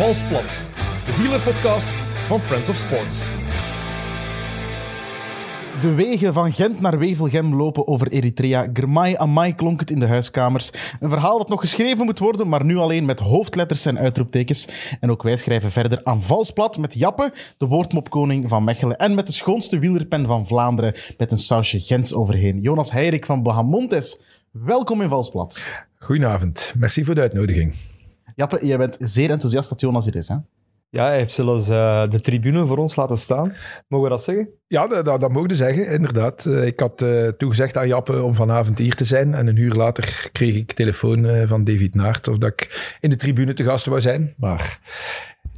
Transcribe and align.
Valsplat, 0.00 0.46
de 1.06 1.16
wielerpodcast 1.18 1.90
van 2.26 2.40
Friends 2.40 2.68
of 2.68 2.76
Sports. 2.76 3.18
De 5.80 5.94
wegen 5.94 6.32
van 6.32 6.52
Gent 6.52 6.80
naar 6.80 6.98
Wevelgem 6.98 7.54
lopen 7.54 7.86
over 7.86 8.08
Eritrea. 8.08 8.66
Germai 8.72 9.16
Amai 9.16 9.54
klonk 9.54 9.80
het 9.80 9.90
in 9.90 9.98
de 9.98 10.06
huiskamers. 10.06 10.70
Een 11.00 11.10
verhaal 11.10 11.38
dat 11.38 11.48
nog 11.48 11.60
geschreven 11.60 12.04
moet 12.04 12.18
worden, 12.18 12.48
maar 12.48 12.64
nu 12.64 12.76
alleen 12.76 13.04
met 13.04 13.18
hoofdletters 13.18 13.86
en 13.86 13.98
uitroeptekens. 13.98 14.68
En 15.00 15.10
ook 15.10 15.22
wij 15.22 15.36
schrijven 15.36 15.70
verder 15.70 16.00
aan 16.04 16.22
Valsplat 16.22 16.78
met 16.78 16.94
Jappe, 16.94 17.32
de 17.58 17.66
woordmopkoning 17.66 18.48
van 18.48 18.64
Mechelen. 18.64 18.96
En 18.96 19.14
met 19.14 19.26
de 19.26 19.32
schoonste 19.32 19.78
wielerpen 19.78 20.26
van 20.26 20.46
Vlaanderen, 20.46 20.94
met 21.18 21.32
een 21.32 21.38
sausje 21.38 21.80
Gens 21.80 22.14
overheen. 22.14 22.60
Jonas 22.60 22.92
Heirik 22.92 23.26
van 23.26 23.42
Bahamontes. 23.42 24.20
Welkom 24.50 25.02
in 25.02 25.08
Valsplat. 25.08 25.66
Goedenavond, 25.98 26.72
merci 26.76 27.04
voor 27.04 27.14
de 27.14 27.20
uitnodiging. 27.20 27.74
Jappe, 28.34 28.66
jij 28.66 28.78
bent 28.78 28.96
zeer 28.98 29.30
enthousiast 29.30 29.68
dat 29.68 29.80
Jonas 29.80 30.04
hier 30.04 30.16
is, 30.16 30.28
hè? 30.28 30.36
Ja, 30.92 31.04
hij 31.04 31.16
heeft 31.16 31.32
zelfs 31.32 31.68
eh, 31.68 32.08
de 32.08 32.20
tribune 32.20 32.66
voor 32.66 32.78
ons 32.78 32.96
laten 32.96 33.16
staan. 33.16 33.54
Mogen 33.88 34.08
we 34.08 34.14
dat 34.14 34.22
zeggen? 34.22 34.48
Ja, 34.66 34.86
dat, 34.86 35.04
dat, 35.04 35.20
dat 35.20 35.32
mogen 35.32 35.48
we 35.48 35.54
zeggen, 35.54 35.90
inderdaad. 35.90 36.46
Eh, 36.46 36.66
ik 36.66 36.80
had 36.80 37.02
eh, 37.02 37.28
toegezegd 37.28 37.76
aan 37.76 37.88
Jappe 37.88 38.22
om 38.22 38.34
vanavond 38.34 38.78
hier 38.78 38.94
te 38.94 39.04
zijn. 39.04 39.34
En 39.34 39.46
een 39.46 39.56
uur 39.56 39.72
later 39.72 40.28
kreeg 40.32 40.56
ik 40.56 40.72
telefoon 40.72 41.46
van 41.46 41.64
David 41.64 41.94
Naert 41.94 42.28
of 42.28 42.38
dat 42.38 42.50
ik 42.50 42.96
in 43.00 43.10
de 43.10 43.16
tribune 43.16 43.52
te 43.52 43.64
gast 43.64 43.86
wou 43.86 44.00
zijn. 44.00 44.34
Maar 44.36 44.78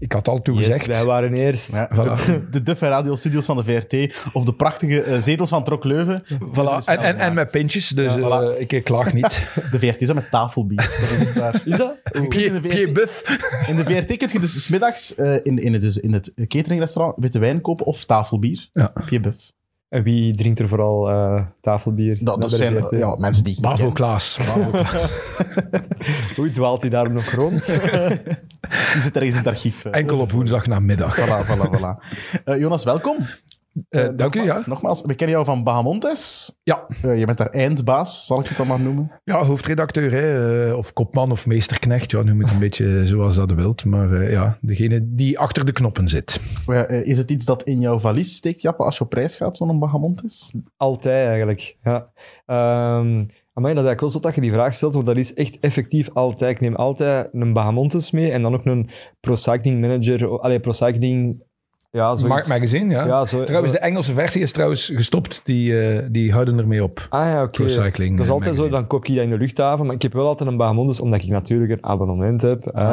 ik 0.03 0.13
had 0.13 0.29
al 0.29 0.43
toegezegd. 0.43 0.87
Yes, 0.87 0.97
wij 0.97 1.05
waren 1.05 1.35
eerst. 1.35 1.73
Ja, 1.75 1.89
Voilà. 1.95 2.27
de, 2.27 2.49
de 2.51 2.63
Duff 2.63 2.83
en 2.83 2.89
radiostudios 2.89 3.45
van 3.47 3.57
de 3.57 3.65
VRT 3.65 4.17
of 4.33 4.45
de 4.45 4.55
prachtige 4.55 5.03
eh, 5.03 5.21
zetels 5.21 5.49
van 5.49 5.65
Trok 5.65 5.85
Leuven. 5.85 6.23
Voilà. 6.33 6.85
En, 6.85 6.99
en, 6.99 7.17
en 7.19 7.35
met 7.35 7.51
pintjes, 7.51 7.89
dus 7.89 8.15
Ja, 8.15 8.21
voilà. 8.21 8.55
eh, 8.55 8.61
ik 8.61 8.73
eh, 8.73 8.83
klaag 8.85 9.13
niet. 9.13 9.47
De 9.71 9.79
VRT 9.79 10.01
is 10.01 10.07
dat 10.07 10.17
met 10.17 10.31
tafelbier. 10.31 10.77
Dat 10.77 11.11
is 11.11 11.27
het 11.27 11.37
waar. 11.37 11.63
Is 11.65 11.77
dat? 11.77 11.97
in, 12.13 12.23
de 12.23 12.29
Pied, 12.61 12.93
buff. 12.93 13.39
in 13.69 13.77
de 13.77 13.85
VRT 13.85 14.17
kun 14.17 14.29
je 14.33 14.41
dus 14.41 14.63
smiddags 14.63 15.15
eh 15.15 15.35
in, 15.43 15.59
in, 15.59 15.73
het, 15.73 15.83
dus 15.83 15.97
in 15.99 16.13
het 16.13 16.33
cateringrestaurant 16.49 17.17
witte 17.19 17.39
wijn 17.39 17.61
kopen 17.61 17.87
of 17.87 18.05
tafelbier. 18.05 18.69
Ja. 18.73 18.93
Pied 19.07 19.23
Buff. 19.23 19.53
En 19.93 20.03
wie 20.03 20.35
drinkt 20.35 20.59
er 20.59 20.69
vooral 20.69 21.11
eh, 21.11 21.43
tafelbier? 21.61 22.19
Dat, 22.25 22.53
zijn 22.53 22.85
ja, 22.91 23.17
mensen 23.19 23.45
die 23.45 23.53
ik 23.53 23.59
niet 23.59 23.75
Bravo. 23.75 23.91
Klaas. 23.93 24.37
Bravo 24.43 24.71
Klaas. 24.71 25.37
Hoe 26.37 26.51
dwaalt 26.51 26.81
hij 26.81 26.91
daar 26.91 27.13
nog 27.13 27.31
rond? 27.31 27.67
Die 28.93 29.03
zit 29.03 29.17
ergens 29.17 29.33
in 29.33 29.39
het 29.39 29.47
archief. 29.47 29.85
eh. 29.85 30.01
Enkel 30.01 30.19
op 30.19 30.33
woensdag 30.33 30.67
namiddag. 30.67 31.19
Voilà, 31.19 31.47
voilà, 31.47 31.79
voilà. 31.79 32.21
Eh, 32.45 32.59
Jonas, 32.59 32.85
welkom. 32.85 33.17
Eh, 33.89 34.05
Eh, 34.05 34.11
dank 34.17 34.35
u, 34.35 34.43
ja. 34.43 34.63
nogmaals, 34.67 35.03
we 35.03 35.15
kennen 35.15 35.37
jou 35.37 35.45
van 35.49 35.65
Bahamontes. 35.65 36.53
Ja, 36.63 36.87
Eh, 37.03 37.19
je 37.19 37.27
bent 37.27 37.39
daar 37.39 37.51
eindbaas, 37.51 38.27
zal 38.27 38.41
ik 38.41 38.47
het 38.47 38.57
dan 38.57 38.67
maar 38.67 38.81
noemen. 38.81 39.11
ja 39.25 39.45
hoofdredacteur, 39.45 40.11
hè, 40.13 40.67
eh, 40.69 40.77
of 40.77 40.93
kopman 40.93 41.31
of 41.31 41.47
meesterknecht. 41.47 42.11
Ja, 42.11 42.23
noem 42.23 42.41
het 42.41 42.51
een 42.51 42.59
beetje 42.59 43.01
zoals 43.07 43.37
dat 43.37 43.53
wilt. 43.53 43.85
Maar 43.85 44.13
eh, 44.13 44.31
ja, 44.33 44.59
degene 44.61 45.01
die 45.15 45.39
achter 45.39 45.65
de 45.65 45.73
knoppen 45.73 46.09
zit. 46.09 46.41
Is 47.05 47.19
het 47.19 47.31
iets 47.31 47.45
dat 47.45 47.63
in 47.63 47.81
jouw 47.81 47.99
valies 47.99 48.35
steekt, 48.35 48.61
Jappe, 48.61 48.83
als 48.83 48.99
je 48.99 49.05
op 49.05 49.13
reis 49.13 49.37
gaat, 49.37 49.57
zo'n 49.57 49.79
Bahamontes? 49.79 50.55
Altijd 50.77 51.27
eigenlijk. 51.27 51.77
Ja. 51.83 52.11
Ehm 52.47 53.25
maar 53.53 53.75
dat 53.75 53.83
is 53.85 53.89
eigenlijk 53.89 54.01
wel 54.01 54.11
zo 54.11 54.29
dat 54.29 54.35
je 54.35 54.41
die 54.41 54.53
vraag 54.53 54.75
stelt, 54.75 54.95
want 54.95 55.07
dat 55.07 55.17
is 55.17 55.35
echt 55.35 55.59
effectief 55.61 56.11
altijd. 56.13 56.51
Ik 56.51 56.61
neem 56.61 56.75
altijd 56.75 57.29
een 57.33 57.53
Bahamontes 57.53 58.11
mee 58.11 58.31
en 58.31 58.43
dan 58.43 58.55
ook 58.55 58.65
een 58.65 58.89
Pro 59.21 59.35
Cycling 59.35 59.81
Manager. 59.81 60.41
Allee, 60.41 60.61
Pro 60.61 60.73
Cycling. 60.73 61.43
Ja, 61.93 62.15
zoiets. 62.15 62.23
Mark 62.29 62.47
Magazine, 62.47 62.93
ja. 62.95 63.07
Ja, 63.07 63.25
zo, 63.25 63.45
Trouwens, 63.45 63.73
zo- 63.73 63.79
de 63.79 63.85
Engelse 63.85 64.13
versie 64.15 64.43
is 64.43 64.53
trouwens 64.53 64.91
gestopt. 64.95 65.41
Die, 65.45 65.81
eh, 65.81 66.07
die 66.11 66.33
houden 66.33 66.59
ermee 66.59 66.83
op. 66.83 67.07
Ah 67.09 67.27
ja, 67.27 67.43
oké. 67.43 67.63
Dat 68.17 68.21
is 68.21 68.27
eh, 68.27 68.33
altijd 68.35 68.55
zo, 68.57 68.69
dan 68.69 68.87
koop 68.87 69.07
je 69.07 69.15
dat 69.15 69.25
in 69.25 69.31
de 69.31 69.37
luchthaven. 69.39 69.87
Maar 69.87 69.95
ik 69.95 70.03
heb 70.03 70.13
wel 70.13 70.27
altijd 70.27 70.49
een 70.51 70.57
Bahamontes, 70.57 71.01
omdat 71.01 71.23
ik 71.23 71.29
natuurlijk 71.29 71.73
een 71.73 71.85
abonnement 71.85 72.43
heb. 72.43 72.69
Ah, 72.69 72.91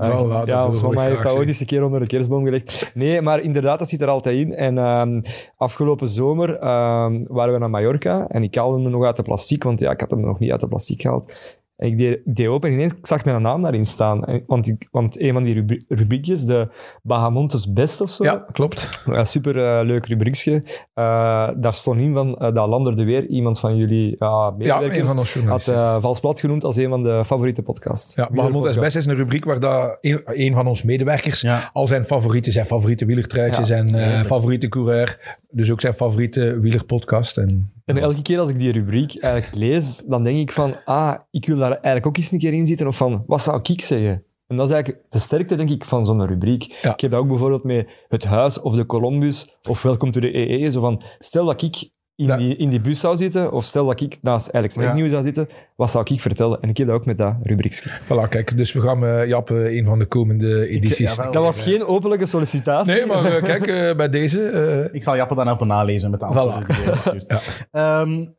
Eh, 0.00 0.08
Voilà, 0.08 0.28
dat 0.28 0.46
ja, 0.46 0.66
ons 0.66 0.82
mama 0.82 1.00
heeft 1.02 1.22
dat 1.22 1.32
ooit 1.36 1.48
eens 1.48 1.60
een 1.60 1.66
keer 1.66 1.84
onder 1.84 2.00
de 2.00 2.06
kerstboom 2.06 2.44
gelegd. 2.44 2.90
Nee, 2.94 3.20
maar 3.22 3.40
inderdaad, 3.40 3.78
dat 3.78 3.88
zit 3.88 4.00
er 4.00 4.08
altijd 4.08 4.36
in. 4.38 4.54
En 4.54 4.78
ehm, 4.78 5.20
afgelopen 5.56 6.08
zomer 6.08 6.54
ehm, 6.58 7.24
waren 7.28 7.52
we 7.52 7.58
naar 7.58 7.70
Mallorca 7.70 8.26
en 8.28 8.42
ik 8.42 8.54
haalde 8.54 8.82
hem 8.82 8.90
nog 8.90 9.04
uit 9.04 9.16
de 9.16 9.22
plastic, 9.22 9.62
want 9.64 9.80
ja, 9.80 9.90
ik 9.90 10.00
had 10.00 10.10
hem 10.10 10.20
nog 10.20 10.38
niet 10.38 10.50
uit 10.50 10.60
de 10.60 10.68
plastic 10.68 11.00
gehaald. 11.00 11.32
En 11.80 11.86
ik 11.88 11.98
deed, 11.98 12.20
ik 12.24 12.36
deed 12.36 12.46
open 12.46 12.68
en 12.68 12.74
ineens 12.74 12.94
zag 13.02 13.24
mijn 13.24 13.42
naam 13.42 13.62
daarin 13.62 13.84
staan. 13.84 14.24
En- 14.24 14.42
want, 14.46 14.66
ik, 14.68 14.88
want 14.90 15.20
een 15.20 15.32
van 15.32 15.42
die 15.42 15.54
rubri- 15.54 15.82
rubriekjes, 15.88 16.44
de 16.44 16.68
Bahamontes 17.02 17.72
Best 17.72 18.00
of 18.00 18.10
zo, 18.10 18.24
Ja, 18.24 18.44
klopt. 18.52 19.02
ja, 19.06 19.24
super 19.24 19.64
eh, 19.78 19.86
leuk 19.86 20.06
rubriekje. 20.06 20.62
Eh, 20.94 21.48
daar 21.56 21.74
stond 21.74 22.00
in 22.00 22.14
van, 22.14 22.36
eh 22.38 22.54
dat 22.54 22.68
Lander 22.68 22.96
de 22.96 23.04
Weer, 23.04 23.26
iemand 23.26 23.60
van 23.60 23.76
jullie 23.76 24.16
ja, 24.18 24.26
Ja, 24.28 24.50
medewerkers, 24.58 24.98
een 24.98 25.06
van 25.06 25.18
ons 25.18 25.34
had 25.34 25.66
uh, 25.68 25.96
Valsplat 26.00 26.40
genoemd 26.40 26.64
als 26.64 26.76
een 26.76 26.88
van 26.88 27.02
de 27.02 27.22
favoriete 27.24 27.62
podcasts. 27.62 28.14
ja, 28.14 28.28
Wielerpodcast. 28.32 28.74
SBS 28.78 28.96
is 28.96 29.06
een 29.06 29.16
rubriek 29.16 29.44
waar 29.44 29.60
dat 29.60 29.98
een, 30.00 30.20
een 30.24 30.54
van 30.54 30.66
ons 30.66 30.82
medewerkers 30.82 31.40
Ja. 31.40 31.70
al 31.72 31.86
zijn 31.86 32.04
favorieten, 32.04 32.52
zijn 32.52 32.66
favoriete 32.66 33.04
wielertruitje, 33.04 33.60
Ja. 33.60 33.66
zijn 33.66 33.94
eh, 33.94 34.12
Ja. 34.18 34.24
favoriete 34.24 34.68
coureur, 34.68 35.38
dus 35.50 35.70
ook 35.70 35.80
zijn 35.80 35.94
favoriete 35.94 36.60
wielerpodcast. 36.60 37.38
En, 37.38 37.72
En 37.84 37.96
elke 37.96 38.22
keer 38.22 38.38
als 38.38 38.50
ik 38.50 38.58
die 38.58 38.72
rubriek 38.72 39.22
eigenlijk 39.22 39.54
lees, 39.54 40.02
dan 40.06 40.24
denk 40.24 40.36
ik 40.36 40.52
van, 40.52 40.84
ah, 40.84 41.18
ik 41.30 41.46
wil 41.46 41.56
daar 41.56 41.70
eigenlijk 41.70 42.06
ook 42.06 42.16
eens 42.16 42.32
een 42.32 42.38
keer 42.38 42.52
in 42.52 42.66
zitten. 42.66 42.86
Of 42.86 42.96
van, 42.96 43.24
wat 43.26 43.40
zou 43.40 43.60
ik 43.62 43.82
zeggen? 43.82 44.24
En 44.46 44.56
dat 44.56 44.66
is 44.66 44.72
eigenlijk 44.72 45.04
de 45.10 45.18
sterkte, 45.18 45.54
denk 45.54 45.70
ik, 45.70 45.84
van 45.84 46.04
zo'n 46.04 46.26
rubriek. 46.26 46.62
Ja. 46.82 46.92
Ik 46.92 47.00
heb 47.00 47.10
dat 47.10 47.20
ook 47.20 47.28
bijvoorbeeld 47.28 47.64
met 47.64 47.88
Het 48.08 48.24
Huis 48.24 48.60
of 48.60 48.74
de 48.74 48.86
Columbus 48.86 49.58
of 49.68 49.82
Welkom 49.82 50.10
to 50.10 50.20
de 50.20 50.36
EE. 50.36 50.70
Zo 50.70 50.80
van, 50.80 51.02
stel 51.18 51.44
dat 51.44 51.62
ik 51.62 51.90
in, 52.20 52.26
Ja. 52.26 52.36
die, 52.36 52.56
in 52.56 52.68
die 52.70 52.80
bus 52.80 53.00
zou 53.00 53.16
zitten, 53.16 53.52
of 53.52 53.64
stel 53.64 53.86
dat 53.86 54.00
ik 54.00 54.18
naast 54.22 54.52
Alex 54.52 54.74
Ja. 54.74 54.88
Agnew 54.88 55.08
zou 55.08 55.22
zitten, 55.22 55.48
wat 55.76 55.90
zou 55.90 56.04
ik 56.08 56.20
vertellen? 56.20 56.60
En 56.60 56.68
ik 56.68 56.76
heb 56.76 56.86
dat 56.86 56.96
ook 56.96 57.06
met 57.06 57.18
dat 57.18 57.34
rubriekje. 57.42 57.90
voilà, 58.04 58.28
kijk, 58.28 58.56
dus 58.56 58.72
we 58.72 58.80
gaan 58.80 59.04
eh 59.04 59.26
Jap 59.26 59.50
eh, 59.50 59.76
een 59.76 59.84
van 59.84 59.98
de 59.98 60.06
komende 60.06 60.68
edities. 60.68 61.14
ja, 61.16 61.22
wel. 61.22 61.32
Dat 61.32 61.42
was 61.42 61.60
geen 61.62 61.84
openlijke 61.84 62.26
sollicitatie. 62.26 62.92
nee, 62.94 63.06
maar 63.06 63.24
eh, 63.24 63.42
kijk, 63.42 63.66
eh, 63.66 63.96
bij 63.96 64.08
deze... 64.08 64.42
eh, 64.48 64.94
Ik 64.94 65.02
zal 65.02 65.16
Jappe 65.16 65.34
dan 65.34 65.46
helpen 65.46 65.66
nalezen 65.66 66.10
met 66.10 66.20
de 66.20 66.26
antwoorden 66.26 66.62
Voilà. 66.62 66.66
die 66.66 66.76
hij 66.84 66.94
gestuurd. 66.94 67.26
Ja. 67.72 68.38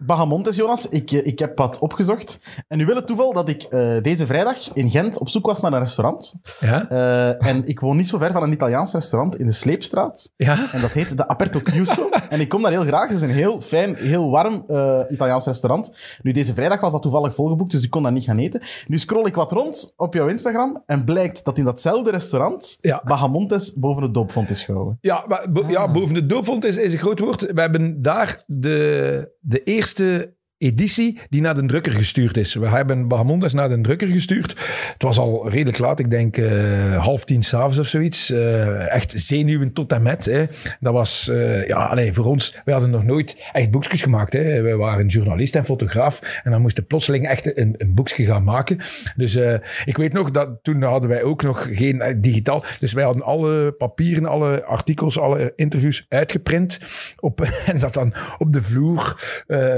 Bahamontes, 0.00 0.56
Jonas, 0.56 0.88
ik, 0.88 1.12
eh, 1.12 1.26
ik 1.26 1.38
heb 1.38 1.58
wat 1.58 1.78
opgezocht. 1.78 2.38
En 2.68 2.78
nu 2.78 2.86
wil 2.86 2.94
het 2.96 3.06
toeval 3.06 3.32
dat 3.32 3.48
ik 3.48 3.62
eh, 3.62 4.02
deze 4.02 4.26
vrijdag 4.26 4.56
in 4.72 4.90
Gent 4.90 5.18
op 5.18 5.28
zoek 5.28 5.46
was 5.46 5.60
naar 5.60 5.72
een 5.72 5.78
restaurant. 5.78 6.34
ja? 6.60 6.88
Eh, 6.88 7.48
en 7.50 7.66
ik 7.66 7.80
woon 7.80 7.96
niet 7.96 8.08
zo 8.08 8.18
ver 8.18 8.32
van 8.32 8.42
een 8.42 8.52
Italiaans 8.52 8.92
restaurant 8.92 9.36
in 9.38 9.46
de 9.46 9.52
Sleepstraat. 9.52 10.32
Ja? 10.36 10.72
En 10.72 10.80
dat 10.80 10.90
heet 10.90 11.16
de 11.16 11.28
Aperto 11.28 11.60
Chiuso. 11.64 12.08
en 12.28 12.40
ik 12.40 12.48
kom 12.48 12.62
daar 12.62 12.70
heel 12.72 12.82
graag. 12.84 13.08
Het 13.08 13.16
is 13.16 13.22
een 13.22 13.30
heel 13.30 13.60
fijn, 13.60 13.94
heel 13.96 14.30
warm 14.30 14.64
Italiaans 15.10 15.44
restaurant. 15.46 15.92
Nu, 16.22 16.32
deze 16.32 16.54
vrijdag 16.54 16.80
was 16.80 16.92
dat 16.92 17.02
toevallig 17.02 17.34
volgeboekt, 17.34 17.70
dus 17.70 17.82
ik 17.84 17.90
kon 17.90 18.02
daar 18.02 18.12
niet 18.12 18.24
gaan 18.24 18.38
eten. 18.38 18.60
Nu 18.86 18.98
scroll 18.98 19.26
ik 19.26 19.34
wat 19.34 19.52
rond 19.52 19.92
op 19.96 20.14
jouw 20.14 20.26
Instagram 20.28 20.82
en 20.86 21.04
blijkt 21.04 21.44
dat 21.44 21.58
in 21.58 21.64
datzelfde 21.64 22.10
restaurant 22.10 22.78
Ja. 22.80 23.02
Bahamontes 23.04 23.74
boven 23.74 24.02
het 24.02 24.14
doopvond 24.14 24.50
is 24.50 24.62
gehouden. 24.62 24.98
Ja, 25.00 25.24
maar 25.28 25.46
bo- 25.52 25.64
ja, 25.68 25.90
boven 25.92 26.14
de 26.14 26.26
doopvond 26.26 26.64
is, 26.64 26.76
is 26.76 26.92
een 26.92 26.98
groot 26.98 27.18
woord. 27.18 27.40
We 27.52 27.60
hebben 27.60 28.02
daar 28.02 28.42
de, 28.46 29.30
de 29.48 29.62
eerste 29.62 30.36
editie 30.58 31.18
die 31.30 31.40
naar 31.40 31.54
de 31.54 31.66
drukker 31.66 31.92
gestuurd 31.92 32.36
is. 32.36 32.54
We 32.54 32.68
hebben 32.68 33.08
Bahamondes 33.08 33.52
naar 33.52 33.68
de 33.68 33.80
drukker 33.80 34.08
gestuurd. 34.08 34.54
Het 34.92 35.02
was 35.02 35.18
al 35.18 35.48
redelijk 35.48 35.78
laat, 35.78 35.98
ik 35.98 36.10
denk 36.10 36.36
eh, 36.36 37.04
half 37.04 37.24
tien 37.24 37.42
s'avonds 37.42 37.78
of 37.78 37.86
zoiets. 37.86 38.30
Eh, 38.30 38.94
echt 38.94 39.12
zenuwen 39.16 39.72
tot 39.72 39.92
en 39.92 40.02
met. 40.02 40.24
Hè. 40.24 40.44
Dat 40.80 40.92
was, 40.92 41.28
eh, 41.28 41.66
ja, 41.66 41.76
allee, 41.76 42.12
voor 42.12 42.24
ons, 42.24 42.56
wij 42.64 42.74
hadden 42.74 42.92
nog 42.92 43.04
nooit 43.04 43.36
echt 43.52 43.70
boekjes 43.70 44.02
gemaakt. 44.02 44.32
Hè. 44.32 44.62
We 44.62 44.76
waren 44.76 45.06
journalist 45.06 45.56
en 45.56 45.64
fotograaf 45.64 46.40
en 46.44 46.50
dan 46.50 46.60
moesten 46.60 46.86
plotseling 46.86 47.28
echt 47.28 47.56
een, 47.58 47.74
een 47.76 47.94
boekje 47.94 48.24
gaan 48.24 48.44
maken. 48.44 48.78
Dus 49.16 49.38
ik 49.84 49.96
weet 49.96 50.12
nog 50.12 50.30
dat 50.30 50.58
toen 50.62 50.82
hadden 50.82 51.10
wij 51.10 51.22
ook 51.22 51.42
nog 51.42 51.68
geen 51.72 52.16
digitaal. 52.20 52.64
Dus 52.78 52.92
wij 52.92 53.04
hadden 53.04 53.22
alle 53.22 53.72
papieren, 53.72 54.26
alle 54.26 54.64
artikels, 54.64 55.18
alle 55.18 55.52
interviews 55.56 56.06
uitgeprint. 56.08 56.78
Op, 57.20 57.40
en 57.66 57.78
dat 57.78 57.94
dan 57.94 58.14
op 58.38 58.52
de 58.52 58.62
vloer 58.62 59.16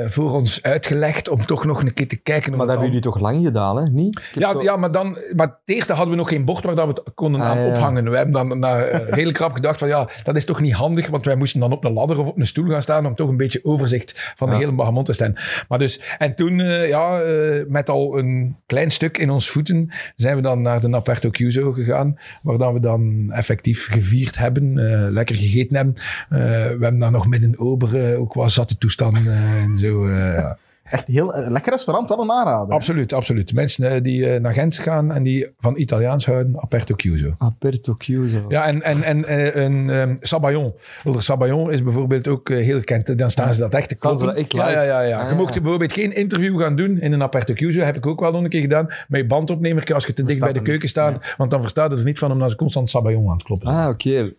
voor 0.08 0.32
ons 0.32 0.60
uitgelegd 0.70 1.28
om 1.28 1.46
toch 1.46 1.64
nog 1.64 1.82
een 1.82 1.92
keer 1.94 2.08
te 2.08 2.16
kijken. 2.16 2.50
of 2.52 2.56
Maar 2.58 2.66
dat 2.66 2.68
hebben 2.68 2.86
jullie 2.86 3.02
toch 3.02 3.20
lang 3.20 3.44
gedaan, 3.44 3.76
hè? 3.76 3.88
Niet? 3.90 4.20
Ja, 4.34 4.50
zo- 4.52 4.62
ja, 4.62 4.76
maar 4.76 4.92
dan, 4.92 5.16
maar 5.36 5.46
het 5.46 5.56
eerste 5.64 5.92
hadden 5.92 6.10
we 6.10 6.16
nog 6.20 6.28
geen 6.28 6.44
bord 6.44 6.64
waar 6.64 6.74
dat 6.74 6.86
we 6.86 6.92
het 7.04 7.14
konden 7.14 7.40
Ah, 7.40 7.46
aan 7.48 7.58
ja, 7.58 7.66
ophangen. 7.66 8.10
We 8.10 8.16
hebben 8.16 8.34
dan 8.48 8.58
na, 8.58 8.80
eh, 8.82 9.08
redelijk 9.16 9.38
rap 9.38 9.54
gedacht 9.54 9.78
van 9.78 9.88
ja, 9.88 10.08
dat 10.22 10.36
is 10.36 10.44
toch 10.44 10.60
niet 10.60 10.72
handig, 10.72 11.06
want 11.08 11.24
wij 11.24 11.36
moesten 11.36 11.60
dan 11.60 11.72
op 11.72 11.84
een 11.84 11.92
ladder 11.92 12.18
of 12.18 12.26
op 12.26 12.38
een 12.38 12.46
stoel 12.46 12.68
gaan 12.70 12.82
staan 12.82 13.06
om 13.06 13.14
toch 13.14 13.28
een 13.28 13.36
beetje 13.36 13.64
overzicht 13.64 14.32
van 14.36 14.50
de 14.50 14.56
hele 14.56 14.72
Bahamont 14.72 15.06
te 15.06 15.12
staan. 15.12 15.34
Maar 15.68 15.78
dus, 15.78 16.00
en 16.18 16.34
toen, 16.34 16.60
eh, 16.60 16.88
ja, 16.88 17.20
eh, 17.20 17.64
met 17.68 17.88
al 17.88 18.18
een 18.18 18.56
klein 18.66 18.90
stuk 18.90 19.18
in 19.18 19.30
ons 19.30 19.50
voeten, 19.50 19.88
zijn 20.16 20.36
we 20.36 20.42
dan 20.42 20.62
naar 20.62 20.80
de 20.80 20.88
Naperto 20.88 21.28
Chiuso 21.32 21.72
gegaan, 21.72 22.18
waar 22.42 22.58
dan 22.58 22.72
we 22.74 22.80
dan 22.80 23.30
effectief 23.32 23.88
gevierd 23.90 24.38
hebben, 24.38 24.78
eh, 24.78 25.10
lekker 25.10 25.36
gegeten 25.36 25.76
hebben. 25.76 25.94
We 26.28 26.36
hebben 26.80 26.98
daar 26.98 27.10
nog 27.10 27.26
met 27.28 27.42
een 27.42 27.58
ober 27.58 28.16
ook 28.18 28.34
wat 28.34 28.50
zatte 28.52 28.78
toestanden 28.78 29.22
eh, 29.26 29.62
en 29.62 29.76
zo. 29.76 30.08
ja. 30.10 30.56
Echt 30.90 31.08
heel 31.08 31.34
eh, 31.34 31.50
lekker 31.50 31.72
restaurant, 31.72 32.08
wel 32.08 32.20
een 32.20 32.32
aanrader. 32.32 32.74
Absoluut, 32.74 33.12
absoluut. 33.12 33.52
Mensen 33.52 33.90
eh, 33.90 34.02
die 34.02 34.30
eh, 34.30 34.40
naar 34.40 34.52
Gent 34.52 34.78
gaan 34.78 35.12
en 35.12 35.22
die 35.22 35.52
van 35.58 35.76
Italiaans 35.76 36.26
houden, 36.26 36.60
aperto 36.60 36.94
chiuso. 36.96 37.34
Aperto 37.38 37.94
Chiuso. 37.98 38.44
Ja, 38.48 38.66
en, 38.66 38.82
en, 38.82 39.02
en 39.02 39.62
een 39.62 39.90
ehm 39.90 40.16
Sabayon. 40.20 40.74
Sabayon 41.04 41.72
is 41.72 41.82
bijvoorbeeld 41.82 42.28
ook 42.28 42.48
heel 42.48 42.78
gekend. 42.78 43.18
Dan 43.18 43.30
staan 43.30 43.54
ze 43.54 43.60
dat 43.60 43.74
echt 43.74 43.88
te 43.88 43.94
kloppen. 43.94 44.26
dat 44.26 44.36
echt 44.36 44.52
ja, 44.52 44.66
live? 44.66 44.76
ja, 44.76 44.82
ja, 44.82 45.00
ja. 45.00 45.18
Ah, 45.18 45.24
je 45.24 45.30
ja. 45.30 45.40
mocht 45.40 45.52
bijvoorbeeld 45.60 45.92
geen 45.92 46.14
interview 46.14 46.60
gaan 46.60 46.76
doen 46.76 47.00
in 47.00 47.12
een 47.12 47.22
aperto 47.22 47.54
chiuso. 47.54 47.80
Heb 47.80 47.96
ik 47.96 48.06
ook 48.06 48.20
wel 48.20 48.32
nog 48.32 48.42
een 48.42 48.48
keer 48.48 48.60
gedaan. 48.60 48.86
Met 49.08 49.20
je 49.20 49.26
bandopnemer 49.26 49.94
als 49.94 50.06
je 50.06 50.12
te 50.12 50.22
dicht 50.22 50.40
bij 50.40 50.52
de 50.52 50.62
keuken 50.62 50.88
staat. 50.88 51.34
Want 51.36 51.50
dan 51.50 51.60
verstaat 51.60 51.90
het 51.90 51.98
er 51.98 52.04
niet 52.04 52.18
van 52.18 52.32
omdat 52.32 52.50
ze 52.50 52.56
constant 52.56 52.90
Sabayon 52.90 53.26
aan 53.26 53.32
het 53.32 53.42
kloppen 53.42 53.68
zijn. 53.68 53.80
Ah, 53.80 53.88
oké. 53.88 54.32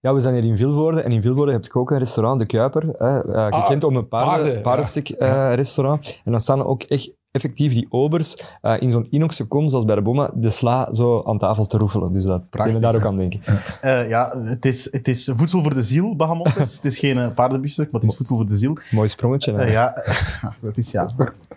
Ja, 0.00 0.14
we 0.14 0.20
zijn 0.20 0.34
hier 0.34 0.44
in 0.44 0.56
Vilvoorde. 0.56 1.00
En 1.00 1.12
in 1.12 1.22
Vilvoorde 1.22 1.52
heb 1.52 1.64
je 1.64 1.74
ook 1.74 1.90
een 1.90 1.98
restaurant, 1.98 2.38
De 2.40 2.46
Kuiper. 2.46 2.88
Hè, 2.98 3.34
eh, 3.34 3.60
gekend 3.60 3.84
om 3.84 3.96
een 3.96 4.08
paarden, 4.08 4.28
paarden, 4.34 4.54
ja. 4.54 4.60
paardenstek 4.60 5.08
eh, 5.08 5.54
restaurant. 5.54 6.20
En 6.24 6.30
dan 6.30 6.40
staan 6.40 6.58
er 6.58 6.66
ook 6.66 6.82
echt 6.82 7.12
effectief 7.30 7.72
die 7.72 7.86
obers 7.90 8.36
eh, 8.60 8.80
in 8.80 8.90
zo'n 8.90 9.06
inoxen 9.10 9.48
kom, 9.48 9.68
zoals 9.68 9.84
bij 9.84 9.94
de 9.94 10.02
Boma, 10.02 10.30
de 10.34 10.50
sla 10.50 10.88
zo 10.94 11.22
aan 11.24 11.38
tafel 11.38 11.66
te 11.66 11.78
roefelen. 11.78 12.12
Dus 12.12 12.24
dat 12.24 12.42
kunnen 12.50 12.74
we 12.74 12.80
daar 12.80 12.94
ook 12.94 13.04
aan 13.04 13.16
denken. 13.16 13.40
Eh, 13.80 14.08
ja, 14.08 14.32
het 14.42 14.64
is, 14.64 14.88
het 14.92 15.08
is 15.08 15.30
voedsel 15.34 15.62
voor 15.62 15.74
de 15.74 15.82
ziel, 15.82 16.16
Bahamontes. 16.16 16.74
het 16.76 16.84
is 16.84 16.98
geen 16.98 17.16
uh, 17.16 17.34
paardenbiefstuk, 17.34 17.90
maar 17.90 18.00
het 18.00 18.10
is 18.10 18.16
voedsel 18.16 18.36
voor 18.36 18.46
de 18.46 18.56
ziel. 18.56 18.76
Mooi 18.90 19.08
sprongetje. 19.08 19.52
hè. 19.52 19.62
Eh, 19.62 19.72
ja, 19.72 20.02
dat 20.62 20.76
is 20.76 20.90
ja. 20.90 21.08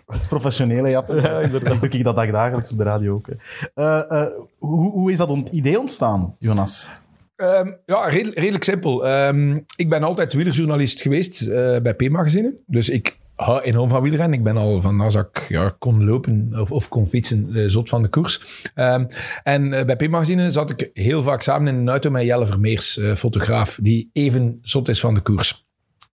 Het 0.06 0.20
is 0.20 0.26
professionele, 0.26 0.88
ja. 0.88 1.04
Ja. 1.08 1.40
Dat 1.48 1.80
doe 1.80 1.88
ik 1.90 2.04
dat 2.04 2.16
dagelijks 2.16 2.72
op 2.72 2.78
de 2.78 2.84
radio 2.84 3.14
ook. 3.14 3.26
Eh, 3.74 4.10
eh, 4.10 4.32
hoe, 4.58 4.90
hoe 4.90 5.10
is 5.10 5.16
dat 5.16 5.30
ont- 5.30 5.48
idee 5.48 5.78
ontstaan, 5.80 6.34
Jonas? 6.38 6.88
Ehm, 7.36 7.72
ja, 7.86 8.08
redel- 8.08 8.32
redelijk 8.32 8.64
simpel. 8.64 9.06
Ehm, 9.06 9.58
ik 9.76 9.88
ben 9.88 10.02
altijd 10.02 10.32
wielerjournalist 10.32 11.02
geweest 11.02 11.40
eh, 11.40 11.76
bij 11.80 11.94
P-magazine. 11.94 12.54
Dus 12.66 12.88
ik 12.88 13.16
hou 13.34 13.60
enorm 13.60 13.88
van 13.88 14.02
wielrennen. 14.02 14.38
Ik 14.38 14.44
ben 14.44 14.56
al 14.56 14.80
van 14.80 15.00
als 15.00 15.16
ja, 15.48 15.76
kon 15.78 16.04
lopen 16.04 16.52
of, 16.60 16.70
of 16.70 16.88
kon 16.88 17.06
fietsen, 17.06 17.54
eh, 17.54 17.64
zot 17.66 17.88
van 17.88 18.02
de 18.02 18.08
koers. 18.08 18.64
Ehm, 18.74 19.04
en 19.42 19.72
eh, 19.72 19.84
bij 19.84 19.96
P-magazine 19.96 20.50
zat 20.50 20.70
ik 20.70 20.90
heel 20.92 21.22
vaak 21.22 21.42
samen 21.42 21.74
in 21.74 21.80
een 21.80 21.88
auto 21.88 22.10
met 22.10 22.24
Jelle 22.24 22.46
Vermeers, 22.46 23.00
fotograaf, 23.16 23.78
die 23.82 24.10
even 24.12 24.58
zot 24.62 24.88
is 24.88 25.00
van 25.00 25.14
de 25.14 25.20
koers. 25.20 25.65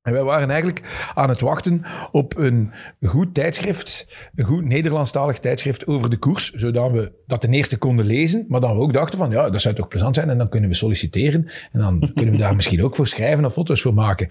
En 0.03 0.13
wij 0.13 0.23
waren 0.23 0.49
eigenlijk 0.49 1.11
aan 1.13 1.29
het 1.29 1.39
wachten 1.39 1.83
op 2.11 2.37
een 2.37 2.71
goed 3.01 3.33
tijdschrift, 3.33 4.07
een 4.35 4.45
goed 4.45 4.65
Nederlandstalig 4.65 5.39
tijdschrift 5.39 5.87
over 5.87 6.09
de 6.09 6.17
koers, 6.17 6.51
zodat 6.51 6.91
we 6.91 7.11
dat 7.27 7.41
ten 7.41 7.53
eerste 7.53 7.77
konden 7.77 8.05
lezen, 8.05 8.45
maar 8.47 8.61
dan 8.61 8.75
we 8.75 8.81
ook 8.81 8.93
dachten 8.93 9.17
van, 9.17 9.31
ja, 9.31 9.49
dat 9.49 9.61
zou 9.61 9.75
toch 9.75 9.87
plezant 9.87 10.15
zijn 10.15 10.29
en 10.29 10.37
dan 10.37 10.49
kunnen 10.49 10.69
we 10.69 10.75
solliciteren 10.75 11.47
en 11.71 11.79
dan 11.79 11.99
kunnen 12.15 12.33
we 12.33 12.39
daar 12.39 12.55
misschien 12.55 12.83
ook 12.83 12.95
voor 12.95 13.07
schrijven 13.07 13.45
of 13.45 13.53
foto's 13.53 13.81
voor 13.81 13.93
maken. 13.93 14.29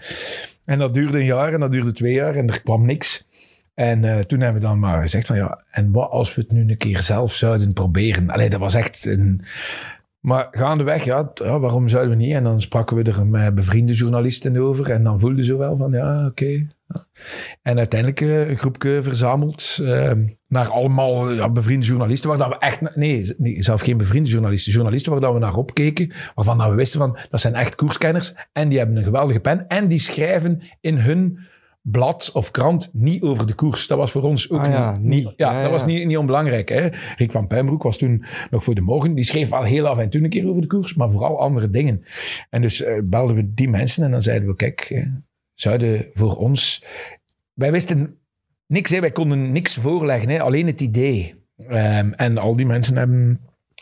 En 0.65 0.79
dat 0.79 0.95
duurde 0.95 1.19
een 1.19 1.25
jaar 1.25 1.53
en 1.53 1.61
dat 1.61 1.73
duurde 1.73 1.93
twee 1.93 2.13
jaar 2.13 2.35
en 2.35 2.49
er 2.49 2.63
kwam 2.63 2.87
niks. 2.87 3.25
En 3.75 4.05
eh, 4.05 4.19
toen 4.19 4.41
hebben 4.41 4.61
we 4.61 4.67
dan 4.67 4.79
maar 4.79 5.01
gezegd 5.01 5.27
van, 5.27 5.37
ja, 5.37 5.65
en 5.71 5.93
wat 5.93 6.11
als 6.11 6.35
we 6.35 6.43
het 6.43 6.51
nu 6.51 6.61
een 6.61 6.77
keer 6.77 7.03
zelf 7.03 7.33
zouden 7.33 7.73
proberen? 7.73 8.31
Allee, 8.31 8.51
dat 8.51 8.61
was 8.61 8.75
echt 8.75 9.05
een... 9.05 9.45
Maar 10.23 10.49
gaandeweg, 10.51 11.05
ja, 11.05 11.31
ja, 11.35 11.61
waarom 11.61 11.89
zouden 11.89 12.19
we 12.19 12.25
niet? 12.25 12.35
En 12.35 12.45
dan 12.45 12.61
spraken 12.61 12.97
we 12.97 13.03
er 13.03 13.27
met 13.27 13.55
bevriende 13.55 13.93
journalisten 13.93 14.57
over. 14.57 14.91
En 14.91 15.05
dan 15.05 15.19
voelden 15.21 15.45
ze 15.45 15.57
wel 15.57 15.77
van, 15.77 15.93
ja, 15.93 16.27
oké. 16.27 16.67
En 17.63 17.79
uiteindelijk 17.79 18.21
eh, 18.21 18.49
een 18.49 18.59
groepje 18.59 19.03
verzameld 19.03 19.79
eh, 19.83 20.13
naar 20.49 20.69
allemaal 20.69 21.33
ja, 21.33 21.49
bevriende 21.49 21.87
journalisten. 21.87 22.29
Waar 22.29 22.39
dat 22.39 22.49
we 22.49 22.59
echt, 22.59 22.97
nee, 22.97 23.35
zelf 23.63 23.81
geen 23.81 23.97
bevriende 23.97 24.31
journalisten. 24.31 24.73
Journalisten 24.73 25.13
waar 25.13 25.21
dat 25.21 25.33
we 25.33 25.39
naar 25.39 25.57
opkeken. 25.57 26.13
Waarvan 26.35 26.59
dat 26.59 26.69
we 26.69 26.75
wisten 26.75 26.99
van, 26.99 27.19
dat 27.29 27.41
zijn 27.41 27.55
echt 27.55 27.75
koerskenners. 27.75 28.35
En 28.53 28.69
die 28.69 28.79
hebben 28.79 28.97
een 28.97 29.05
geweldige 29.05 29.41
pen. 29.41 29.69
En 29.69 29.89
die 29.89 29.99
schrijven 29.99 30.63
in 30.81 30.97
hun 30.97 31.39
blad 31.83 32.31
of 32.33 32.51
krant 32.51 32.91
niet 32.93 33.23
over 33.23 33.47
de 33.47 33.55
koers. 33.55 33.87
Dat 33.87 33.99
was 33.99 34.11
voor 34.11 34.23
ons 34.23 34.51
ook 34.51 34.61
Ah 34.61 34.97
niet, 35.01 35.33
ja, 35.37 35.53
Ja, 35.53 35.63
dat 35.63 35.71
was 35.71 35.85
niet, 35.85 36.07
niet 36.07 36.17
onbelangrijk. 36.17 36.69
Hè. 36.69 36.89
Rick 37.17 37.33
van 37.33 37.47
Pijnbroek 37.47 37.83
was 37.83 37.99
toen 37.99 38.25
nog 38.51 38.65
voor 38.65 38.75
de 38.75 38.81
morgen. 38.81 39.15
Die 39.15 39.25
schreef 39.25 39.49
wel 39.49 39.63
heel 39.63 39.87
af 39.87 39.99
en 39.99 40.11
toe 40.11 40.23
een 40.23 40.31
keer 40.31 40.49
over 40.49 40.61
de 40.61 40.67
koers, 40.67 40.95
maar 40.95 41.13
vooral 41.13 41.41
andere 41.41 41.71
dingen. 41.71 42.05
En 42.51 42.63
dus 42.63 42.83
eh, 42.83 43.03
belden 43.09 43.37
we 43.37 43.55
die 43.55 43.69
mensen 43.69 44.05
en 44.05 44.11
dan 44.11 44.23
zeiden 44.23 44.49
we, 44.49 44.57
kijk, 44.57 45.07
zouden 45.55 46.07
voor 46.13 46.37
ons... 46.37 46.85
Wij 47.53 47.73
wisten 47.73 48.19
niks, 48.67 48.91
hè. 48.91 49.01
wij 49.01 49.13
konden 49.13 49.53
niks 49.53 49.75
voorleggen, 49.75 50.29
hè. 50.29 50.41
alleen 50.41 50.67
het 50.67 50.81
idee. 50.81 51.35
Ehm, 51.57 52.13
en 52.13 52.39
al 52.39 52.57
die 52.57 52.67
mensen 52.67 52.97
hebben 52.97 53.41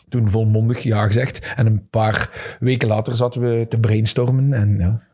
toen 0.09 0.29
volmondig 0.29 0.79
ja 0.79 1.05
gezegd. 1.05 1.53
En 1.55 1.65
een 1.65 1.89
paar 1.89 2.55
weken 2.59 2.87
later 2.87 3.15
zaten 3.15 3.41
we 3.41 3.65
te 3.67 3.79
brainstormen 3.79 4.53
en 4.53 4.77
ja. 4.79 5.09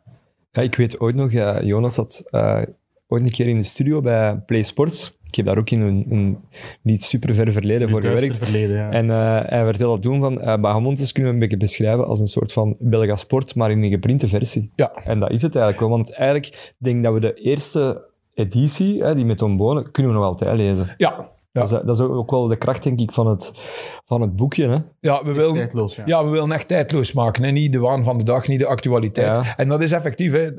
Ja, 0.51 0.61
ik 0.61 0.75
weet 0.75 0.99
ooit 0.99 1.15
nog, 1.15 1.31
Jonas 1.63 1.93
zat 1.93 2.27
eh, 2.29 2.61
ooit 3.07 3.21
een 3.21 3.31
keer 3.31 3.47
in 3.47 3.57
de 3.57 3.65
studio 3.65 4.01
bij 4.01 4.43
Play 4.45 4.61
Sports. 4.61 5.17
Ik 5.27 5.35
heb 5.35 5.45
daar 5.45 5.57
ook 5.57 5.69
in 5.69 5.81
een, 5.81 6.05
een 6.09 6.37
niet 6.81 7.03
super 7.03 7.33
ver 7.33 7.51
verleden 7.51 7.89
voor 7.89 8.01
gewerkt. 8.01 8.37
verleden, 8.37 8.75
ja. 8.75 8.91
En 8.91 9.09
eh, 9.09 9.49
hij 9.49 9.63
vertelde 9.63 10.01
toen 10.01 10.19
van, 10.19 10.41
uh, 10.41 10.57
Bahamontes 10.57 11.11
kunnen 11.11 11.31
we 11.31 11.37
een 11.37 11.43
beetje 11.43 11.65
beschrijven 11.65 12.07
als 12.07 12.19
een 12.19 12.27
soort 12.27 12.51
van 12.51 12.75
Belga 12.79 13.15
Sport, 13.15 13.55
maar 13.55 13.71
in 13.71 13.83
een 13.83 13.89
geprinte 13.89 14.27
versie. 14.27 14.71
Ja. 14.75 14.91
En 14.91 15.19
dat 15.19 15.31
is 15.31 15.41
het 15.41 15.55
eigenlijk 15.55 15.79
wel, 15.79 15.97
want 15.97 16.11
eigenlijk 16.11 16.45
ik 16.45 16.75
denk 16.77 17.03
dat 17.03 17.13
we 17.13 17.19
de 17.19 17.33
eerste 17.33 18.05
editie, 18.33 19.03
hè, 19.03 19.15
die 19.15 19.25
met 19.25 19.37
Tom 19.37 19.57
Bonen, 19.57 19.91
kunnen 19.91 20.11
we 20.11 20.17
nog 20.17 20.27
altijd 20.27 20.57
lezen. 20.57 20.93
Ja. 20.97 21.29
Dat, 21.59 21.71
is, 21.71 21.85
dat 21.85 21.95
is 21.95 22.01
ook 22.01 22.31
wel 22.31 22.47
de 22.47 22.55
kracht, 22.57 22.83
denk 22.83 22.99
ik, 22.99 23.11
van 23.11 23.27
het, 23.27 23.51
van 24.05 24.21
het 24.21 24.35
boekje. 24.35 24.67
Hè. 24.69 24.77
ja 24.99 25.23
we 25.23 25.33
wilden... 25.33 25.53
tijdloos, 25.55 25.95
ja. 25.95 26.03
Ja, 26.05 26.23
we 26.25 26.29
willen 26.29 26.51
echt 26.51 26.67
tijdloos 26.67 27.13
maken. 27.13 27.43
Hè? 27.43 27.51
Niet 27.51 27.71
de 27.71 27.79
waan 27.79 28.03
van 28.03 28.17
de 28.17 28.23
dag, 28.23 28.47
niet 28.47 28.59
de 28.59 28.65
actualiteit. 28.65 29.35
Ja. 29.35 29.53
En 29.57 29.67
dat 29.67 29.81
is 29.81 29.91
effectief. 29.91 30.31
Hè? 30.31 30.49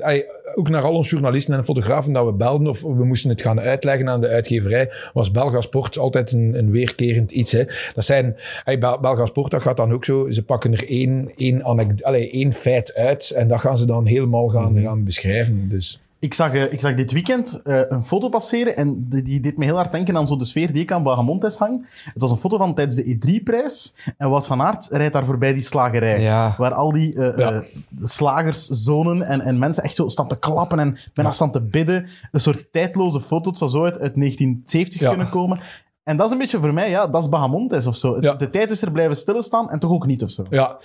Ook 0.55 0.69
naar 0.69 0.83
al 0.83 0.93
onze 0.95 1.09
journalisten 1.11 1.53
en 1.53 1.65
fotografen 1.65 2.13
dat 2.13 2.25
we 2.25 2.31
belden 2.33 2.67
of 2.67 2.81
we 2.81 3.05
moesten 3.05 3.29
het 3.29 3.41
gaan 3.41 3.59
uitleggen 3.59 4.09
aan 4.09 4.21
de 4.21 4.27
uitgeverij, 4.27 4.91
was 5.13 5.31
Belga 5.31 5.61
Sport 5.61 5.97
altijd 5.97 6.31
een, 6.31 6.57
een 6.57 6.71
weerkerend 6.71 7.31
iets. 7.31 7.51
Hè? 7.51 7.63
Dat 7.93 8.05
zijn, 8.05 8.35
ey, 8.65 8.77
Bel- 8.79 8.99
Belga 8.99 9.25
Sport, 9.25 9.51
dat 9.51 9.61
gaat 9.61 9.77
dan 9.77 9.93
ook 9.93 10.05
zo. 10.05 10.29
Ze 10.29 10.43
pakken 10.43 10.73
er 10.73 10.87
één, 10.89 11.31
één, 11.35 11.63
allee, 11.63 12.29
één 12.31 12.53
feit 12.53 12.93
uit 12.95 13.31
en 13.31 13.47
dat 13.47 13.59
gaan 13.61 13.77
ze 13.77 13.85
dan 13.85 14.05
helemaal 14.05 14.47
gaan, 14.47 14.73
Mhm. 14.73 14.83
gaan 14.83 15.03
beschrijven. 15.03 15.69
Dus 15.69 15.99
Ik 16.19 16.33
zag, 16.33 16.53
eh, 16.53 16.71
ik 16.73 16.79
zag 16.79 16.93
dit 16.95 17.11
weekend 17.11 17.61
eh, 17.63 17.81
een 17.89 18.03
foto 18.05 18.29
passeren 18.29 18.75
en 18.77 19.05
die, 19.09 19.21
die 19.21 19.39
deed 19.39 19.57
me 19.57 19.65
heel 19.65 19.75
hard 19.75 19.91
denken 19.91 20.17
aan 20.17 20.27
zo 20.27 20.35
de 20.35 20.45
sfeer 20.45 20.73
die 20.73 20.81
ik 20.81 20.91
aan 20.91 21.03
Bagamontes 21.03 21.57
hang. 21.57 21.89
Het 22.13 22.21
was 22.21 22.31
een 22.31 22.37
foto 22.37 22.57
van 22.57 22.73
tijdens 22.73 22.95
de 22.97 23.15
E3-prijs 23.17 23.95
en 24.17 24.29
Wout 24.29 24.47
van 24.47 24.61
Aert 24.61 24.87
rijdt 24.91 25.13
daar 25.13 25.25
voorbij 25.25 25.53
die 25.53 25.63
slagerij. 25.63 26.21
Ja. 26.21 26.55
Waar 26.57 26.73
al 26.73 26.91
die 26.91 27.15
eh, 27.15 27.37
Ja. 27.37 27.63
slagerszonen 28.01 29.23
en, 29.23 29.41
en 29.41 29.59
mensen 29.59 29.83
echt 29.83 29.95
zo 29.95 30.07
staan 30.07 30.27
te 30.27 30.39
klappen 30.39 30.79
en 30.79 30.97
bijna 31.13 31.31
staan 31.31 31.51
te 31.51 31.61
bidden. 31.61 32.07
Een 32.31 32.39
soort 32.41 32.71
tijdloze 32.71 33.19
foto, 33.19 33.49
het 33.49 33.57
zou 33.57 33.69
zo 33.71 33.83
uit, 33.83 33.99
uit 33.99 34.15
1970 34.15 34.99
Ja. 34.99 35.09
kunnen 35.09 35.29
komen. 35.29 35.59
En 36.03 36.17
dat 36.17 36.25
is 36.25 36.31
een 36.31 36.37
beetje 36.37 36.59
voor 36.59 36.73
mij, 36.73 36.89
ja, 36.89 37.07
dat 37.07 37.21
is 37.21 37.29
Bahamontes 37.29 37.87
of 37.87 37.95
zo. 37.95 38.19
De 38.19 38.49
tijd 38.49 38.69
is 38.69 38.81
er 38.81 38.91
blijven 38.91 39.15
stilstaan 39.15 39.69
en 39.69 39.79
toch 39.79 39.91
ook 39.91 40.05
niet 40.05 40.23
of 40.23 40.29
zo. 40.29 40.45
ja, 40.49 40.77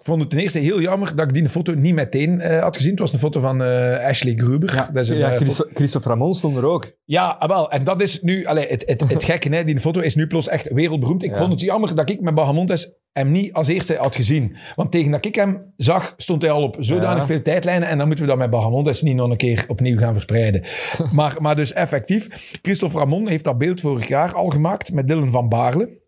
ik 0.00 0.06
vond 0.06 0.20
het 0.20 0.30
ten 0.30 0.38
eerste 0.38 0.58
heel 0.58 0.80
jammer 0.80 1.16
dat 1.16 1.26
ik 1.26 1.34
die 1.34 1.48
foto 1.48 1.74
niet 1.74 1.94
meteen 1.94 2.40
eh, 2.40 2.62
had 2.62 2.76
gezien. 2.76 2.90
Het 2.90 3.00
was 3.00 3.12
een 3.12 3.18
foto 3.18 3.40
van 3.40 3.62
eh, 3.62 4.06
Ashley 4.06 4.34
Gruber. 4.36 4.74
Ja. 4.74 4.88
Dat 4.92 5.02
is 5.04 5.08
een, 5.08 5.16
Ja, 5.18 5.30
eh, 5.30 5.36
Christo- 5.36 5.66
Christophe 5.74 6.08
Ramon 6.08 6.34
stond 6.34 6.56
er 6.56 6.66
ook. 6.66 6.92
Ja, 7.04 7.36
ah, 7.38 7.48
wel. 7.48 7.70
En 7.70 7.84
dat 7.84 8.02
is 8.02 8.22
nu... 8.22 8.44
Allee, 8.44 8.66
het, 8.68 8.82
het, 8.86 9.00
het 9.00 9.24
gekke, 9.24 9.48
hè, 9.54 9.64
die 9.64 9.80
foto 9.80 10.00
is 10.00 10.14
nu 10.14 10.26
plots 10.26 10.48
echt 10.48 10.72
wereldberoemd. 10.72 11.22
Ik 11.22 11.30
Ja. 11.30 11.36
vond 11.36 11.50
het 11.52 11.60
jammer 11.60 11.94
dat 11.94 12.10
ik 12.10 12.20
met 12.20 12.34
Bahamontes 12.34 12.92
hem 13.12 13.30
niet 13.30 13.52
als 13.52 13.68
eerste 13.68 13.94
had 13.96 14.16
gezien. 14.16 14.56
Want 14.76 14.90
tegen 14.90 15.10
dat 15.10 15.24
ik 15.24 15.34
hem 15.34 15.72
zag, 15.76 16.14
stond 16.16 16.42
hij 16.42 16.50
al 16.50 16.62
op 16.62 16.76
zodanig 16.78 17.18
Ja. 17.20 17.26
veel 17.26 17.42
tijdlijnen. 17.42 17.88
En 17.88 17.98
dan 17.98 18.06
moeten 18.06 18.24
we 18.24 18.30
dat 18.30 18.40
met 18.40 18.50
Bahamontes 18.50 19.02
niet 19.02 19.16
nog 19.16 19.30
een 19.30 19.36
keer 19.36 19.64
opnieuw 19.68 19.98
gaan 19.98 20.12
verspreiden. 20.12 20.62
maar, 21.12 21.36
maar 21.38 21.56
dus 21.56 21.72
effectief, 21.72 22.58
Christophe 22.62 22.98
Ramon 22.98 23.28
heeft 23.28 23.44
dat 23.44 23.58
beeld 23.58 23.80
vorig 23.80 24.08
jaar 24.08 24.34
al 24.34 24.48
gemaakt 24.48 24.92
met 24.92 25.08
Dylan 25.08 25.30
van 25.30 25.48
Baarle. 25.48 25.98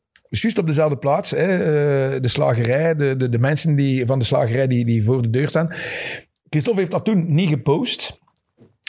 Juist 0.40 0.58
op 0.58 0.66
dezelfde 0.66 0.96
plaats, 0.96 1.30
hè, 1.30 1.56
eh, 1.56 2.20
de 2.20 2.28
slagerij, 2.28 2.96
de, 2.96 3.16
de, 3.16 3.28
de 3.28 3.38
mensen 3.38 3.74
die, 3.76 4.06
van 4.06 4.18
de 4.18 4.24
slagerij 4.24 4.66
die, 4.66 4.84
die 4.84 5.04
voor 5.04 5.22
de 5.22 5.30
deur 5.30 5.48
staan. 5.48 5.72
Christophe 6.48 6.80
heeft 6.80 6.92
dat 6.92 7.04
toen 7.04 7.34
niet 7.34 7.48
gepost. 7.48 8.20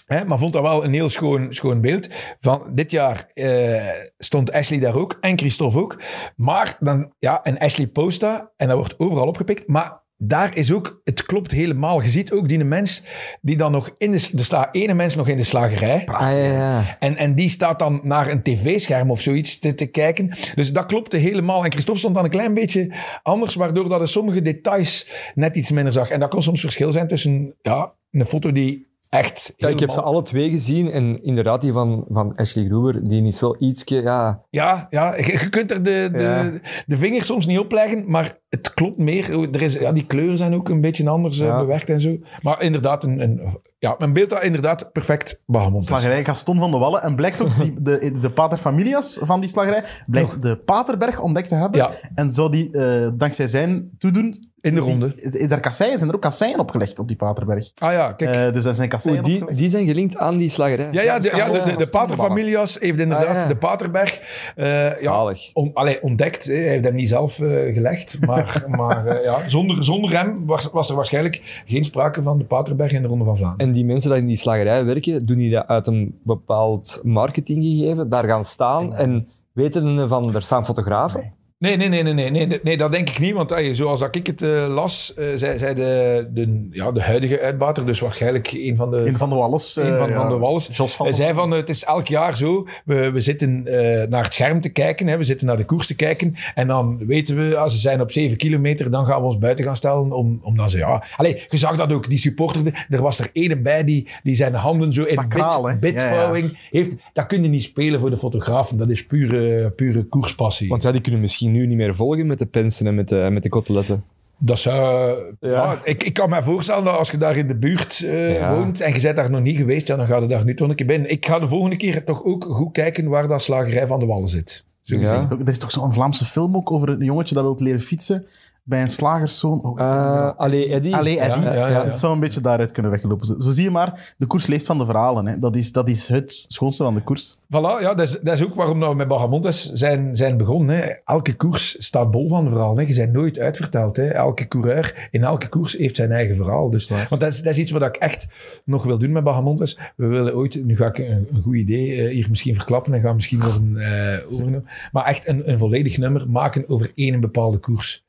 Hè, 0.06 0.26
maar 0.26 0.40
vond 0.40 0.54
dat 0.54 0.62
wel 0.62 0.84
een 0.84 0.94
heel 0.94 1.10
schoon, 1.10 1.54
schoon 1.54 1.82
beeld. 1.82 2.10
Van 2.40 2.64
dit 2.74 2.92
jaar 2.92 3.30
eh, 3.34 3.90
stond 4.18 4.52
Ashley 4.52 4.80
daar 4.80 4.96
ook 4.96 5.18
en 5.22 5.38
Christophe 5.38 5.80
ook. 5.80 6.02
Maar 6.36 6.78
dan, 6.80 7.14
ja, 7.20 7.44
en 7.44 7.58
Ashley 7.58 7.88
post 7.88 8.20
dat 8.20 8.52
en 8.58 8.68
dat 8.68 8.78
wordt 8.78 9.00
overal 9.00 9.28
opgepikt. 9.28 9.68
Maar 9.68 10.03
daar 10.26 10.58
is 10.58 10.72
ook, 10.72 11.02
het 11.04 11.26
klopt 11.26 11.52
helemaal. 11.52 12.02
Je 12.02 12.10
ziet 12.10 12.32
ook 12.32 12.48
die 12.48 12.64
mens 12.64 13.04
die 13.42 13.58
dan 13.58 13.72
nog 13.72 13.92
in 13.98 14.12
de, 14.12 14.30
de 14.32 14.44
sla, 14.44 14.72
ene 14.72 14.94
mens 14.94 15.16
nog 15.16 15.28
in 15.28 15.38
de 15.38 15.44
slagerij. 15.44 16.06
Ah, 16.06 16.32
ja, 16.32 16.36
ja. 16.36 16.98
En, 17.00 17.16
en 17.16 17.36
die 17.36 17.50
staat 17.50 17.80
dan 17.80 18.00
naar 18.04 18.28
een 18.28 18.44
tv-scherm 18.44 19.12
of 19.12 19.22
zoiets 19.22 19.60
te, 19.60 19.76
te 19.76 19.86
kijken. 19.86 20.32
Dus 20.56 20.74
dat 20.74 20.86
klopte 20.86 21.18
helemaal. 21.18 21.64
En 21.64 21.72
Christophe 21.72 22.00
stond 22.00 22.16
dan 22.16 22.24
een 22.24 22.30
klein 22.30 22.54
beetje 22.54 22.94
anders, 23.24 23.56
waardoor 23.56 23.90
dat 23.90 24.00
hij 24.00 24.08
sommige 24.08 24.42
details 24.42 25.08
net 25.36 25.56
iets 25.56 25.72
minder 25.72 25.94
zag. 25.94 26.10
En 26.10 26.20
dat 26.20 26.30
kon 26.30 26.42
soms 26.42 26.62
verschil 26.62 26.92
zijn 26.92 27.08
tussen 27.08 27.56
ja, 27.62 27.94
een 28.12 28.26
foto 28.26 28.52
die 28.52 28.93
echt 29.14 29.54
Ja, 29.58 29.68
ik 29.68 29.80
heb 29.80 29.90
ze 29.90 30.02
alle 30.02 30.22
twee 30.22 30.50
gezien 30.50 30.92
en 30.92 31.24
inderdaad 31.24 31.62
die 31.62 31.72
van, 31.72 32.06
van 32.10 32.36
Ashley 32.36 32.66
Gruber, 32.66 33.08
die 33.10 33.26
is 33.26 33.40
wel 33.42 33.56
ietsje, 33.60 34.02
ja... 34.02 34.44
Ja, 34.50 34.88
ja 34.90 35.16
je, 35.16 35.24
je 35.42 35.50
kunt 35.50 35.72
er 35.72 35.84
de, 35.84 36.10
de, 36.12 36.22
Ja. 36.24 36.52
de 36.86 36.98
vinger 36.98 37.24
soms 37.24 37.46
niet 37.46 37.60
op 37.60 37.72
leggen, 37.72 38.04
maar 38.08 38.38
het 38.50 38.74
klopt 38.74 38.98
meer. 38.98 39.50
Er 39.56 39.62
is, 39.62 39.74
ja, 39.74 39.92
die 39.92 40.06
kleuren 40.06 40.38
zijn 40.38 40.54
ook 40.54 40.70
een 40.70 40.82
beetje 40.82 41.10
anders 41.10 41.40
eh, 41.40 41.48
Ja. 41.48 41.60
bewerkt 41.60 41.90
en 41.90 42.00
zo. 42.02 42.18
Maar 42.42 42.62
inderdaad, 42.62 43.04
een, 43.04 43.20
een 43.22 43.42
ja, 43.84 43.96
mijn 43.98 44.14
beeld 44.14 44.30
dat 44.30 44.44
inderdaad 44.44 44.92
perfect 44.92 45.40
is. 45.48 45.86
Slagerij 45.86 46.26
Gaston 46.26 46.60
van 46.60 46.72
de 46.72 46.78
Wallen. 46.78 47.02
En 47.02 47.16
blijkt 47.16 47.42
ook 47.42 47.50
die, 47.60 47.74
de, 47.82 48.12
de 48.20 48.30
paterfamilias 48.32 49.20
van 49.22 49.40
die 49.40 49.50
slagerij, 49.50 49.84
blijkt 50.08 50.42
de 50.42 50.56
Paterberg 50.58 51.20
ontdekt 51.20 51.48
te 51.48 51.56
hebben. 51.56 51.80
Ja. 51.80 51.92
En 52.16 52.30
zou 52.30 52.52
die, 52.52 52.72
eh, 52.78 53.10
dankzij 53.14 53.48
zijn 53.48 53.90
toedoen... 53.98 54.52
In 54.62 54.74
de 54.74 54.80
is 54.80 54.86
die- 54.86 54.92
ronde. 54.94 55.14
Is, 55.16 55.34
is 55.34 55.52
er 55.52 55.60
kasseien, 55.60 55.98
zijn 55.98 56.10
er 56.10 56.16
ook 56.16 56.22
kasseien 56.22 56.60
opgelegd 56.60 57.00
op 57.00 57.08
die 57.08 57.18
Paterberg? 57.18 57.72
Ah 57.78 57.92
ja, 57.92 58.12
kijk. 58.14 58.36
Eh, 58.36 58.54
dus 58.54 58.66
er 58.66 58.76
zijn 58.76 58.90
kasseien 58.90 59.16
Oeh, 59.18 59.26
die, 59.26 59.34
opgelegd. 59.36 59.60
die 59.60 59.70
zijn 59.70 59.86
gelinkt 59.86 60.18
aan 60.18 60.38
die 60.38 60.50
slagerij. 60.50 60.88
ja, 60.92 61.02
ja, 61.02 61.20
de, 61.20 61.30
dus 61.30 61.38
ja, 61.40 61.50
de, 61.52 61.64
de, 61.72 61.78
de 61.78 61.90
Paterfamilias 61.90 62.78
heeft 62.80 63.00
inderdaad 63.00 63.28
Ah, 63.28 63.42
ja. 63.42 63.46
de 63.48 63.56
Paterberg 63.56 64.22
eh, 64.56 64.66
ja, 64.90 64.96
Zalig. 64.96 65.50
on, 65.54 65.72
allee, 65.74 66.04
ontdekt. 66.04 66.46
hè. 66.46 66.54
Hij 66.54 66.64
heeft 66.64 66.84
hem 66.84 66.96
niet 66.96 67.08
zelf 67.08 67.40
eh, 67.40 67.74
gelegd. 67.74 68.18
Maar, 68.26 68.64
maar 68.80 69.06
eh, 69.06 69.24
ja, 69.24 69.50
zonder, 69.50 69.84
zonder 69.84 70.12
hem 70.18 70.46
was, 70.46 70.70
was 70.72 70.90
er 70.90 70.96
waarschijnlijk 70.96 71.64
geen 71.66 71.84
sprake 71.86 72.24
van 72.24 72.38
de 72.38 72.44
Paterberg 72.46 72.92
in 72.92 73.02
de 73.02 73.08
Ronde 73.08 73.26
van 73.26 73.38
Vlaanderen. 73.38 73.68
En 73.68 73.73
die 73.74 73.86
mensen 73.86 74.10
die 74.10 74.20
in 74.20 74.28
die 74.28 74.38
slagerij 74.38 74.86
werken, 74.86 75.24
doen 75.24 75.38
die 75.38 75.52
dat 75.52 75.68
uit 75.68 75.88
een 75.88 76.20
bepaald 76.24 77.00
marketinggegeven? 77.04 78.10
Daar 78.10 78.28
gaan 78.28 78.46
staan 78.46 78.94
en 78.94 79.28
weten 79.52 80.08
van, 80.10 80.36
er 80.36 80.42
staan 80.42 80.66
fotografen? 80.66 81.20
Nee, 81.20 81.32
nee, 81.64 81.90
nee, 81.90 82.04
nee, 82.04 82.14
nee, 82.14 82.30
nee, 82.30 82.60
nee, 82.64 82.78
dat 82.78 82.92
denk 82.92 83.10
ik 83.10 83.20
niet. 83.20 83.34
Want 83.34 83.54
zoals 83.72 84.00
dat 84.00 84.16
ik 84.16 84.28
het 84.28 84.42
eh, 84.42 84.68
las, 84.68 85.14
eh, 85.14 85.26
zei, 85.36 85.58
zei 85.58 85.74
de, 85.74 86.28
de, 86.34 86.68
ja, 86.72 86.92
de 86.92 87.02
huidige 87.02 87.40
uitbater, 87.40 87.86
dus 87.86 88.00
waarschijnlijk 88.00 88.52
een 88.52 88.76
van 88.76 88.92
de, 88.92 88.98
Een 88.98 89.18
van 89.18 89.30
de 89.30 89.36
Walles. 89.36 89.76
een 89.76 89.94
eh, 89.94 89.98
van, 89.98 90.10
ja, 90.10 90.16
van 90.16 90.30
de 90.30 90.38
Wallis, 90.38 90.70
Jos 90.72 90.96
van 90.96 91.06
Hij 91.06 91.16
zei 91.16 91.34
van, 91.34 91.52
eh, 91.52 91.60
het 91.60 91.70
is 91.70 91.84
elk 91.84 92.08
jaar 92.08 92.36
zo, 92.36 92.68
we, 92.86 93.12
we 93.12 93.20
zitten 93.20 93.68
eh, 93.68 94.08
naar 94.08 94.24
het 94.24 94.34
scherm 94.34 94.62
te 94.62 94.70
kijken, 94.70 95.08
hè, 95.08 95.18
we 95.18 95.24
zitten 95.24 95.48
naar 95.48 95.58
de 95.58 95.66
koers 95.66 95.88
te 95.88 95.96
kijken, 95.96 96.36
en 96.56 96.68
dan 96.68 97.06
weten 97.06 97.36
we, 97.36 97.58
als 97.58 97.74
ze 97.74 97.80
zijn 97.80 98.02
op 98.02 98.12
7 98.12 98.38
kilometer, 98.38 98.92
dan 98.92 99.06
gaan 99.06 99.20
we 99.20 99.26
ons 99.26 99.38
buiten 99.38 99.66
gaan 99.66 99.76
stellen, 99.76 100.12
om, 100.12 100.40
omdat 100.44 100.72
ze, 100.72 100.78
ja... 100.78 101.04
Allee, 101.16 101.42
je 101.50 101.58
zag 101.58 101.78
dat 101.78 101.92
ook, 101.92 102.10
die 102.10 102.20
supporter, 102.20 102.86
er 102.90 103.02
was 103.02 103.20
er 103.20 103.30
ene 103.34 103.58
bij 103.58 103.84
die, 103.84 104.08
die 104.24 104.36
zijn 104.36 104.54
handen 104.54 104.94
zo 104.94 105.04
in 105.04 105.14
Sacraal, 105.14 105.64
bit, 105.64 105.80
bitvouwing 105.80 106.58
heeft. 106.72 106.92
Dat 107.14 107.26
kun 107.26 107.44
je 107.44 107.50
niet 107.50 107.64
spelen 107.64 108.00
voor 108.00 108.10
de 108.10 108.18
fotografen, 108.18 108.78
dat 108.78 108.90
is 108.90 109.06
pure, 109.06 109.70
pure 109.70 110.04
koerspassie. 110.04 110.70
Want 110.70 110.84
ja, 110.84 110.92
die 110.92 111.02
kunnen 111.02 111.22
misschien 111.22 111.52
nu 111.54 111.68
niet 111.68 111.78
meer 111.78 111.96
volgen 111.96 112.28
met 112.28 112.40
de 112.40 112.46
pensen 112.46 112.88
en 112.88 112.96
met 112.96 113.10
de, 113.10 113.28
met 113.32 113.44
de 113.44 113.50
koteletten. 113.50 114.04
Dat 114.38 114.60
zou... 114.60 115.18
Ja. 115.40 115.50
Ja. 115.50 115.80
ik, 115.84 116.04
ik 116.04 116.14
kan 116.14 116.30
me 116.30 116.44
voorstellen 116.44 116.84
dat 116.84 116.98
als 116.98 117.12
je 117.12 117.18
daar 117.18 117.38
in 117.38 117.48
de 117.48 117.56
buurt 117.56 118.04
eh, 118.06 118.34
Ja. 118.36 118.56
woont 118.56 118.82
en 118.82 118.94
je 118.94 119.02
bent 119.02 119.16
daar 119.16 119.30
nog 119.32 119.42
niet 119.42 119.58
geweest, 119.58 119.88
ja, 119.88 119.96
dan 119.96 120.08
ga 120.08 120.18
je 120.18 120.28
daar 120.28 120.46
nu 120.46 120.56
toch 120.56 120.70
een 120.70 120.76
keer 120.76 120.86
binnen. 120.86 121.12
Ik 121.12 121.26
ga 121.26 121.40
de 121.40 121.48
volgende 121.48 121.76
keer 121.76 122.04
toch 122.04 122.24
ook 122.24 122.44
goed 122.44 122.72
kijken 122.72 123.08
waar 123.08 123.28
dat 123.28 123.42
slagerij 123.42 123.88
van 123.88 124.00
de 124.00 124.06
Wallen 124.06 124.30
zit. 124.30 124.64
Zo 124.82 124.98
Ja. 124.98 125.28
Er 125.30 125.50
is 125.50 125.60
toch 125.60 125.72
zo'n 125.72 125.94
Vlaamse 125.94 126.26
film 126.26 126.56
ook 126.56 126.72
over 126.72 126.90
een 126.90 127.04
jongetje 127.04 127.36
dat 127.36 127.44
wil 127.44 127.56
leren 127.58 127.80
fietsen 127.82 128.26
bij 128.64 128.82
een 128.82 128.90
slagerszoon. 128.90 129.62
Oh? 129.64 129.80
Eh 129.80 130.32
allee, 130.36 130.74
Eddie. 130.74 130.96
Allee, 130.96 131.20
Eddie. 131.20 131.44
Ja, 131.44 131.54
ja, 131.54 131.68
ja. 131.68 131.84
Het 131.84 132.00
zou 132.00 132.14
een 132.14 132.20
beetje 132.20 132.42
daaruit 132.42 132.72
kunnen 132.72 132.92
weglopen. 132.92 133.26
Zo, 133.26 133.40
zo 133.40 133.52
zie 133.52 133.64
je 133.64 133.70
maar, 133.70 134.14
de 134.18 134.26
koers 134.26 134.48
leeft 134.48 134.66
van 134.66 134.78
de 134.78 134.86
verhalen. 134.86 135.26
Hè. 135.26 135.40
Dat, 135.40 135.56
is, 135.56 135.72
dat 135.72 135.88
is 135.90 136.08
het 136.08 136.46
schoonste 136.48 136.84
van 136.84 136.94
de 136.94 137.02
koers. 137.02 137.38
Voilà, 137.38 137.82
ja, 137.82 137.94
dat, 137.94 138.08
is, 138.08 138.20
dat 138.20 138.34
is 138.34 138.44
ook 138.44 138.56
waarom 138.56 138.80
we 138.80 138.94
met 138.96 139.08
Bagamontes 139.08 139.72
zijn, 139.72 140.16
zijn 140.16 140.38
begonnen. 140.38 140.76
Hè. 140.76 140.84
Elke 141.04 141.36
koers 141.36 141.86
staat 141.86 142.12
bol 142.12 142.30
van 142.30 142.50
verhaal. 142.50 142.78
Hè. 142.78 142.84
Je 142.84 142.96
bent 142.96 143.14
nooit 143.14 143.40
uitverteld. 143.40 143.96
Hè. 143.96 144.08
Elke 144.08 144.48
coureur 144.48 145.08
in 145.12 145.24
elke 145.24 145.50
koers 145.50 145.74
heeft 145.78 145.96
zijn 145.96 146.12
eigen 146.12 146.36
verhaal. 146.36 146.70
Dus, 146.70 146.88
want 146.88 147.22
dat 147.22 147.34
is, 147.34 147.42
dat 147.42 147.54
is 147.54 147.60
iets 147.60 147.72
wat 147.72 147.82
ik 147.82 147.96
echt 147.96 148.28
nog 148.66 148.84
wil 148.84 148.98
doen 148.98 149.12
met 149.12 149.24
Bagamontes. 149.24 149.80
We 149.96 150.06
willen 150.06 150.36
ooit, 150.36 150.66
nu 150.66 150.78
ga 150.78 150.86
ik 150.86 150.98
een, 150.98 151.28
een 151.34 151.42
goed 151.42 151.56
idee 151.56 152.02
eh, 152.02 152.14
hier 152.14 152.30
misschien 152.30 152.56
verklappen 152.56 152.94
en 152.94 153.02
ga 153.02 153.14
misschien 153.14 153.42
worden 153.42 153.78
eh 153.78 153.92
overgenomen. 154.26 154.66
Maar 154.92 155.06
echt 155.06 155.28
een, 155.28 155.50
een 155.50 155.58
volledig 155.58 155.98
nummer 155.98 156.30
maken 156.30 156.70
over 156.70 156.92
één 156.96 157.20
bepaalde 157.20 157.58
koers. 157.58 158.04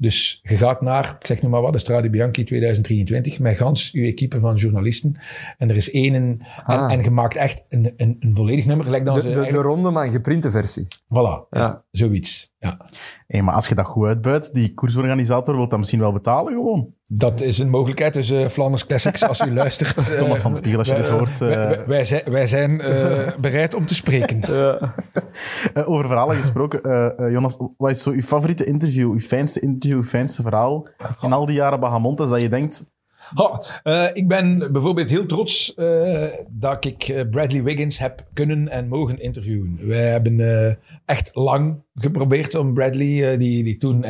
Dus 0.00 0.40
je 0.42 0.56
gaat 0.56 0.80
naar, 0.80 1.16
ik 1.20 1.26
zeg 1.26 1.42
nu 1.42 1.48
maar 1.48 1.60
wat, 1.60 1.72
de 1.72 1.78
Strade 1.78 2.10
Bianchi 2.10 2.44
2023, 2.44 3.38
met 3.38 3.56
gans 3.56 3.92
uw 3.92 4.04
equipe 4.04 4.40
van 4.40 4.54
journalisten. 4.56 5.16
En 5.58 5.70
er 5.70 5.76
is 5.76 5.90
één, 5.90 6.14
en, 6.14 6.40
Ah. 6.64 6.92
en 6.92 7.02
je 7.02 7.10
maakt 7.10 7.36
echt 7.36 7.62
een, 7.68 7.92
een, 7.96 8.16
een 8.20 8.34
volledig 8.34 8.64
nummer. 8.64 8.84
Gelijk 8.84 9.04
dan 9.04 9.14
De, 9.14 9.22
de, 9.22 9.48
de 9.50 9.50
ronde, 9.50 9.90
maar 9.90 10.06
een 10.06 10.12
geprinte 10.12 10.50
versie. 10.50 10.86
Voilà, 10.88 11.48
ja. 11.50 11.84
Zoiets. 11.90 12.50
Ja. 12.58 12.80
Hé, 13.26 13.42
maar 13.42 13.54
als 13.54 13.68
je 13.68 13.74
dat 13.74 13.86
goed 13.86 14.06
uitbuit, 14.06 14.54
die 14.54 14.74
koersorganisator 14.74 15.56
wil 15.56 15.68
dat 15.68 15.78
misschien 15.78 16.00
wel 16.00 16.12
betalen 16.12 16.52
gewoon. 16.52 16.94
Dat 17.08 17.40
is 17.40 17.58
een 17.58 17.70
mogelijkheid. 17.70 18.14
Dus 18.14 18.30
eh 18.30 18.46
Flanders 18.46 18.86
Classics, 18.86 19.22
als 19.28 19.40
u 19.40 19.52
luistert. 19.62 19.96
eh, 20.10 20.18
Thomas 20.18 20.40
van 20.42 20.56
Spiegel, 20.56 20.78
als 20.78 20.88
je 20.88 20.94
dit 20.94 21.08
hoort. 21.08 21.38
wij, 21.38 21.50
eh, 21.50 21.68
wij- 21.68 21.86
wij 21.86 22.04
zijn, 22.04 22.22
wij 22.26 22.46
zijn 22.46 22.80
eh, 22.80 23.32
bereid 23.40 23.74
om 23.74 23.86
te 23.86 23.94
spreken. 23.94 24.42
Eh, 24.42 25.88
over 25.88 26.06
verhalen 26.06 26.36
gesproken, 26.36 26.82
eh, 26.82 27.18
eh, 27.26 27.32
Jonas, 27.32 27.56
wat 27.76 27.90
is 27.90 28.02
zo 28.02 28.10
uw 28.10 28.22
favoriete 28.22 28.64
interview, 28.64 29.10
uw 29.12 29.20
fijnste 29.20 29.60
interview, 29.60 29.96
uw 29.98 30.04
fijnste 30.04 30.42
verhaal 30.42 30.86
in 31.22 31.32
al 31.32 31.46
die 31.46 31.54
jaren 31.56 31.80
Bahamontes 31.80 32.28
dat 32.28 32.40
je 32.40 32.48
denkt, 32.48 32.84
Ha, 33.34 33.62
eh, 33.82 34.08
ik 34.12 34.28
ben 34.28 34.72
bijvoorbeeld 34.72 35.10
heel 35.10 35.26
trots 35.26 35.74
eh, 35.74 36.24
dat 36.48 36.84
ik 36.84 37.02
eh, 37.02 37.28
Bradley 37.30 37.62
Wiggins 37.62 37.98
heb 37.98 38.24
kunnen 38.32 38.68
en 38.68 38.88
mogen 38.88 39.20
interviewen. 39.20 39.78
Wij 39.80 40.10
hebben 40.10 40.78
echt 41.04 41.30
lang 41.32 41.82
geprobeerd 41.94 42.54
om 42.54 42.74
Bradley, 42.74 43.36
die, 43.36 43.64
die 43.64 43.76
toen 43.76 44.04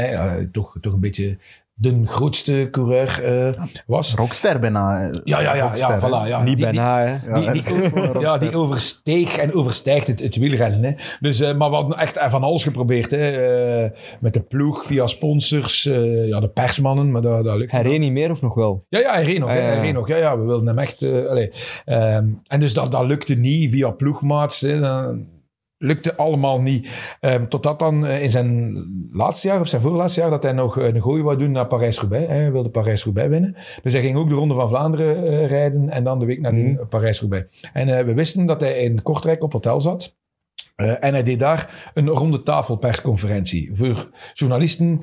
toch, 0.53 0.77
toch 0.81 0.93
een 0.93 1.01
beetje 1.01 1.37
de 1.81 2.03
grootste 2.07 2.69
coureur 2.71 3.25
eh, 3.25 3.65
was. 3.87 4.15
rockster 4.15 4.59
bijna. 4.59 5.09
eh, 5.11 5.19
Ja, 5.25 5.41
ja, 5.41 5.55
ja, 5.55 5.63
rockster, 5.63 5.91
ja, 5.91 5.99
voilà, 6.25 6.29
ja. 6.29 6.43
Niet 6.43 6.47
Die- 6.47 6.55
die- 6.57 6.65
bijna, 6.65 6.99
hè. 6.99 7.07
Ja, 7.41 7.53
die- 7.53 7.63
Ja, 7.95 8.07
rockster. 8.13 8.41
die 8.41 8.57
oversteeg 8.57 9.37
en 9.37 9.55
overstijgt 9.55 10.07
het, 10.07 10.21
het 10.21 10.37
wielrennen. 10.37 10.83
Hè. 10.85 10.93
Dus, 11.21 11.41
eh, 11.41 11.57
maar 11.57 11.71
we 11.71 11.77
hadden 11.77 11.99
echt 11.99 12.19
van 12.29 12.43
alles 12.43 12.63
geprobeerd. 12.63 13.11
Hè. 13.11 13.31
Eh, 13.31 13.91
met 14.21 14.35
de 14.35 14.41
ploeg, 14.43 14.87
via 14.87 15.07
sponsors, 15.07 15.87
eh, 15.87 16.29
ja, 16.29 16.41
de 16.41 16.49
persmannen, 16.49 17.11
maar 17.11 17.23
dat, 17.23 17.45
dat 17.45 17.57
lukt 17.57 17.71
Hij 17.71 17.83
niet. 17.83 17.91
reed 17.91 18.01
niet 18.01 18.13
meer 18.13 18.31
of 18.31 18.43
nog 18.43 18.55
wel? 18.55 18.85
Ja, 18.89 18.99
ja, 18.99 19.13
hij 19.13 19.25
reed 19.25 19.39
nog. 19.39 19.49
Ah, 19.49 19.55
hè, 19.55 19.61
ja, 19.61 19.67
hij 19.67 19.77
ja. 19.77 19.83
reed 19.83 19.93
nog. 19.95 20.09
Ja, 20.09 20.17
ja, 20.17 20.39
we 20.39 20.45
wilden 20.45 20.67
hem 20.67 20.79
echt... 20.79 21.03
eh. 21.03 21.47
Ehm, 21.85 22.27
en 22.47 22.61
dus 22.61 22.75
dat, 22.75 22.93
dat 22.93 23.05
lukte 23.07 23.35
niet 23.35 23.71
via 23.71 23.91
ploegmaats. 23.91 24.61
Hè. 24.61 24.81
Dat 24.81 25.15
lukte 25.83 26.17
allemaal 26.17 26.61
niet. 26.61 27.17
Ehm, 27.21 27.47
totdat 27.47 27.79
dan 27.79 28.07
eh, 28.07 28.23
in 28.23 28.31
zijn 28.31 28.77
laatste 29.13 29.49
jaar, 29.49 29.61
of 29.61 29.69
zijn 29.69 29.83
voorlaatste 29.83 30.21
jaar, 30.21 30.31
dat 30.31 30.43
hij 30.43 30.53
nog 30.53 30.77
een 30.77 31.03
gooi 31.03 31.23
wou 31.23 31.39
doen 31.39 31.51
naar 31.51 31.67
Parijs-Roubaix. 31.67 32.27
Hij 32.27 32.53
wilde 32.53 32.69
Parijs-Roubaix 32.69 33.29
winnen. 33.31 33.57
Dus 33.83 33.93
hij 33.93 34.03
ging 34.03 34.17
ook 34.17 34.29
de 34.29 34.35
Ronde 34.35 34.55
van 34.55 34.69
Vlaanderen 34.69 35.27
eh, 35.27 35.47
rijden 35.49 35.91
en 35.91 36.05
dan 36.05 36.19
de 36.19 36.25
week 36.27 36.41
nadien 36.41 36.73
Mhm. 36.73 36.87
Parijs-Roubaix. 36.89 37.71
En 37.73 37.99
eh, 37.99 38.05
we 38.05 38.15
wisten 38.15 38.47
dat 38.47 38.61
hij 38.61 38.79
in 38.79 39.03
Kortrijk 39.03 39.43
op 39.43 39.53
hotel 39.53 39.81
zat. 39.81 40.19
Eh, 40.77 41.05
en 41.05 41.13
hij 41.13 41.23
deed 41.23 41.39
daar 41.39 41.91
een 41.95 42.09
ronde 42.09 42.43
tafel 42.43 42.77
persconferentie 42.77 43.71
voor 43.73 44.11
journalisten. 44.35 45.03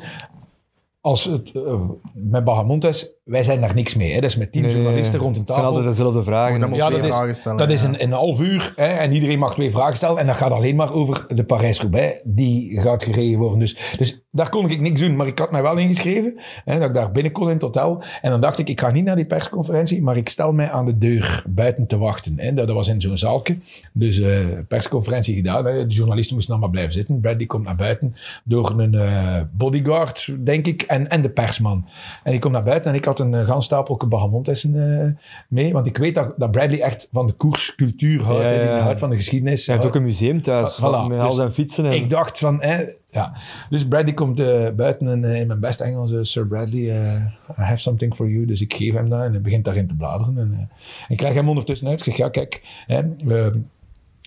Als 1.01 1.25
het, 1.25 1.51
eh, 1.55 1.81
met 2.13 2.43
Bahamontes, 2.43 3.16
wij 3.27 3.43
zijn 3.43 3.61
daar 3.61 3.75
niks 3.75 3.95
mee. 3.95 4.09
Hè. 4.13 4.19
Dat 4.19 4.29
is 4.29 4.35
met 4.35 4.51
tien 4.51 4.61
Nee, 4.61 4.71
journalisten 4.71 5.13
nee. 5.13 5.21
rond 5.21 5.35
een 5.35 5.41
Het 5.41 5.51
zijn 5.51 5.61
tafel. 5.63 5.77
altijd 5.77 5.95
dezelfde 5.97 6.23
vragen. 6.23 6.59
Dan 6.59 6.69
moet 6.69 6.77
Ja, 6.77 6.85
twee 6.87 6.97
dat 6.99 7.09
is- 7.09 7.15
vragen 7.15 7.35
stellen, 7.35 7.57
Dat 7.57 7.69
is 7.69 7.83
een, 7.83 8.03
een 8.03 8.11
half 8.11 8.41
uur 8.41 8.73
hè, 8.75 8.85
en 8.87 9.13
iedereen 9.13 9.39
mag 9.39 9.53
twee 9.53 9.71
vragen 9.71 9.95
stellen. 9.95 10.17
En 10.17 10.27
dat 10.27 10.37
gaat 10.37 10.51
alleen 10.51 10.75
maar 10.75 10.93
over 10.93 11.25
de 11.35 11.43
Parijs-Roubaix. 11.43 12.21
Die 12.23 12.81
gaat 12.81 13.03
gereden 13.03 13.39
worden. 13.39 13.59
Dus, 13.59 13.95
dus 13.97 14.21
daar 14.31 14.49
kon 14.49 14.69
ik 14.69 14.79
niks 14.79 14.99
doen. 15.01 15.15
Maar 15.15 15.27
ik 15.27 15.39
had 15.39 15.51
mij 15.51 15.61
wel 15.61 15.77
ingeschreven. 15.77 16.39
Hè, 16.65 16.79
dat 16.79 16.87
ik 16.87 16.95
daar 16.95 17.11
binnen 17.11 17.31
kon 17.31 17.47
in 17.47 17.53
het 17.53 17.61
hotel. 17.61 18.03
En 18.21 18.31
dan 18.31 18.41
dacht 18.41 18.59
ik, 18.59 18.69
ik 18.69 18.79
ga 18.79 18.91
niet 18.91 19.05
naar 19.05 19.15
die 19.15 19.25
persconferentie. 19.25 20.01
Maar 20.01 20.17
ik 20.17 20.29
stel 20.29 20.51
mij 20.51 20.69
aan 20.69 20.85
de 20.85 20.97
deur 20.97 21.43
buiten 21.49 21.87
te 21.87 21.97
wachten. 21.97 22.33
Hè. 22.37 22.53
Dat, 22.53 22.67
dat 22.67 22.75
was 22.75 22.87
in 22.87 23.01
zo'n 23.01 23.17
zaaltje. 23.17 23.57
Dus 23.93 24.19
eh, 24.19 24.39
persconferentie 24.67 25.35
gedaan. 25.35 25.65
Hè. 25.65 25.87
De 25.87 25.93
journalisten 25.93 26.33
moesten 26.35 26.53
allemaal 26.53 26.71
blijven 26.71 26.93
zitten. 26.93 27.19
Brad 27.19 27.37
die 27.37 27.47
komt 27.47 27.65
naar 27.65 27.75
buiten 27.75 28.15
door 28.43 28.73
een 28.77 28.93
eh, 28.93 29.39
bodyguard, 29.51 30.33
denk 30.39 30.65
ik. 30.67 30.81
En, 30.81 31.09
en 31.09 31.21
de 31.21 31.29
persman. 31.29 31.85
En 32.23 32.33
ik 32.33 32.39
kom 32.39 32.51
naar 32.51 32.63
buiten 32.63 32.91
en 32.91 32.97
ik 32.97 33.05
had 33.05 33.16
een 33.19 33.33
uh, 33.33 33.47
gans 33.47 33.65
stapelke 33.65 34.05
Bahamontessen 34.05 35.01
eh, 35.01 35.23
mee. 35.47 35.73
Want 35.73 35.85
ik 35.85 35.97
weet 35.97 36.15
dat, 36.15 36.33
dat 36.37 36.51
Bradley 36.51 36.81
echt 36.81 37.07
van 37.11 37.27
de 37.27 37.33
koerscultuur 37.33 38.23
houdt. 38.23 38.43
Ja, 38.43 38.51
ja. 38.51 38.79
houdt 38.79 38.99
van 38.99 39.09
de 39.09 39.15
geschiedenis. 39.15 39.65
Hij 39.65 39.75
heeft 39.75 39.87
ook 39.87 39.95
een 39.95 40.03
museum 40.03 40.41
thuis 40.41 40.79
voilà. 40.79 41.07
met 41.07 41.19
al 41.19 41.27
Dus 41.27 41.35
zijn 41.35 41.53
fietsen. 41.53 41.85
En... 41.85 41.91
Ik 41.91 42.09
dacht 42.09 42.39
van, 42.39 42.61
hè, 42.61 42.85
ja. 43.11 43.33
Dus 43.69 43.87
Bradley 43.87 44.13
komt 44.13 44.39
eh, 44.39 44.69
buiten 44.75 45.07
en 45.07 45.23
eh, 45.23 45.39
in 45.39 45.47
mijn 45.47 45.59
beste 45.59 45.83
Engels, 45.83 46.11
eh, 46.11 46.19
Sir 46.21 46.47
Bradley, 46.47 46.89
eh, 46.89 47.15
I 47.59 47.61
have 47.61 47.77
something 47.77 48.15
for 48.15 48.29
you. 48.29 48.45
Dus 48.45 48.61
ik 48.61 48.73
geef 48.73 48.93
hem 48.93 49.09
dat 49.09 49.21
en 49.21 49.31
hij 49.31 49.41
begint 49.41 49.65
daarin 49.65 49.87
te 49.87 49.95
bladeren. 49.95 50.37
En, 50.37 50.55
eh, 50.59 50.65
ik 51.07 51.17
krijg 51.17 51.33
hem 51.33 51.49
ondertussen 51.49 51.87
uit. 51.87 51.99
Ik 51.99 52.05
zeg, 52.05 52.17
ja, 52.17 52.29
kijk, 52.29 52.61
hè, 52.87 53.01
eh, 53.27 53.53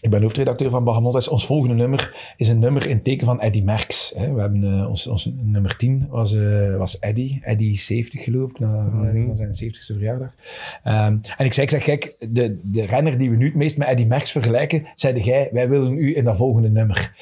ik 0.00 0.10
ben 0.10 0.22
hoofdredacteur 0.22 0.70
van 0.70 0.84
Bahamontes. 0.84 1.28
Ons 1.28 1.46
volgende 1.46 1.74
nummer 1.74 2.34
is 2.36 2.48
een 2.48 2.58
nummer 2.58 2.86
in 2.86 3.02
teken 3.02 3.26
van 3.26 3.40
Eddy 3.40 3.62
Merckx. 3.62 4.12
Hè. 4.16 4.32
We 4.32 4.40
hebben 4.40 4.64
eh, 4.64 4.88
ons, 4.88 5.06
ons 5.06 5.30
nummer 5.42 5.76
10 5.76 6.06
was, 6.08 6.34
eh, 6.34 6.76
was 6.76 6.98
Eddy. 6.98 7.38
Eddy 7.42 7.76
70 7.76 8.24
geloof 8.24 8.50
ik, 8.50 8.58
na 8.58 8.78
aanleiding 8.78 9.26
van 9.26 9.36
zijn 9.36 9.72
70ste 9.72 9.94
verjaardag. 9.94 10.34
Ehm, 10.82 11.18
en 11.36 11.44
ik 11.44 11.52
zei, 11.52 11.66
ik 11.66 11.72
zeg, 11.72 11.82
kijk, 11.82 12.16
de, 12.30 12.60
de 12.62 12.86
renner 12.86 13.18
die 13.18 13.30
we 13.30 13.36
nu 13.36 13.44
het 13.44 13.54
meest 13.54 13.76
met 13.76 13.88
Eddy 13.88 14.04
Merckx 14.04 14.30
vergelijken, 14.30 14.86
zeide 14.94 15.20
jij, 15.20 15.48
wij 15.52 15.68
willen 15.68 15.98
u 15.98 16.16
in 16.16 16.24
dat 16.24 16.36
volgende 16.36 16.70
nummer. 16.70 17.14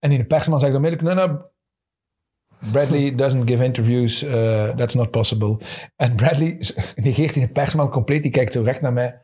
En 0.00 0.10
in 0.10 0.18
de 0.18 0.24
persman 0.24 0.60
zegt 0.60 0.74
onmiddellijk, 0.74 1.14
nee, 1.14 1.26
nee, 1.26 1.36
Bradley 2.72 3.14
doesn't 3.14 3.48
give 3.48 3.64
interviews, 3.64 4.22
uh, 4.22 4.74
that's 4.74 4.94
not 4.94 5.10
possible. 5.10 5.58
En 5.96 6.14
Bradley 6.14 6.60
negeert 6.94 7.34
in 7.34 7.40
de 7.40 7.48
persman 7.48 7.90
compleet, 7.90 8.22
die 8.22 8.30
kijkt 8.30 8.52
zo 8.52 8.62
recht 8.62 8.80
naar 8.80 8.92
mij. 8.92 9.20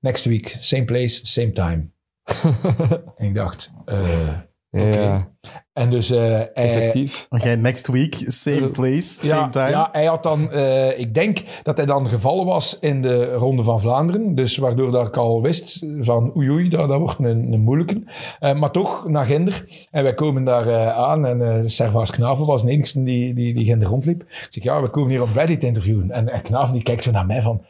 Next 0.00 0.24
week, 0.24 0.56
same 0.60 0.84
place, 0.84 1.26
same 1.26 1.52
time. 1.52 1.90
en 3.16 3.26
ik 3.26 3.34
dacht, 3.34 3.72
eh, 3.84 4.28
Ja, 4.70 4.86
oké. 4.86 5.00
ja. 5.00 5.28
En 5.72 5.90
dus 5.90 6.10
eh, 6.10 6.18
hij, 6.20 6.52
Effectief. 6.52 7.26
Dan 7.28 7.40
ga 7.40 7.48
je 7.48 7.56
next 7.56 7.86
week, 7.86 8.24
same 8.26 8.68
place, 8.68 9.26
ja, 9.26 9.36
same 9.36 9.50
time. 9.50 9.68
ja, 9.68 9.88
hij 9.92 10.04
had 10.04 10.22
dan, 10.22 10.52
eh, 10.52 10.98
ik 10.98 11.14
denk 11.14 11.38
dat 11.62 11.76
hij 11.76 11.86
dan 11.86 12.08
gevallen 12.08 12.46
was 12.46 12.78
in 12.78 13.02
de 13.02 13.32
Ronde 13.32 13.62
van 13.62 13.80
Vlaanderen. 13.80 14.34
Dus 14.34 14.56
waardoor 14.56 14.90
dat 14.90 15.06
ik 15.06 15.16
al 15.16 15.42
wist 15.42 15.86
van 16.00 16.36
oei 16.36 16.50
oei, 16.50 16.68
dat, 16.68 16.88
dat 16.88 16.98
wordt 16.98 17.18
een, 17.18 17.52
een 17.52 17.60
moeilijke. 17.60 18.02
Eh, 18.38 18.58
maar 18.58 18.70
toch 18.70 19.08
naar 19.08 19.24
Ginder. 19.24 19.86
En 19.90 20.02
wij 20.02 20.14
komen 20.14 20.44
daar 20.44 20.66
eh, 20.66 20.88
aan 20.96 21.26
en 21.26 21.42
eh 21.42 21.62
Servaas 21.66 22.10
Knavel 22.10 22.46
was 22.46 22.62
de 22.62 22.70
enige 22.70 23.02
die, 23.02 23.34
die, 23.34 23.54
die 23.54 23.64
Ginder 23.64 23.88
rondliep. 23.88 24.22
Ik 24.22 24.46
zeg 24.50 24.62
ja, 24.62 24.82
we 24.82 24.88
komen 24.90 25.10
hier 25.10 25.22
om 25.22 25.32
Bradley 25.32 25.56
te 25.56 25.66
interviewen. 25.66 26.10
En, 26.10 26.28
en 26.28 26.42
Knavel 26.42 26.72
die 26.74 26.82
kijkt 26.82 27.02
zo 27.02 27.10
naar 27.10 27.26
mij 27.26 27.42
van 27.42 27.64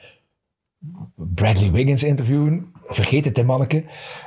Bradley 1.14 1.70
Wiggins 1.70 2.02
interviewen. 2.02 2.72
Vergeet 2.88 3.24
het, 3.24 3.36
hè, 3.36 3.44
manneke. 3.44 3.84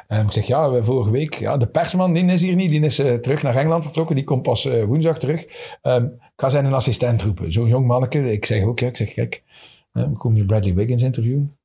En 0.07 0.25
ik 0.25 0.31
zeg, 0.31 0.47
ja, 0.47 0.71
we 0.71 0.83
vorige 0.83 1.11
week, 1.11 1.33
ja, 1.33 1.57
de 1.57 1.67
persman, 1.67 2.13
die 2.13 2.25
is 2.25 2.41
hier 2.41 2.55
niet. 2.55 2.69
Die 2.69 2.81
is 2.81 2.99
eh, 2.99 3.13
terug 3.13 3.41
naar 3.41 3.55
Engeland 3.55 3.83
vertrokken. 3.83 4.15
Die 4.15 4.25
komt 4.25 4.41
pas 4.41 4.65
eh, 4.65 4.83
woensdag 4.83 5.19
terug. 5.19 5.45
Ehm, 5.81 6.03
ik 6.05 6.33
ga 6.35 6.49
zijn 6.49 6.65
een 6.65 6.73
assistent 6.73 7.21
roepen. 7.21 7.51
Zo'n 7.51 7.67
jong 7.67 7.85
manneke. 7.85 8.31
Ik 8.31 8.45
zeg 8.45 8.63
ook, 8.63 8.79
ja, 8.79 8.87
ik 8.87 8.97
zeg, 8.97 9.11
kijk, 9.11 9.43
we 9.91 10.17
komen 10.17 10.37
hier 10.37 10.45
Bradley 10.45 10.73
Wiggins 10.73 11.03
interviewen. 11.03 11.57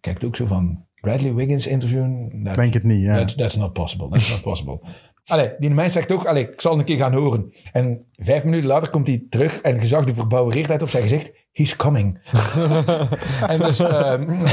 Kijkt 0.00 0.24
ook 0.24 0.36
zo 0.36 0.46
van, 0.46 0.86
Bradley 1.04 1.34
Wiggins 1.34 1.66
interviewen? 1.66 2.30
Ik 2.44 2.54
denk 2.54 2.74
het 2.74 2.82
niet, 2.82 3.02
ja. 3.02 3.16
That, 3.16 3.36
that's 3.36 3.56
not 3.56 3.72
possible. 3.72 4.08
That's 4.08 4.30
not 4.30 4.42
possible. 4.42 4.80
Allee, 5.26 5.52
die 5.58 5.70
mens 5.70 5.92
zegt 5.92 6.12
ook, 6.12 6.26
allee, 6.26 6.50
ik 6.50 6.60
zal 6.60 6.78
een 6.78 6.84
keer 6.84 6.96
gaan 6.96 7.14
horen. 7.14 7.52
En 7.72 8.06
vijf 8.16 8.44
minuten 8.44 8.66
later 8.66 8.90
komt 8.90 9.06
hij 9.06 9.26
terug 9.30 9.60
en 9.60 9.74
je 9.80 9.86
zag 9.86 10.04
de 10.04 10.14
verbouwereerdheid 10.14 10.82
op 10.82 10.88
zijn 10.88 11.02
gezicht. 11.02 11.32
He's 11.52 11.76
coming. 11.76 12.18
en 13.46 13.58
dus 13.58 13.80
ehm, 13.80 14.46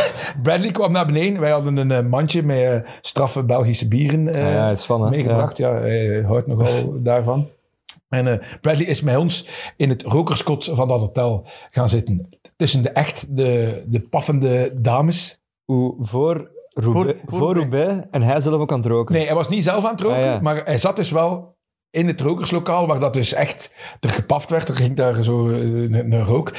Bradley 0.43 0.71
kwam 0.71 0.91
naar 0.91 1.05
beneden. 1.05 1.39
Wij 1.39 1.51
hadden 1.51 1.77
een 1.77 1.91
eh, 1.91 2.09
mandje 2.09 2.43
met 2.43 2.57
eh, 2.57 2.89
straffe 3.01 3.43
Belgische 3.43 3.87
bieren 3.87 4.33
eh, 4.33 4.53
Ja, 4.53 4.69
het 4.69 4.83
van, 4.83 5.09
meegebracht. 5.09 5.57
Ja. 5.57 5.73
hij 5.73 6.21
houdt 6.21 6.47
nogal 6.47 7.01
daarvan. 7.01 7.49
En 8.11 8.27
eh, 8.27 8.47
Bradley 8.61 8.85
is 8.85 9.01
met 9.01 9.17
ons 9.17 9.47
in 9.77 9.89
het 9.89 10.01
rokerskot 10.01 10.69
van 10.73 10.87
dat 10.87 10.99
hotel 10.99 11.47
gaan 11.69 11.89
zitten. 11.89 12.29
Tussen 12.55 12.83
de 12.83 12.89
echt 12.89 13.37
de, 13.37 13.83
de 13.87 13.99
paffende 13.99 14.71
dames. 14.81 15.41
Hoe 15.65 15.95
voor 15.99 16.51
Roubaix, 16.73 17.19
voor 17.25 17.39
voor, 17.39 17.55
Roubaix 17.55 18.07
en 18.11 18.21
hij 18.21 18.39
zelf 18.39 18.61
ook 18.61 18.71
aan 18.71 18.77
het 18.77 18.87
roken. 18.87 19.15
Nee, 19.15 19.25
hij 19.25 19.35
was 19.35 19.49
niet 19.49 19.63
zelf 19.63 19.85
aan 19.85 19.91
het 19.91 20.01
roken, 20.01 20.17
Ah, 20.17 20.23
ja. 20.23 20.39
maar 20.41 20.65
hij 20.65 20.77
zat 20.77 20.95
dus 20.95 21.11
wel 21.11 21.59
in 21.89 22.07
het 22.07 22.21
rokerslokaal, 22.21 22.87
waar 22.87 22.99
dat 22.99 23.13
dus 23.13 23.33
echt 23.33 23.73
er 23.99 24.09
gepaft 24.09 24.49
werd. 24.49 24.69
Er 24.69 24.75
ging 24.75 24.95
daar 24.95 25.23
zo 25.23 25.49
eh, 25.49 25.59
een, 25.61 25.93
een 25.93 26.23
rook. 26.25 26.53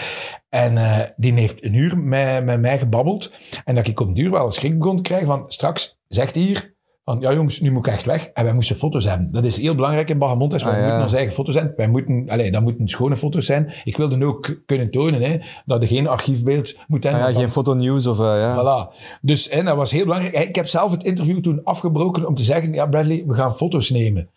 En 0.49 0.78
eh, 0.78 1.09
die 1.16 1.33
heeft 1.33 1.64
een 1.64 1.75
uur 1.75 1.99
met, 1.99 2.45
met 2.45 2.61
mij 2.61 2.78
gebabbeld. 2.78 3.33
En 3.64 3.75
dat 3.75 3.87
ik 3.87 4.00
op 4.00 4.07
een 4.07 4.14
duur 4.14 4.31
wel 4.31 4.50
schrik 4.50 4.78
begon 4.78 4.97
te 4.97 5.02
krijgen 5.02 5.26
van, 5.26 5.45
straks 5.47 5.99
zegt 6.09 6.35
hij 6.35 6.42
hier, 6.42 6.72
van, 7.04 7.21
ja 7.21 7.32
jongens, 7.32 7.61
nu 7.61 7.71
moet 7.71 7.87
ik 7.87 7.92
echt 7.92 8.04
weg. 8.04 8.26
En 8.26 8.44
wij 8.44 8.52
moesten 8.52 8.76
foto's 8.76 9.04
hebben. 9.04 9.32
Dat 9.32 9.44
is 9.44 9.56
heel 9.56 9.75
belangrijk 9.75 10.09
in 10.11 10.18
Bahamontes. 10.18 10.62
Wij 10.62 10.73
Ah, 10.73 10.78
ja. 10.78 10.85
moeten 10.85 11.02
onze 11.02 11.16
eigen 11.16 11.35
foto's 11.35 11.54
hebben. 11.54 11.75
Wij 11.76 11.88
moeten, 11.88 12.25
allez, 12.28 12.50
dat 12.50 12.62
moeten 12.62 12.88
schone 12.88 13.16
foto's 13.16 13.47
zijn. 13.47 13.73
Ik 13.85 13.97
wilde 13.97 14.25
ook 14.25 14.62
kunnen 14.66 14.90
tonen, 14.90 15.23
hè, 15.23 15.38
dat 15.64 15.82
er 15.82 15.88
geen 15.88 16.06
archiefbeeld 16.09 16.78
moet 16.87 17.04
Ah 17.04 17.11
hebben. 17.11 17.11
ja, 17.12 17.25
want 17.25 17.35
dan- 17.35 17.42
geen 17.42 17.52
fotonews 17.52 18.06
of... 18.06 18.18
eh, 18.21 18.25
ja. 18.26 18.54
Voilà. 18.56 18.94
Dus 19.21 19.49
en 19.49 19.64
dat 19.64 19.76
was 19.76 19.90
heel 19.92 20.04
belangrijk. 20.04 20.35
Ik 20.49 20.54
heb 20.54 20.66
zelf 20.66 20.90
het 20.90 21.04
interview 21.04 21.40
toen 21.40 21.61
afgebroken 21.64 22.26
om 22.26 22.35
te 22.35 22.42
zeggen, 22.42 22.73
ja 22.73 22.87
Bradley, 22.87 23.25
we 23.26 23.35
gaan 23.35 23.56
foto's 23.56 23.90
nemen. 23.90 24.30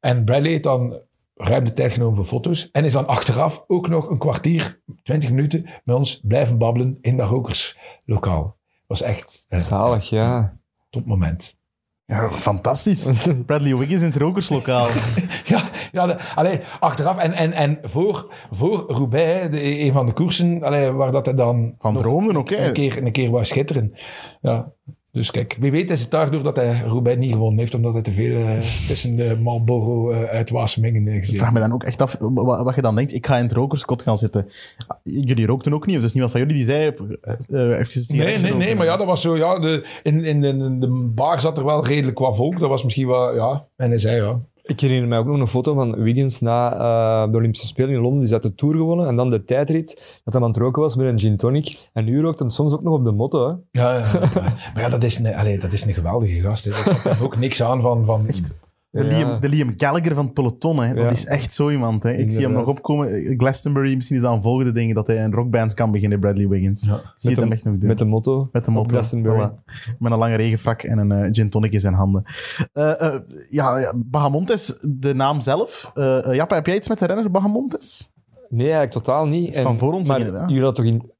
En 0.00 0.24
Bradley 0.24 0.50
heeft 0.50 0.62
dan 0.62 0.98
ruim 1.34 1.64
de 1.64 1.72
tijd 1.72 1.92
genomen 1.92 2.16
voor 2.16 2.24
foto's. 2.24 2.68
En 2.72 2.84
is 2.84 2.92
dan 2.92 3.06
achteraf 3.06 3.64
ook 3.66 3.88
nog 3.88 4.10
een 4.10 4.18
kwartier, 4.18 4.80
twintig 5.02 5.30
minuten 5.30 5.66
met 5.84 5.96
ons 5.96 6.20
blijven 6.22 6.58
babbelen 6.58 6.98
in 7.00 7.16
dat 7.16 7.28
rokerslokaal. 7.28 8.56
was 8.86 9.02
echt 9.02 9.44
eh, 9.48 9.58
Zalig, 9.58 10.08
ja. 10.10 10.56
topmoment. 10.90 11.58
Ja, 12.10 12.30
fantastisch. 12.30 13.28
Bradley 13.46 13.76
Wiggins 13.76 14.02
in 14.02 14.08
het 14.08 14.16
rokerslokaal. 14.16 14.88
Ja, 15.44 15.62
ja 15.92 16.06
de, 16.06 16.16
allee, 16.34 16.60
achteraf. 16.80 17.18
En, 17.18 17.32
en, 17.32 17.52
en 17.52 17.78
voor, 17.82 18.32
voor 18.50 18.84
Roubaix, 18.88 19.50
de, 19.50 19.80
een 19.80 19.92
van 19.92 20.06
de 20.06 20.12
koersen, 20.12 20.62
allee, 20.62 20.90
waar 20.90 21.12
dat 21.12 21.26
hij 21.26 21.34
dan 21.34 21.74
Van 21.78 22.04
ook, 22.36 22.50
hè. 22.50 22.66
een 22.66 22.72
keer, 22.72 23.02
een 23.02 23.12
keer 23.12 23.30
wou 23.30 23.44
schitteren. 23.44 23.92
Ja. 24.40 24.72
Dus 25.12 25.30
kijk, 25.30 25.56
wie 25.60 25.70
weet 25.70 25.90
is 25.90 26.00
het 26.00 26.10
daardoor 26.10 26.42
dat 26.42 26.56
hij 26.56 26.80
Roubaix 26.80 27.18
niet 27.18 27.32
gewonnen 27.32 27.58
heeft, 27.58 27.74
omdat 27.74 27.92
hij 27.92 28.02
te 28.02 28.12
veel 28.12 28.36
eh, 28.36 28.58
tussen 28.88 29.16
de 29.16 29.38
Marlboro 29.42 30.10
uh, 30.10 30.22
uitwasemingen 30.22 31.06
uh, 31.06 31.14
Ik 31.14 31.24
gezien 31.24 31.38
vraag 31.38 31.52
me 31.52 31.60
dan 31.60 31.72
ook 31.72 31.82
echt 31.82 32.02
af 32.02 32.16
wat, 32.18 32.64
wat 32.64 32.74
je 32.74 32.82
dan 32.82 32.94
denkt. 32.94 33.12
Ik 33.12 33.26
ga 33.26 33.36
in 33.36 33.42
het 33.42 33.52
rokerskot 33.52 34.02
gaan 34.02 34.18
zitten. 34.18 34.46
Jullie 35.02 35.46
rookten 35.46 35.74
ook 35.74 35.86
niet, 35.86 35.96
of 35.96 36.02
dus 36.02 36.12
niemand 36.12 36.32
van 36.32 36.40
jullie 36.40 36.56
die 36.56 36.64
zei... 36.64 36.94
eh, 37.20 37.34
eh, 37.48 37.78
even 37.78 38.16
Nee, 38.16 38.38
nee, 38.38 38.54
nee, 38.54 38.74
maar 38.74 38.86
ja, 38.86 38.96
dat 38.96 39.06
was 39.06 39.20
zo, 39.20 39.36
ja, 39.36 39.58
de, 39.58 39.84
in, 40.02 40.24
in, 40.24 40.40
de, 40.40 40.78
de 40.78 40.88
bar 41.14 41.40
zat 41.40 41.58
er 41.58 41.64
wel 41.64 41.86
redelijk 41.86 42.16
qua 42.16 42.32
volk. 42.32 42.58
Dat 42.58 42.68
was 42.68 42.84
misschien 42.84 43.06
wel, 43.06 43.34
ja, 43.34 43.66
en 43.76 43.88
hij 43.88 43.98
zei, 43.98 44.22
ja, 44.22 44.40
Ik 44.70 44.80
herinner 44.80 45.08
mij 45.08 45.18
ook 45.18 45.26
nog 45.26 45.40
een 45.40 45.46
foto 45.46 45.74
van 45.74 46.02
Wiggins 46.02 46.40
na 46.40 46.72
eh, 46.72 47.30
de 47.30 47.36
Olympische 47.36 47.66
Spelen 47.66 47.94
in 47.94 48.00
Londen. 48.00 48.24
Die 48.24 48.32
uit 48.32 48.42
de 48.42 48.54
Tour 48.54 48.76
gewonnen. 48.76 49.06
En 49.06 49.16
dan 49.16 49.30
de 49.30 49.44
tijdrit, 49.44 50.20
dat 50.24 50.34
hij 50.34 50.42
aan 50.42 50.48
het 50.48 50.56
roken 50.56 50.82
was 50.82 50.96
met 50.96 51.06
een 51.06 51.18
gin 51.18 51.36
tonic. 51.36 51.88
En 51.92 52.04
nu 52.04 52.20
rookt 52.20 52.38
hem 52.38 52.50
soms 52.50 52.72
ook 52.72 52.82
nog 52.82 52.94
op 52.94 53.04
de 53.04 53.10
motto. 53.10 53.48
Hè. 53.48 53.80
Ja, 53.80 53.98
ja, 53.98 54.04
ja. 54.12 54.30
maar 54.74 54.82
ja, 54.82 54.88
dat 54.88 55.02
is, 55.02 55.18
een, 55.18 55.34
allee, 55.34 55.58
dat 55.58 55.72
is 55.72 55.84
een 55.84 55.94
geweldige 55.94 56.40
gast. 56.40 56.64
Hè. 56.64 56.70
Heb 57.10 57.20
ook 57.22 57.36
niks 57.36 57.62
aan 57.62 57.80
van. 57.80 58.06
van 58.06 58.26
De, 58.92 59.04
Ja. 59.04 59.16
Liam, 59.16 59.40
de 59.40 59.48
Liam 59.48 59.72
Gallagher 59.76 60.14
van 60.14 60.24
het 60.24 60.34
peloton, 60.34 60.82
hè. 60.82 60.94
dat 60.94 61.04
Ja. 61.04 61.10
is 61.10 61.26
echt 61.26 61.52
zo 61.52 61.70
iemand. 61.70 62.02
Hè. 62.02 62.12
Ik 62.12 62.32
zie 62.32 62.42
hem 62.42 62.52
nog 62.52 62.66
opkomen. 62.66 63.34
Glastonbury, 63.38 63.94
misschien 63.94 64.16
is 64.16 64.22
dat 64.22 64.32
een 64.32 64.42
volgende 64.42 64.72
ding, 64.72 64.94
dat 64.94 65.06
hij 65.06 65.24
een 65.24 65.32
rockband 65.32 65.74
kan 65.74 65.90
beginnen, 65.92 66.20
Bradley 66.20 66.48
Wiggins. 66.48 66.82
Ja. 66.82 66.94
Zie 66.96 67.02
je 67.16 67.28
het 67.28 67.38
hem 67.38 67.52
echt 67.52 67.64
nog 67.64 67.76
doen. 67.78 67.88
Met 67.88 67.98
de 67.98 68.04
motto. 68.04 68.48
Met 68.52 68.64
de 68.64 68.70
motto. 68.70 68.90
Glastonbury. 68.94 69.48
Voilà. 69.50 69.64
Met 69.98 70.12
een 70.12 70.18
lange 70.18 70.36
regenfrak 70.36 70.82
en 70.82 70.98
een 70.98 71.12
eh, 71.12 71.28
gin 71.32 71.50
tonic 71.50 71.72
in 71.72 71.80
zijn 71.80 71.94
handen. 71.94 72.22
Eh, 72.72 73.00
eh, 73.02 73.20
ja, 73.50 73.78
ja, 73.78 73.92
Bahamontes, 73.96 74.78
de 74.88 75.14
naam 75.14 75.40
zelf. 75.40 75.90
Jappe, 76.32 76.54
heb 76.54 76.66
jij 76.66 76.76
iets 76.76 76.88
met 76.88 76.98
de 76.98 77.06
renner 77.06 77.30
Bahamontes? 77.30 78.10
Nee, 78.48 78.60
eigenlijk 78.70 78.92
totaal 78.92 79.26
niet. 79.26 79.54
is 79.54 79.60
van 79.60 79.78
voor 79.78 79.92
ons 79.92 80.08
maar 80.08 80.20
jullie 80.20 80.62
hadden 80.62 80.74
toch 80.74 80.84
in, 80.84 81.10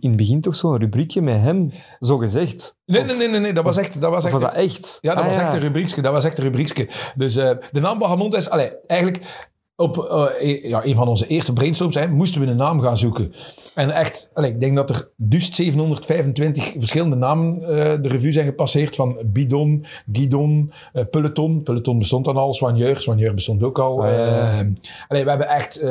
in 0.00 0.08
het 0.08 0.16
begin 0.16 0.40
toch 0.40 0.56
zo'n 0.56 0.78
rubriekje 0.78 1.22
met 1.22 1.40
hem, 1.40 1.70
zo 2.00 2.16
gezegd? 2.16 2.76
Nee, 2.86 3.04
nee, 3.04 3.16
nee, 3.16 3.28
nee, 3.28 3.40
nee, 3.40 3.52
dat 3.52 3.64
was 3.64 3.76
echt... 3.76 4.00
Dat 4.00 4.10
was 4.10 4.24
echt 4.24 4.32
was 4.32 4.42
dat 4.42 4.52
echt? 4.52 4.98
Ja, 5.00 5.14
dat 5.14 5.22
Ah, 5.22 5.28
was 5.28 5.38
echt 5.38 5.54
een 5.54 5.60
rubriekske. 5.60 6.02
Dat 6.02 6.12
was 6.12 6.24
echt 6.24 6.38
een 6.38 6.44
rubriekske. 6.44 6.88
Dus 7.16 7.36
eh, 7.36 7.50
de 7.72 7.80
naam 7.80 7.98
Bahamont 7.98 8.34
is... 8.34 8.50
Allee, 8.50 8.70
eigenlijk... 8.86 9.52
Op 9.76 9.98
eh, 9.98 10.48
e- 10.48 10.68
ja, 10.68 10.84
een 10.84 10.94
van 10.94 11.08
onze 11.08 11.26
eerste 11.26 11.52
brainstorms 11.52 11.94
hè, 11.94 12.08
moesten 12.08 12.40
we 12.40 12.46
een 12.46 12.56
naam 12.56 12.80
gaan 12.80 12.98
zoeken. 12.98 13.32
En 13.74 13.90
echt, 13.90 14.30
allee, 14.34 14.50
ik 14.50 14.60
denk 14.60 14.76
dat 14.76 14.90
er 14.90 15.10
dus 15.16 15.54
725 15.54 16.74
verschillende 16.78 17.16
namen 17.16 17.62
eh, 17.62 18.02
de 18.02 18.08
revue 18.08 18.32
zijn 18.32 18.46
gepasseerd. 18.46 18.96
Van 18.96 19.18
bidon, 19.26 19.84
guidon, 20.12 20.72
eh, 20.92 21.04
peloton. 21.10 21.62
Peloton 21.62 21.98
bestond 21.98 22.24
dan 22.24 22.36
al, 22.36 22.52
soigneur. 22.54 22.96
Soigneur 22.96 23.34
bestond 23.34 23.62
ook 23.62 23.78
al. 23.78 24.04
Ah, 24.04 24.60
allee, 25.08 25.24
we 25.24 25.28
hebben 25.28 25.48
echt 25.48 25.84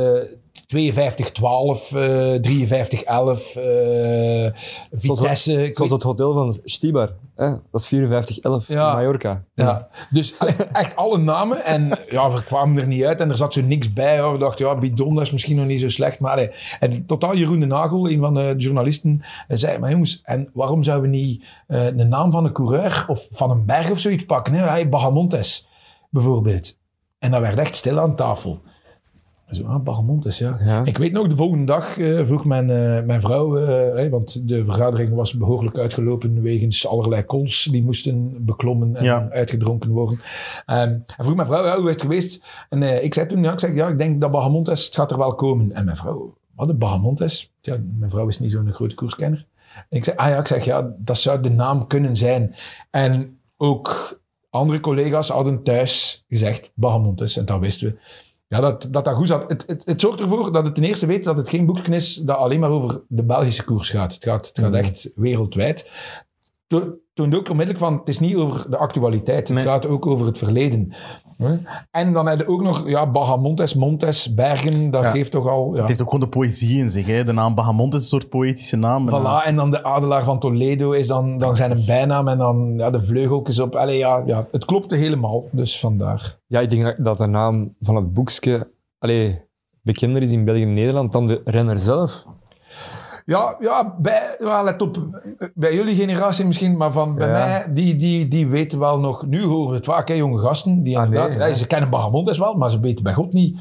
eh 0.54 0.62
52, 0.68 1.32
12, 1.32 1.92
eh 1.94 2.34
53, 2.34 3.02
11, 3.04 3.56
eh 3.56 3.64
Zoals- 4.92 5.20
Vitesse. 5.20 5.68
Zoals 5.72 5.92
het 5.92 6.04
hotel 6.04 6.34
van 6.34 6.60
Stibar. 6.64 7.14
Hè? 7.36 7.50
Dat 7.50 7.82
is 7.82 7.88
5411 7.88 8.68
Ja. 8.68 8.90
in 8.90 8.96
Mallorca. 8.96 9.44
Ja, 9.56 9.88
dus 10.10 10.40
allee, 10.40 10.54
echt 10.56 10.96
alle 10.96 11.18
namen. 11.18 11.66
En 11.66 12.00
ja, 12.10 12.32
we 12.32 12.44
kwamen 12.44 12.78
er 12.82 12.88
niet 12.88 13.04
uit 13.04 13.20
en 13.20 13.30
er 13.30 13.38
zat 13.38 13.54
zo 13.54 13.62
niks 13.62 13.94
bij. 13.94 14.20
Hoor. 14.20 14.32
We 14.32 14.38
dachten, 14.38 14.66
ja, 14.66 14.76
Bidon 14.76 15.22
is 15.22 15.32
misschien 15.32 15.56
nog 15.56 15.66
niet 15.66 15.80
zo 15.80 15.90
slecht. 15.90 16.20
Maar 16.20 16.78
en 16.80 17.06
totaal 17.06 17.36
Jeroen 17.36 17.60
de 17.60 17.66
Nagel, 17.66 18.10
een 18.10 18.20
van 18.20 18.34
de 18.34 18.54
journalisten, 18.58 19.22
eh, 19.48 19.58
zei, 19.58 19.78
maar 19.80 19.92
jongens, 19.92 20.22
en 20.24 20.50
waarom 20.54 20.84
zouden 20.84 21.12
we 21.12 21.18
niet 21.18 21.44
eh 21.68 21.86
de 21.96 22.04
naam 22.06 22.32
van 22.32 22.46
een 22.46 22.52
coureur 22.54 23.06
of 23.08 23.28
van 23.32 23.52
een 23.52 23.66
berg 23.66 23.92
of 23.92 24.00
zoiets 24.00 24.26
pakken? 24.26 24.54
Hè? 24.54 24.88
Bahamontes, 24.88 25.68
bijvoorbeeld. 26.10 26.78
En 27.20 27.32
dat 27.32 27.42
werd 27.42 27.58
echt 27.58 27.76
stil 27.76 28.00
aan 28.00 28.16
tafel. 28.16 28.62
Zo, 29.54 29.64
ah, 29.66 30.28
ja. 30.38 30.58
Ja. 30.66 30.86
Ik 30.86 30.98
weet 30.98 31.12
nog, 31.12 31.28
de 31.28 31.36
volgende 31.36 31.66
dag 31.66 31.98
eh, 31.98 32.26
vroeg 32.26 32.46
mijn, 32.46 32.70
eh, 32.70 33.04
mijn 33.04 33.22
vrouw, 33.22 33.52
hè, 33.96 34.10
want 34.10 34.48
de 34.48 34.66
vergadering 34.66 35.14
was 35.14 35.34
behoorlijk 35.34 35.78
uitgelopen 35.78 36.42
wegens 36.42 36.88
allerlei 36.88 37.26
calls 37.26 37.64
die 37.72 37.84
moesten 37.84 38.46
beklommen 38.46 38.96
en 38.96 39.06
Ja. 39.06 39.30
uitgedronken 39.30 39.90
worden. 39.90 40.20
Ehm, 40.66 40.80
en 40.90 41.06
vroeg 41.18 41.36
mijn 41.36 41.48
vrouw, 41.48 41.66
ja, 41.66 41.76
hoe 41.76 41.86
is 41.86 41.94
het 41.94 42.02
geweest? 42.02 42.44
En 42.70 43.04
ik 43.04 43.14
zei 43.14 43.28
toen, 43.28 43.44
ja, 43.44 43.52
ik, 43.52 43.60
zeg, 43.60 43.76
ja, 43.76 43.88
ik 43.88 43.98
denk 43.98 44.22
dat 44.22 44.32
Bahamontes, 44.32 44.86
het 44.86 44.96
gaat 44.96 45.12
er 45.12 45.18
wel 45.18 45.36
komen. 45.36 45.72
En 45.72 45.86
mijn 45.86 45.98
vrouw, 45.98 46.38
wat 46.56 46.70
een 46.70 46.78
Bahamontes? 46.78 47.52
Ja, 47.62 47.78
mijn 48.00 48.12
vrouw 48.12 48.28
is 48.28 48.40
niet 48.40 48.52
zo'n 48.52 48.74
grote 48.74 48.96
koerskenner. 48.96 49.46
En 49.90 49.98
ik 49.98 50.04
zei, 50.04 50.18
ah 50.18 50.30
ja, 50.30 50.38
ik 50.38 50.48
zeg, 50.48 50.66
ja, 50.66 50.94
dat 50.98 51.18
zou 51.18 51.42
de 51.42 51.50
naam 51.50 51.88
kunnen 51.88 52.16
zijn. 52.16 52.56
En 52.90 53.38
ook 53.58 54.20
andere 54.50 54.80
collega's 54.80 55.30
hadden 55.30 55.64
thuis 55.64 56.24
gezegd 56.30 56.72
Bahamontes, 56.76 57.38
en 57.38 57.46
dat 57.46 57.60
wisten 57.60 57.88
we. 57.88 57.98
Ja, 58.54 58.60
dat, 58.60 58.88
dat 58.92 59.06
dat 59.06 59.16
goed 59.16 59.28
zat. 59.28 59.50
Het, 59.50 59.64
het, 59.68 59.82
het 59.86 60.02
zorgt 60.02 60.20
ervoor 60.20 60.52
dat 60.52 60.66
het 60.66 60.76
ten 60.76 60.84
eerste 60.84 61.06
weet 61.06 61.24
dat 61.24 61.38
het 61.38 61.50
geen 61.50 61.66
boekje 61.66 61.96
is 61.96 62.16
dat 62.16 62.38
alleen 62.38 62.60
maar 62.60 62.70
over 62.70 63.02
de 63.08 63.24
Belgische 63.24 63.64
koers 63.64 63.90
gaat. 63.90 64.14
Het 64.14 64.24
gaat, 64.24 64.48
het 64.48 64.60
gaat 64.60 64.74
echt 64.74 65.14
wereldwijd. 65.16 65.90
Toont 67.14 67.36
ook 67.36 67.50
onmiddellijk 67.50 67.86
van, 67.86 67.94
het 68.00 68.08
is 68.10 68.20
niet 68.20 68.36
over 68.36 68.70
de 68.70 68.78
actualiteit, 68.78 69.48
het 69.48 69.58
Nee. 69.58 69.66
gaat 69.66 69.86
ook 69.88 70.06
over 70.06 70.26
het 70.26 70.38
verleden. 70.38 70.94
Hè. 71.38 71.56
En 71.92 72.14
dan 72.14 72.28
heb 72.28 72.40
je 72.40 72.48
ook 72.48 72.62
nog, 72.62 72.88
ja, 72.88 73.10
Bahamontes, 73.10 73.74
Montes, 73.74 74.34
Bergen, 74.34 74.92
dat 74.92 75.04
Ja. 75.04 75.10
geeft 75.12 75.32
toch 75.32 75.48
al... 75.48 75.72
Ja. 75.74 75.80
Het 75.80 75.88
heeft 75.88 76.02
ook 76.02 76.10
gewoon 76.10 76.24
de 76.30 76.38
poëzie 76.38 76.78
in 76.80 76.90
zich. 76.90 77.06
Hè. 77.08 77.24
De 77.24 77.34
naam 77.34 77.56
Bahamont 77.56 77.94
is 77.94 78.02
een 78.02 78.08
soort 78.08 78.30
poëtische 78.30 78.76
naam. 78.76 79.08
En, 79.10 79.22
Voilà, 79.22 79.46
en 79.46 79.56
dan 79.56 79.72
de 79.72 79.84
adelaar 79.84 80.24
van 80.24 80.40
Toledo 80.40 80.92
is 80.92 81.08
dan, 81.08 81.38
dan 81.38 81.56
zijn 81.56 81.72
een 81.72 81.86
bijnaam 81.86 82.28
en 82.28 82.38
dan 82.38 82.74
ja, 82.78 82.90
de 82.90 83.04
vleugeltjes 83.04 83.60
op. 83.60 83.76
Allee, 83.76 83.98
ja, 83.98 84.24
ja, 84.26 84.48
het 84.52 84.66
klopte 84.66 84.96
helemaal, 84.96 85.44
dus 85.52 85.80
vandaar. 85.80 86.38
Ja, 86.48 86.60
ik 86.60 86.70
denk 86.70 86.84
dat- 86.84 86.96
dat 86.98 87.18
de 87.18 87.26
naam 87.26 87.76
van 87.80 87.96
het 87.96 88.14
boekje 88.14 88.72
allee, 89.00 89.42
bekender 89.82 90.22
is 90.22 90.32
in 90.32 90.46
België 90.46 90.62
en 90.62 90.74
Nederland 90.74 91.12
dan 91.12 91.28
de 91.28 91.42
renner 91.46 91.80
zelf. 91.80 92.26
Ja, 93.26 93.56
ja, 93.60 93.96
bij, 94.00 94.22
let 94.64 94.82
op, 94.82 94.98
bij 95.54 95.74
jullie 95.76 95.96
generatie 95.96 96.46
misschien, 96.46 96.78
maar 96.78 96.92
van 96.92 97.16
bij 97.16 97.28
Ja. 97.28 97.34
mij, 97.34 97.74
die, 97.74 97.96
die, 97.96 98.28
die 98.28 98.48
weten 98.48 98.80
wel 98.80 99.00
nog, 99.00 99.26
nu 99.26 99.44
horen 99.44 99.70
we 99.70 99.76
het 99.76 99.86
vaak, 99.86 100.08
hè, 100.08 100.14
jonge 100.14 100.40
gasten, 100.42 100.84
die 100.84 100.98
Ah, 100.98 101.06
inderdaad, 101.06 101.38
nee, 101.38 101.48
ja, 101.48 101.54
ze 101.54 101.68
kennen 101.68 101.90
Bahamontes 101.90 102.38
wel, 102.38 102.54
maar 102.54 102.72
ze 102.72 102.80
weten 102.80 103.04
bij 103.04 103.14
God 103.14 103.34
niet 103.34 103.58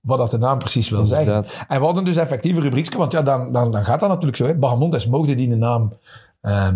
wat 0.00 0.18
dat 0.18 0.30
de 0.30 0.38
naam 0.38 0.58
precies 0.58 0.88
wil 0.90 1.06
zeggen. 1.06 1.44
En 1.68 1.78
we 1.78 1.84
hadden 1.84 2.04
dus 2.04 2.16
effectief 2.16 2.56
een 2.56 2.62
rubriekje, 2.62 2.98
want 2.98 3.12
ja, 3.12 3.22
dan, 3.22 3.52
dan, 3.52 3.70
dan 3.70 3.84
gaat 3.84 4.00
dat 4.00 4.08
natuurlijk 4.08 4.36
zo. 4.36 4.46
Hè. 4.46 4.54
Bahamontes 4.54 5.06
mochten 5.06 5.36
die 5.36 5.48
de 5.48 5.56
naam 5.56 5.92
eh, 6.40 6.68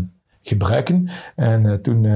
gebruiken. 0.43 1.09
En 1.37 1.67
eh, 1.67 1.75
toen 1.75 2.05
eh, 2.05 2.13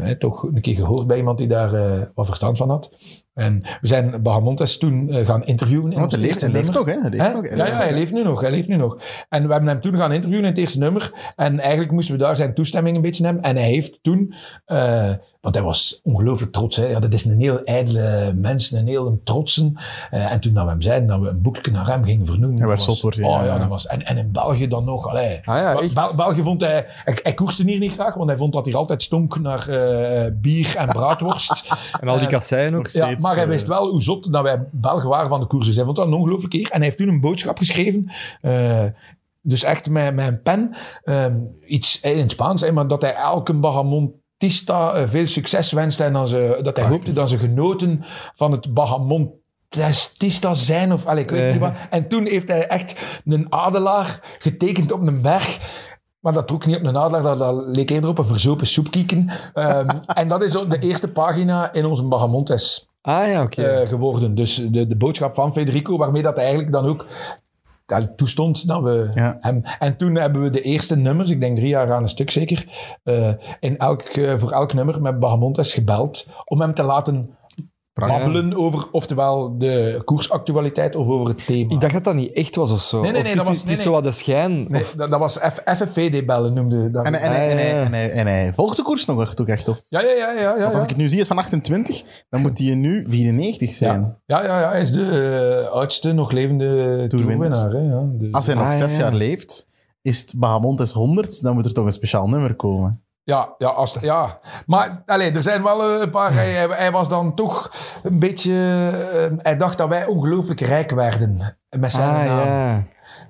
hè, 0.00 0.16
toch 0.18 0.42
een 0.42 0.60
keer 0.60 0.74
gehoord 0.74 1.06
bij 1.06 1.16
iemand 1.16 1.38
die 1.38 1.46
daar 1.48 1.74
eh, 1.74 2.00
wat 2.14 2.26
verstand 2.26 2.56
van 2.56 2.70
had. 2.70 2.92
En 3.40 3.62
we 3.80 3.86
zijn 3.86 4.22
Bahamontes 4.22 4.78
toen 4.78 5.10
eh, 5.10 5.26
gaan 5.26 5.44
interviewen. 5.44 5.92
in 5.92 5.98
Want 5.98 6.04
ons 6.04 6.14
hij 6.14 6.22
leeft, 6.22 6.40
hij 6.40 6.62
nog, 6.62 6.86
hè? 6.86 7.00
Hij 7.00 7.10
leeft 7.10 7.32
nog, 7.32 7.42
hij 7.42 7.56
ja, 7.56 7.56
leeft 7.56 7.68
ja, 7.68 7.74
nog, 7.74 7.82
hij 7.82 7.92
leeft 7.92 8.12
nu 8.12 8.22
nog. 8.22 8.40
Hij 8.40 8.50
leeft 8.50 8.68
nu 8.68 8.76
nog. 8.76 8.98
En 9.28 9.46
we 9.46 9.52
hebben 9.52 9.70
hem 9.70 9.80
toen 9.80 9.96
gaan 9.96 10.12
interviewen 10.12 10.44
in 10.44 10.50
het 10.50 10.60
eerste 10.60 10.78
nummer. 10.78 11.32
En 11.36 11.58
eigenlijk 11.60 11.92
moesten 11.92 12.14
we 12.14 12.20
daar 12.20 12.36
zijn 12.36 12.54
toestemming 12.54 12.96
een 12.96 13.02
beetje 13.02 13.24
hebben. 13.24 13.42
En 13.42 13.56
hij 13.56 13.68
heeft 13.68 13.98
toen... 14.02 14.34
eh, 14.64 15.12
want 15.40 15.54
hij 15.54 15.64
was 15.64 16.00
ongelooflijk 16.02 16.52
trots. 16.52 16.76
Hè. 16.76 16.86
Ja, 16.86 17.00
dat 17.00 17.12
is 17.12 17.24
een 17.24 17.40
heel 17.40 17.62
ijdele 17.64 18.32
mens, 18.34 18.70
een 18.72 18.86
heel 18.86 19.20
trotsen. 19.24 19.76
Eh, 20.10 20.32
en 20.32 20.40
toen 20.40 20.54
dat 20.54 20.64
we 20.64 20.70
hem 20.70 20.80
zeiden 20.82 21.08
dat 21.08 21.20
we 21.20 21.28
een 21.28 21.42
boekje 21.42 21.70
naar 21.70 21.86
hem 21.86 22.04
gingen 22.04 22.26
vernoemen. 22.26 22.58
Hij 22.58 22.66
werd 22.66 22.82
zot, 22.82 23.00
wordt 23.00 23.16
hij, 23.16 23.26
Oh 23.26 23.44
ja, 23.44 23.58
dat 23.58 23.68
was... 23.68 23.86
En, 23.86 24.06
en 24.06 24.16
in 24.16 24.32
België 24.32 24.68
dan 24.68 24.84
nog. 24.84 25.08
Allee. 25.08 25.40
Ah 25.44 25.56
ja, 25.56 25.72
Bel- 25.72 25.82
echt? 25.82 25.94
Bel- 25.94 26.14
België 26.14 26.42
vond 26.42 26.60
hij... 26.60 26.86
Hij, 26.88 27.18
hij 27.22 27.34
koerste 27.34 27.62
hier 27.62 27.78
niet 27.78 27.92
graag, 27.92 28.14
want 28.14 28.28
hij 28.28 28.38
vond 28.38 28.52
dat 28.52 28.66
hier 28.66 28.76
altijd 28.76 29.02
stonk 29.02 29.38
naar 29.40 29.68
eh, 29.68 30.30
bier 30.34 30.76
en 30.76 30.88
braadworst. 30.88 31.68
En 32.00 32.08
al 32.08 32.18
die 32.18 32.28
kasseien 32.28 32.74
ook. 32.74 32.88
Ja, 32.88 33.06
steeds, 33.06 33.22
maar 33.22 33.34
hij 33.34 33.44
eh, 33.44 33.48
wist 33.48 33.66
wel 33.66 33.88
hoe 33.88 34.02
zot 34.02 34.32
dat 34.32 34.42
wij 34.42 34.62
Belgen 34.70 35.08
waren 35.08 35.28
van 35.28 35.40
de 35.40 35.46
koers. 35.46 35.66
Dus 35.66 35.76
hij 35.76 35.84
vond 35.84 35.96
dat 35.96 36.06
een 36.06 36.12
ongelooflijke 36.12 36.58
eer. 36.58 36.70
En 36.70 36.76
hij 36.76 36.84
heeft 36.84 36.98
toen 36.98 37.08
een 37.08 37.20
boodschap 37.20 37.58
geschreven. 37.58 38.10
dus 39.40 39.62
echt 39.62 39.88
met, 39.90 40.14
met 40.14 40.26
een 40.26 40.42
pen. 40.42 40.74
ehm, 41.04 41.34
iets 41.66 42.00
in 42.00 42.18
het 42.18 42.30
Spaans, 42.30 42.60
hè, 42.60 42.72
maar 42.72 42.88
dat 42.88 43.02
hij 43.02 43.14
elke 43.14 43.54
Bahamontista 43.54 44.18
eh, 44.94 45.02
veel 45.08 45.26
succes 45.26 45.72
wenste. 45.72 46.04
En 46.04 46.12
dan 46.12 46.28
ze, 46.28 46.58
dat 46.62 46.76
hij 46.76 46.86
hoopte 46.88 47.12
dat 47.12 47.28
ze 47.28 47.38
genoten 47.38 48.04
van 48.34 48.52
het 48.52 48.74
Bahamontista 48.74 50.54
zijn. 50.54 50.92
Of, 50.92 51.06
allee, 51.06 51.22
ik 51.22 51.30
weet 51.30 51.42
Eh. 51.42 51.50
niet 51.50 51.60
wat. 51.60 51.72
En 51.90 52.08
toen 52.08 52.26
heeft 52.26 52.48
hij 52.48 52.66
echt 52.66 53.20
een 53.24 53.46
adelaar 53.52 54.36
getekend 54.38 54.92
op 54.92 55.00
een 55.00 55.22
berg. 55.22 55.58
Maar 56.20 56.32
dat 56.32 56.46
trok 56.46 56.66
niet 56.66 56.76
op 56.76 56.84
een 56.84 56.96
adelaar, 56.96 57.22
dat, 57.22 57.38
dat 57.38 57.64
leek 57.66 57.90
eerder 57.90 58.10
op 58.10 58.18
een 58.18 58.26
verzopen 58.26 58.66
soepkieken. 58.66 59.30
Ehm, 59.54 59.88
en 60.20 60.28
dat 60.28 60.42
is 60.42 60.52
de 60.52 60.78
eerste 60.78 61.08
pagina 61.08 61.72
in 61.72 61.84
onze 61.84 62.04
Bahamontes 62.04 62.88
Ah 63.02 63.26
ja, 63.26 63.48
eh, 63.48 63.88
geworden. 63.88 64.34
Dus 64.34 64.54
de, 64.70 64.86
de 64.86 64.96
boodschap 64.96 65.34
van 65.34 65.52
Federico, 65.52 65.96
waarmee 65.96 66.22
dat 66.22 66.36
eigenlijk 66.36 66.72
dan 66.72 66.86
ook 66.86 67.06
toestond 68.16 68.66
dat 68.66 68.82
we 68.82 69.08
Ja. 69.14 69.36
hem... 69.40 69.62
En 69.78 69.96
toen 69.96 70.14
hebben 70.14 70.42
we 70.42 70.50
de 70.50 70.62
eerste 70.62 70.96
nummers, 70.96 71.30
ik 71.30 71.40
denk 71.40 71.56
drie 71.56 71.68
jaar 71.68 71.92
aan 71.92 72.02
een 72.02 72.08
stuk 72.08 72.30
zeker, 72.30 72.66
eh, 73.04 73.30
in 73.60 73.78
elk, 73.78 74.02
eh, 74.02 74.32
voor 74.38 74.50
elk 74.50 74.72
nummer 74.72 75.02
met 75.02 75.18
Bahamontes 75.18 75.74
gebeld 75.74 76.26
om 76.44 76.60
hem 76.60 76.74
te 76.74 76.82
laten 76.82 77.30
babbelen 77.94 78.54
over 78.56 78.88
oftewel 78.92 79.58
de 79.58 80.02
koersactualiteit 80.04 80.96
of 80.96 81.06
over 81.06 81.28
het 81.28 81.46
thema. 81.46 81.74
Ik 81.74 81.80
dacht 81.80 81.92
dat 81.92 82.04
dat 82.04 82.14
niet 82.14 82.32
echt 82.32 82.54
was 82.56 82.72
of 82.72 82.80
zo. 82.80 83.00
Nee, 83.00 83.10
nee, 83.12 83.20
Of 83.20 83.26
nee, 83.26 83.32
het 83.36 83.40
is, 83.42 83.46
dat 83.46 83.46
was- 83.54 83.60
het 83.60 83.70
is 83.70 83.74
nee, 83.76 83.84
zo 83.84 83.92
nee. 83.92 84.00
wat 84.02 84.12
de 84.12 84.18
schijn. 84.18 84.66
Nee, 84.68 84.80
Of, 84.82 84.92
dat, 84.96 85.08
dat 85.08 85.18
was 85.18 85.38
F- 85.38 85.62
FFVD-bellen 85.64 86.52
noemde 86.54 86.90
dat. 86.90 87.04
En, 87.06 87.14
en, 87.14 87.20
en, 87.20 87.32
en, 87.32 87.32
Ah, 87.32 87.36
hij- 87.56 87.82
en, 87.84 87.92
hij, 87.92 88.10
en 88.10 88.26
hij 88.26 88.54
volgt 88.54 88.76
de 88.76 88.82
koers 88.82 89.04
nog 89.06 89.34
toch 89.34 89.46
echt? 89.48 89.68
Of? 89.68 89.82
ja, 89.88 90.00
ja, 90.02 90.08
ja, 90.08 90.32
ja. 90.32 90.40
ja, 90.56 90.60
Want 90.60 90.74
als 90.74 90.82
ik 90.82 90.88
het 90.88 90.98
nu 90.98 91.08
zie, 91.08 91.20
is 91.20 91.26
van 91.26 91.38
28, 91.38 92.02
dan 92.28 92.40
moet 92.40 92.58
hij 92.58 92.74
nu 92.74 93.04
94 93.08 93.72
zijn. 93.72 94.16
Ja, 94.26 94.42
ja, 94.44 94.60
ja, 94.60 94.68
hij 94.70 94.80
is 94.80 94.90
de 94.92 95.64
eh, 95.66 95.72
oudste 95.72 96.12
nog 96.12 96.30
levende 96.32 97.04
toerwinnaar. 97.08 97.70
hè, 97.70 97.78
Ja. 97.78 98.08
Als 98.30 98.46
hij 98.46 98.54
nog 98.54 98.64
Ah, 98.64 98.72
zes 98.72 98.92
ja. 98.96 98.98
jaar 99.00 99.14
leeft, 99.14 99.68
is 100.02 100.20
het 100.20 100.34
Bahamontes 100.36 100.92
100, 100.92 101.42
dan 101.42 101.54
moet 101.54 101.64
er 101.64 101.72
toch 101.72 101.84
een 101.86 101.92
speciaal 101.92 102.28
nummer 102.28 102.54
komen. 102.54 103.02
Ja, 103.30 103.48
ja, 103.58 103.68
als, 103.68 103.96
ja. 104.00 104.38
maar 104.66 105.02
allee, 105.06 105.30
er 105.30 105.42
zijn 105.42 105.62
wel 105.62 105.82
eh, 105.94 106.00
een 106.00 106.10
paar. 106.10 106.32
Hij, 106.34 106.90
was 106.90 107.08
dan 107.08 107.34
toch 107.34 107.70
een 108.02 108.18
beetje. 108.18 108.52
eh, 108.52 109.36
hij 109.38 109.56
dacht 109.56 109.78
dat 109.78 109.88
wij 109.88 110.06
ongelooflijk 110.06 110.60
rijk 110.60 110.90
werden 110.90 111.56
met 111.78 111.92
zijn 111.92 112.08
ah 112.08 112.14
naam. 112.24 112.46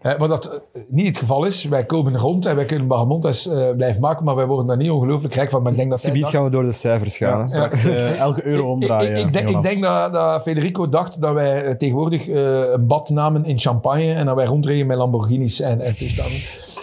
ja. 0.03 0.17
Wat 0.19 0.29
dat 0.29 0.47
eh, 0.73 0.83
niet 0.89 1.07
het 1.07 1.19
geval 1.19 1.45
is. 1.45 1.65
Wij 1.65 1.85
komen 1.85 2.17
rond 2.19 2.47
en 2.47 2.57
wij 2.57 2.65
kunnen 2.65 2.87
Bahamontes 2.87 3.49
blijven 3.77 4.01
maken, 4.01 4.25
maar 4.25 4.35
wij 4.35 4.47
worden 4.47 4.67
daar 4.67 4.77
niet 4.77 4.91
ongelooflijk 4.91 5.35
rijk 5.35 5.51
van. 5.51 5.63
Maar 5.63 5.71
ik 5.73 5.79
denk 5.79 5.91
dat 5.91 6.03
dacht- 6.03 6.31
gaan 6.31 6.45
we 6.45 6.51
door 6.51 6.63
de 6.65 6.73
cijfers 6.73 7.17
gaan. 7.17 7.49
Straks 7.49 7.85
elke 8.19 8.45
euro 8.45 8.71
omdraaien. 8.71 9.17
Ik, 9.17 9.27
ik, 9.27 9.33
denk, 9.33 9.49
ik 9.49 9.63
denk 9.63 9.83
dat, 9.83 10.13
dat 10.13 10.43
Federico 10.43 10.89
dacht 10.89 11.21
dat 11.21 11.35
wij 11.35 11.75
tegenwoordig 11.75 12.29
een 12.29 12.87
bad 12.87 13.09
namen 13.09 13.45
in 13.45 13.59
champagne 13.59 14.15
en 14.15 14.27
dat 14.27 14.35
wij 14.37 14.47
rondreden 14.47 14.87
met 14.87 14.97
Lamborghinis 14.97 15.61
en, 15.61 15.81
en 15.81 15.97
toestanden. 15.97 16.39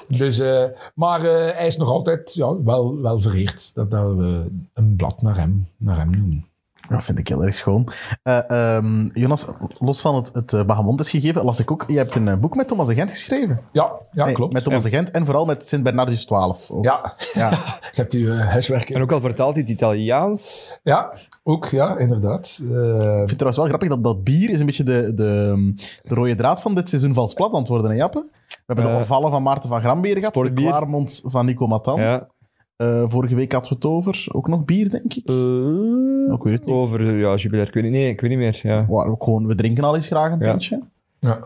Dus, 0.08 0.40
eh, 0.40 0.64
maar 0.96 1.24
eh, 1.24 1.56
hij 1.56 1.68
is 1.68 1.78
nog 1.78 1.90
altijd 1.90 2.34
ja, 2.34 2.64
wel, 2.64 3.02
wel 3.02 3.22
vereerd 3.22 3.76
dat, 3.76 3.92
dat 3.92 4.16
we 4.16 4.52
een 4.74 4.96
blad 4.96 5.22
naar 5.22 5.38
hem, 5.38 5.68
naar 5.78 5.98
hem 5.98 6.10
noemen. 6.10 6.46
Dat 6.90 7.04
vind 7.04 7.20
ik 7.20 7.28
heel 7.28 7.44
erg 7.44 7.56
schoon. 7.56 7.88
Eh, 8.24 8.50
ehm, 8.76 9.10
Jonas, 9.14 9.48
los 9.80 10.02
van 10.02 10.16
het, 10.16 10.30
het 10.34 10.68
Bahamontes 10.68 11.10
gegeven, 11.10 11.44
las 11.44 11.60
ik 11.60 11.72
ook, 11.72 11.84
je 11.88 11.98
hebt 11.98 12.16
een 12.16 12.40
boek 12.40 12.56
met 12.56 12.68
Thomas 12.68 12.88
de 12.88 12.94
Gent 12.94 13.12
geschreven. 13.12 13.60
Ja, 13.72 13.92
ja 14.12 14.32
klopt. 14.32 14.54
Met 14.54 14.64
Thomas 14.64 14.84
de 14.84 14.90
Gent 14.90 15.12
en 15.12 15.26
vooral 15.26 15.46
met 15.46 15.66
Sint 15.66 15.84
Bernardus 15.84 16.26
12. 16.26 16.72
ook. 16.72 16.84
Ja, 16.84 17.14
Ja. 17.34 17.50
je 17.94 18.02
hebt 18.02 18.14
uw 18.14 18.34
huiswerk. 18.34 18.90
En 18.90 19.02
ook 19.02 19.12
al 19.12 19.20
vertaald 19.20 19.56
in 19.56 19.62
het 19.62 19.70
Italiaans. 19.70 20.70
Ja, 20.84 21.14
ook, 21.44 21.66
ja, 21.66 21.98
inderdaad. 21.98 22.60
Eh, 22.62 22.68
Ik 22.68 23.18
vind 23.18 23.30
het 23.30 23.38
trouwens 23.38 23.58
wel 23.58 23.66
grappig 23.68 23.90
dat 23.90 24.04
dat 24.04 24.24
bier 24.24 24.50
is 24.50 24.60
een 24.60 24.66
beetje 24.66 24.84
de, 24.84 25.14
de, 25.16 25.74
de 26.04 26.16
rode 26.16 26.36
draad 26.36 26.62
van 26.62 26.76
dit 26.76 26.90
seizoen 26.90 27.14
vals 27.14 27.34
plat 27.34 27.54
aan 27.54 27.60
het 27.60 27.68
worden, 27.68 27.92
hè, 27.92 27.98
Jappe? 27.98 28.26
We 28.68 28.74
hebben 28.74 28.86
de 28.86 28.92
Eh, 28.92 28.98
Orvallen 28.98 29.32
van 29.32 29.44
Maarten 29.44 29.70
van 29.70 29.82
Gramberen 29.82 30.18
gehad, 30.18 30.34
de 30.34 30.40
sportbier. 30.40 30.68
Klaarmond 30.70 31.22
van 31.26 31.46
Nico 31.46 31.68
Matan. 31.68 32.02
Ja. 32.02 32.28
Eh, 32.76 33.04
vorige 33.08 33.36
week 33.36 33.52
hadden 33.52 33.70
we 33.72 33.76
het 33.76 33.86
over. 33.86 34.26
Ook 34.32 34.48
nog 34.48 34.66
bier, 34.66 34.90
denk 34.90 35.14
ik. 35.14 35.26
Eh, 35.30 36.34
ik 36.34 36.44
weet 36.44 36.54
het 36.54 36.66
niet. 36.66 36.76
over, 36.76 37.18
ja, 37.18 37.36
jubilair. 37.36 37.68
Ik 37.68 37.74
weet 37.74 37.84
niet, 37.84 37.92
nee, 37.92 38.10
ik 38.10 38.22
weet 38.22 38.30
niet 38.30 38.40
meer. 38.40 38.60
Ja. 38.64 38.86
Waar 38.90 39.08
ook 39.08 39.24
gewoon, 39.24 39.48
we 39.48 39.56
drinken 39.56 39.84
al 39.84 39.96
eens 39.96 40.06
graag 40.08 40.32
een 40.32 40.40
Ja. 40.40 40.50
pintje. 40.50 40.82
Ja. 41.20 41.40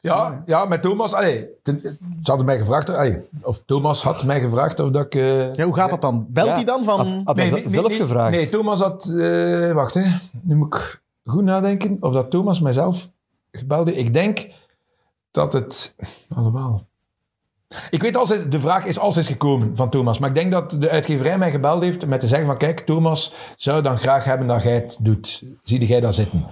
Ja, 0.00 0.42
ja, 0.46 0.64
met 0.64 0.82
Thomas. 0.82 1.12
Allee, 1.14 1.46
ten- 1.62 1.80
ze 1.80 1.96
hadden 2.22 2.46
mij 2.46 2.58
gevraagd, 2.58 2.90
allee, 2.90 3.18
of 3.42 3.62
Thomas 3.66 4.02
had 4.02 4.24
mij 4.24 4.40
gevraagd 4.40 4.80
of 4.80 4.90
dat 4.90 5.04
ik... 5.04 5.12
Ja, 5.56 5.64
hoe 5.64 5.74
gaat 5.74 5.90
dat 5.90 6.00
dan? 6.00 6.26
Belt 6.28 6.46
Ja. 6.48 6.54
hij 6.54 6.64
dan 6.64 6.84
van... 6.84 6.98
Had, 6.98 7.20
had 7.24 7.36
hij 7.36 7.50
nee, 7.50 7.60
ze- 7.60 7.68
zelf 7.68 7.88
nee, 7.88 7.96
gevraagd? 7.96 8.30
Nee, 8.36 8.48
Thomas 8.48 8.80
had... 8.80 9.04
eh, 9.18 9.72
wacht, 9.72 9.94
hè. 9.94 10.02
Nu 10.40 10.54
moet 10.56 10.74
ik 10.74 11.00
goed 11.24 11.42
nadenken 11.44 11.96
of 12.00 12.12
dat 12.12 12.30
Thomas 12.30 12.60
mijzelf 12.60 13.08
gebelde. 13.52 13.94
Ik 13.96 14.12
denk 14.12 14.46
dat 15.32 15.52
het... 15.52 15.96
Allemaal. 16.34 16.86
Ik 17.90 18.02
weet, 18.02 18.16
het, 18.28 18.52
de 18.52 18.60
vraag 18.60 18.84
is 18.84 18.98
als 18.98 19.16
is 19.16 19.26
gekomen 19.26 19.76
van 19.76 19.90
Thomas. 19.90 20.18
Maar 20.18 20.28
ik 20.28 20.34
denk 20.34 20.52
dat 20.52 20.70
de 20.80 20.90
uitgeverij 20.90 21.38
mij 21.38 21.50
gebeld 21.50 21.82
heeft 21.82 22.06
met 22.06 22.20
te 22.20 22.26
zeggen 22.26 22.46
van... 22.46 22.56
Kijk, 22.56 22.80
Thomas 22.80 23.34
zou 23.56 23.82
dan 23.82 23.98
graag 23.98 24.24
hebben 24.24 24.46
dat 24.46 24.62
jij 24.62 24.74
het 24.74 24.96
doet. 24.98 25.42
Zie 25.62 25.86
jij 25.86 26.00
dat 26.00 26.14
zitten? 26.14 26.46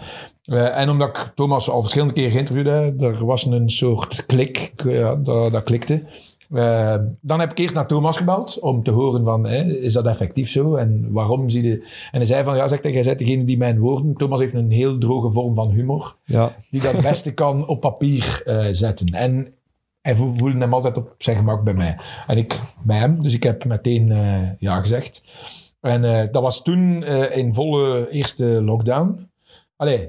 Eh, 0.45 0.79
en 0.79 0.91
omdat 0.91 1.09
ik 1.09 1.33
Thomas 1.35 1.71
al 1.71 1.81
verschillende 1.81 2.15
keren 2.15 2.31
geïnterviewd 2.31 2.67
er 3.01 3.27
was 3.27 3.45
een 3.45 3.71
soort 3.71 4.27
klik, 4.27 4.73
ja, 4.85 5.15
dat, 5.15 5.53
dat 5.53 5.63
klikte. 5.63 6.05
Eh, 6.53 6.97
dan 7.21 7.41
heb 7.41 7.51
ik 7.51 7.59
eerst 7.59 7.75
naar 7.75 7.87
Thomas 7.87 8.17
gebeld 8.17 8.59
om 8.59 8.83
te 8.83 8.91
horen 8.91 9.25
van, 9.25 9.47
hè, 9.47 9.63
is 9.65 9.93
dat 9.93 10.07
effectief 10.07 10.49
zo 10.51 10.75
en 10.75 11.07
waarom 11.13 11.51
zie 11.51 11.63
je... 11.63 11.75
En 12.11 12.19
hij 12.19 12.25
zei 12.25 12.45
van, 12.45 12.57
ja, 12.57 12.69
zegt 12.69 12.83
hij, 12.83 12.93
jij 12.93 13.03
bent 13.03 13.19
degene 13.19 13.45
die 13.45 13.57
mijn 13.57 13.79
woorden... 13.79 14.15
Thomas 14.15 14.41
heeft 14.41 14.55
een 14.55 14.71
heel 14.71 14.99
droge 14.99 15.31
vorm 15.31 15.55
van 15.55 15.71
humor, 15.71 16.17
Ja. 16.25 16.55
die 16.71 16.81
dat 16.81 16.93
het 16.93 17.03
beste 17.03 17.33
kan 17.33 17.67
op 17.69 17.81
papier 17.81 18.43
eh, 18.45 18.67
zetten. 18.73 19.07
En 19.07 19.55
hij 20.01 20.17
vo- 20.17 20.33
voelde 20.37 20.59
hem 20.59 20.75
altijd 20.75 20.97
op 20.97 21.15
zijn 21.19 21.37
gemak 21.37 21.65
bij 21.65 21.75
mij. 21.75 21.97
En 22.27 22.37
ik 22.39 22.61
bij 22.83 22.99
hem, 22.99 23.21
dus 23.21 23.35
ik 23.35 23.43
heb 23.43 23.65
meteen 23.65 24.13
eh, 24.13 24.39
ja 24.59 24.81
gezegd. 24.81 25.23
En 25.81 26.29
dat 26.33 26.43
was 26.43 26.63
toen 26.63 27.05
in 27.33 27.55
volle 27.55 28.11
eerste 28.11 28.45
lockdown. 28.45 29.29
Allee, 29.77 30.09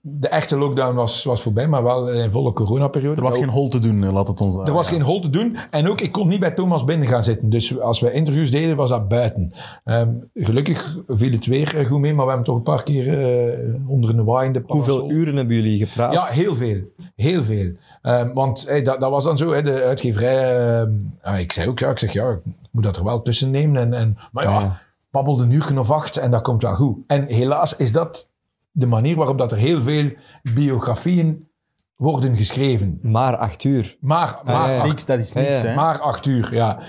de 0.00 0.28
echte 0.28 0.58
lockdown 0.58 0.94
was, 0.94 1.24
was 1.24 1.42
voorbij, 1.42 1.68
maar 1.68 1.82
wel 1.82 2.08
in 2.08 2.30
volle 2.30 2.52
coronaperiode. 2.52 3.16
Er 3.16 3.26
was 3.26 3.36
geen 3.36 3.48
hol 3.48 3.68
te 3.68 3.78
doen, 3.78 4.04
eh, 4.04 4.12
laat 4.12 4.28
het 4.28 4.40
ons 4.40 4.56
er 4.56 4.72
was 4.72 4.88
geen 4.88 5.02
hol 5.02 5.20
te 5.20 5.30
doen. 5.30 5.56
En 5.70 5.88
ook, 5.88 6.00
ik 6.00 6.12
kon 6.12 6.28
niet 6.28 6.40
bij 6.40 6.50
Thomas 6.50 6.84
binnen 6.84 7.08
gaan 7.08 7.22
zitten. 7.22 7.50
Dus 7.50 7.80
als 7.80 8.00
we 8.00 8.12
interviews 8.12 8.50
deden, 8.50 8.76
was 8.76 8.90
dat 8.90 9.08
buiten. 9.08 9.52
Ehm, 9.84 10.10
gelukkig 10.34 10.98
viel 11.06 11.32
het 11.32 11.46
weer 11.46 11.78
eh, 11.78 11.86
goed 11.86 11.98
mee, 12.00 12.14
maar 12.14 12.24
we 12.24 12.30
hebben 12.30 12.46
toch 12.48 12.56
een 12.56 12.62
paar 12.62 12.82
keer 12.82 13.20
eh, 13.20 13.74
onder 13.86 14.10
een 14.10 14.24
waaiende 14.24 14.60
parasol... 14.60 14.98
Hoeveel 14.98 15.10
uren 15.16 15.36
hebben 15.36 15.56
jullie 15.56 15.86
gepraat? 15.86 16.12
Ja, 16.12 16.24
heel 16.24 16.54
veel. 16.54 16.80
Heel 17.16 17.44
veel. 17.44 17.72
Ehm, 18.02 18.32
want 18.32 18.64
hey, 18.68 18.82
dat, 18.82 19.00
dat 19.00 19.10
was 19.10 19.24
dan 19.24 19.38
zo, 19.38 19.52
hè, 19.52 19.62
de 19.62 19.82
uitgeverij... 19.82 20.78
ehm, 20.80 20.92
ah, 21.22 21.38
ik 21.38 21.52
zei 21.52 21.68
ook, 21.68 21.78
ja, 21.78 21.90
ik 21.90 21.98
zeg, 21.98 22.12
ja, 22.12 22.38
moet 22.70 22.82
dat 22.82 22.96
er 22.96 23.04
wel 23.04 23.22
tussen 23.22 23.50
nemen. 23.50 23.80
En, 23.82 23.92
en, 23.94 24.18
maar 24.32 24.44
ja, 24.44 24.60
Ja. 24.60 24.80
babbel 25.10 25.40
een 25.40 25.50
uur 25.50 25.78
of 25.78 25.90
acht 25.90 26.16
en 26.16 26.30
dat 26.30 26.42
komt 26.42 26.62
wel 26.62 26.74
goed. 26.74 26.96
En 27.06 27.26
helaas 27.26 27.76
is 27.76 27.92
dat 27.92 28.28
de 28.70 28.86
manier 28.86 29.16
waarop 29.16 29.38
dat 29.38 29.52
er 29.52 29.58
heel 29.58 29.82
veel 29.82 30.12
biografieën 30.54 31.48
worden 31.96 32.36
geschreven. 32.36 32.98
Maar 33.02 33.36
acht 33.36 33.64
uur. 33.64 33.96
Maar, 34.00 34.40
ja, 34.44 34.68
ja. 34.70 34.86
niks, 34.86 35.06
dat 35.06 35.18
is 35.18 35.32
niks, 35.32 35.48
Ja, 35.48 35.62
ja. 35.64 35.68
hè. 35.68 35.74
maar 35.74 36.00
acht 36.00 36.26
uur, 36.26 36.54
ja. 36.54 36.80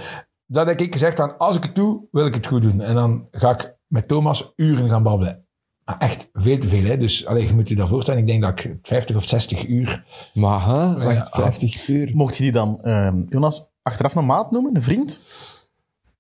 Dat 0.46 0.68
heb 0.68 0.80
ik 0.80 0.94
gezegd, 0.94 1.18
dan, 1.18 1.38
als 1.38 1.58
ik 1.58 1.64
het 1.64 1.76
doe, 1.76 2.02
wil 2.12 2.26
ik 2.26 2.34
het 2.34 2.48
goed 2.48 2.62
doen. 2.62 2.82
En 2.82 2.96
dan 2.96 3.28
ga 3.32 3.50
ik 3.50 3.76
met 3.88 4.08
Thomas 4.08 4.54
uren 4.56 4.90
gaan 4.90 5.04
babbelen. 5.04 5.46
Maar 5.86 5.98
echt 5.98 6.30
veel 6.34 6.58
te 6.58 6.68
veel, 6.68 6.84
hè. 6.84 6.98
Dus 6.98 7.26
allee, 7.26 7.48
je 7.48 7.54
moet 7.54 7.70
je 7.70 7.76
dat 7.76 7.90
voorstellen. 7.90 8.20
Ik 8.20 8.28
denk 8.28 8.42
dat 8.42 8.60
ik 8.60 8.76
50 8.82 9.16
of 9.16 9.24
60 9.24 9.68
uur... 9.68 10.04
Maar, 10.34 10.66
hè? 10.66 11.04
Wacht, 11.04 11.36
Ja. 11.36 11.42
50 11.42 11.88
uur. 11.88 12.12
Mocht 12.14 12.36
je 12.38 12.44
die 12.44 12.52
dan, 12.52 12.82
ehm, 12.82 13.22
Jonas, 13.30 13.72
achteraf 13.82 14.16
een 14.16 14.26
maat 14.26 14.52
noemen? 14.52 14.76
Een 14.76 14.82
vriend? 14.82 15.24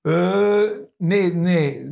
Eh, 0.02 0.60
nee, 0.98 1.34
nee. 1.34 1.88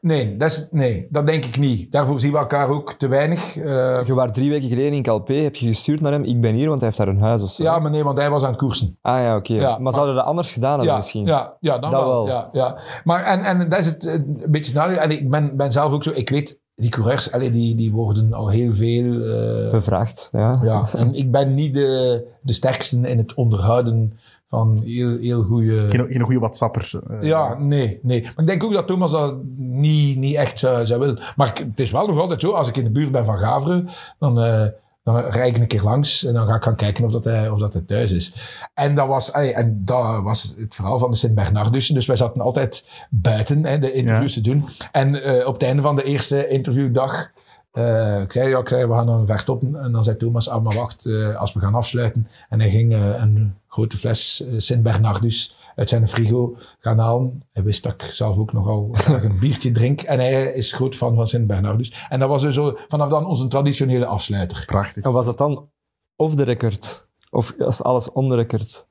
Nee 0.00 0.36
dat, 0.36 0.50
is, 0.50 0.68
nee, 0.70 1.06
dat 1.10 1.26
denk 1.26 1.44
ik 1.44 1.58
niet. 1.58 1.92
Daarvoor 1.92 2.20
zien 2.20 2.32
we 2.32 2.38
elkaar 2.38 2.68
ook 2.68 2.92
te 2.92 3.08
weinig. 3.08 3.56
Eh, 3.56 4.00
Je 4.06 4.14
was 4.14 4.30
drie 4.32 4.50
weken 4.50 4.68
geleden 4.68 4.92
in 4.92 5.02
Calpe, 5.02 5.32
heb 5.32 5.54
je 5.56 5.66
gestuurd 5.66 6.00
naar 6.00 6.12
hem. 6.12 6.24
Ik 6.24 6.40
ben 6.40 6.54
hier, 6.54 6.68
want 6.68 6.80
hij 6.80 6.86
heeft 6.88 6.98
daar 7.00 7.08
een 7.14 7.20
huis 7.20 7.42
of 7.42 7.50
zo. 7.50 7.62
ja, 7.62 7.78
maar 7.78 7.90
nee, 7.90 8.04
want 8.04 8.18
hij 8.18 8.30
was 8.30 8.42
aan 8.42 8.48
het 8.50 8.58
koersen. 8.58 8.98
Ah 9.02 9.20
ja, 9.20 9.36
oké. 9.36 9.54
Ja, 9.54 9.70
maar, 9.70 9.80
maar- 9.82 9.92
zouden 9.92 10.14
we 10.14 10.20
dat 10.20 10.28
anders 10.30 10.52
gedaan 10.52 10.70
hebben 10.70 10.88
Ja, 10.90 10.96
misschien? 10.96 11.24
ja, 11.26 11.56
ja, 11.60 11.78
dan 11.78 11.90
Dat 11.90 12.04
wel. 12.04 12.26
Ja, 12.26 12.48
ja. 12.52 12.78
Maar 13.04 13.22
en, 13.24 13.40
en 13.40 13.68
dat 13.68 13.78
is 13.78 13.86
het 13.86 14.04
een 14.06 14.44
beetje 14.50 14.70
scenario. 14.70 14.96
En 14.96 15.10
ik 15.10 15.30
ben, 15.30 15.56
ben 15.56 15.72
zelf 15.72 15.92
ook 15.92 16.02
zo... 16.02 16.10
Ik 16.14 16.28
weet, 16.28 16.60
die 16.74 16.90
coureurs, 16.90 17.32
allee, 17.32 17.50
die, 17.50 17.74
die 17.74 17.92
worden 17.92 18.32
al 18.32 18.48
heel 18.48 18.74
veel... 18.74 19.20
eh, 19.20 19.70
Bevraagd, 19.70 20.28
ja. 20.32 20.60
ja, 20.62 20.84
en 20.96 21.14
ik 21.14 21.30
ben 21.30 21.54
niet 21.54 21.74
de, 21.74 22.24
de 22.42 22.52
sterkste 22.52 22.96
in 23.00 23.18
het 23.18 23.34
onderhouden 23.34 24.18
van 24.48 24.80
heel, 24.84 25.18
heel 25.18 25.42
goede... 25.42 25.78
Geen, 25.78 26.06
geen 26.06 26.20
goede 26.20 26.38
WhatsApper. 26.40 26.92
eh. 27.08 27.22
Ja, 27.22 27.58
nee, 27.58 27.98
nee. 28.02 28.22
Maar 28.22 28.32
ik 28.36 28.46
denk 28.46 28.64
ook 28.64 28.72
dat 28.72 28.86
Thomas 28.86 29.10
dat 29.10 29.36
niet, 29.56 30.18
niet 30.18 30.34
echt 30.34 30.58
zou, 30.58 30.86
zou 30.86 31.00
willen. 31.00 31.20
Maar 31.36 31.52
het 31.54 31.80
is 31.80 31.90
wel 31.90 32.06
nog 32.06 32.18
altijd 32.18 32.40
zo, 32.40 32.50
als 32.50 32.68
ik 32.68 32.76
in 32.76 32.84
de 32.84 32.90
buurt 32.90 33.12
ben 33.12 33.24
van 33.24 33.38
Gaveren, 33.38 33.88
dan, 34.18 34.40
eh, 34.40 34.66
dan 35.04 35.16
rijd 35.16 35.56
ik 35.56 35.62
een 35.62 35.68
keer 35.68 35.82
langs 35.82 36.24
en 36.24 36.34
dan 36.34 36.46
ga 36.46 36.54
ik 36.54 36.62
gaan 36.62 36.76
kijken 36.76 37.04
of 37.04 37.12
dat 37.12 37.24
hij, 37.24 37.48
of 37.50 37.58
dat 37.58 37.72
hij 37.72 37.82
thuis 37.82 38.12
is. 38.12 38.34
En 38.74 38.94
dat 38.94 39.06
was, 39.08 39.30
ey, 39.30 39.52
en 39.52 39.82
dat 39.84 40.22
was 40.22 40.54
het 40.58 40.74
verhaal 40.74 40.98
van 40.98 41.10
de 41.10 41.16
Sint-Bernardussen. 41.16 41.94
Dus 41.94 42.06
wij 42.06 42.16
zaten 42.16 42.40
altijd 42.40 42.84
buiten 43.10 43.64
hè, 43.64 43.78
de 43.78 43.92
interviews 43.92 44.32
te 44.32 44.40
doen. 44.40 44.68
En 44.92 45.22
eh, 45.22 45.46
op 45.46 45.52
het 45.52 45.62
einde 45.62 45.82
van 45.82 45.96
de 45.96 46.04
eerste 46.04 46.48
interviewdag 46.48 47.30
eh, 47.70 48.20
ik 48.20 48.32
zei, 48.32 48.48
ja, 48.48 48.58
ik 48.58 48.68
zei, 48.68 48.86
we 48.86 48.94
gaan 48.94 49.06
dan 49.06 49.26
ver 49.26 49.38
stoppen. 49.38 49.76
En 49.76 49.92
dan 49.92 50.04
zei 50.04 50.16
Thomas, 50.16 50.48
ah, 50.48 50.62
maar 50.62 50.74
wacht, 50.74 51.06
eh, 51.06 51.36
als 51.36 51.52
we 51.52 51.60
gaan 51.60 51.74
afsluiten. 51.74 52.28
En 52.48 52.60
hij 52.60 52.70
ging 52.70 52.92
eh, 52.92 53.20
een 53.20 53.54
grote 53.68 53.98
fles 53.98 54.44
Sint-Bernardus 54.56 55.56
uit 55.74 55.88
zijn 55.88 56.08
frigo 56.08 56.56
gaan 56.78 56.98
halen. 56.98 57.42
Hij 57.52 57.62
wist 57.62 57.82
dat 57.82 57.92
ik 57.92 58.02
zelf 58.02 58.36
ook 58.36 58.52
nogal 58.52 58.94
een 59.22 59.38
biertje 59.38 59.72
drink. 59.72 60.02
En 60.02 60.18
hij 60.18 60.52
is 60.52 60.72
groot 60.72 60.94
fan 60.94 61.14
van 61.14 61.26
Sint-Bernardus. 61.26 62.06
En 62.08 62.18
dat 62.18 62.28
was 62.28 62.42
dus 62.42 62.54
zo, 62.54 62.78
vanaf 62.88 63.08
dan 63.08 63.26
onze 63.26 63.48
traditionele 63.48 64.06
afsluiter. 64.06 64.62
Prachtig. 64.66 65.04
En 65.04 65.12
was 65.12 65.26
dat 65.26 65.38
dan 65.38 65.68
off 66.16 66.34
the 66.34 66.44
record? 66.44 67.06
Of 67.30 67.50
is 67.50 67.82
alles 67.82 68.12
on 68.12 68.28
the 68.28 68.34
record? 68.34 68.86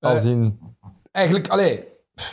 Als 0.00 0.24
in... 0.24 0.58
Eigenlijk, 1.12 1.48
allee, 1.48 1.84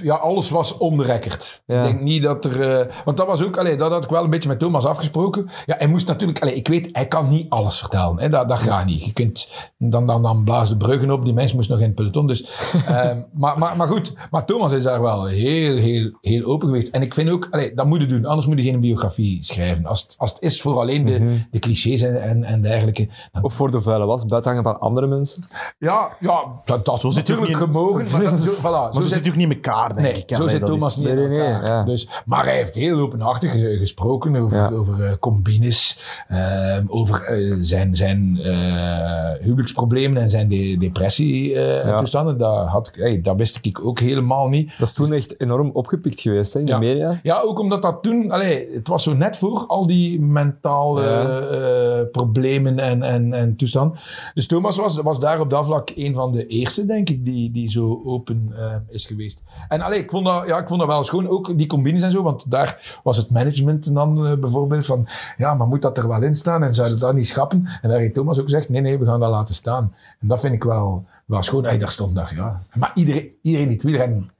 ja, 0.01 0.15
alles 0.15 0.49
was 0.49 0.77
on 0.77 0.97
the 0.97 1.03
record. 1.03 1.61
Ja. 1.65 1.77
Ik 1.83 1.83
denk 1.83 2.01
niet 2.01 2.23
dat 2.23 2.45
er... 2.45 2.79
eh, 2.79 2.95
want 3.05 3.17
dat 3.17 3.27
was 3.27 3.43
ook, 3.43 3.57
allee, 3.57 3.75
dat 3.77 3.91
had 3.91 4.03
ik 4.03 4.09
wel 4.09 4.23
een 4.23 4.29
beetje 4.29 4.49
met 4.49 4.59
Thomas 4.59 4.85
afgesproken. 4.85 5.49
Ja, 5.65 5.75
hij 5.77 5.87
moest 5.87 6.07
natuurlijk... 6.07 6.41
Allee, 6.41 6.55
ik 6.55 6.67
weet, 6.67 6.89
hij 6.91 7.07
kan 7.07 7.29
niet 7.29 7.49
alles 7.49 7.79
vertellen. 7.79 8.19
Hè, 8.19 8.29
dat, 8.29 8.49
dat 8.49 8.59
gaat 8.59 8.85
niet. 8.85 9.05
Je 9.05 9.13
kunt... 9.13 9.49
Dan, 9.77 10.07
dan, 10.07 10.21
dan 10.21 10.43
blazen 10.43 10.79
de 10.79 10.85
bruggen 10.85 11.11
op. 11.11 11.23
Die 11.25 11.33
mens 11.33 11.53
moest 11.53 11.69
nog 11.69 11.77
in 11.79 11.85
het 11.85 11.95
peloton. 11.95 12.27
Dus, 12.27 12.43
ehm, 12.87 13.17
maar, 13.33 13.57
maar, 13.59 13.77
maar 13.77 13.87
goed, 13.87 14.13
maar 14.31 14.45
Thomas 14.45 14.71
is 14.71 14.83
daar 14.83 15.01
wel 15.01 15.25
heel, 15.25 15.77
heel, 15.77 16.11
heel 16.21 16.43
open 16.45 16.67
geweest. 16.67 16.87
En 16.87 17.01
ik 17.01 17.13
vind 17.13 17.29
ook, 17.29 17.47
allee, 17.51 17.73
dat 17.73 17.85
moet 17.85 18.01
je 18.01 18.07
doen. 18.07 18.25
Anders 18.25 18.47
moet 18.47 18.57
je 18.57 18.63
geen 18.71 18.79
biografie 18.79 19.43
schrijven. 19.43 19.85
Als 19.85 20.01
het, 20.01 20.15
als 20.17 20.33
het 20.33 20.41
is 20.41 20.61
voor 20.61 20.79
alleen 20.79 21.05
de, 21.05 21.19
Mhm. 21.19 21.37
de 21.51 21.59
clichés 21.59 22.01
en, 22.01 22.21
en, 22.21 22.43
en 22.43 22.61
dergelijke. 22.61 23.07
Dan, 23.31 23.43
Of 23.43 23.53
voor 23.53 23.71
de 23.71 23.81
vuile 23.81 24.05
was, 24.05 24.25
buiten 24.25 24.51
hangen 24.51 24.71
van 24.71 24.79
andere 24.79 25.07
mensen? 25.07 25.43
ja, 25.77 26.07
ja, 26.19 26.43
dat, 26.65 26.85
dat 26.85 26.99
Zo 26.99 27.09
zit 27.09 27.17
natuurlijk 27.27 27.47
niet 27.47 27.57
gemogen. 27.57 28.11
Maar 28.11 28.23
dat, 28.31 28.39
zo, 28.43 28.51
voilà, 28.59 28.61
Maar 28.93 28.93
zo 28.93 29.01
zit- 29.01 29.27
ook 29.27 29.35
niet 29.35 29.43
in 29.43 29.47
elkaar, 29.73 29.95
denk 29.95 30.01
Nee, 30.07 30.21
ik. 30.21 30.29
zo 30.29 30.35
Allee, 30.35 30.49
zit 30.49 30.65
Thomas 30.65 30.89
is- 30.97 30.97
niet 31.05 31.13
Nee, 31.15 31.23
in 31.23 31.29
nee, 31.29 31.39
elkaar. 31.39 31.65
ja. 31.65 31.83
Dus, 31.83 32.09
maar 32.25 32.43
hij 32.45 32.55
heeft 32.55 32.75
heel 32.75 32.99
openhartig 32.99 33.51
ge- 33.51 33.77
gesproken 33.79 34.35
over, 34.35 34.57
Ja. 34.59 34.69
over 34.71 35.03
eh, 35.05 35.11
combines, 35.19 36.03
ehm, 36.27 36.83
over 36.87 37.21
eh, 37.23 37.53
zijn, 37.59 37.95
zijn 37.95 38.39
eh, 38.39 39.31
huwelijksproblemen 39.41 40.21
en 40.21 40.29
zijn 40.29 40.47
de, 40.47 40.77
depressie-toestanden. 40.79 42.37
dat, 42.37 42.67
had 42.67 42.87
ik- 42.87 42.95
hey, 42.95 43.21
dat 43.21 43.35
wist 43.35 43.59
ik 43.61 43.85
ook 43.85 43.99
helemaal 43.99 44.47
niet. 44.49 44.77
Dat 44.77 44.87
is 44.87 44.93
toen 44.93 45.13
echt 45.13 45.39
enorm 45.41 45.69
opgepikt 45.73 46.21
geweest 46.21 46.53
hè, 46.53 46.59
in 46.59 46.67
Ja. 46.67 46.79
de 46.79 46.85
media. 46.85 47.19
Ja, 47.23 47.39
ook 47.39 47.59
omdat 47.59 47.81
dat 47.81 48.03
toen, 48.03 48.31
allee, 48.31 48.67
het 48.73 48.87
was 48.87 49.03
zo 49.03 49.13
net 49.13 49.37
voor 49.37 49.65
al 49.67 49.87
die 49.87 50.21
mentale 50.21 51.01
Ja. 51.01 51.39
eh, 51.39 52.05
problemen 52.11 52.79
en, 52.79 53.03
en, 53.03 53.33
en 53.33 53.55
toestanden. 53.55 53.97
Dus 54.33 54.47
Thomas 54.47 54.77
was, 54.77 54.97
was 55.01 55.19
daar 55.19 55.39
op 55.39 55.49
dat 55.49 55.65
vlak 55.65 55.91
een 55.95 56.13
van 56.13 56.31
de 56.31 56.47
eerste, 56.47 56.85
denk 56.85 57.09
ik, 57.09 57.25
die, 57.25 57.51
die 57.51 57.69
zo 57.69 58.01
open 58.05 58.53
eh, 58.57 58.75
is 58.89 59.05
geweest. 59.05 59.41
En 59.67 59.81
allee, 59.81 59.99
ik, 59.99 60.09
vond 60.09 60.25
dat, 60.25 60.47
ja, 60.47 60.57
ik 60.57 60.67
vond 60.67 60.79
dat 60.79 60.89
wel 60.89 61.03
schoon, 61.03 61.29
ook 61.29 61.57
die 61.57 61.67
combines 61.67 62.01
en 62.01 62.11
zo, 62.11 62.23
want 62.23 62.51
daar 62.51 62.99
was 63.03 63.17
het 63.17 63.31
management 63.31 63.93
dan 63.93 64.27
eh, 64.27 64.37
bijvoorbeeld 64.37 64.85
van, 64.85 65.07
ja, 65.37 65.53
maar 65.53 65.67
moet 65.67 65.81
dat 65.81 65.97
er 65.97 66.07
wel 66.07 66.21
in 66.21 66.35
staan 66.35 66.63
en 66.63 66.75
zouden 66.75 66.99
dat 66.99 67.13
niet 67.13 67.27
schappen? 67.27 67.67
En 67.81 67.89
daar 67.89 67.99
heeft 67.99 68.13
Thomas 68.13 68.37
ook 68.37 68.43
gezegd, 68.43 68.69
nee, 68.69 68.81
nee, 68.81 68.99
we 68.99 69.05
gaan 69.05 69.19
dat 69.19 69.29
laten 69.29 69.55
staan. 69.55 69.93
En 70.19 70.27
dat 70.27 70.39
vind 70.39 70.53
ik 70.53 70.63
wel, 70.63 71.05
wel 71.25 71.43
schoon. 71.43 71.63
Hey, 71.63 71.77
daar 71.77 71.91
stond 71.91 72.15
daar, 72.15 72.33
ja. 72.35 72.61
Maar 72.73 72.91
iedereen, 72.93 73.31
iedereen 73.41 73.67
die 73.67 73.75
het 73.75 73.85
wielrennen 73.85 74.31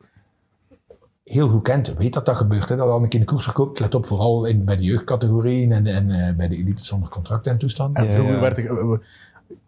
heel 1.24 1.50
goed 1.50 1.64
kent, 1.64 1.94
weet 1.94 2.14
dat 2.14 2.26
dat 2.26 2.38
gebeurt. 2.38 2.70
Hè? 2.70 2.76
Dat 2.76 2.90
al 2.90 3.04
een 3.04 3.10
keer 3.10 3.20
een 3.20 3.26
koers 3.26 3.44
verkoopt. 3.44 3.80
Let 3.80 3.96
op, 3.96 4.06
vooral 4.06 4.46
in, 4.46 4.66
bij 4.66 4.78
de 4.78 4.84
jeugdcategorieën 4.84 5.72
en, 5.72 5.88
en 5.88 6.12
eh, 6.12 6.36
bij 6.36 6.48
de 6.48 6.58
elite 6.58 6.86
zonder 6.86 7.10
contract 7.10 7.48
en 7.48 7.58
toestand. 7.58 7.98
En 7.98 8.10
vroeger 8.10 8.34
ja. 8.34 8.40
werd 8.40 8.58
ik... 8.58 8.70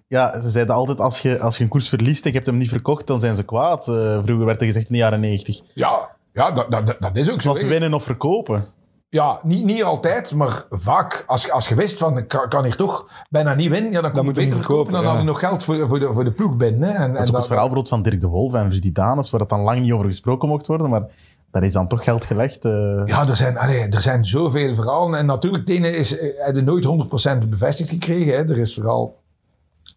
Ja, 0.08 0.42
ze 0.42 0.50
zeiden 0.50 0.76
altijd, 0.76 1.00
als 1.00 1.20
je, 1.20 1.40
als 1.40 1.58
je 1.58 1.64
een 1.64 1.70
koers 1.70 1.90
verliest 1.90 2.24
en 2.24 2.30
je 2.30 2.36
hebt 2.36 2.48
hem 2.50 2.58
niet 2.58 2.70
verkocht, 2.70 3.08
dan 3.08 3.20
zijn 3.20 3.36
ze 3.36 3.44
kwaad. 3.44 3.88
Eh, 3.88 4.20
vroeger 4.24 4.46
werd 4.46 4.60
er 4.62 4.66
gezegd 4.68 4.88
in 4.88 4.94
de 4.94 5.00
jaren 5.00 5.20
90. 5.20 5.62
Ja, 5.74 6.10
ja 6.34 6.52
dat, 6.52 6.72
dat, 6.72 6.88
dat- 6.88 7.02
dat 7.02 7.16
is 7.18 7.28
ook 7.30 7.36
zo. 7.36 7.42
Zoals 7.42 7.62
hè. 7.62 7.68
winnen 7.68 7.94
of 7.94 8.04
verkopen. 8.04 8.66
Ja, 9.10 9.40
niet, 9.44 9.66
niet 9.66 9.84
altijd, 9.84 10.34
maar 10.34 10.66
vaak. 10.70 11.24
Als, 11.28 11.52
als 11.52 11.68
je 11.68 11.76
wist 11.76 11.98
van, 11.98 12.18
ik 12.18 12.28
kan, 12.28 12.50
kan 12.50 12.64
hier 12.64 12.76
toch 12.76 13.10
bijna 13.30 13.54
niet 13.54 13.70
winnen, 13.70 13.92
ja, 13.92 14.02
dan 14.02 14.12
kon 14.12 14.20
je 14.20 14.26
moet 14.26 14.36
je 14.36 14.42
beter 14.42 14.58
verkopen. 14.58 14.92
Dan 14.94 15.02
verkopen, 15.04 15.06
hadden 15.08 15.26
we 15.26 15.32
nog 15.32 15.40
geld 15.40 15.64
voor, 15.64 15.88
voor, 15.90 16.00
de, 16.00 16.14
voor 16.14 16.24
de 16.24 16.32
ploeg 16.32 16.56
binnen. 16.58 16.90
Hè. 16.90 16.96
En, 17.04 17.14
Dat 17.14 17.24
is 17.24 17.30
ook 17.30 17.36
het 17.38 17.48
verhaalbrood 17.48 17.88
van 17.88 18.02
Dirk 18.02 18.20
de 18.22 18.28
Wolf 18.28 18.54
en 18.54 18.72
Rudy 18.72 18.92
Danes, 18.92 19.30
waar 19.30 19.40
dat 19.40 19.50
dan 19.50 19.60
lang 19.62 19.80
niet 19.80 19.92
over 19.92 20.06
gesproken 20.06 20.48
mocht 20.50 20.68
worden, 20.68 20.90
maar 20.90 21.04
daar 21.52 21.64
is 21.64 21.74
dan 21.74 21.88
toch 21.88 22.04
geld 22.04 22.26
gelegd. 22.26 22.66
eh. 22.66 23.02
Ja, 23.06 23.28
er 23.28 23.36
zijn, 23.36 23.58
allee, 23.58 23.88
er 23.90 24.02
zijn 24.02 24.26
zoveel 24.26 24.76
verhalen. 24.76 25.20
En 25.20 25.26
natuurlijk, 25.26 25.70
ene 25.70 25.90
is, 25.90 26.18
eh, 26.18 26.54
je 26.54 26.62
nooit 26.62 26.84
100% 26.86 27.50
bevestigd 27.50 27.90
gekregen. 27.90 28.34
Hè. 28.34 28.50
Er 28.50 28.58
is 28.58 28.74
vooral 28.74 29.24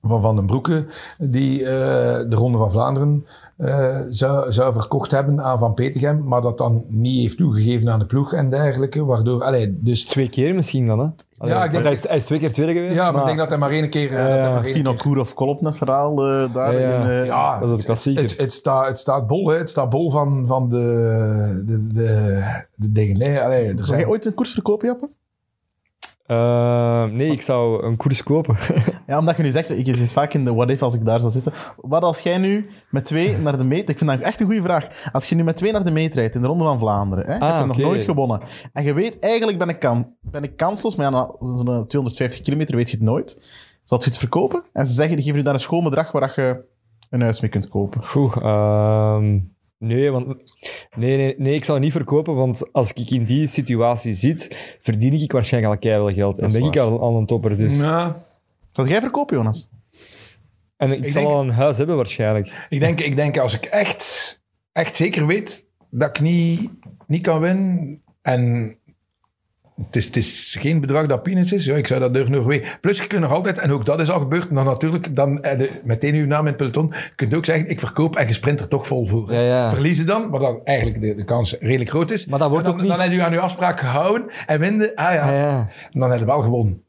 van 0.09 0.21
Van 0.21 0.37
den 0.37 0.47
Broeke, 0.47 0.87
die 1.19 1.65
eh, 1.65 1.69
de 2.29 2.37
Ronde 2.37 2.59
van 2.59 2.71
Vlaanderen 2.71 3.27
eh, 3.57 3.97
zou, 4.09 4.53
zou 4.53 4.73
verkocht 4.73 5.11
hebben 5.11 5.43
aan 5.43 5.59
Van 5.59 5.75
Petegem, 5.75 6.23
maar 6.25 6.41
dat 6.43 6.59
dan 6.59 6.85
niet 6.89 7.21
heeft 7.23 7.37
toegegeven 7.37 7.89
aan 7.91 7.99
de 7.99 8.07
ploeg 8.07 8.33
en 8.33 8.51
dergelijke. 8.51 9.05
Waardoor, 9.05 9.43
allee, 9.45 9.79
dus, 9.81 10.05
Twee 10.05 10.29
keer 10.29 10.55
misschien 10.55 10.87
dan, 10.87 10.99
hè? 10.99 11.07
Allee, 11.39 11.55
Ja, 11.55 11.65
ik 11.65 11.71
denk 11.71 11.83
hij, 11.85 11.93
is, 11.93 12.01
het- 12.01 12.09
hij 12.09 12.19
is 12.19 12.25
twee 12.25 12.39
keer 12.39 12.53
tweede 12.53 12.73
geweest. 12.73 12.95
ja, 12.95 13.11
maar 13.11 13.21
ik 13.21 13.27
denk 13.27 13.39
dat 13.39 13.49
hij 13.51 13.59
maar 13.59 13.71
één 13.71 13.91
keer... 13.91 14.11
eh, 14.11 14.17
hij 14.17 14.39
Ja, 14.39 14.55
Het 14.57 14.67
één 14.67 14.75
Fino 14.75 14.91
keer- 14.91 15.03
Koerov 15.03 15.33
Kolopne 15.33 15.75
verhaal 15.75 16.27
eh, 16.27 16.55
daar. 16.55 16.81
Ja, 16.81 17.01
in, 17.03 17.09
eh, 17.11 17.27
Ja, 17.27 17.59
Dat 17.59 17.69
is 17.69 17.75
het 17.75 17.85
klassieker. 17.85 18.23
Het, 18.23 18.37
het, 18.37 18.53
staat, 18.53 18.87
het 18.87 18.99
staat 18.99 19.27
bol, 19.27 19.49
hè. 19.49 19.57
Het 19.57 19.71
staat 19.71 19.91
bol 19.91 20.11
van, 20.11 20.45
van 20.47 20.69
de, 20.69 20.77
de, 21.67 21.87
de, 21.87 22.43
de 22.75 22.93
dingen. 22.93 23.19
Nee, 23.19 23.41
allee, 23.41 23.75
er 23.75 23.87
zijn, 23.87 23.99
jij 24.01 24.09
ooit 24.09 24.25
een 24.25 24.35
koers 24.35 24.53
verkopen, 24.53 24.87
Jappe? 24.89 25.09
Eh, 26.29 27.05
nee, 27.05 27.31
ik 27.31 27.43
zou 27.43 27.85
een 27.85 27.97
koers 27.97 28.23
kopen. 28.23 28.57
Ja, 29.07 29.19
omdat 29.19 29.37
je 29.37 29.43
nu 29.43 29.51
zegt, 29.51 29.79
ik 29.79 29.97
zit 29.97 30.13
vaak 30.13 30.35
in 30.35 30.45
de 30.45 30.55
what 30.55 30.71
if 30.71 30.83
als 30.83 30.95
ik 30.95 31.05
daar 31.05 31.21
zou 31.21 31.33
zitten. 31.33 31.53
Wat 31.77 32.03
als 32.03 32.21
jij 32.21 32.39
nu 32.39 32.71
met 32.91 33.05
twee 33.05 33.39
naar 33.39 33.59
de 33.59 33.65
meet... 33.65 33.89
Ik 33.89 33.99
vind 33.99 34.11
dat 34.11 34.21
echt 34.21 34.41
een 34.41 34.47
goede 34.47 34.63
vraag. 34.63 35.11
Als 35.13 35.27
je 35.27 35.35
nu 35.35 35.45
met 35.45 35.57
twee 35.57 35.73
naar 35.73 35.85
de 35.85 35.91
meet 35.91 36.15
rijdt 36.15 36.35
in 36.35 36.41
de 36.41 36.47
Ronde 36.47 36.65
van 36.65 36.79
Vlaanderen, 36.79 37.27
hè, 37.27 37.35
je 37.35 37.41
Ah, 37.41 37.67
nog 37.67 37.77
nooit 37.77 38.03
gewonnen, 38.03 38.41
en 38.73 38.85
je 38.85 38.93
weet, 38.95 39.19
eigenlijk 39.19 39.59
ben 39.59 39.69
ik, 39.69 39.79
kan, 39.79 40.15
ben 40.21 40.43
ik 40.43 40.57
kansloos, 40.57 40.97
maar 40.97 41.07
ja, 41.07 41.11
na 41.11 41.35
zo'n 41.41 41.87
250 41.87 42.41
kilometer 42.41 42.77
weet 42.77 42.91
je 42.91 42.97
het 42.97 43.05
nooit. 43.05 43.39
Zal 43.85 43.99
je 44.01 44.07
iets 44.07 44.19
verkopen? 44.19 44.63
En 44.73 44.87
ze 44.87 44.93
zeggen, 44.93 45.17
die 45.17 45.25
geven 45.25 45.39
je 45.39 45.45
daar 45.45 45.55
een 45.55 45.61
schoon 45.61 45.85
bedrag 45.85 46.13
waar 46.13 46.33
je 46.37 46.65
een 47.11 47.23
huis 47.23 47.41
mee 47.41 47.51
kunt 47.51 47.69
kopen. 47.69 48.01
Oeh, 48.17 48.37
ehm, 48.37 49.39
nee, 49.79 50.11
want, 50.11 50.27
nee, 50.97 51.17
nee, 51.17 51.35
nee, 51.39 51.55
ik 51.55 51.65
zou 51.65 51.77
het 51.77 51.87
niet 51.87 51.97
verkopen, 51.97 52.35
want 52.35 52.73
als 52.73 52.93
ik 52.93 53.11
in 53.11 53.25
die 53.25 53.47
situatie 53.47 54.15
zit, 54.15 54.77
verdien 54.83 55.13
ik 55.13 55.33
waarschijnlijk 55.33 55.73
al 55.75 55.79
keihard 55.79 56.15
geld. 56.15 56.39
En 56.39 56.53
ben 56.53 56.63
ik 56.63 56.77
al, 56.77 57.01
al 57.01 57.17
een 57.17 57.27
topper. 57.27 57.57
Dus. 57.57 57.79
Nou, 57.79 58.13
Zou 58.73 58.89
jij 58.89 59.01
verkopen, 59.01 59.37
Jonas? 59.37 59.71
En 60.77 60.93
ik, 60.93 61.05
Ik 61.05 61.11
zal 61.13 61.23
denk- 61.23 61.35
al 61.35 61.41
een 61.43 61.51
huis 61.51 61.77
hebben 61.77 61.97
waarschijnlijk. 61.97 62.67
ik, 62.69 62.81
denk, 62.81 63.01
ik 63.01 63.17
denk 63.17 63.39
als 63.39 63.55
ik 63.55 63.65
echt, 63.65 64.41
echt 64.73 64.97
zeker 64.97 65.27
weet 65.27 65.67
dat 65.91 66.09
ik 66.09 66.21
niet, 66.21 66.71
niet 67.07 67.23
kan 67.23 67.41
winnen 67.41 68.03
en 68.23 68.78
het 69.87 69.97
is, 69.97 70.05
het 70.05 70.17
is 70.17 70.57
geen 70.61 70.81
bedrag 70.81 71.07
dat 71.07 71.23
peanuts 71.23 71.53
is. 71.53 71.65
Ja, 71.65 71.75
ik 71.77 71.87
zou 71.87 72.01
dat 72.01 72.15
durven 72.15 72.33
nog 72.33 72.47
weten. 72.47 72.69
Plus, 72.81 72.99
je 72.99 73.07
kunt 73.07 73.21
nog 73.21 73.33
altijd, 73.33 73.59
en 73.59 73.73
ook 73.73 73.85
dat 73.85 74.01
is 74.01 74.11
al 74.11 74.19
gebeurd, 74.21 74.55
dan 74.55 74.65
natuurlijk, 74.65 75.17
dan 75.17 75.31
je 75.43 75.71
meteen 75.85 76.15
uw 76.15 76.27
naam 76.27 76.41
in 76.41 76.47
het 76.47 76.57
peloton. 76.57 76.87
Je 76.89 77.11
kunt 77.17 77.35
ook 77.35 77.45
zeggen, 77.45 77.69
ik 77.71 77.79
verkoop 77.81 78.17
en 78.17 78.27
je 78.27 78.33
sprint 78.33 78.61
er 78.61 78.69
toch 78.69 78.87
vol 78.87 79.07
voor. 79.07 79.33
Ja, 79.33 79.41
ja. 79.41 79.71
Verliezen 79.71 80.07
dan, 80.07 80.31
wat 80.31 80.41
dan 80.41 80.61
eigenlijk 80.65 81.01
de, 81.01 81.15
de 81.15 81.25
kans 81.25 81.57
redelijk 81.61 81.91
groot 81.91 82.11
is. 82.11 82.27
Maar 82.27 82.39
dat 82.39 82.51
wordt 82.51 82.65
dan, 82.65 82.75
ook 82.75 82.81
niet- 82.81 82.91
Dan 82.91 83.01
heb 83.01 83.11
je 83.13 83.23
aan 83.23 83.33
uw 83.33 83.41
afspraak 83.41 83.81
gehouden 83.81 84.27
en 84.47 84.61
winde, 84.61 84.97
ah 84.97 85.15
ja, 85.15 85.31
Ja, 85.33 85.49
ja. 85.51 85.69
dan 85.91 86.11
heb 86.11 86.19
je 86.21 86.27
wel 86.27 86.43
gewonnen. 86.43 86.83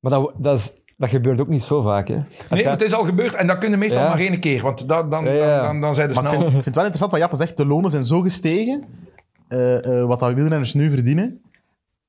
Maar 0.00 0.12
dat, 0.12 0.32
dat, 0.36 0.58
is, 0.58 0.72
dat 0.96 1.08
gebeurt 1.08 1.40
ook 1.40 1.48
niet 1.48 1.64
zo 1.64 1.82
vaak, 1.82 2.08
hè. 2.08 2.18
Nee, 2.50 2.68
het 2.68 2.82
is 2.82 2.92
al 2.94 3.04
gebeurd 3.04 3.34
en 3.34 3.46
dat 3.46 3.58
kun 3.58 3.70
je 3.70 3.76
meestal 3.76 4.02
Ja. 4.02 4.08
maar 4.08 4.18
één 4.18 4.40
keer, 4.40 4.62
want 4.62 4.88
dat, 4.88 5.10
dan, 5.10 5.24
Ja, 5.24 5.30
ja. 5.32 5.56
dan, 5.56 5.64
dan, 5.66 5.80
dan 5.80 5.94
zijn 5.94 6.08
ik 6.08 6.14
snel... 6.16 6.30
vind, 6.30 6.42
ik 6.42 6.50
vind 6.50 6.64
het 6.64 6.74
wel 6.74 6.84
interessant 6.84 7.10
wat 7.10 7.20
Jappe 7.20 7.36
zegt. 7.36 7.56
De 7.56 7.66
lonen 7.66 7.90
zijn 7.90 8.04
zo 8.04 8.20
gestegen. 8.20 8.84
eh, 9.48 10.00
eh, 10.00 10.06
wat 10.06 10.18
dat 10.20 10.32
wielrenners 10.34 10.74
nu 10.74 10.90
verdienen. 10.90 11.40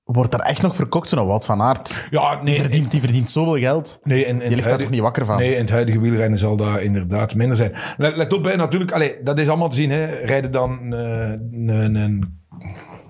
Wordt 0.06 0.34
er 0.34 0.39
echt 0.39 0.62
nog 0.62 0.76
verkocht? 0.76 1.10
Zo'n 1.10 1.28
Wout 1.28 1.46
van 1.46 1.62
Aert. 1.62 2.08
Ja, 2.10 2.36
Die 2.36 2.44
nee, 2.44 2.60
verdient, 2.60 2.91
die 2.91 3.00
verdient 3.00 3.30
zoveel 3.30 3.58
geld. 3.58 4.00
nee, 4.04 4.26
in, 4.26 4.41
in 4.41 4.50
Je 4.50 4.56
ligt 4.56 4.70
daar 4.70 4.78
toch 4.78 4.89
niet 4.89 5.00
wakker 5.02 5.26
van? 5.26 5.38
Nee, 5.38 5.54
in 5.54 5.60
het 5.62 5.70
huidige 5.70 6.00
wielrennen 6.00 6.39
zal 6.39 6.56
dat 6.56 6.80
inderdaad 6.80 7.36
minder 7.36 7.58
zijn. 7.58 7.74
Let, 7.98 8.15
let 8.15 8.34
op, 8.34 8.44
hè, 8.44 8.56
natuurlijk, 8.56 8.91
allee, 8.91 9.18
dat 9.24 9.39
is 9.39 9.48
allemaal 9.48 9.70
te 9.70 9.76
zien. 9.76 9.89
Hè. 9.91 10.06
Rijden 10.06 10.52
dan 10.52 10.94
eh, 10.94 11.30
een... 11.30 11.68
een, 11.68 11.96
een 11.96 12.39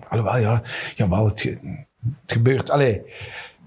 alhoewel, 0.09 0.37
ja, 0.37 0.61
jawel, 0.95 1.25
het, 1.25 1.43
het 1.43 1.61
gebeurt... 2.25 2.69
Allee, 2.69 3.01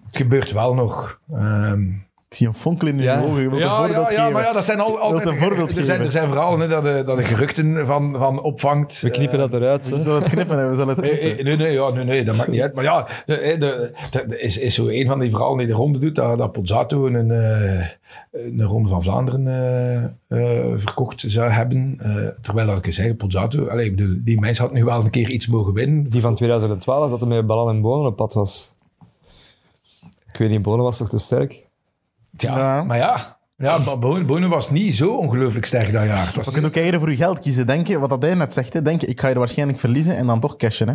het 0.06 0.16
gebeurt 0.16 0.52
wel 0.52 0.74
nog. 0.74 1.20
Ehm, 1.34 1.82
Ik 2.30 2.34
zie 2.36 2.46
een 2.46 2.54
fonkel 2.54 2.88
in 2.88 2.96
je 2.96 3.02
Ja. 3.02 3.20
ogen. 3.20 3.28
Je 3.42 3.48
wilt 3.48 3.52
een 3.52 3.58
ja, 3.68 3.76
voorbeeld 3.76 4.06
ja, 4.08 4.12
ja, 4.12 4.18
geven. 4.18 4.32
maar 4.32 4.42
ja, 4.42 4.52
dat 4.52 4.64
zijn 4.64 4.80
al, 4.80 4.98
altijd... 4.98 5.26
een 5.26 5.36
voorbeeld 5.38 5.76
er, 5.76 5.84
zijn, 5.84 6.00
er 6.00 6.10
zijn 6.10 6.28
verhalen 6.28 6.60
hè, 6.60 6.68
dat, 6.68 6.84
de, 6.84 7.02
dat 7.06 7.16
de 7.16 7.22
geruchten 7.22 7.86
van, 7.86 8.14
van 8.18 8.42
opvangt. 8.42 9.00
We 9.00 9.10
knippen 9.10 9.38
dat 9.38 9.52
eruit, 9.52 9.88
We 9.88 9.94
hè. 9.96 10.02
zullen 10.02 10.22
het 10.22 10.30
knippen. 10.30 10.58
hè, 10.58 10.68
We 10.68 10.74
zullen 10.74 10.96
het 10.96 11.04
Eh, 11.04 11.18
knippen. 11.18 11.38
eh, 11.38 11.44
Nee, 11.44 11.56
nee, 11.56 11.72
ja, 11.72 11.88
nee, 11.90 12.04
nee, 12.04 12.24
dat 12.24 12.36
maakt 12.36 12.50
niet 12.50 12.60
uit. 12.60 12.74
Maar 12.74 12.84
ja, 12.84 13.08
de, 13.24 13.34
de, 13.58 13.92
de- 14.10 14.24
de- 14.28 14.40
is, 14.40 14.58
is 14.58 14.74
zo 14.74 14.88
een 14.88 15.06
van 15.06 15.18
die 15.18 15.30
verhalen 15.30 15.58
die 15.58 15.66
de 15.66 15.72
ronde 15.72 15.98
doet, 15.98 16.14
dat, 16.14 16.38
dat 16.38 16.52
Pozzato 16.52 17.06
een, 17.06 17.30
eh, 17.30 17.86
een 18.32 18.62
ronde 18.62 18.88
van 18.88 19.02
Vlaanderen 19.02 19.46
eh, 19.46 20.04
eh, 20.04 20.72
verkocht 20.76 21.24
zou 21.26 21.50
hebben. 21.50 21.94
Eh, 22.02 22.28
terwijl 22.42 22.66
dat 22.66 22.78
ik 22.78 22.84
je 22.86 22.92
zeg, 22.92 23.16
Pozzato, 23.16 23.66
allee, 23.68 23.86
ik 23.86 23.96
bedoel, 23.96 24.16
die 24.20 24.40
mens 24.40 24.58
had 24.58 24.72
nu 24.72 24.84
wel 24.84 25.04
een 25.04 25.10
keer 25.10 25.30
iets 25.30 25.46
mogen 25.46 25.72
winnen. 25.72 26.10
Die 26.10 26.20
van 26.20 26.34
2012, 26.34 27.10
dat 27.10 27.20
er 27.20 27.26
met 27.26 27.46
ballen 27.46 27.74
en 27.74 27.80
bonen 27.80 28.06
op 28.10 28.16
pad 28.16 28.34
was. 28.34 28.74
Ik 30.32 30.38
weet 30.38 30.50
niet, 30.50 30.62
bonen 30.62 30.84
was 30.84 30.96
toch 30.96 31.08
te 31.08 31.18
sterk? 31.18 31.66
Tja, 32.38 32.56
Ja. 32.58 32.82
maar 32.82 32.96
ja, 32.96 33.38
ja 33.56 33.82
Bo- 33.84 33.98
Bonen 33.98 34.26
Bonen 34.26 34.48
was 34.48 34.70
niet 34.70 34.94
zo 34.94 35.08
ongelooflijk 35.16 35.66
sterk 35.66 35.92
dat 35.92 36.04
jaar. 36.06 36.32
Je 36.44 36.52
kunt 36.52 36.66
ook 36.66 36.76
eieren 36.76 37.00
voor 37.00 37.10
je 37.10 37.16
geld 37.16 37.38
kiezen. 37.38 37.66
Denk 37.66 37.86
je, 37.86 37.98
wat 37.98 38.08
dat 38.10 38.22
hij 38.22 38.34
net 38.34 38.52
zegt, 38.52 38.72
hè, 38.72 38.82
denk 38.82 39.00
je, 39.00 39.06
ik 39.06 39.20
ga 39.20 39.28
je 39.28 39.34
waarschijnlijk 39.38 39.78
verliezen 39.78 40.16
en 40.16 40.26
dan 40.26 40.40
toch 40.40 40.56
cashen. 40.56 40.88
Hè? 40.88 40.94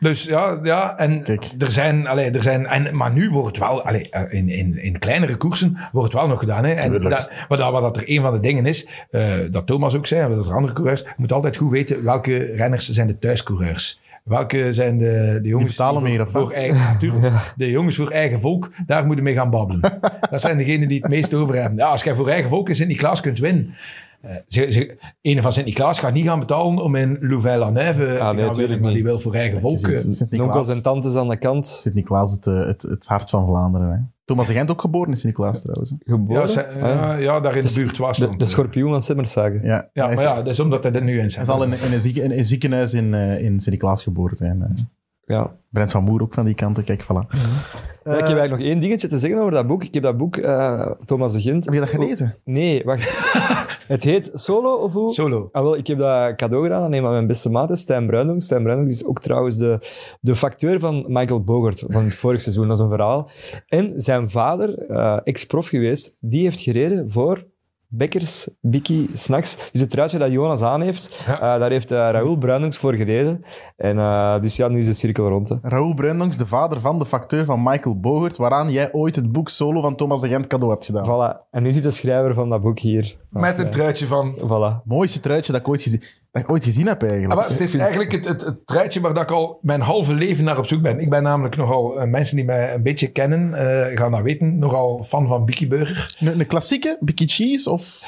Dus 0.00 0.24
ja, 0.24 0.58
ja 0.62 0.98
en 0.98 1.22
Kijk. 1.22 1.52
er 1.58 1.72
zijn, 1.72 2.06
allee, 2.06 2.30
er 2.30 2.42
zijn 2.42 2.66
en, 2.66 2.96
maar 2.96 3.12
nu 3.12 3.30
wordt 3.30 3.56
het 3.56 3.66
wel, 3.66 3.82
allee, 3.82 4.10
eh, 4.10 4.38
in, 4.38 4.48
in, 4.48 4.82
in 4.82 4.98
kleinere 4.98 5.36
koersen 5.36 5.76
wordt 5.92 6.12
het 6.12 6.20
wel 6.20 6.28
nog 6.30 6.38
gedaan. 6.38 6.64
Hè. 6.64 6.72
En 6.72 6.92
dat, 6.92 7.02
wat, 7.02 7.58
dat, 7.58 7.70
wat 7.72 7.82
dat 7.82 7.96
er 7.96 8.02
een 8.10 8.22
van 8.22 8.32
de 8.32 8.40
dingen 8.40 8.66
is, 8.66 8.88
eh, 9.10 9.22
dat 9.50 9.66
Thomas 9.66 9.94
ook 9.94 10.06
zei, 10.06 10.22
en 10.30 10.36
dat 10.36 10.46
er 10.46 10.54
andere 10.54 10.72
coureurs, 10.74 11.00
je 11.00 11.06
moet 11.16 11.32
altijd 11.32 11.56
goed 11.56 11.70
weten 11.70 12.04
welke 12.04 12.36
renners 12.38 12.88
zijn 12.88 13.06
de 13.06 13.18
thuiscoureurs. 13.18 14.00
Welke 14.26 14.72
zijn 14.72 14.98
de, 14.98 15.38
de 15.42 15.48
jongens 15.48 15.70
betalen 15.70 16.04
die 16.04 16.16
meer, 16.16 16.28
voor, 16.28 16.40
of 16.40 16.46
voor 16.46 16.56
eigen, 16.56 16.92
natuurlijk, 16.92 17.52
de 17.56 17.70
jongens 17.70 17.96
voor 17.96 18.10
eigen 18.10 18.40
volk, 18.40 18.70
daar 18.86 19.06
moeten 19.06 19.24
we 19.24 19.30
mee 19.30 19.38
gaan 19.38 19.50
babbelen. 19.50 19.80
dat 20.30 20.40
zijn 20.40 20.56
degenen 20.56 20.88
die 20.88 21.00
het 21.00 21.10
meest 21.10 21.34
over 21.34 21.54
hebben. 21.54 21.78
Ja, 21.78 21.88
als 21.88 22.02
jij 22.02 22.14
voor 22.14 22.28
eigen 22.28 22.48
volk 22.48 22.68
in 22.68 22.74
Sint-Niklaas 22.74 23.20
kunt 23.20 23.38
winnen, 23.38 23.74
eh, 24.20 24.36
ze, 24.46 24.72
ze, 24.72 24.98
een 25.22 25.42
van 25.42 25.52
Sint-Niklaas 25.52 25.98
gaat 25.98 26.12
niet 26.12 26.26
gaan 26.26 26.38
betalen 26.38 26.82
om 26.82 26.94
in 26.94 27.18
Louvain-la-Neuve 27.20 28.06
te 28.06 28.16
gaan 28.16 28.54
winnen, 28.54 28.80
maar 28.80 28.92
die 28.92 29.02
wil 29.02 29.20
voor 29.20 29.34
eigen 29.34 29.60
volk. 29.60 29.78
Eh, 29.78 30.42
Onkels 30.42 30.68
en 30.68 30.82
tantes 30.82 31.16
aan 31.16 31.28
de 31.28 31.36
kant. 31.36 31.66
Sint-Niklaas 31.66 32.32
het, 32.32 32.46
eh, 32.46 32.66
het, 32.66 32.82
het 32.82 33.06
hart 33.06 33.30
van 33.30 33.46
Vlaanderen. 33.46 33.90
Hè? 33.90 34.15
Thomas 34.26 34.46
de 34.46 34.52
Gent 34.52 34.70
ook 34.70 34.80
geboren 34.80 35.08
in 35.10 35.16
Sint-Niklaas 35.16 35.60
trouwens. 35.60 35.90
hè? 35.90 35.96
Geboren. 36.04 36.40
Ja, 36.40 36.46
ze- 36.46 36.74
ja, 36.78 37.14
ja, 37.14 37.40
daar 37.40 37.56
in 37.56 37.64
de 37.64 37.72
buurt 37.74 37.96
was 37.98 38.18
de, 38.18 38.36
de 38.36 38.46
schorpioen 38.46 38.90
van 38.90 39.02
Simmershagen. 39.02 39.60
Ja, 39.62 39.68
Ja, 39.68 39.88
hij, 39.92 40.02
maar 40.02 40.12
is- 40.12 40.22
ja, 40.22 40.34
dat 40.36 40.46
is 40.46 40.60
omdat 40.60 40.82
hij 40.82 40.92
dit 40.92 41.02
nu 41.04 41.12
in 41.14 41.18
hij 41.20 41.30
zegt. 41.30 41.46
zal 41.46 41.62
in, 41.62 41.72
in, 41.72 41.92
een, 41.92 42.00
zieke- 42.00 42.22
in 42.22 42.30
een 42.30 42.44
ziekenhuis 42.44 42.94
in, 42.94 43.14
eh, 43.14 43.40
in 43.44 43.60
Sint-Niklaas 43.60 44.02
geboren 44.02 44.36
zijn. 44.36 44.62
eh. 44.62 44.68
Ja. 45.26 45.56
Brent 45.70 45.90
van 45.90 46.04
Moer 46.04 46.22
ook 46.22 46.34
van 46.34 46.44
die 46.44 46.54
kant. 46.54 46.84
Kijk, 46.84 47.02
voilà. 47.02 47.26
Ja, 48.06 48.12
ik 48.12 48.26
heb 48.26 48.38
eigenlijk 48.38 48.50
nog 48.50 48.60
één 48.60 48.80
dingetje 48.80 49.08
te 49.08 49.18
zeggen 49.18 49.40
over 49.40 49.52
dat 49.52 49.66
boek. 49.66 49.84
Ik 49.84 49.94
heb 49.94 50.02
dat 50.02 50.16
boek, 50.16 50.36
eh, 50.36 50.90
Thomas 51.04 51.32
de 51.32 51.40
Gent. 51.40 51.64
Heb 51.64 51.74
je 51.74 51.80
dat 51.80 51.88
gelezen? 51.88 52.36
Nee, 52.44 52.84
wacht. 52.84 53.32
het 53.94 54.04
heet 54.04 54.30
Solo 54.34 54.74
of 54.74 54.92
hoe? 54.92 55.12
Solo. 55.12 55.48
Ah, 55.52 55.62
wel, 55.62 55.76
ik 55.76 55.86
heb 55.86 55.98
dat 55.98 56.36
cadeau 56.36 56.62
gedaan 56.62 56.82
aan 56.82 56.92
een 56.92 57.02
van 57.02 57.10
mijn 57.10 57.26
beste 57.26 57.50
maten, 57.50 57.76
Stijn 57.76 58.06
Bruinong. 58.06 58.42
Stijn 58.42 58.62
Bruinong 58.62 58.88
is 58.88 59.04
ook 59.04 59.20
trouwens 59.20 59.56
de, 59.56 59.78
de 60.20 60.34
facteur 60.34 60.80
van 60.80 61.04
Michael 61.08 61.44
Bogert 61.44 61.84
van 61.88 62.04
het 62.04 62.14
vorig 62.14 62.40
seizoen. 62.40 62.68
Dat 62.68 62.76
is 62.76 62.82
een 62.82 62.90
verhaal. 62.90 63.30
En 63.66 64.00
zijn 64.00 64.30
vader, 64.30 64.78
eh, 64.78 65.18
ex-prof 65.24 65.68
geweest, 65.68 66.16
die 66.20 66.42
heeft 66.42 66.60
gereden 66.60 67.10
voor 67.10 67.44
Bekkers, 67.88 68.48
Biki, 68.60 69.10
Snacks. 69.14 69.70
Dus 69.72 69.80
het 69.80 69.90
truitje 69.90 70.18
dat 70.18 70.30
Jonas 70.30 70.62
aan 70.62 70.80
heeft, 70.80 71.24
Ja. 71.26 71.34
eh, 71.34 71.60
daar 71.60 71.70
heeft 71.70 71.90
eh, 71.90 71.98
Raoul 71.98 72.38
voor 72.70 72.94
gereden. 72.94 73.44
En 73.76 73.98
eh, 73.98 74.40
dus 74.40 74.56
ja, 74.56 74.68
nu 74.68 74.78
is 74.78 74.86
de 74.86 74.92
cirkel 74.92 75.28
rond. 75.28 75.48
Hè. 75.48 75.56
Raoul 75.62 75.94
Bruinongs, 75.94 76.36
de 76.36 76.46
vader 76.46 76.80
van 76.80 76.98
de 76.98 77.06
facteur 77.06 77.44
van 77.44 77.62
Michael 77.62 78.00
Bogert, 78.00 78.36
waaraan 78.36 78.68
jij 78.68 78.92
ooit 78.92 79.16
het 79.16 79.32
boek 79.32 79.48
Solo 79.48 79.80
van 79.80 79.96
Thomas 79.96 80.20
de 80.20 80.28
Gent 80.28 80.46
cadeau 80.46 80.72
hebt 80.72 80.84
gedaan. 80.84 81.04
Voilà. 81.04 81.50
En 81.50 81.62
nu 81.62 81.72
zit 81.72 81.82
de 81.82 81.90
schrijver 81.90 82.34
van 82.34 82.50
dat 82.50 82.62
boek 82.62 82.78
hier. 82.78 83.16
Met 83.30 83.58
een 83.58 83.70
truitje 83.70 84.06
van... 84.06 84.34
Voilà. 84.38 84.84
Mooiste 84.84 85.20
truitje 85.20 85.52
dat 85.52 85.60
ik 85.60 85.68
ooit 85.68 85.82
gezien, 85.82 86.02
dat 86.36 86.44
ik 86.44 86.52
ooit 86.52 86.64
gezien 86.64 86.86
heb 86.86 87.02
eigenlijk. 87.02 87.32
Ah, 87.32 87.38
maar 87.38 87.48
het 87.48 87.60
is 87.60 87.74
eigenlijk 87.74 88.12
het, 88.12 88.24
het, 88.24 88.40
het 88.40 88.66
truitje 88.66 89.00
waar 89.00 89.14
dat 89.14 89.22
ik 89.22 89.30
al 89.30 89.58
mijn 89.62 89.80
halve 89.80 90.14
leven 90.14 90.44
naar 90.44 90.58
op 90.58 90.66
zoek 90.66 90.82
ben. 90.82 91.00
Ik 91.00 91.10
ben 91.10 91.22
namelijk 91.22 91.56
nogal, 91.56 92.00
eh, 92.00 92.08
mensen 92.08 92.36
die 92.36 92.44
mij 92.44 92.74
een 92.74 92.82
beetje 92.82 93.10
kennen, 93.10 93.54
eh, 93.54 93.96
gaan 93.96 94.10
dat 94.10 94.22
weten, 94.22 94.58
nogal 94.58 95.04
fan 95.04 95.26
van 95.26 95.44
Biki 95.44 95.68
Burger. 95.68 96.16
Een, 96.18 96.40
een 96.40 96.46
klassieke, 96.46 96.96
Bicky 97.00 97.26
Cheese 97.26 97.70
of 97.70 98.04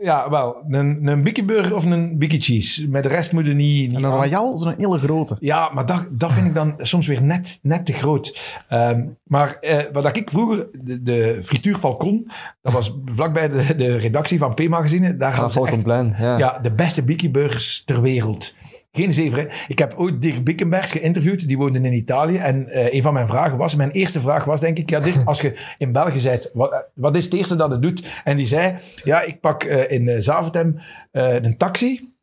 Ja, 0.00 0.30
wel, 0.30 0.56
een, 0.68 1.06
een 1.06 1.22
Burger 1.22 1.74
of 1.74 1.84
een 1.84 2.18
Biki 2.18 2.40
Cheese. 2.40 2.88
Met 2.88 3.02
de 3.02 3.08
rest 3.08 3.32
moet 3.32 3.46
je 3.46 3.54
niet... 3.54 3.88
niet 3.88 3.96
en 3.96 4.02
een. 4.04 4.10
Royal, 4.10 4.56
zo'n 4.56 4.74
hele 4.76 4.98
grote. 4.98 5.36
Ja, 5.40 5.70
maar 5.74 5.86
dat, 5.86 6.04
dat 6.12 6.32
vind 6.32 6.46
ik 6.46 6.54
dan 6.54 6.74
soms 6.78 7.06
weer 7.06 7.22
net, 7.22 7.58
net 7.62 7.86
te 7.86 7.92
groot. 7.92 8.56
Ehm, 8.68 9.06
maar 9.24 9.56
eh, 9.60 9.78
wat 9.92 10.16
ik 10.16 10.30
vroeger, 10.30 10.68
de, 10.82 11.02
de 11.02 11.40
frituur 11.44 11.76
Falcon, 11.76 12.30
dat 12.62 12.72
was 12.72 12.96
vlakbij 13.04 13.48
de, 13.48 13.76
de 13.76 13.96
redactie 13.96 14.38
van 14.38 14.54
P-magazine. 14.54 15.16
Daar 15.16 15.28
Ah, 15.30 15.34
hadden 15.34 15.52
ze 15.52 15.58
echt 15.58 15.68
Falconplein, 15.68 16.14
ja. 16.18 16.38
ja, 16.38 16.58
de 16.58 16.72
beste 16.72 17.02
Biki 17.02 17.30
burgers 17.30 17.82
ter 17.86 18.00
wereld. 18.02 18.54
Geen 18.92 19.12
zever, 19.12 19.38
hè. 19.38 19.46
Ik 19.68 19.78
heb 19.78 19.94
ooit 19.96 20.22
Dirk 20.22 20.44
Bickenberg 20.44 20.90
geïnterviewd, 20.90 21.48
die 21.48 21.56
woonde 21.56 21.80
in 21.80 21.92
Italië. 21.92 22.36
En 22.36 22.68
eh, 22.68 22.94
een 22.94 23.02
van 23.02 23.12
mijn 23.12 23.26
vragen 23.26 23.58
was, 23.58 23.74
mijn 23.74 23.90
eerste 23.90 24.20
vraag 24.20 24.44
was 24.44 24.60
denk 24.60 24.78
ik, 24.78 24.90
ja 24.90 25.00
Dirk, 25.00 25.16
als 25.24 25.40
je 25.40 25.74
in 25.78 25.92
België 25.92 26.22
bent, 26.22 26.50
wat, 26.52 26.86
wat 26.94 27.16
is 27.16 27.24
het 27.24 27.34
eerste 27.34 27.56
dat 27.56 27.70
het 27.70 27.82
doet? 27.82 28.22
En 28.24 28.36
die 28.36 28.46
zei, 28.46 28.76
ja, 29.04 29.22
ik 29.22 29.40
pak 29.40 29.62
eh, 29.62 29.90
in 29.90 30.08
eh, 30.08 30.20
Zaventem 30.20 30.78
eh, 31.10 31.34
een 31.34 31.56
taxi. 31.56 32.16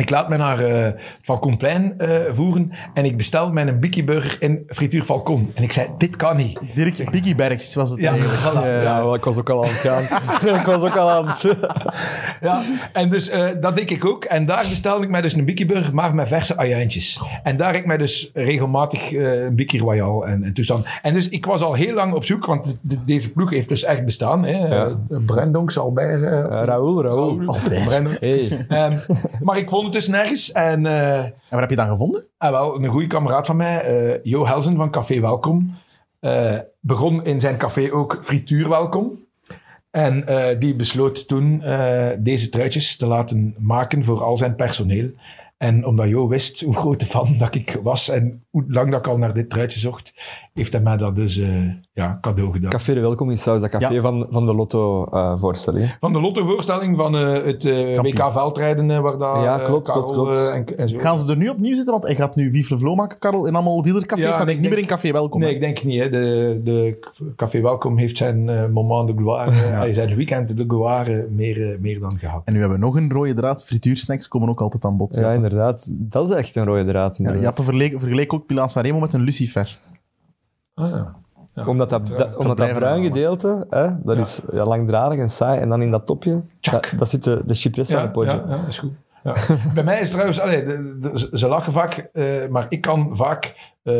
Ik 0.00 0.10
laat 0.10 0.28
me 0.28 0.36
naar 0.36 0.58
eh 0.64 0.92
Falconplein 1.22 1.94
eh, 1.98 2.08
voeren 2.32 2.72
en 2.94 3.04
ik 3.04 3.16
bestel 3.16 3.50
mijn 3.52 3.80
Biki 3.80 4.04
burger 4.04 4.36
in 4.42 4.62
frituur 4.68 5.02
Falcon. 5.02 5.50
En 5.54 5.62
ik 5.62 5.72
zei, 5.72 5.88
dit 5.98 6.16
kan 6.16 6.36
niet. 6.36 6.58
Dirk 6.74 7.10
Biggybergs 7.10 7.74
was 7.74 7.90
het 7.90 8.00
Ja, 8.00 8.10
eigenlijk. 8.12 8.40
voilà. 8.40 8.64
Eh, 8.64 8.82
Ja, 8.82 8.96
wel, 9.04 9.14
ik 9.14 9.24
was 9.24 9.36
ook 9.38 9.50
al 9.50 9.62
aan 9.64 9.68
het 9.70 9.78
gaan. 9.78 10.54
ik 10.60 10.66
was 10.66 10.82
ook 10.82 10.96
al 10.96 11.10
aan 11.10 11.28
het... 11.28 11.44
Ja, 12.40 12.62
en 12.92 13.10
dus 13.10 13.28
eh, 13.28 13.48
dat 13.60 13.76
deed 13.76 13.90
ik 13.90 14.04
ook. 14.04 14.24
En 14.24 14.46
daar 14.46 14.64
bestelde 14.70 15.04
ik 15.04 15.10
mij 15.10 15.20
dus 15.20 15.32
een 15.34 15.44
Biki 15.44 15.66
Burger, 15.66 15.94
maar 15.94 16.14
met 16.14 16.28
verse 16.28 16.56
ajuintjes. 16.56 17.20
En 17.42 17.56
daar 17.56 17.66
heb 17.72 17.76
ik 17.80 17.86
mij 17.86 17.96
dus 17.96 18.30
regelmatig 18.34 19.12
eh, 19.12 19.42
een 19.42 19.54
Biki 19.54 19.78
Royal 19.78 20.26
en, 20.26 20.42
en 20.44 20.52
toestand. 20.54 20.86
En 21.02 21.14
dus 21.14 21.28
ik 21.28 21.46
was 21.46 21.60
al 21.60 21.74
heel 21.74 21.94
lang 21.94 22.12
op 22.12 22.24
zoek, 22.24 22.46
want 22.46 22.78
de- 22.82 23.04
deze 23.04 23.30
ploeg 23.32 23.50
heeft 23.50 23.68
dus 23.68 23.84
echt 23.84 24.04
bestaan. 24.04 24.44
Hè. 24.44 24.66
Ja. 24.74 24.88
Brendonks, 25.26 25.78
Albert. 25.78 26.22
eh, 26.22 26.28
Uh, 26.30 26.46
Raoul, 26.64 27.02
Raoul. 27.02 27.40
Albert. 27.46 27.84
Brendonk. 27.84 28.16
Hey. 28.20 28.64
Ehm, 28.68 28.96
maar 29.42 29.58
ik 29.58 29.68
vond 29.68 29.89
het 29.94 30.04
dus 30.04 30.08
nergens. 30.08 30.52
En 30.52 30.86
eh, 30.86 31.18
En 31.24 31.34
waar 31.50 31.60
heb 31.60 31.70
je 31.70 31.76
dan 31.76 31.88
gevonden? 31.88 32.26
ah, 32.38 32.50
wel, 32.50 32.82
een 32.82 32.90
goede 32.90 33.06
kameraad 33.06 33.46
van 33.46 33.56
mij, 33.56 33.80
eh, 33.80 34.18
Jo 34.22 34.46
Helsen 34.46 34.76
van 34.76 34.90
Café 34.90 35.20
Welkom, 35.20 35.74
eh, 36.20 36.58
begon 36.80 37.24
in 37.24 37.40
zijn 37.40 37.56
café 37.56 37.92
ook 37.92 38.18
Frituur 38.22 38.68
Welkom. 38.68 39.28
En 39.90 40.24
die 40.58 40.74
besloot 40.74 41.28
toen 41.28 41.62
deze 42.18 42.48
truitjes 42.48 42.96
te 42.96 43.06
laten 43.06 43.54
maken 43.58 44.04
voor 44.04 44.22
al 44.22 44.36
zijn 44.36 44.54
personeel. 44.54 45.10
En 45.56 45.86
omdat 45.86 46.08
Jo 46.08 46.28
wist 46.28 46.60
hoe 46.60 46.74
grote 46.74 47.06
fan 47.06 47.38
dat 47.38 47.54
ik 47.54 47.78
was 47.82 48.08
en 48.08 48.40
hoe 48.50 48.64
lang 48.68 48.90
dat 48.90 48.98
ik 48.98 49.06
al 49.06 49.18
naar 49.18 49.34
dit 49.34 49.50
truitje 49.50 49.80
zocht, 49.80 50.12
heeft 50.60 50.72
hij 50.72 50.82
mij 50.82 50.96
dat 50.96 51.16
dus 51.16 51.38
eh, 51.38 51.48
ja, 51.92 52.18
cadeau 52.20 52.52
gedaan. 52.52 52.70
Café 52.70 52.94
de 52.94 53.00
Welkom 53.00 53.30
is 53.30 53.40
trouwens 53.40 53.70
dat 53.70 53.80
café 53.80 53.94
Ja. 53.94 54.00
van, 54.00 54.26
van 54.30 54.46
de 54.46 54.54
Lotto-voorstelling. 54.54 55.96
Van 56.00 56.12
de 56.12 56.20
lottovoorstelling 56.20 56.96
van 56.96 57.16
eh, 57.16 57.32
het 57.32 57.64
eh, 57.64 57.94
Kampioen. 57.94 58.16
WK 58.16 58.32
veldrijden, 58.32 58.90
eh, 58.90 58.98
waar 59.00 59.18
dat, 59.18 59.42
Ja, 59.42 59.58
eh, 59.60 59.64
klopt, 59.64 59.86
Karel, 59.88 60.02
klopt, 60.04 60.14
klopt. 60.32 60.36
eh, 60.36 60.54
en, 60.54 60.76
en 60.76 60.88
zo. 60.88 60.98
Gaan 60.98 61.18
ze 61.18 61.30
er 61.30 61.36
nu 61.36 61.48
opnieuw 61.48 61.74
zitten? 61.74 61.92
Want 61.92 62.04
hij 62.06 62.14
gaat 62.14 62.34
nu 62.36 62.50
Vive 62.50 62.78
Vlo 62.78 62.94
maken, 62.94 63.18
Karel, 63.18 63.46
in 63.46 63.54
allemaal 63.54 63.82
wielercafés, 63.82 64.24
Ja, 64.24 64.36
maar 64.36 64.46
denk 64.46 64.56
ik 64.56 64.60
niet 64.62 64.70
meer 64.70 64.78
denk- 64.78 64.90
in 64.90 64.96
Café 64.96 65.12
Welkom. 65.12 65.40
Nee, 65.40 65.48
hè? 65.48 65.54
ik 65.54 65.60
denk 65.60 65.82
niet. 65.84 66.00
Hè. 66.00 66.08
De, 66.08 66.60
de 66.64 66.98
Café 67.36 67.60
Welkom 67.60 67.98
heeft 67.98 68.16
zijn 68.18 68.48
eh, 68.48 68.66
moment 68.66 69.08
de 69.08 69.14
gloire, 69.16 69.50
hij 69.82 69.92
zijn 69.92 70.14
weekend 70.16 70.56
de 70.56 70.64
gloire 70.68 71.26
meer, 71.30 71.70
eh, 71.72 71.78
meer 71.78 72.00
dan 72.00 72.18
gehad. 72.18 72.42
En 72.44 72.52
nu 72.52 72.60
hebben 72.60 72.78
we 72.78 72.84
nog 72.84 72.96
een 72.96 73.10
rode 73.12 73.34
draad. 73.34 73.64
Frituursnacks 73.64 74.28
komen 74.28 74.48
ook 74.48 74.60
altijd 74.60 74.84
aan 74.84 74.96
bod. 74.96 75.14
Ja, 75.14 75.32
inderdaad. 75.32 75.88
Dat 75.92 76.30
is 76.30 76.36
echt 76.36 76.56
een 76.56 76.64
rode 76.64 76.84
draad. 76.84 77.16
Ja. 77.16 77.34
Jappe 77.36 77.62
vergeleek, 77.62 77.98
vergeleek 77.98 78.32
ook 78.32 78.46
Pilar 78.46 78.70
Sanremo 78.70 78.98
met 79.00 79.12
een 79.12 79.20
lucifer. 79.20 79.78
Ah, 80.80 80.90
ja. 80.90 81.18
Ja. 81.54 81.66
Omdat 81.66 81.90
dat, 81.90 82.36
omdat 82.36 82.56
dat 82.56 82.72
bruin 82.74 83.02
gedeelte, 83.02 83.66
hè, 83.70 83.88
dat 84.02 84.16
Ja. 84.16 84.22
is 84.22 84.40
ja, 84.52 84.64
langdradig 84.64 85.18
en 85.18 85.30
saai. 85.30 85.60
En 85.60 85.68
dan 85.68 85.82
in 85.82 85.90
dat 85.90 86.06
topje, 86.06 86.40
dat, 86.60 86.92
dat 86.98 87.10
zit 87.10 87.24
de, 87.24 87.42
de 87.46 87.54
aan 87.94 88.00
Ja, 88.00 88.02
het 88.02 88.12
potje. 88.12 88.30
ja, 88.30 88.44
ja, 88.48 88.56
dat 88.56 88.66
is 88.68 88.78
goed. 88.78 88.92
Ja. 89.24 89.34
Bij 89.74 89.84
mij 89.84 90.00
is 90.00 90.10
trouwens, 90.10 90.40
allee, 90.40 90.64
de- 90.64 90.98
de- 91.00 91.28
ze- 91.38 91.48
lachen 91.48 91.72
vaak, 91.72 92.08
eh, 92.12 92.24
maar 92.50 92.66
ik 92.68 92.80
kan 92.80 93.10
vaak, 93.16 93.72
eh, 93.82 93.94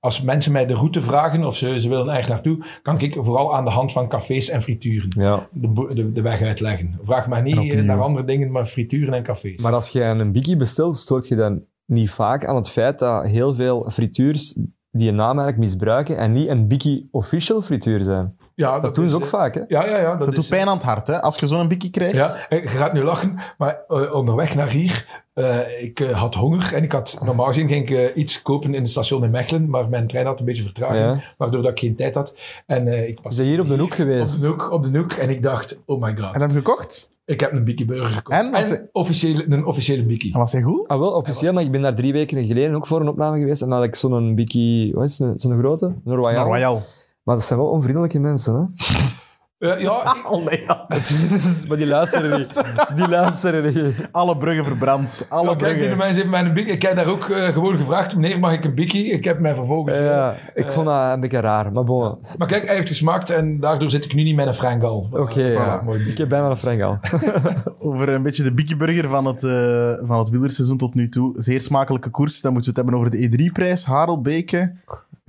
als 0.00 0.22
mensen 0.22 0.52
mij 0.52 0.66
de 0.66 0.74
route 0.74 1.00
vragen 1.02 1.44
of 1.44 1.56
ze, 1.56 1.80
ze 1.80 1.88
willen 1.88 2.08
ergens 2.08 2.28
naartoe, 2.28 2.64
kan 2.82 2.98
ik 3.00 3.14
vooral 3.20 3.54
aan 3.54 3.64
de 3.64 3.70
hand 3.70 3.92
van 3.92 4.08
cafés 4.08 4.48
en 4.50 4.62
frituren 4.62 5.08
Ja. 5.18 5.48
de, 5.52 5.94
de, 5.94 6.12
de 6.12 6.22
weg 6.22 6.42
uitleggen. 6.42 6.98
Vraag 7.02 7.28
mij 7.28 7.40
niet 7.40 7.56
eh, 7.56 7.60
opnieuw. 7.62 7.82
naar 7.84 8.00
andere 8.02 8.26
dingen, 8.26 8.50
maar 8.50 8.66
frituren 8.66 9.14
en 9.14 9.22
cafés. 9.22 9.60
Maar 9.60 9.72
als 9.74 9.88
je 9.88 10.02
een 10.02 10.32
biggie 10.32 10.56
bestelt, 10.56 10.96
stoort 10.96 11.28
je 11.28 11.36
dan 11.36 11.62
niet 11.84 12.10
vaak 12.10 12.46
aan 12.46 12.56
het 12.56 12.68
feit 12.68 12.98
dat 12.98 13.24
heel 13.26 13.54
veel 13.54 13.86
frituurs 13.90 14.58
die 14.90 15.08
een 15.08 15.20
eigenlijk 15.38 15.58
misbruiken 15.58 16.16
en 16.16 16.32
niet 16.32 16.48
een 16.48 16.68
biggie 16.68 17.08
official 17.10 17.62
frituur 17.62 18.02
zijn. 18.02 18.37
Ja, 18.58 18.80
Dat, 18.80 18.94
doen 18.94 19.04
is, 19.04 19.10
ze 19.10 19.16
ook 19.16 19.22
eh, 19.22 19.28
vaak, 19.28 19.54
hè? 19.54 19.60
Ja, 19.68 19.86
ja, 19.86 19.98
ja. 19.98 20.08
Dat, 20.10 20.18
Dat 20.18 20.28
is, 20.28 20.34
doet 20.34 20.48
pijn 20.48 20.68
aan 20.68 20.74
het 20.76 20.82
hart, 20.82 21.06
hè? 21.06 21.22
Als 21.22 21.36
je 21.38 21.46
zo'n 21.46 21.68
bikkie 21.68 21.90
krijgt. 21.90 22.14
Ja, 22.14 22.46
eh, 22.48 22.62
je 22.62 22.68
gaat 22.68 22.92
nu 22.92 23.02
lachen, 23.02 23.38
maar 23.58 23.80
eh, 23.88 24.14
onderweg 24.14 24.54
naar 24.54 24.68
hier, 24.68 25.22
eh, 25.34 25.82
ik 25.82 25.98
had 25.98 26.34
honger 26.34 26.74
en 26.74 26.82
ik 26.82 26.92
had, 26.92 27.18
normaal 27.24 27.46
gezien 27.46 27.68
ging 27.68 27.90
ik 27.90 28.14
iets 28.14 28.42
kopen 28.42 28.74
in 28.74 28.80
het 28.82 28.90
station 28.90 29.24
in 29.24 29.30
Mechelen, 29.30 29.70
maar 29.70 29.88
mijn 29.88 30.06
trein 30.06 30.26
had 30.26 30.38
een 30.38 30.44
beetje 30.44 30.62
vertraging, 30.62 30.98
Ja. 31.00 31.20
waardoor 31.36 31.62
dat 31.62 31.70
ik 31.70 31.78
geen 31.78 31.96
tijd 31.96 32.14
had. 32.14 32.34
En 32.66 32.88
eh, 32.88 33.08
ik 33.08 33.18
was 33.22 33.34
Ze 33.34 33.42
hier 33.42 33.60
op 33.60 33.68
de 33.68 33.78
hoek 33.78 33.94
geweest. 33.94 34.34
Op 34.36 34.40
de 34.42 34.46
hoek, 34.48 34.70
op 34.72 34.92
de 34.92 34.98
hoek. 34.98 35.12
En 35.12 35.30
ik 35.30 35.42
dacht, 35.42 35.80
oh 35.86 36.02
my 36.02 36.16
god. 36.16 36.34
En 36.34 36.40
heb 36.40 36.50
je 36.50 36.56
gekocht? 36.56 37.08
Ik 37.24 37.40
heb 37.40 37.52
een 37.52 37.64
Biki 37.64 37.86
Burger 37.86 38.06
gekocht. 38.06 38.38
En? 38.38 38.44
En, 38.46 38.52
Was 38.52 38.68
hij- 38.68 38.88
officiële, 38.92 39.44
een 39.48 39.64
officiële 39.66 40.02
Biki. 40.02 40.30
En 40.32 40.38
was 40.38 40.52
hij 40.52 40.62
goed? 40.62 40.88
Ah, 40.88 40.98
wel, 40.98 41.10
officieel, 41.12 41.52
maar 41.52 41.62
ik 41.62 41.70
ben 41.70 41.82
daar 41.82 41.94
drie 41.94 42.12
weken 42.12 42.44
geleden 42.44 42.74
ook 42.74 42.86
voor 42.86 43.00
een 43.00 43.08
opname 43.08 43.38
geweest. 43.38 43.62
En 43.62 43.68
dan 43.68 43.78
had 43.78 43.86
ik 43.86 43.94
zo'n 43.94 44.34
bikkie, 44.34 44.92
wat 44.94 45.04
is 45.04 45.18
het, 45.18 45.40
zo'n 45.40 45.58
grote? 45.58 45.86
Een 46.04 46.14
Royal. 46.14 46.44
Royal. 46.44 46.82
Maar 47.28 47.36
dat 47.36 47.46
zijn 47.46 47.58
wel 47.58 47.68
onvriendelijke 47.68 48.18
mensen, 48.18 48.54
hè? 48.54 48.86
Ja, 49.68 49.74
ja. 49.76 50.16
maar 51.68 51.76
die 51.76 51.86
luisteren 51.86 52.38
niet. 52.38 52.62
Die 52.96 53.08
luisteren 53.08 53.64
niet. 53.74 54.08
Alle 54.10 54.36
bruggen 54.36 54.64
verbrand. 54.64 55.26
Alle 55.28 55.50
ja, 55.50 55.56
kijk, 55.56 55.70
die 55.70 55.78
bruggen. 55.78 55.98
mensen 55.98 56.16
heeft 56.16 56.28
mij 56.28 56.40
een 56.40 56.52
Biki. 56.52 56.70
Ik 56.70 56.82
heb 56.82 56.96
daar 56.96 57.06
ook 57.06 57.28
eh, 57.28 57.48
gewoon 57.48 57.76
gevraagd, 57.76 58.16
meneer, 58.16 58.38
mag 58.38 58.52
ik 58.52 58.64
een 58.64 58.74
Biki? 58.74 59.12
Ik 59.12 59.24
heb 59.24 59.38
mij 59.38 59.54
vervolgens... 59.54 59.98
eh, 59.98 60.04
Ja, 60.04 60.34
ik 60.54 60.72
vond 60.72 60.86
dat 60.86 61.12
een 61.12 61.20
beetje 61.20 61.40
raar, 61.40 61.72
maar 61.72 61.84
bon. 61.84 62.18
maar 62.38 62.46
kijk, 62.46 62.66
hij 62.66 62.74
heeft 62.74 62.88
gesmaakt 62.88 63.30
en 63.30 63.60
daardoor 63.60 63.90
zit 63.90 64.04
ik 64.04 64.14
nu 64.14 64.22
niet 64.22 64.36
met 64.36 64.46
een 64.46 64.54
Frangal. 64.54 65.08
Oké, 65.12 65.46
ja. 65.46 65.82
mooi 65.84 65.98
Biki. 65.98 66.10
ik 66.10 66.18
heb 66.18 66.28
bijna 66.28 66.50
een 66.50 66.56
frank 66.56 66.98
Over 67.78 68.08
een 68.08 68.22
beetje 68.22 68.42
de 68.42 68.54
bikkieburger 68.54 69.08
van 69.08 69.24
het, 69.24 69.42
eh 69.44 70.06
van 70.06 70.18
het 70.18 70.28
wielerseizoen 70.28 70.76
tot 70.76 70.94
nu 70.94 71.08
toe. 71.08 71.32
Zeer 71.34 71.60
smakelijke 71.60 72.10
koers. 72.10 72.40
Dan 72.40 72.52
moeten 72.52 72.74
we 72.74 72.80
het 72.80 72.90
hebben 72.90 73.06
over 73.06 73.30
de 73.30 73.48
E3-prijs. 73.48 73.84
Harelbeke. 73.84 74.74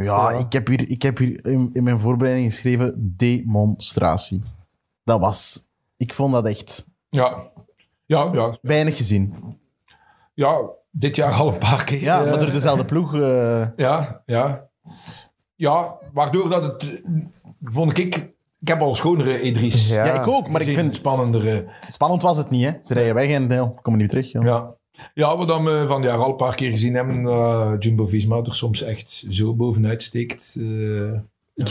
Ja, 0.03 0.31
Ja. 0.31 0.37
ik 0.37 0.53
heb 0.53 0.67
hier, 0.67 0.89
ik 0.89 1.01
heb 1.01 1.17
hier 1.17 1.45
in, 1.45 1.69
in 1.73 1.83
mijn 1.83 1.99
voorbereiding 1.99 2.51
geschreven 2.53 3.13
demonstratie. 3.17 4.43
Dat 5.03 5.19
was... 5.19 5.67
Ik 5.97 6.13
vond 6.13 6.33
dat 6.33 6.45
echt 6.47 6.87
Ja. 7.09 7.41
Ja, 8.05 8.29
ja, 8.33 8.57
weinig 8.61 8.97
gezien. 8.97 9.33
ja, 10.33 10.59
dit 10.91 11.15
jaar 11.15 11.33
al 11.33 11.53
een 11.53 11.57
paar 11.59 11.83
keer. 11.83 12.01
Ja, 12.01 12.23
Eh, 12.23 12.29
maar 12.29 12.39
door 12.39 12.51
dezelfde 12.51 12.85
ploeg... 12.85 13.13
eh, 13.15 13.67
Ja, 13.75 14.21
ja. 14.25 14.67
Ja, 15.55 15.95
waardoor 16.13 16.49
dat 16.49 16.63
het, 16.63 16.83
eh, 17.03 17.11
vond 17.63 17.97
ik, 17.97 18.15
ik 18.59 18.67
heb 18.67 18.79
al 18.81 18.95
schonere 18.95 19.39
E3's. 19.39 19.87
Ja. 19.89 20.05
ja. 20.05 20.21
ik 20.21 20.27
ook. 20.27 20.49
Maar 20.49 20.61
ik 20.61 20.75
vind... 20.75 20.95
spannendere. 20.95 21.65
Spannend 21.81 22.21
was 22.21 22.37
het 22.37 22.49
niet, 22.49 22.65
hè. 22.65 22.71
Ze 22.81 22.93
rijden 22.93 23.15
weg 23.15 23.29
en 23.29 23.49
ja, 23.49 23.73
komen 23.81 23.99
niet 23.99 24.09
terug. 24.09 24.31
Ja. 24.31 24.41
Ja. 24.43 24.73
Ja, 25.13 25.37
wat 25.37 25.47
we 25.47 25.85
van 25.87 26.01
het 26.01 26.09
jaar 26.09 26.17
al 26.17 26.29
een 26.29 26.35
paar 26.35 26.55
keer 26.55 26.69
gezien 26.71 26.93
hebben, 26.95 27.21
dat 27.23 27.83
Jumbo-Visma 27.83 28.37
er 28.37 28.55
soms 28.55 28.81
echt 28.81 29.25
zo 29.29 29.53
bovenuit 29.53 30.03
steekt. 30.03 30.57
eh. 30.59 31.19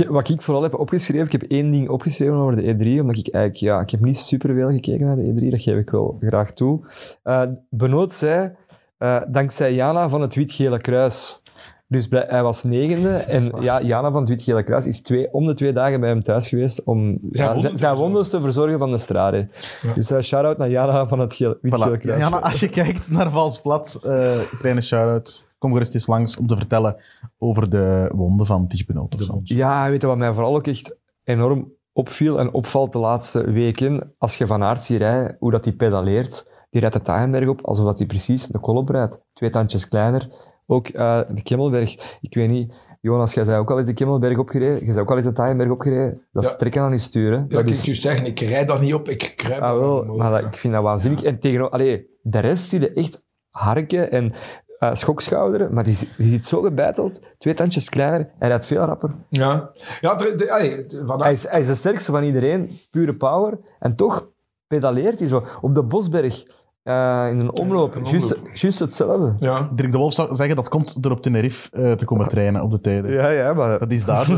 Wat 0.08 0.28
ik 0.28 0.42
vooral 0.42 0.62
heb 0.62 0.74
opgeschreven, 0.74 1.26
ik 1.26 1.32
heb 1.32 1.42
één 1.42 1.70
ding 1.70 1.88
opgeschreven 1.88 2.34
over 2.34 2.56
de 2.56 2.62
E3, 2.62 3.00
omdat 3.00 3.16
ik 3.16 3.28
eigenlijk, 3.28 3.54
ja, 3.54 3.80
ik 3.80 3.90
heb 3.90 4.00
niet 4.00 4.16
superveel 4.16 4.70
gekeken 4.70 5.06
naar 5.06 5.16
de 5.16 5.32
E3, 5.32 5.48
dat 5.50 5.62
geef 5.62 5.76
ik 5.78 5.90
wel 5.90 6.18
graag 6.20 6.52
toe. 6.52 6.80
Eh 7.22 7.42
Benoot 7.70 8.12
zei, 8.12 8.50
eh, 8.98 9.20
dankzij 9.28 9.74
Jana 9.74 10.08
van 10.08 10.20
het 10.20 10.34
Wit-Gele 10.34 10.78
Kruis. 10.78 11.42
Dus 11.90 12.06
hij 12.10 12.42
was 12.42 12.62
negende 12.62 13.08
en 13.08 13.52
ja, 13.60 13.82
Jana 13.82 14.10
van 14.10 14.20
het 14.20 14.28
Wit-Gele 14.28 14.62
Kruis 14.62 14.86
is 14.86 15.02
twee, 15.02 15.32
om 15.32 15.46
de 15.46 15.54
twee 15.54 15.72
dagen 15.72 16.00
bij 16.00 16.08
hem 16.08 16.22
thuis 16.22 16.48
geweest 16.48 16.84
om 16.84 16.98
ja, 17.08 17.08
wonden 17.10 17.30
zijn, 17.32 17.54
te 17.54 17.58
zijn 17.60 17.76
verzorgen. 17.78 17.98
wondes 17.98 18.28
te 18.28 18.40
verzorgen 18.40 18.78
van 18.78 18.90
de 18.90 18.98
strade. 18.98 19.48
Ja. 19.82 19.92
Dus 19.94 20.10
uh, 20.10 20.20
shout-out 20.20 20.58
naar 20.58 20.70
Jana 20.70 21.06
van 21.06 21.18
het 21.18 21.34
Gele- 21.34 21.58
Wit-Gele 21.60 21.96
Voilà. 21.96 22.00
Kruis. 22.00 22.20
Jana, 22.20 22.40
als 22.40 22.60
je 22.60 22.68
kijkt 22.68 23.10
naar 23.10 23.30
Vals 23.30 23.60
Plat, 23.60 23.98
eh 24.02 24.38
kleine 24.58 24.80
shout-out. 24.80 25.46
Kom 25.58 25.72
gerust 25.72 25.94
eens 25.94 26.06
langs 26.06 26.36
om 26.36 26.46
te 26.46 26.56
vertellen 26.56 26.96
over 27.38 27.70
de 27.70 28.10
wonden 28.14 28.46
van 28.46 28.68
Ties 28.68 28.84
Benoot 28.84 29.14
of 29.14 29.22
zo. 29.22 29.40
Ja, 29.44 29.88
weet 29.90 30.00
je 30.00 30.06
wat 30.06 30.16
mij 30.16 30.32
vooral 30.32 30.56
ook 30.56 30.66
echt 30.66 30.96
enorm 31.24 31.72
opviel 31.92 32.38
en 32.38 32.52
opvalt 32.52 32.92
de 32.92 32.98
laatste 32.98 33.50
weken? 33.50 34.14
Als 34.18 34.38
je 34.38 34.46
Van 34.46 34.62
Aert 34.62 34.84
ziet 34.84 34.98
rijden, 34.98 35.36
hoe 35.38 35.50
dat 35.50 35.64
hij 35.64 35.74
pedaleert. 35.74 36.46
Die 36.70 36.80
rijdt 36.80 36.94
de 36.96 37.02
Taaienberg 37.02 37.48
op, 37.48 37.60
alsof 37.66 37.84
dat 37.84 37.98
hij 37.98 38.06
precies 38.06 38.46
de 38.46 38.58
kolop 38.58 38.88
rijdt. 38.88 39.18
Twee 39.32 39.50
tandjes 39.50 39.88
kleiner. 39.88 40.28
Ook 40.70 40.88
eh, 40.88 41.20
de 41.34 41.42
Kemmelberg. 41.42 42.18
Ik 42.20 42.34
weet 42.34 42.48
niet, 42.48 42.80
Jonas, 43.00 43.34
jij 43.34 43.44
zei 43.44 43.58
ook 43.58 43.70
al 43.70 43.78
eens 43.78 43.86
de 43.86 43.92
Kemmelberg 43.92 44.38
opgereden. 44.38 44.78
Jij 44.84 44.92
zei 44.92 45.00
ook 45.00 45.10
al 45.10 45.16
eens 45.16 45.26
de 45.26 45.32
Taaienberg 45.32 45.70
opgereden. 45.70 46.22
Dat 46.32 46.44
is 46.44 46.50
Ja. 46.50 46.56
trekken 46.56 46.82
aan 46.82 46.92
je. 46.92 47.20
Ja, 47.30 47.44
Dat 47.48 47.60
ik 47.60 47.68
is, 47.68 47.84
je 47.84 47.94
zeggen, 47.94 48.26
ik 48.26 48.40
rijd 48.40 48.68
daar 48.68 48.80
niet 48.80 48.94
op, 48.94 49.08
ik 49.08 49.32
kruip 49.36 49.62
ah, 49.62 49.78
wel, 49.78 50.04
maar 50.04 50.30
dat- 50.30 50.44
ik 50.52 50.56
vind 50.58 50.72
dat 50.74 50.82
waanzinnig. 50.82 51.22
En 51.22 51.38
tegen, 51.40 51.70
allee, 51.70 52.06
de 52.22 52.38
rest 52.38 52.68
zie 52.68 52.80
je 52.80 52.92
echt 52.92 53.24
harken 53.50 54.10
en 54.10 54.32
eh, 54.78 54.94
schokschouderen, 54.94 55.74
maar 55.74 55.84
die, 55.84 55.98
die 56.16 56.28
zit 56.28 56.44
zo 56.46 56.60
gebeiteld. 56.62 57.20
Twee 57.38 57.54
tandjes 57.54 57.88
kleiner. 57.88 58.30
Hij 58.38 58.48
rijdt 58.48 58.66
veel 58.66 58.84
rapper. 58.84 59.10
Ja, 59.28 59.70
ja 60.00 60.14
de, 60.14 60.34
de, 60.36 60.52
allee, 60.52 60.86
de- 60.86 60.96
vandaag- 61.06 61.22
Hij 61.22 61.32
is, 61.32 61.48
hij 61.48 61.60
is 61.60 61.66
de 61.66 61.74
sterkste 61.74 62.12
van 62.12 62.22
iedereen, 62.22 62.70
pure 62.90 63.14
power. 63.14 63.58
En 63.78 63.96
toch 63.96 64.28
pedaleert 64.66 65.18
hij 65.18 65.28
zo. 65.28 65.44
Op 65.60 65.74
de 65.74 65.82
Bosberg, 65.82 66.44
eh, 66.82 67.26
in 67.30 67.38
een 67.38 67.52
omloop, 67.52 67.94
juist 68.04 68.36
omloop. 68.36 68.54
juist 68.54 68.78
hetzelfde. 68.78 69.34
ja. 69.38 69.70
Dirk 69.74 69.92
de 69.92 69.98
Wolf 69.98 70.12
zou 70.12 70.36
zeggen 70.36 70.56
dat 70.56 70.68
komt 70.68 71.02
door 71.02 71.12
op 71.12 71.22
Tenerife 71.22 71.70
eh, 71.70 71.92
te 71.92 72.04
komen 72.04 72.28
trainen 72.28 72.62
op 72.62 72.70
de 72.70 72.80
tijden. 72.80 73.12
Ja, 73.12 73.28
ja, 73.28 73.52
maar... 73.52 73.78
Dat 73.78 73.92
is 73.92 74.04
daar. 74.04 74.26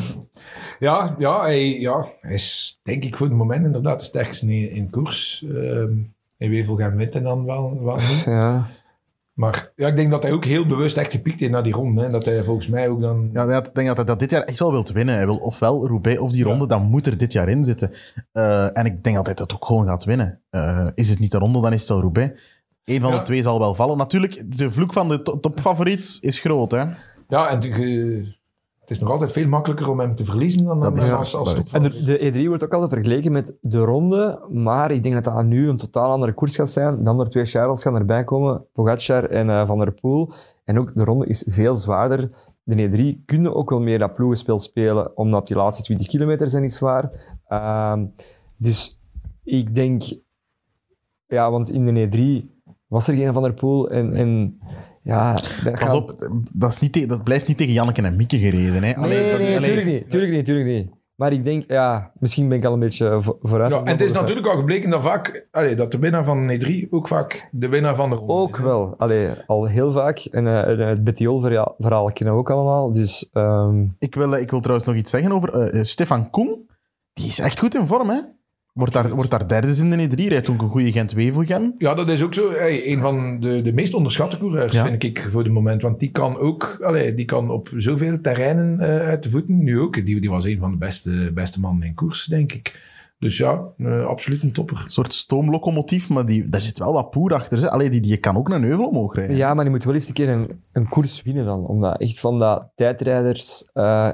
Ja, 0.79 1.15
ja, 1.19 1.41
hij, 1.41 1.81
ja, 1.81 2.07
hij 2.21 2.35
is 2.35 2.81
denk 2.83 3.05
ik 3.05 3.17
voor 3.17 3.27
het 3.27 3.37
moment 3.37 3.65
inderdaad 3.65 3.99
de 3.99 4.05
sterkste 4.05 4.47
in, 4.47 4.71
in 4.71 4.91
koers. 4.91 5.45
Ehm 5.55 5.93
in 6.41 6.51
Wevelgem 6.51 6.97
wint 6.97 7.13
hij 7.13 7.23
dan 7.23 7.45
wel, 7.45 7.85
wel 7.85 7.95
niet. 7.95 8.23
Ja. 8.25 8.67
Maar 9.41 9.73
ja, 9.77 9.87
ik 9.89 9.97
denk 9.97 10.11
dat 10.11 10.23
hij 10.23 10.33
ook 10.33 10.45
heel 10.45 10.67
bewust 10.67 10.97
echt 10.97 11.11
gepiekt 11.11 11.41
heeft 11.41 11.53
naar 11.53 11.63
die 11.63 11.73
ronde. 11.73 12.03
Hè. 12.03 12.09
Dat 12.09 12.25
hij 12.25 12.45
volgens 12.45 12.69
mij 12.69 12.89
ook 12.89 13.01
dan... 13.01 13.31
Ja, 13.33 13.57
ik 13.57 13.75
denk 13.75 13.87
dat 13.87 13.97
hij 13.97 14.07
dat 14.07 14.19
dit 14.19 14.31
jaar 14.31 14.43
echt 14.43 14.59
wel 14.59 14.71
wil 14.73 14.87
winnen. 14.93 15.15
Hij 15.15 15.27
wil 15.27 15.37
ofwel 15.37 15.87
Roubaix 15.89 16.19
of 16.19 16.33
die 16.33 16.45
ronde, 16.45 16.67
dan 16.67 16.83
moet 16.83 17.07
er 17.07 17.17
dit 17.19 17.33
jaar 17.33 17.49
in 17.49 17.65
zitten. 17.65 17.91
Eh, 18.33 18.79
en 18.79 18.87
ik 18.87 19.03
denk 19.03 19.17
dat 19.17 19.27
hij 19.27 19.35
dat 19.35 19.55
ook 19.55 19.65
gewoon 19.65 19.87
gaat 19.87 20.05
winnen. 20.05 20.41
Eh, 20.51 20.87
is 20.95 21.11
het 21.11 21.19
niet 21.19 21.31
de 21.31 21.39
ronde, 21.39 21.61
dan 21.61 21.73
is 21.73 21.81
het 21.81 21.89
wel 21.89 22.01
Roubaix. 22.01 22.41
Eén 22.85 23.01
van 23.01 23.11
Ja. 23.13 23.19
de 23.19 23.23
twee 23.25 23.43
zal 23.43 23.59
wel 23.59 23.75
vallen. 23.75 23.97
Natuurlijk, 23.97 24.59
de 24.59 24.71
vloek 24.71 24.93
van 24.93 25.09
de 25.09 25.23
to- 25.23 25.41
topfavoriet 25.41 26.19
is 26.21 26.39
groot. 26.41 26.71
Hè? 26.71 26.85
Ja, 27.29 27.49
en 27.49 27.61
je- 27.61 28.39
het 28.91 28.99
is 28.99 29.05
nog 29.05 29.15
altijd 29.15 29.33
veel 29.33 29.49
makkelijker 29.49 29.91
om 29.91 30.01
hem 30.01 30.15
te 30.15 30.25
verliezen 30.25 30.65
dan, 30.65 30.81
Dat 30.81 30.95
dan 30.97 31.05
is- 31.05 31.11
als, 31.11 31.35
als 31.35 31.71
En 31.73 31.83
de, 31.83 32.03
de 32.03 32.33
E3 32.33 32.47
wordt 32.49 32.65
ook 32.65 32.73
altijd 32.73 32.93
vergeleken 32.93 33.33
met 33.33 33.57
de 33.61 33.79
ronde, 33.79 34.47
maar 34.49 34.91
ik 34.91 35.03
denk 35.03 35.15
dat 35.15 35.25
dat 35.35 35.45
nu 35.45 35.69
een 35.69 35.77
totaal 35.77 36.11
andere 36.11 36.33
koers 36.33 36.57
gaat 36.57 36.71
zijn. 36.71 37.05
De 37.05 37.11
andere 37.11 37.29
twee 37.31 37.45
Charles 37.45 37.83
gaan 37.83 37.95
erbij 37.95 38.25
komen, 38.25 38.67
Pogacar 38.73 39.25
en 39.25 39.51
eh, 39.51 39.67
Van 39.67 39.79
der 39.79 39.93
Poel. 39.93 40.33
En 40.65 40.79
ook 40.79 40.95
de 40.95 41.05
ronde 41.05 41.27
is 41.27 41.45
veel 41.49 41.75
zwaarder. 41.75 42.31
De 42.63 42.89
E3 43.19 43.25
kunnen 43.25 43.55
ook 43.55 43.71
wel 43.71 43.81
meer 43.81 43.99
dat 43.99 44.15
ploegenspel 44.15 44.59
spelen, 44.59 45.17
omdat 45.17 45.47
die 45.47 45.57
laatste 45.57 45.83
20 45.83 46.07
kilometer 46.07 46.49
zijn 46.51 46.63
niet 46.63 46.73
zwaar. 46.73 47.37
Ehm, 47.49 48.07
dus 48.57 49.01
ik 49.45 49.75
denk... 49.75 50.03
Ja, 51.27 51.51
want 51.51 51.71
in 51.71 51.95
de 51.95 52.09
E3 52.09 52.51
was 52.87 53.09
er 53.09 53.15
geen 53.15 53.33
Van 53.33 53.43
der 53.43 53.55
Poel 53.55 53.91
en... 53.91 54.15
en 54.15 54.59
ja, 55.03 55.33
dat 55.33 55.63
Pas 55.65 55.81
gaat- 55.81 55.95
op, 55.95 56.29
dat, 56.53 56.71
is 56.71 56.79
niet 56.79 56.93
te- 56.93 57.07
dat 57.07 57.23
blijft 57.23 57.47
niet 57.49 57.57
tegen 57.57 57.73
Janneke 57.73 58.03
en 58.03 58.17
Mieke 58.17 58.39
gereden. 58.39 58.73
Hè? 58.75 58.81
Nee, 58.81 58.97
Allee, 58.97 59.31
dat- 59.31 59.39
nee, 59.41 59.61
tuurlijk 59.61 59.87
niet. 59.87 60.11
Tuurlijk 60.11 60.33
niet, 60.33 60.45
tuurlijk 60.45 60.69
niet. 60.69 60.99
Maar 61.15 61.33
ik 61.33 61.45
denk, 61.45 61.65
ja, 61.67 62.13
misschien 62.19 62.49
ben 62.49 62.59
ik 62.59 62.65
al 62.65 62.73
een 62.73 62.79
beetje 62.79 63.17
vo- 63.23 63.39
vooruit. 63.43 63.71
Ja, 63.73 63.79
en 63.79 63.87
het 63.87 64.01
is 64.01 64.07
het 64.11 64.21
natuurlijk 64.21 64.47
al 64.47 64.57
gebleken 64.57 64.91
dat 64.91 65.03
vaak, 65.03 65.47
allee, 65.51 65.75
dat 65.75 65.93
de 65.93 65.99
winnaar 65.99 66.25
van 66.25 66.47
de 66.47 66.59
E3 66.87 66.89
ook 66.91 67.09
vaak 67.09 67.49
de 67.53 67.69
winnaar 67.69 67.95
van 67.95 68.11
de 68.11 68.17
ronde 68.17 68.33
Ook 68.33 68.57
is, 68.59 68.65
wel. 68.65 68.95
Allee, 68.99 69.29
al 69.47 69.65
heel 69.67 69.93
vaak. 69.93 70.19
En 70.19 70.47
eh, 70.47 70.89
het 70.89 71.05
Bettiol-verhaal 71.05 72.13
kennen 72.13 72.35
we 72.35 72.41
ook 72.41 72.51
allemaal. 72.51 72.93
Dus 72.93 73.29
ehm, 73.33 73.87
Ik, 73.99 74.15
wil, 74.15 74.33
ik 74.33 74.51
wil 74.51 74.61
trouwens 74.61 74.89
nog 74.89 74.97
iets 74.97 75.11
zeggen 75.11 75.33
over 75.33 75.53
eh, 75.55 75.79
eh, 75.81 75.85
Stefan 75.85 76.31
Koen. 76.31 76.69
Die 77.13 77.27
is 77.27 77.39
echt 77.39 77.59
goed 77.59 77.75
in 77.75 77.87
vorm, 77.87 78.09
hè? 78.11 78.19
Wordt 78.81 78.95
daar, 78.95 79.15
wordt 79.15 79.31
daar 79.31 79.49
derde 79.49 79.77
in 79.83 79.91
de 79.91 80.09
E3. 80.09 80.29
Rijdt 80.29 80.51
ook 80.51 80.63
een 80.63 80.69
goede 80.69 80.93
Gent-Wevelgem. 80.93 81.75
Ja, 81.79 81.95
dat 81.95 82.09
is 82.09 82.23
ook 82.23 82.35
zo. 82.35 82.51
Hey, 82.53 82.87
een 82.93 82.99
van 82.99 83.41
de, 83.41 83.63
de 83.63 83.73
meest 83.73 83.95
onderschatte 83.95 84.39
coureurs, 84.39 84.73
Ja. 84.73 84.85
vind 84.87 85.03
ik, 85.03 85.29
voor 85.31 85.43
het 85.43 85.53
moment. 85.53 85.83
Want 85.83 86.01
die 86.01 86.11
kan 86.11 86.39
ook, 86.39 86.79
allee, 86.83 87.15
die 87.15 87.25
kan 87.25 87.51
op 87.51 87.71
zoveel 87.77 88.21
terreinen 88.21 88.81
eh, 88.81 89.09
uit 89.09 89.23
de 89.23 89.31
voeten. 89.31 89.63
Nu 89.65 89.81
ook. 89.81 90.07
Die, 90.07 90.21
die 90.21 90.31
was 90.31 90.45
een 90.45 90.59
van 90.59 90.71
de 90.71 90.77
beste, 90.77 91.31
beste 91.35 91.61
mannen 91.61 91.87
in 91.89 91.95
koers, 91.95 92.25
denk 92.25 92.53
ik. 92.53 92.89
Dus 93.19 93.37
ja, 93.37 93.63
eh, 93.79 94.07
absoluut 94.07 94.43
een 94.43 94.53
topper. 94.53 94.81
Een 94.85 94.91
soort 94.91 95.13
stoomlocomotief, 95.13 96.09
maar 96.09 96.27
die, 96.27 96.49
daar 96.49 96.61
zit 96.63 96.79
wel 96.79 96.93
wat 96.93 97.11
poer 97.11 97.35
achter. 97.35 97.59
Hè? 97.61 97.71
Allee, 97.71 97.91
die, 97.91 98.01
die 98.01 98.17
kan 98.17 98.37
ook 98.37 98.49
een 98.49 98.63
heuvel 98.63 98.89
omhoog 98.89 99.15
rijden. 99.15 99.37
ja, 99.37 99.55
maar 99.55 99.65
die 99.65 99.73
moet 99.73 99.85
wel 99.85 99.95
eens 99.95 100.09
een 100.09 100.15
keer 100.15 100.29
een, 100.29 100.63
een 100.73 100.89
koers 100.89 101.23
winnen 101.23 101.45
dan. 101.45 101.67
Omdat 101.67 102.01
echt 102.01 102.21
van 102.21 102.39
dat 102.39 102.71
tijdrijders... 102.75 103.69
eh, 103.73 104.09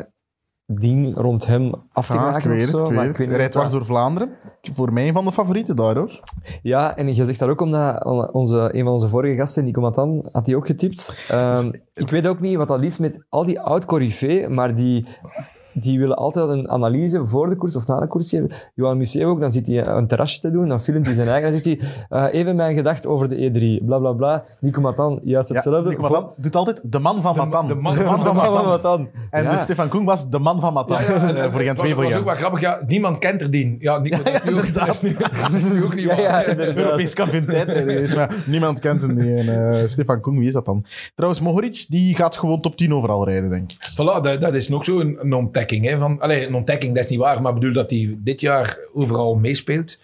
ding 0.66 1.16
rond 1.16 1.46
hem 1.46 1.72
af 1.92 2.06
te 2.06 2.12
Ah, 2.12 2.24
ik 2.26 2.30
maken 2.32 2.50
weet 2.50 2.64
of 2.64 2.70
het, 2.70 2.78
zo. 2.80 2.86
ik 2.86 2.92
maar 2.92 3.00
weet 3.00 3.02
ik 3.02 3.08
het. 3.08 3.16
weet 3.16 3.16
Hij 3.16 3.26
niet 3.26 3.36
rijdt 3.36 3.52
dwars 3.52 3.72
door 3.72 3.84
Vlaanderen. 3.84 4.30
Voor 4.72 4.92
mij 4.92 5.06
een 5.08 5.12
van 5.12 5.24
de 5.24 5.32
favorieten 5.32 5.76
daar, 5.76 5.96
hoor. 5.96 6.20
Ja, 6.62 6.96
en 6.96 7.14
je 7.14 7.24
zegt 7.24 7.38
dat 7.38 7.48
ook 7.48 7.60
omdat 7.60 8.04
onze, 8.32 8.68
een 8.72 8.82
van 8.84 8.92
onze 8.92 9.08
vorige 9.08 9.34
gasten, 9.36 9.64
Nico 9.64 9.80
Matan, 9.80 10.28
had 10.32 10.44
die 10.44 10.56
ook 10.56 10.66
getipt. 10.66 11.26
Ehm, 11.30 11.70
ik 11.94 12.10
weet 12.10 12.26
ook 12.26 12.40
niet 12.40 12.56
wat 12.56 12.68
dat 12.68 12.82
is 12.82 12.98
met 12.98 13.24
al 13.28 13.44
die 13.44 13.60
oud-corifee, 13.60 14.48
maar 14.48 14.74
die, 14.74 15.06
die 15.80 15.98
willen 15.98 16.16
altijd 16.16 16.48
een 16.48 16.68
analyse 16.70 17.26
voor 17.26 17.48
de 17.48 17.56
koers 17.56 17.76
of 17.76 17.86
na 17.86 18.00
de 18.00 18.06
koers 18.06 18.28
geven. 18.28 18.50
Johan 18.74 18.96
Museeuw 18.96 19.28
ook, 19.28 19.40
dan 19.40 19.50
zit 19.52 19.66
hij 19.66 19.86
een 19.86 20.06
terrasje 20.06 20.40
te 20.40 20.50
doen, 20.50 20.68
dan 20.68 20.80
filmt 20.80 21.06
hij 21.06 21.14
zijn 21.14 21.28
eigen, 21.28 21.52
dan 21.52 21.62
zegt 21.62 21.80
hij 21.80 21.88
eh, 22.28 22.40
even 22.40 22.56
mijn 22.56 22.74
gedacht 22.74 23.06
over 23.06 23.28
de 23.28 23.36
E3, 23.80 23.84
bla 23.84 23.98
bla 23.98 24.12
bla. 24.12 24.44
Nico 24.60 24.80
Matan, 24.80 25.20
juist 25.24 25.48
hetzelfde. 25.48 25.88
Nico 25.90 26.02
Matan 26.02 26.30
doet 26.36 26.56
altijd 26.56 26.80
de 26.84 26.98
man 26.98 27.22
van 27.22 27.36
Matan. 27.36 27.68
de 27.68 27.74
man 27.74 27.94
De 27.94 28.00
van 28.04 28.24
van 28.24 28.36
Matan. 28.36 28.64
Matan. 28.66 29.08
En 29.30 29.42
Ja. 29.44 29.50
dus 29.50 29.60
Stefan 29.60 29.88
Koen 29.88 30.04
was 30.04 30.28
de 30.30 30.38
man 30.38 30.60
van 30.60 30.72
Matan. 30.72 31.02
Ja, 31.02 31.06
Eh, 31.06 31.50
voor 31.50 31.60
Gent 31.60 31.68
het 31.68 31.80
was, 31.80 31.88
was 31.88 31.88
Wevelgem. 31.88 32.18
ook 32.18 32.24
wel 32.24 32.34
grappig. 32.34 32.60
Ja, 32.60 32.82
niemand 32.86 33.18
kent 33.18 33.40
er 33.40 33.50
die. 33.50 33.76
Ja, 33.78 33.98
Nico, 33.98 34.16
dat 34.22 34.40
is 34.44 34.50
nu 34.50 34.56
ook, 34.58 34.74
dat 34.74 34.88
is 34.88 35.00
dat 35.80 35.94
niet 35.94 36.04
Ja, 36.04 36.16
waar. 36.16 36.58
Europees 36.76 37.14
kampioen 37.14 37.44
tijdrijden 37.44 37.92
geweest, 37.92 38.16
maar 38.16 38.34
niemand 38.46 38.80
kent 38.80 39.00
hem 39.00 39.18
eh, 39.18 39.86
Stefan 39.86 40.20
Koen, 40.20 40.38
wie 40.38 40.46
is 40.46 40.52
dat 40.52 40.64
dan? 40.64 40.84
Trouwens, 41.14 41.42
Mohoric, 41.42 41.86
die 41.88 42.14
gaat 42.16 42.36
gewoon 42.36 42.60
top 42.60 42.76
10 42.76 42.94
overal 42.94 43.28
rijden, 43.28 43.50
denk 43.50 43.70
ik. 43.72 43.90
Voilà, 43.92 44.22
dat, 44.22 44.40
dat 44.40 44.54
is 44.54 44.68
nog 44.68 44.84
zo'n 44.84 45.18
een 45.20 45.32
ontdekking. 45.70 45.84
Hè, 45.84 45.98
van, 45.98 46.20
allee, 46.20 46.46
een 46.46 46.54
ontdekking, 46.54 46.94
dat 46.94 47.04
is 47.04 47.10
niet 47.10 47.18
waar, 47.18 47.42
maar 47.42 47.52
ik 47.52 47.58
bedoel 47.58 47.74
dat 47.74 47.90
hij 47.90 48.16
dit 48.18 48.40
jaar 48.40 48.78
overal 48.92 49.34
meespeelt. 49.34 49.98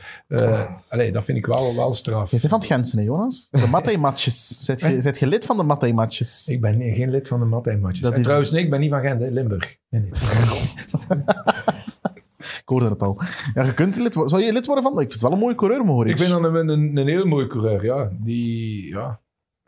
Allee, 0.88 1.12
dat 1.12 1.24
vind 1.24 1.38
ik 1.38 1.46
wel, 1.46 1.74
wel 1.76 1.92
straf. 1.94 2.30
Je 2.30 2.36
bent 2.36 2.48
van 2.48 2.58
het 2.58 2.68
Gentsen, 2.68 2.98
hè, 2.98 3.04
Jonas? 3.04 3.48
De 3.50 3.66
Mattei-matches. 3.66 4.48
Zet 4.64 4.80
je, 4.80 5.00
zet 5.00 5.18
je 5.18 5.26
lid 5.26 5.46
van 5.46 5.56
de 5.56 5.62
Mattei-matches? 5.62 6.48
Ik 6.48 6.60
ben 6.60 6.78
nee, 6.78 6.94
geen 6.94 7.10
lid 7.10 7.28
van 7.28 7.38
de 7.38 7.44
is- 8.16 8.22
Trouwens, 8.22 8.50
nee, 8.50 8.64
ik 8.64 8.70
ben 8.70 8.80
niet 8.80 8.90
van 8.90 9.00
Gent, 9.00 9.20
hè, 9.20 9.28
Limburg. 9.28 9.76
Nee, 9.88 10.00
nee. 10.02 10.10
Ik 12.42 12.68
hoorde 12.68 12.88
het 12.88 13.02
al. 13.02 13.20
Ja, 13.54 13.62
je 13.62 13.74
kunt 13.74 13.96
lid 13.96 14.14
worden. 14.14 14.30
Zou 14.32 14.42
je 14.42 14.52
lid 14.52 14.66
worden 14.66 14.84
van? 14.84 14.92
Ik 14.92 14.98
vind 14.98 15.12
het 15.12 15.22
wel 15.22 15.32
een 15.32 15.38
mooie 15.38 15.54
coureur, 15.54 15.84
Mohoric. 15.84 16.12
Ik 16.12 16.18
vind 16.18 16.30
dan 16.30 16.44
een, 16.44 16.68
een, 16.68 16.96
een 16.96 17.08
heel 17.08 17.24
mooie 17.24 17.46
coureur, 17.46 17.84
ja. 17.84 18.10
Die, 18.12 18.88
ja, 18.88 19.20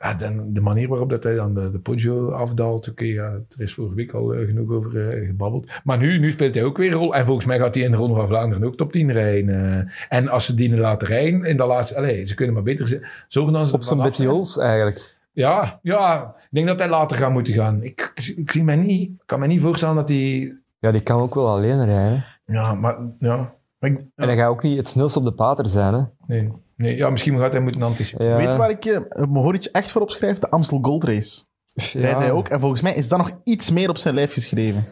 ja 0.04 0.14
de, 0.14 0.52
de 0.52 0.60
manier 0.60 0.88
waarop 0.88 1.10
dat 1.10 1.22
hij 1.22 1.34
dan 1.34 1.54
de, 1.54 1.70
de 1.70 1.78
Poggio 1.78 2.30
afdaalt, 2.30 2.88
oké, 2.88 3.04
ja, 3.04 3.24
er 3.24 3.60
is 3.60 3.74
vorige 3.74 3.94
week 3.94 4.12
al 4.12 4.34
eh, 4.34 4.46
genoeg 4.46 4.70
over 4.70 5.08
eh, 5.08 5.26
gebabbeld. 5.26 5.70
Maar 5.84 5.98
nu, 5.98 6.18
nu 6.18 6.30
speelt 6.30 6.54
hij 6.54 6.64
ook 6.64 6.76
weer 6.76 6.92
een 6.92 6.98
rol. 6.98 7.14
En 7.14 7.24
volgens 7.24 7.46
mij 7.46 7.58
gaat 7.58 7.74
hij 7.74 7.84
in 7.84 7.90
de 7.90 7.96
Ronde 7.96 8.14
van 8.14 8.28
Vlaanderen 8.28 8.64
ook 8.64 8.76
top 8.76 8.92
10 8.92 9.12
rijden. 9.12 9.54
eh. 10.08 10.18
en 10.18 10.28
als 10.28 10.46
ze 10.46 10.54
die 10.54 10.76
laten 10.76 11.08
rijden, 11.08 11.44
in 11.44 11.56
de 11.56 11.66
laatste, 11.66 11.96
allez, 11.96 12.28
ze 12.28 12.34
kunnen 12.34 12.54
maar 12.54 12.62
beter 12.62 13.10
zorgen 13.28 13.52
dan 13.52 13.66
ze 13.66 13.74
Op 13.74 13.82
zijn 13.82 13.98
ervan 13.98 14.10
af 14.10 14.16
zijn. 14.16 14.28
Betty 14.28 14.40
Ols 14.40 14.58
eigenlijk. 14.58 15.16
Ja, 15.32 15.78
ja, 15.82 16.34
ik 16.36 16.48
denk 16.50 16.66
dat 16.66 16.78
hij 16.78 16.88
later 16.88 17.16
gaat 17.16 17.32
moeten 17.32 17.54
gaan. 17.54 17.82
Ik, 17.82 18.12
ik, 18.14 18.34
ik 18.36 18.50
zie 18.50 18.64
mij 18.64 18.76
niet, 18.76 19.10
ik 19.10 19.22
kan 19.26 19.40
me 19.40 19.46
niet 19.46 19.60
voorstellen 19.60 19.94
dat 19.94 20.08
hij... 20.08 20.56
Ja, 20.78 20.90
die 20.92 21.00
kan 21.00 21.20
ook 21.20 21.34
wel 21.34 21.48
alleen 21.48 21.84
rijden. 21.84 22.24
Ja, 22.46 22.74
maar 22.74 22.96
ja... 23.18 23.54
Maar 23.78 23.90
ik, 23.90 23.98
En 24.14 24.26
hij 24.28 24.36
gaat 24.36 24.48
ook 24.48 24.62
niet 24.62 24.76
het 24.76 24.88
snelst 24.88 25.16
op 25.16 25.24
de 25.24 25.32
pater 25.32 25.66
zijn. 25.66 25.94
Hè? 25.94 26.02
nee, 26.26 26.50
nee, 26.76 26.96
ja, 26.96 27.10
misschien 27.10 27.38
gaat 27.38 27.52
hij 27.52 27.60
moeten 27.60 27.82
anticiperen. 27.82 28.30
Ja. 28.32 28.36
Weet 28.36 28.52
je 28.52 28.58
waar 28.58 28.70
ik 28.70 28.84
eh, 28.84 29.24
Mohoric 29.26 29.64
echt 29.64 29.92
voor 29.92 30.02
opschrijf? 30.02 30.38
De 30.38 30.48
Amstel 30.48 30.78
Gold 30.82 31.04
Race. 31.04 31.42
Ja. 31.74 32.00
Rijdt 32.00 32.18
hij 32.18 32.30
ook. 32.30 32.48
En 32.48 32.60
volgens 32.60 32.82
mij 32.82 32.94
is 32.94 33.08
dat 33.08 33.18
nog 33.18 33.30
iets 33.44 33.70
meer 33.70 33.88
op 33.88 33.96
zijn 33.98 34.14
lijf 34.14 34.32
geschreven. 34.32 34.84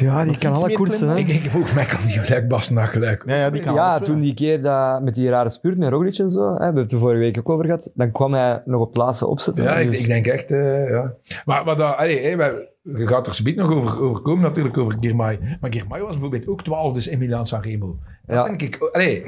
Ja, 0.00 0.18
die 0.22 0.26
Nog 0.26 0.38
kan 0.38 0.52
alle 0.52 0.72
koersen. 0.72 1.08
Hè? 1.08 1.16
Ik, 1.16 1.28
ik, 1.28 1.50
volgens 1.50 1.72
mij 1.74 1.84
kan 1.84 1.98
die 2.06 2.18
gelijk 2.18 2.48
Bas 2.48 2.70
na 2.70 2.86
gelijk. 2.86 3.22
Ja, 3.26 3.34
ja 3.36 3.50
die 3.50 3.60
kan 3.62 3.74
Ja, 3.74 3.98
toen 3.98 4.20
die 4.20 4.34
keer 4.34 4.62
dat, 4.62 5.02
met 5.02 5.14
die 5.14 5.28
rare 5.28 5.50
spuurt 5.50 5.78
met 5.78 5.90
Roglic 5.90 6.18
en 6.18 6.30
zo, 6.30 6.48
hè, 6.52 6.56
we 6.56 6.64
hebben 6.64 6.82
het 6.82 6.92
er 6.92 6.98
vorige 6.98 7.18
week 7.18 7.38
ook 7.38 7.48
over 7.48 7.64
gehad, 7.64 7.92
dan 7.94 8.12
kwam 8.12 8.34
hij 8.34 8.62
nog 8.64 8.80
op 8.80 8.88
het 8.88 8.96
laatste 8.96 9.26
opzetten. 9.26 9.64
Ja, 9.64 9.74
ik, 9.76 9.88
dus- 9.88 10.00
ik 10.00 10.06
denk 10.06 10.26
echt, 10.26 10.50
eh, 10.50 10.88
ja. 10.90 11.14
Maar, 11.44 11.64
maar 11.64 11.76
dat, 11.76 11.96
allee, 11.96 12.20
hé, 12.20 12.36
wij- 12.36 12.68
je 12.82 13.06
gaat 13.06 13.26
er 13.26 13.34
zometeen 13.34 13.62
nog 13.62 13.72
over, 13.72 14.02
over 14.02 14.22
komen, 14.22 14.42
natuurlijk, 14.42 14.78
over 14.78 14.94
Girmay. 15.00 15.58
Maar 15.60 15.72
Girmay 15.72 16.00
was 16.00 16.10
bijvoorbeeld 16.10 16.46
ook 16.48 16.62
12 16.62 16.92
dus 16.92 17.06
in 17.08 17.18
Milaan 17.18 17.46
Sanremo. 17.46 17.98
Dat 18.26 18.36
Ja. 18.36 18.44
vind 18.46 18.62
ik, 18.62 18.76
allee, 18.92 19.24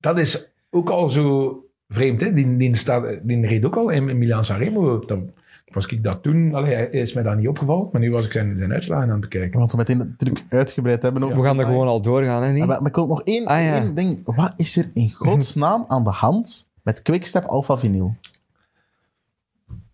dat 0.00 0.18
is 0.18 0.49
ook 0.70 0.90
al 0.90 1.10
zo 1.10 1.56
vreemd, 1.88 2.20
hè. 2.20 2.32
Die, 2.32 2.56
die, 2.56 2.76
staat, 2.76 3.18
die 3.22 3.46
reed 3.46 3.64
ook 3.64 3.76
al 3.76 3.88
in 3.90 4.18
Milaan 4.18 4.44
Sanremo. 4.44 4.98
Dan 4.98 5.30
was 5.72 5.86
ik 5.86 6.02
dat 6.02 6.22
toen, 6.22 6.54
allee, 6.54 6.90
is 6.90 7.12
mij 7.12 7.22
dat 7.22 7.36
niet 7.36 7.48
opgevallen, 7.48 7.88
maar 7.92 8.00
nu 8.00 8.10
was 8.10 8.26
ik 8.26 8.32
zijn, 8.32 8.58
zijn 8.58 8.72
uitslagen 8.72 9.04
aan 9.04 9.10
het 9.10 9.20
bekijken. 9.20 9.58
Want 9.58 9.70
we 9.70 9.76
meteen 9.76 9.98
natuurlijk 9.98 10.44
uitgebreid 10.48 11.02
hebben 11.02 11.22
We 11.22 11.28
gaan 11.28 11.38
er 11.38 11.44
Girmay. 11.46 11.64
gewoon 11.64 11.86
al 11.88 12.00
doorgaan, 12.02 12.42
hè? 12.42 12.52
Niet? 12.52 12.66
maar, 12.66 12.78
maar 12.78 12.88
ik 12.88 12.94
wil 12.94 13.06
nog 13.06 13.22
één, 13.22 13.46
Ah, 13.46 13.62
ja. 13.62 13.80
één 13.82 13.94
ding. 13.94 14.20
Wat 14.24 14.52
is 14.56 14.76
er 14.76 14.90
in 14.94 15.10
godsnaam 15.10 15.84
aan 15.88 16.04
de 16.04 16.10
hand 16.10 16.68
met 16.82 17.02
Quickstep 17.02 17.44
Alpha 17.44 17.78
Vinyl? 17.78 18.16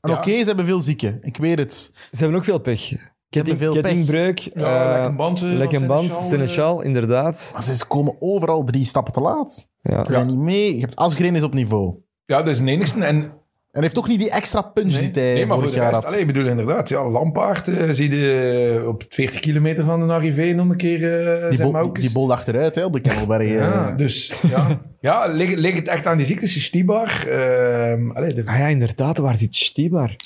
En 0.00 0.10
Ja. 0.10 0.16
oké, 0.16 0.38
ze 0.38 0.44
hebben 0.44 0.66
veel 0.66 0.80
zieken. 0.80 1.18
Ik 1.22 1.36
weet 1.36 1.58
het. 1.58 1.72
Ze 2.10 2.18
hebben 2.18 2.36
ook 2.38 2.44
veel 2.44 2.58
pech. 2.58 2.92
Ketting, 3.36 3.58
veel 3.58 3.72
pech. 3.72 3.82
kettingbreuk, 3.82 4.38
Ja, 4.38 4.84
eh, 4.84 4.92
lekker 4.94 5.14
band, 5.14 5.42
eh, 5.42 5.48
lekker 5.52 5.78
van 5.78 5.86
band, 5.88 6.00
Seneschal, 6.02 6.24
Seneschal, 6.24 6.82
inderdaad. 6.82 7.50
Maar 7.52 7.62
ze 7.62 7.86
komen 7.86 8.16
overal 8.20 8.64
drie 8.64 8.84
stappen 8.84 9.12
te 9.12 9.20
laat. 9.20 9.68
Ja. 9.82 10.04
Ze 10.04 10.12
zijn 10.12 10.26
niet 10.26 10.38
mee. 10.38 10.74
Je 10.74 10.80
hebt 10.80 10.96
Asgreen 10.96 11.34
is 11.34 11.42
op 11.42 11.54
niveau. 11.54 11.94
Ja, 12.26 12.38
dat 12.38 12.48
is 12.54 12.60
de 12.60 12.70
enigste. 12.70 13.04
En 13.04 13.32
En 13.72 13.82
heeft 13.82 13.98
ook 13.98 14.08
niet 14.08 14.18
die 14.18 14.30
extra 14.30 14.62
punch 14.62 14.92
Nee, 14.92 15.10
die 15.10 15.22
hij 15.22 15.32
nee, 15.32 15.46
maar 15.46 15.46
voor 15.46 15.56
vorig 15.56 15.70
de 15.70 15.76
jaar 15.80 15.88
rest, 15.90 16.00
had. 16.02 16.10
allee, 16.10 16.20
ik 16.20 16.26
bedoel 16.26 16.46
inderdaad, 16.46 16.88
ja, 16.88 17.08
Lampaard 17.10 17.68
eh, 17.68 17.88
zie 17.90 18.10
je 18.10 18.78
eh, 18.80 18.88
op 18.88 19.04
40 19.08 19.40
kilometer 19.40 19.84
van 19.84 20.06
de 20.06 20.12
arrivé 20.12 20.52
nog 20.52 20.68
een 20.68 20.76
keer 20.76 21.28
eh 21.42 21.48
die, 21.48 21.56
zijn 21.58 21.72
bol, 21.72 21.92
die 21.92 22.12
bol 22.12 22.32
achteruit 22.32 22.74
hè, 22.74 22.84
op 22.84 22.92
de 22.92 23.00
Kemmelberg. 23.00 23.48
ja, 23.48 23.88
eh. 23.90 23.96
dus 23.96 24.32
ja, 24.50 24.80
ja 25.00 25.26
ligt, 25.26 25.54
ligt 25.56 25.76
het 25.76 25.88
echt 25.88 26.06
aan 26.06 26.16
die 26.16 26.26
ziektes, 26.26 26.64
Stibar? 26.64 27.24
Ehm 27.28 28.10
allee, 28.10 28.34
er- 28.34 28.46
Ah 28.46 28.58
ja, 28.58 28.66
inderdaad, 28.66 29.18
waar 29.18 29.36
zit 29.36 29.54
Stibar? 29.54 30.16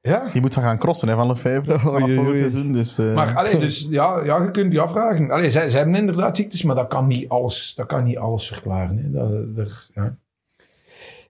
Ja. 0.00 0.28
Die 0.32 0.40
moet 0.40 0.54
van 0.54 0.62
gaan 0.62 0.78
crossen 0.78 1.08
hè, 1.08 1.14
van 1.14 1.26
Lefebvre. 1.26 1.72
Oei, 1.72 1.80
Vanaf 1.80 2.14
volgend 2.14 2.38
seizoen. 2.38 2.72
Dus, 2.72 2.98
eh, 2.98 3.14
Maar 3.14 3.34
allee, 3.34 3.58
dus, 3.66 3.86
ja, 3.90 4.24
ja, 4.24 4.42
je 4.42 4.50
kunt 4.50 4.72
je 4.72 4.80
afvragen. 4.80 5.30
Allee, 5.30 5.50
zij, 5.50 5.70
zij 5.70 5.80
hebben 5.80 5.98
inderdaad 5.98 6.36
ziektes, 6.36 6.62
maar 6.62 6.74
dat 6.74 6.88
kan 6.88 7.06
niet 7.06 7.28
alles, 7.28 7.74
dat 7.74 7.86
kan 7.86 8.04
niet 8.04 8.18
alles 8.18 8.46
verklaren. 8.46 8.98
Hè. 8.98 9.10
Dat, 9.10 9.56
dat, 9.56 9.90
ja. 9.94 10.16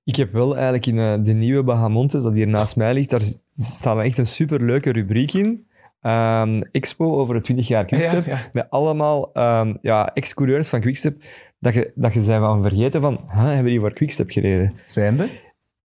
Ik 0.05 0.17
heb 0.17 0.33
wel 0.33 0.55
eigenlijk 0.55 0.87
in 0.87 0.99
eh, 0.99 1.15
de 1.21 1.33
nieuwe 1.33 1.63
Bahamontes, 1.63 2.23
dat 2.23 2.33
hier 2.33 2.47
naast 2.47 2.77
mij 2.77 2.95
ligt, 2.95 3.11
daar 3.11 3.23
staat 3.57 3.99
echt 3.99 4.19
een 4.19 4.27
superleuke 4.27 4.93
rubriek 4.93 5.33
in. 5.33 5.67
Ehm, 6.01 6.61
Expo 6.73 7.19
over 7.19 7.35
het 7.35 7.45
20 7.45 7.69
jaar 7.69 7.85
Quickstep. 7.85 8.25
Ja, 8.25 8.33
ja. 8.33 8.49
Met 8.53 8.71
allemaal 8.71 9.33
ehm, 9.33 9.75
ja, 9.83 10.15
ex-coureurs 10.15 10.69
van 10.69 10.81
Quickstep. 10.81 11.23
Dat 11.59 11.75
je, 11.75 11.93
dat 11.95 12.13
je 12.13 12.23
zijn 12.23 12.41
van 12.41 12.63
vergeten 12.63 13.01
van, 13.01 13.21
huh, 13.29 13.45
hebben 13.45 13.65
die 13.65 13.81
voor 13.81 13.93
Quickstep 13.93 14.31
gereden? 14.31 14.75
Zijnde. 14.87 15.29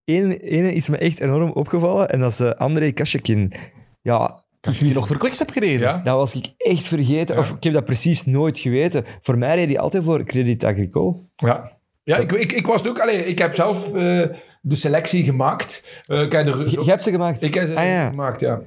Eén 0.05 0.31
ene 0.31 0.73
is 0.73 0.89
me 0.89 0.97
echt 0.97 1.19
enorm 1.19 1.51
opgevallen 1.51 2.09
en 2.09 2.19
dat 2.19 2.31
is 2.31 2.39
eh, 2.39 2.51
André 2.51 2.91
Kasjekin. 2.91 3.53
Ja, 4.01 4.43
Heb 4.61 4.73
je 4.73 4.85
die 4.85 4.93
nog 4.93 5.07
voor 5.07 5.17
Quickstep 5.17 5.49
gereden? 5.49 5.79
Ja. 5.79 6.01
dat 6.03 6.15
was 6.15 6.35
ik 6.35 6.45
echt 6.57 6.87
vergeten. 6.87 7.35
Ja. 7.35 7.41
Of 7.41 7.51
ik 7.51 7.63
heb 7.63 7.73
dat 7.73 7.85
precies 7.85 8.25
nooit 8.25 8.59
geweten. 8.59 9.03
Voor 9.21 9.37
mij 9.37 9.55
reed 9.55 9.67
hij 9.67 9.79
altijd 9.79 10.03
voor 10.03 10.23
Credit 10.23 10.63
Agricole. 10.63 11.15
Ja, 11.35 11.77
ja 12.03 12.17
ik, 12.17 12.31
ik, 12.31 12.51
ik 12.51 12.65
was 12.67 12.81
het 12.81 12.89
ook. 12.89 12.99
Allee, 12.99 13.25
ik 13.25 13.39
heb 13.39 13.55
zelf 13.55 13.87
eh, 13.87 14.25
de 14.61 14.75
selectie 14.75 15.23
gemaakt. 15.23 16.03
Eh, 16.07 16.21
ik 16.21 16.31
heb 16.31 16.47
er- 16.47 16.69
Je, 16.69 16.83
je 16.83 16.89
hebt 16.89 17.03
ze 17.03 17.11
gemaakt? 17.11 17.41
ik 17.41 17.53
heb 17.53 17.67
ze 17.67 17.75
Ah, 17.75 17.85
ja. 17.85 18.09
gemaakt, 18.09 18.39
ja. 18.39 18.61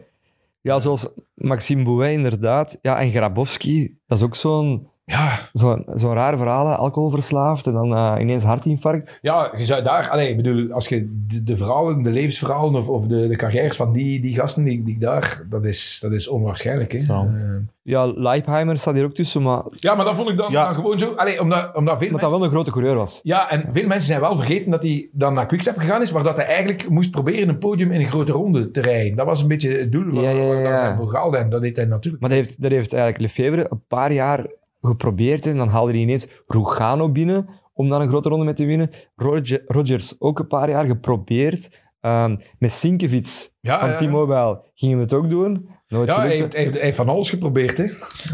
Ja, 0.60 0.78
zoals 0.78 1.08
Maxime 1.34 1.82
Bouet 1.82 2.12
inderdaad. 2.12 2.78
Ja, 2.82 3.00
en 3.00 3.10
Grabowski, 3.10 3.98
dat 4.06 4.18
is 4.18 4.24
ook 4.24 4.36
zo'n 4.36 4.88
Ja, 5.08 5.38
zo'n 5.52 5.84
zo'n 5.94 6.12
raar 6.12 6.36
verhaal, 6.36 6.66
alcoholverslaafd 6.66 7.66
en 7.66 7.72
dan 7.72 7.94
eh, 7.96 8.14
ineens 8.20 8.42
hartinfarct. 8.42 9.18
Ja, 9.22 9.52
je 9.56 9.64
zou 9.64 9.82
daar, 9.82 10.08
allee, 10.10 10.28
ik 10.28 10.36
bedoel, 10.36 10.72
als 10.72 10.88
je 10.88 11.22
de, 11.26 11.42
de 11.42 11.56
verhalen, 11.56 12.02
de 12.02 12.10
levensverhalen 12.10 12.74
of, 12.80 12.88
of 12.88 13.06
de, 13.06 13.28
de 13.28 13.36
carrières 13.36 13.76
van 13.76 13.92
die, 13.92 14.20
die 14.20 14.34
gasten 14.34 14.64
die, 14.64 14.82
die 14.82 14.98
daar, 14.98 15.42
dat 15.48 15.64
is, 15.64 15.98
dat 16.02 16.12
is 16.12 16.28
onwaarschijnlijk. 16.28 16.92
Hè? 16.92 17.00
Zo. 17.00 17.12
Eh, 17.14 17.56
Ja, 17.82 18.06
Leipheimer 18.06 18.78
staat 18.78 18.94
hier 18.94 19.04
ook 19.04 19.14
tussen, 19.14 19.42
maar 19.42 19.62
ja, 19.70 19.94
maar 19.94 20.04
dat 20.04 20.14
vond 20.14 20.28
ik 20.28 20.36
dan, 20.36 20.50
Ja. 20.52 20.64
dan 20.64 20.74
gewoon 20.74 20.98
zo, 20.98 21.12
allee, 21.14 21.40
omdat, 21.40 21.74
omdat 21.74 21.96
veel 21.98 22.06
omdat 22.06 22.20
dat 22.22 22.30
wel 22.30 22.44
een 22.44 22.50
grote 22.50 22.70
coureur 22.70 22.94
was. 22.94 23.20
Ja, 23.22 23.50
en 23.50 23.64
veel 23.72 23.86
mensen 23.86 24.06
zijn 24.06 24.20
wel 24.20 24.36
vergeten 24.36 24.70
dat 24.70 24.82
hij 24.82 25.08
dan 25.12 25.34
naar 25.34 25.46
Quickstep 25.46 25.76
gegaan 25.76 26.02
is, 26.02 26.12
maar 26.12 26.22
dat 26.22 26.36
hij 26.36 26.46
eigenlijk 26.46 26.88
moest 26.88 27.10
proberen 27.10 27.48
een 27.48 27.58
podium 27.58 27.90
in 27.90 28.00
een 28.00 28.06
grote 28.06 28.32
ronde 28.32 28.70
te 28.70 28.80
rijden. 28.80 29.16
Dat 29.16 29.26
was 29.26 29.42
een 29.42 29.48
beetje 29.48 29.78
het 29.78 29.92
doel 29.92 30.12
waar, 30.14 30.22
Ja, 30.22 30.30
ja, 30.30 30.36
ja, 30.36 30.46
waar 30.46 30.62
dat 30.72 30.80
ja. 30.80 30.96
voor 30.96 31.08
gehaald 31.08 31.34
en 31.34 31.50
dat 31.50 31.60
deed 31.60 31.76
hij 31.76 31.84
natuurlijk. 31.84 32.22
Maar 32.22 32.30
dat 32.30 32.38
heeft, 32.44 32.62
dat 32.62 32.70
heeft 32.70 32.92
eigenlijk 32.92 33.22
Lefevre 33.22 33.66
een 33.70 33.82
paar 33.88 34.12
jaar 34.12 34.46
geprobeerd. 34.86 35.46
En 35.46 35.56
dan 35.56 35.68
haalde 35.68 35.92
hij 35.92 36.00
ineens 36.00 36.26
Rugano 36.46 37.12
binnen 37.12 37.48
om 37.72 37.88
dan 37.88 38.00
een 38.00 38.08
grote 38.08 38.28
ronde 38.28 38.44
mee 38.44 38.54
te 38.54 38.64
winnen. 38.64 38.90
Roger, 39.16 39.62
Rogers 39.66 40.20
ook 40.20 40.38
een 40.38 40.46
paar 40.46 40.70
jaar 40.70 40.86
geprobeerd. 40.86 41.84
Ehm, 42.00 42.36
met 42.58 42.72
Sinkevits 42.72 43.54
Ja, 43.60 43.78
van 43.80 43.88
ja, 43.88 44.00
ja. 44.00 44.06
T-Mobile 44.08 44.62
gingen 44.74 44.96
we 44.96 45.02
het 45.02 45.12
ook 45.14 45.28
doen. 45.28 45.68
Nooit 45.88 46.08
Ja, 46.08 46.20
hij 46.20 46.36
heeft, 46.36 46.52
hij, 46.52 46.62
heeft, 46.62 46.74
hij 46.74 46.84
heeft 46.84 46.96
van 46.96 47.08
alles 47.08 47.30
geprobeerd. 47.30 47.76
Hè? 47.76 47.84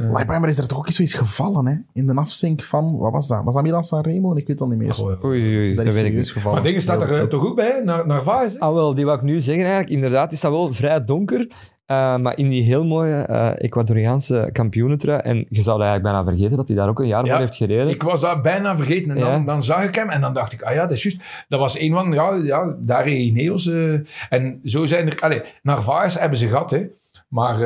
Leipheimer 0.00 0.48
is 0.48 0.58
er 0.58 0.66
toch 0.66 0.78
ook 0.78 0.86
eens 0.86 0.96
zoiets 0.96 1.14
gevallen, 1.14 1.66
hè? 1.66 1.74
In 1.92 2.06
de 2.06 2.14
afzink 2.14 2.62
van, 2.62 2.96
wat 2.98 3.12
was 3.12 3.28
dat? 3.28 3.44
Was 3.44 3.54
dat 3.54 3.62
Milan 3.62 3.84
Sanremo? 3.84 4.36
Ik 4.36 4.46
weet 4.46 4.58
dat 4.58 4.68
niet 4.68 4.78
meer. 4.78 4.92
Goh, 4.92 5.24
Oei, 5.24 5.42
oei, 5.42 5.56
oei, 5.56 5.74
dat 5.74 5.84
dat 5.84 5.94
is 5.94 6.02
weet 6.02 6.12
ik 6.12 6.26
gevallen. 6.26 6.54
Maar 6.54 6.66
dingen 6.66 6.82
staat 6.82 7.02
er 7.02 7.14
Ja, 7.14 7.20
eh, 7.20 7.26
toch 7.26 7.46
ook 7.46 7.56
bij, 7.56 7.80
naar, 7.84 8.06
naar 8.06 8.22
Vaas. 8.22 8.58
Ah, 8.58 8.74
wel, 8.74 8.94
die 8.94 9.04
wou 9.04 9.18
ik 9.18 9.24
nu 9.24 9.40
zeggen 9.40 9.64
eigenlijk. 9.64 9.94
Inderdaad 9.94 10.32
is 10.32 10.40
dat 10.40 10.50
wel 10.50 10.72
vrij 10.72 11.04
donker. 11.04 11.50
Eh, 11.92 12.16
maar 12.16 12.38
in 12.38 12.48
die 12.48 12.62
heel 12.62 12.84
mooie 12.84 13.14
eh, 13.22 13.50
Ecuadoriaanse 13.64 14.48
kampioenentrui. 14.52 15.18
En 15.20 15.36
je 15.48 15.62
zou 15.62 15.78
dat 15.78 15.86
eigenlijk 15.86 16.02
bijna 16.02 16.24
vergeten 16.24 16.56
dat 16.56 16.68
hij 16.68 16.76
daar 16.76 16.88
ook 16.88 17.00
een 17.00 17.06
jaar 17.06 17.24
Ja, 17.24 17.30
van 17.30 17.40
heeft 17.40 17.54
gereden. 17.56 17.88
Ik 17.88 18.02
was 18.02 18.20
dat 18.20 18.42
bijna 18.42 18.76
vergeten. 18.76 19.10
En 19.10 19.18
dan, 19.18 19.30
Ja. 19.30 19.38
dan 19.46 19.62
zag 19.62 19.84
ik 19.84 19.94
hem 19.94 20.08
en 20.08 20.20
dan 20.20 20.34
dacht 20.34 20.52
ik, 20.52 20.62
ah 20.62 20.74
ja, 20.74 20.80
dat 20.82 20.90
is 20.96 21.02
juist. 21.02 21.18
Dat 21.48 21.60
was 21.60 21.78
een 21.80 21.92
van, 21.92 22.12
ja, 22.12 22.34
ja 22.42 22.74
daar 22.78 23.04
reed 23.04 23.20
Ineos. 23.20 23.66
eh, 23.66 23.92
en 24.30 24.60
zo 24.64 24.84
zijn 24.86 25.06
er, 25.06 25.16
allee, 25.20 25.42
Narvaez 25.62 26.18
hebben 26.18 26.38
ze 26.38 26.48
gehad, 26.48 26.70
hè. 26.70 26.86
Maar 27.28 27.56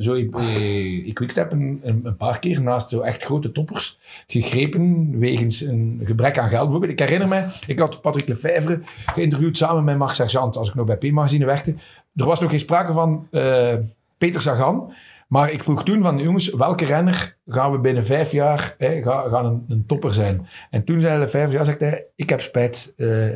zo 0.00 0.14
ik, 0.14 0.36
eh, 0.36 1.06
ik 1.06 1.14
Quickstep 1.14 1.52
een, 1.52 1.80
een, 1.82 2.00
een 2.02 2.16
paar 2.16 2.38
keer 2.38 2.62
naast 2.62 2.88
zo 2.88 3.00
echt 3.00 3.22
grote 3.24 3.52
toppers 3.52 3.98
gegrepen 4.26 5.18
wegens 5.18 5.60
een 5.60 6.00
gebrek 6.04 6.38
aan 6.38 6.48
geld. 6.48 6.62
Bijvoorbeeld, 6.62 6.92
ik 6.92 6.98
herinner 7.08 7.28
me, 7.28 7.44
ik 7.66 7.78
had 7.78 8.00
Patrick 8.00 8.28
Lefevre 8.28 8.80
geïnterviewd 9.06 9.56
samen 9.56 9.84
met 9.84 9.98
Marc 9.98 10.14
Sergeant 10.14 10.56
als 10.56 10.68
ik 10.68 10.74
nog 10.74 10.86
bij 10.86 10.96
P-magazine 10.96 11.44
werkte. 11.44 11.74
Er 12.14 12.24
was 12.24 12.40
nog 12.40 12.50
geen 12.50 12.58
sprake 12.58 12.92
van 12.92 13.26
eh, 13.30 13.74
Peter 14.18 14.40
Sagan. 14.40 14.92
Maar 15.28 15.50
ik 15.52 15.62
vroeg 15.62 15.84
toen 15.84 16.02
van, 16.02 16.18
jongens, 16.18 16.50
welke 16.50 16.84
renner 16.84 17.36
gaan 17.46 17.72
we 17.72 17.78
binnen 17.78 18.06
vijf 18.06 18.32
jaar 18.32 18.74
hè, 18.78 19.02
gaan, 19.02 19.30
gaan 19.30 19.44
een, 19.44 19.64
een 19.68 19.86
topper 19.86 20.12
zijn? 20.12 20.46
En 20.70 20.84
toen 20.84 21.00
zei 21.00 21.18
Lefevre, 21.18 21.52
ja, 21.52 21.64
zegt 21.64 21.80
hij, 21.80 22.06
ik 22.14 22.28
heb 22.28 22.40
spijt 22.40 22.92
eh, 22.96 23.30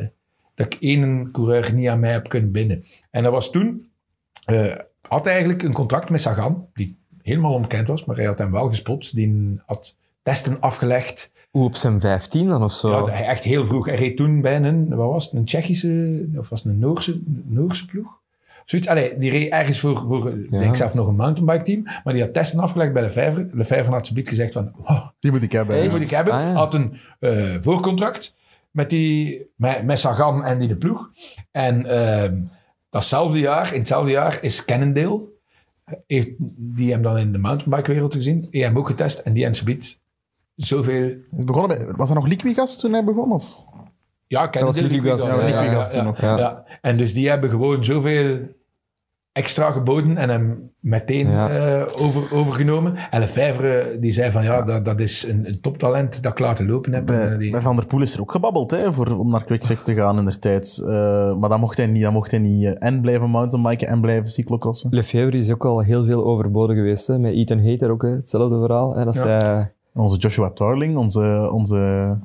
dat 0.55 0.73
ik 0.73 0.77
één 0.79 1.31
coureur 1.31 1.73
niet 1.73 1.87
aan 1.87 1.99
mij 1.99 2.11
heb 2.11 2.29
kunnen 2.29 2.51
binden. 2.51 2.83
En 3.11 3.23
dat 3.23 3.31
was 3.31 3.51
toen, 3.51 3.89
eh, 4.45 4.75
had 5.07 5.23
hij 5.23 5.33
eigenlijk 5.33 5.63
een 5.63 5.73
contract 5.73 6.09
met 6.09 6.21
Sagan, 6.21 6.67
die 6.73 6.97
helemaal 7.21 7.53
onbekend 7.53 7.87
was, 7.87 8.05
maar 8.05 8.15
hij 8.15 8.25
had 8.25 8.37
hem 8.37 8.51
wel 8.51 8.67
gespot. 8.69 9.15
Die 9.15 9.59
had 9.65 9.95
testen 10.21 10.59
afgelegd. 10.59 11.31
Hoe 11.51 11.63
op 11.63 11.75
zijn 11.75 11.99
15 11.99 12.47
dan 12.47 12.63
of 12.63 12.73
zo? 12.73 12.89
Ja, 12.89 13.11
hij 13.11 13.25
echt 13.25 13.43
heel 13.43 13.65
vroeg. 13.65 13.85
Hij 13.85 13.95
reed 13.95 14.17
toen 14.17 14.41
bij 14.41 14.55
een, 14.55 14.95
wat 14.95 15.09
was 15.09 15.25
het, 15.25 15.33
een 15.33 15.45
Tsjechische, 15.45 16.25
of 16.35 16.49
was 16.49 16.63
het 16.63 16.71
een 16.71 16.79
Noorse, 16.79 17.21
Noorse 17.45 17.85
ploeg? 17.85 18.19
Zoiets, 18.67 18.87
allee, 18.87 19.17
die 19.17 19.31
reed 19.31 19.51
ergens 19.51 19.79
voor, 19.79 19.97
voor 19.97 20.33
Ja. 20.49 20.61
ik 20.61 20.75
zelf 20.75 20.93
nog 20.93 21.07
een 21.07 21.15
mountainbike 21.15 21.63
team, 21.63 21.83
maar 22.03 22.13
die 22.13 22.21
had 22.21 22.33
testen 22.33 22.59
afgelegd 22.59 22.93
bij 22.93 23.01
Lefevre. 23.01 23.49
Lefevre 23.51 23.91
had 23.91 24.07
zoiets 24.07 24.29
gezegd 24.29 24.53
van, 24.53 24.71
wow, 24.77 25.07
Die 25.19 25.31
moet 25.31 25.43
ik 25.43 25.51
hebben. 25.51 25.81
Die 25.81 25.89
moet 25.89 26.01
ik 26.01 26.09
hebben. 26.09 26.33
Ah, 26.33 26.41
ja. 26.41 26.53
Had 26.53 26.73
een 26.73 26.97
eh, 27.19 27.55
voorcontract 27.59 28.35
met, 28.71 28.89
die, 28.89 29.45
met, 29.55 29.83
met 29.85 29.99
Sagan 29.99 30.43
en 30.43 30.59
die 30.59 30.67
de 30.67 30.75
ploeg. 30.75 31.09
En 31.51 31.85
ehm, 31.85 32.35
datzelfde 32.89 33.39
jaar, 33.39 33.73
in 33.73 33.79
hetzelfde 33.79 34.11
jaar 34.11 34.37
is 34.41 34.65
Cannondale, 34.65 35.21
heeft 36.07 36.29
die 36.57 36.91
hem 36.91 37.01
dan 37.01 37.17
in 37.17 37.31
de 37.31 37.37
mountainbike 37.37 37.91
wereld 37.91 38.13
gezien, 38.13 38.47
die 38.51 38.63
hem 38.63 38.77
ook 38.77 38.87
getest 38.87 39.19
en 39.19 39.33
die 39.33 39.45
en 39.45 39.55
subiet 39.55 39.99
zoveel... 40.55 41.11
Is 41.37 41.43
begonnen 41.43 41.77
met, 41.77 41.95
was 41.95 42.07
dat 42.07 42.17
nog 42.17 42.27
Liquigas 42.27 42.79
toen 42.79 42.93
hij 42.93 43.03
begon? 43.03 43.31
Of? 43.31 43.65
Ja, 44.27 44.49
Cannondale, 44.49 44.81
was 44.83 44.91
Liquigas, 44.91 45.21
Liquigas, 45.21 45.49
ja, 45.49 45.59
Liquigas 45.59 45.89
toen 45.91 45.99
ja, 45.99 46.05
nog. 46.05 46.21
ja. 46.21 46.37
Ja. 46.37 46.63
En 46.81 46.97
dus 46.97 47.13
die 47.13 47.29
hebben 47.29 47.49
gewoon 47.49 47.83
zoveel 47.83 48.55
extra 49.37 49.71
geboden 49.71 50.17
en 50.17 50.29
hem 50.29 50.71
meteen 50.79 51.29
Ja. 51.29 51.49
eh, 51.49 52.01
over, 52.03 52.33
overgenomen. 52.33 52.95
En 53.11 53.19
Lefevre 53.19 53.97
die 53.99 54.11
zei 54.11 54.31
van 54.31 54.43
ja, 54.43 54.63
dat, 54.63 54.85
dat 54.85 54.99
is 54.99 55.25
een, 55.27 55.47
een 55.47 55.61
toptalent 55.61 56.23
dat 56.23 56.31
ik 56.31 56.39
laten 56.39 56.67
lopen 56.67 56.93
heb. 56.93 57.05
Bij, 57.05 57.29
eh, 57.31 57.37
die- 57.37 57.51
bij 57.51 57.61
Van 57.61 57.75
der 57.75 57.85
Poel 57.85 58.01
is 58.01 58.13
er 58.13 58.21
ook 58.21 58.31
gebabbeld 58.31 58.71
hè, 58.71 58.93
voor, 58.93 59.17
om 59.17 59.29
naar 59.29 59.43
Quickstep 59.43 59.77
te 59.77 59.93
gaan 59.93 60.17
in 60.17 60.25
der 60.25 60.39
tijd. 60.39 60.81
Eh, 60.87 60.87
maar 61.37 61.49
dat 61.49 61.59
mocht 61.59 61.77
hij 61.77 61.87
niet. 61.87 62.03
Dat 62.03 62.11
mocht 62.13 62.31
hij 62.31 62.39
niet 62.39 62.63
eh, 62.65 62.87
en 62.87 63.01
blijven 63.01 63.29
mountainbiken 63.29 63.87
en 63.87 64.01
blijven 64.01 64.27
cyclocrossen. 64.29 64.89
Lefebvre 64.93 65.37
is 65.37 65.51
ook 65.51 65.65
al 65.65 65.79
heel 65.79 66.05
veel 66.05 66.25
overboden 66.25 66.75
geweest. 66.75 67.07
Hè. 67.07 67.19
Met 67.19 67.33
Ethan 67.33 67.65
Hater 67.69 67.89
ook 67.91 68.01
hè. 68.01 68.09
hetzelfde 68.09 68.59
verhaal. 68.59 68.95
Hè. 68.95 69.05
Dat 69.05 69.15
Ja. 69.25 69.71
Onze 69.93 70.17
Joshua 70.17 70.49
Tarling, 70.49 70.97
onze, 70.97 71.49
onze 71.53 72.15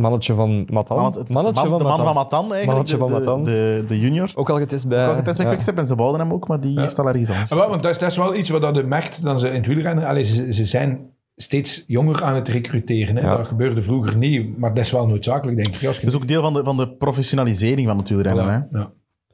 mannetje 0.00 0.34
van 0.34 0.66
Matan. 0.70 0.96
man, 0.96 1.12
het- 1.12 1.28
mannetje 1.28 1.62
de 1.62 1.68
man, 1.68 1.78
van 1.78 1.78
de 1.78 1.84
man 1.84 1.92
Matan. 1.98 2.04
van 2.06 2.14
Matan 2.14 2.52
eigenlijk. 2.54 2.66
Mannetje 2.66 2.96
de, 2.96 3.00
van 3.02 3.12
Matan. 3.12 3.44
De, 3.44 3.50
de, 3.80 3.84
de 3.86 4.00
junior. 4.00 4.30
Ook 4.34 4.50
al 4.50 4.56
getest 4.58 4.88
bij... 4.88 5.04
Ook 5.04 5.10
al 5.10 5.16
getest 5.16 5.36
bij 5.36 5.44
ja. 5.44 5.50
Quickstep 5.50 5.78
en 5.78 5.86
ze 5.86 5.94
bouwden 5.94 6.20
hem 6.20 6.32
ook, 6.32 6.48
maar 6.48 6.60
die 6.60 6.72
Ja. 6.74 6.80
heeft 6.80 6.98
al 6.98 7.08
ergens 7.08 7.30
anders. 7.30 7.50
Want 7.68 7.82
dat 7.82 7.90
is, 7.90 7.98
dat 7.98 8.10
is 8.10 8.16
wel 8.16 8.34
iets 8.34 8.48
wat 8.50 8.60
dat 8.62 8.76
je 8.76 8.82
merkt 8.82 9.22
dan 9.22 9.38
ze 9.40 9.48
in 9.48 9.54
het 9.54 9.66
wielrennen. 9.66 10.06
Allee, 10.06 10.22
ze, 10.24 10.52
ze 10.52 10.64
zijn 10.64 11.00
steeds 11.36 11.84
jonger 11.86 12.24
aan 12.24 12.34
het 12.34 12.48
recruteren. 12.48 13.16
Hè. 13.16 13.22
Ja. 13.22 13.36
Dat 13.36 13.46
gebeurde 13.46 13.82
vroeger 13.82 14.16
niet, 14.16 14.58
maar 14.58 14.74
dat 14.74 14.84
is 14.84 14.90
wel 14.90 15.06
noodzakelijk, 15.06 15.56
denk 15.56 15.68
ik. 15.76 15.86
Als 15.86 15.96
je 15.96 16.04
Dat 16.04 16.14
is 16.14 16.20
ook 16.20 16.28
deel 16.28 16.42
van 16.42 16.52
de, 16.54 16.64
van 16.64 16.76
de 16.76 16.88
professionalisering 16.88 17.88
van 17.88 17.98
het 17.98 18.08
wielrennen. 18.08 18.68
Hè? 18.70 18.78
Ja, 18.78 18.90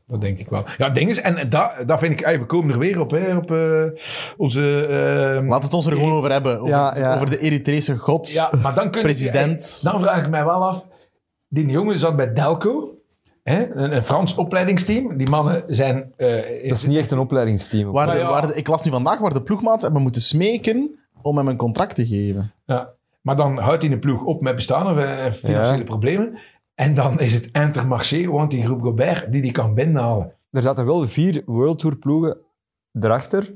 dat 0.07 0.21
denk 0.21 0.39
ik 0.39 0.49
wel. 0.49 0.65
Ja, 0.79 0.89
ding 0.89 1.11
is, 1.11 1.21
en 1.21 1.49
dat, 1.51 1.75
dat 1.87 1.99
vind 1.99 2.13
ik, 2.13 2.21
ey, 2.21 2.39
we 2.39 2.47
komen 2.47 2.73
er 2.73 2.79
weer 2.79 3.01
op, 3.01 3.11
hè, 3.11 3.37
op 3.37 3.51
eh, 3.51 3.85
onze... 4.37 4.87
eh, 5.41 5.49
Laat 5.49 5.63
het 5.63 5.75
ons 5.75 5.87
er 5.87 5.93
gewoon 5.93 6.13
over 6.13 6.31
hebben. 6.31 6.57
Over, 6.57 6.69
Ja, 6.69 6.95
ja. 6.99 7.15
over 7.15 7.31
de 7.31 7.39
Eritrese 7.39 7.97
god. 7.99 8.31
ja, 8.33 8.51
maar 8.63 8.75
dan 8.75 8.91
kun 8.91 9.01
je... 9.01 9.07
President. 9.07 9.81
ey, 9.85 9.93
dan 9.93 10.03
vraag 10.03 10.19
ik 10.25 10.31
mij 10.31 10.45
wel 10.45 10.67
af, 10.67 10.87
die 11.49 11.67
jongen 11.67 11.99
zat 11.99 12.17
bij 12.17 12.33
Delco, 12.33 12.95
hè, 13.43 13.75
een, 13.75 13.97
een 13.97 14.03
Frans 14.03 14.35
opleidingsteam. 14.35 15.17
Die 15.17 15.29
mannen 15.29 15.63
zijn... 15.67 16.13
eh, 16.17 16.29
Dat 16.69 16.79
is 16.79 16.87
niet 16.87 16.99
echt 16.99 17.11
een 17.11 17.19
opleidingsteam. 17.19 17.91
Waar 17.93 18.07
de, 18.13 18.23
waar 18.23 18.47
de- 18.47 18.55
ik 18.55 18.67
las 18.69 18.83
nu 18.83 18.91
vandaag 18.91 19.19
waar 19.19 19.33
de 19.33 19.43
ploegmaats 19.43 19.83
hebben 19.85 20.03
moeten 20.03 20.23
smeken 20.23 20.99
om 21.23 21.37
hem 21.37 21.49
een 21.49 21.57
contract 21.57 21.95
te 21.95 22.07
geven. 22.07 22.53
Ja. 22.67 22.89
Maar 23.21 23.37
dan 23.37 23.59
houdt 23.59 23.83
hij 23.83 23.93
een 23.93 23.99
ploeg 23.99 24.23
op 24.25 24.43
met 24.43 24.55
bestaan 24.55 24.87
of 24.87 25.37
financiële 25.37 25.79
Ja. 25.79 25.85
problemen. 25.85 26.39
En 26.83 26.95
dan 26.95 27.21
is 27.21 27.35
het 27.35 27.49
Intermarché, 27.53 28.31
want 28.31 28.51
die 28.51 28.63
groep 28.63 28.83
Gobert, 28.83 29.33
die 29.33 29.43
die 29.43 29.53
kan 29.53 29.75
binnenhalen. 29.75 30.33
Er 30.51 30.63
zaten 30.63 30.87
wel 30.87 31.09
vier 31.09 31.43
World 31.47 31.79
Tour 31.79 31.97
ploegen 31.97 32.37
erachter. 33.01 33.53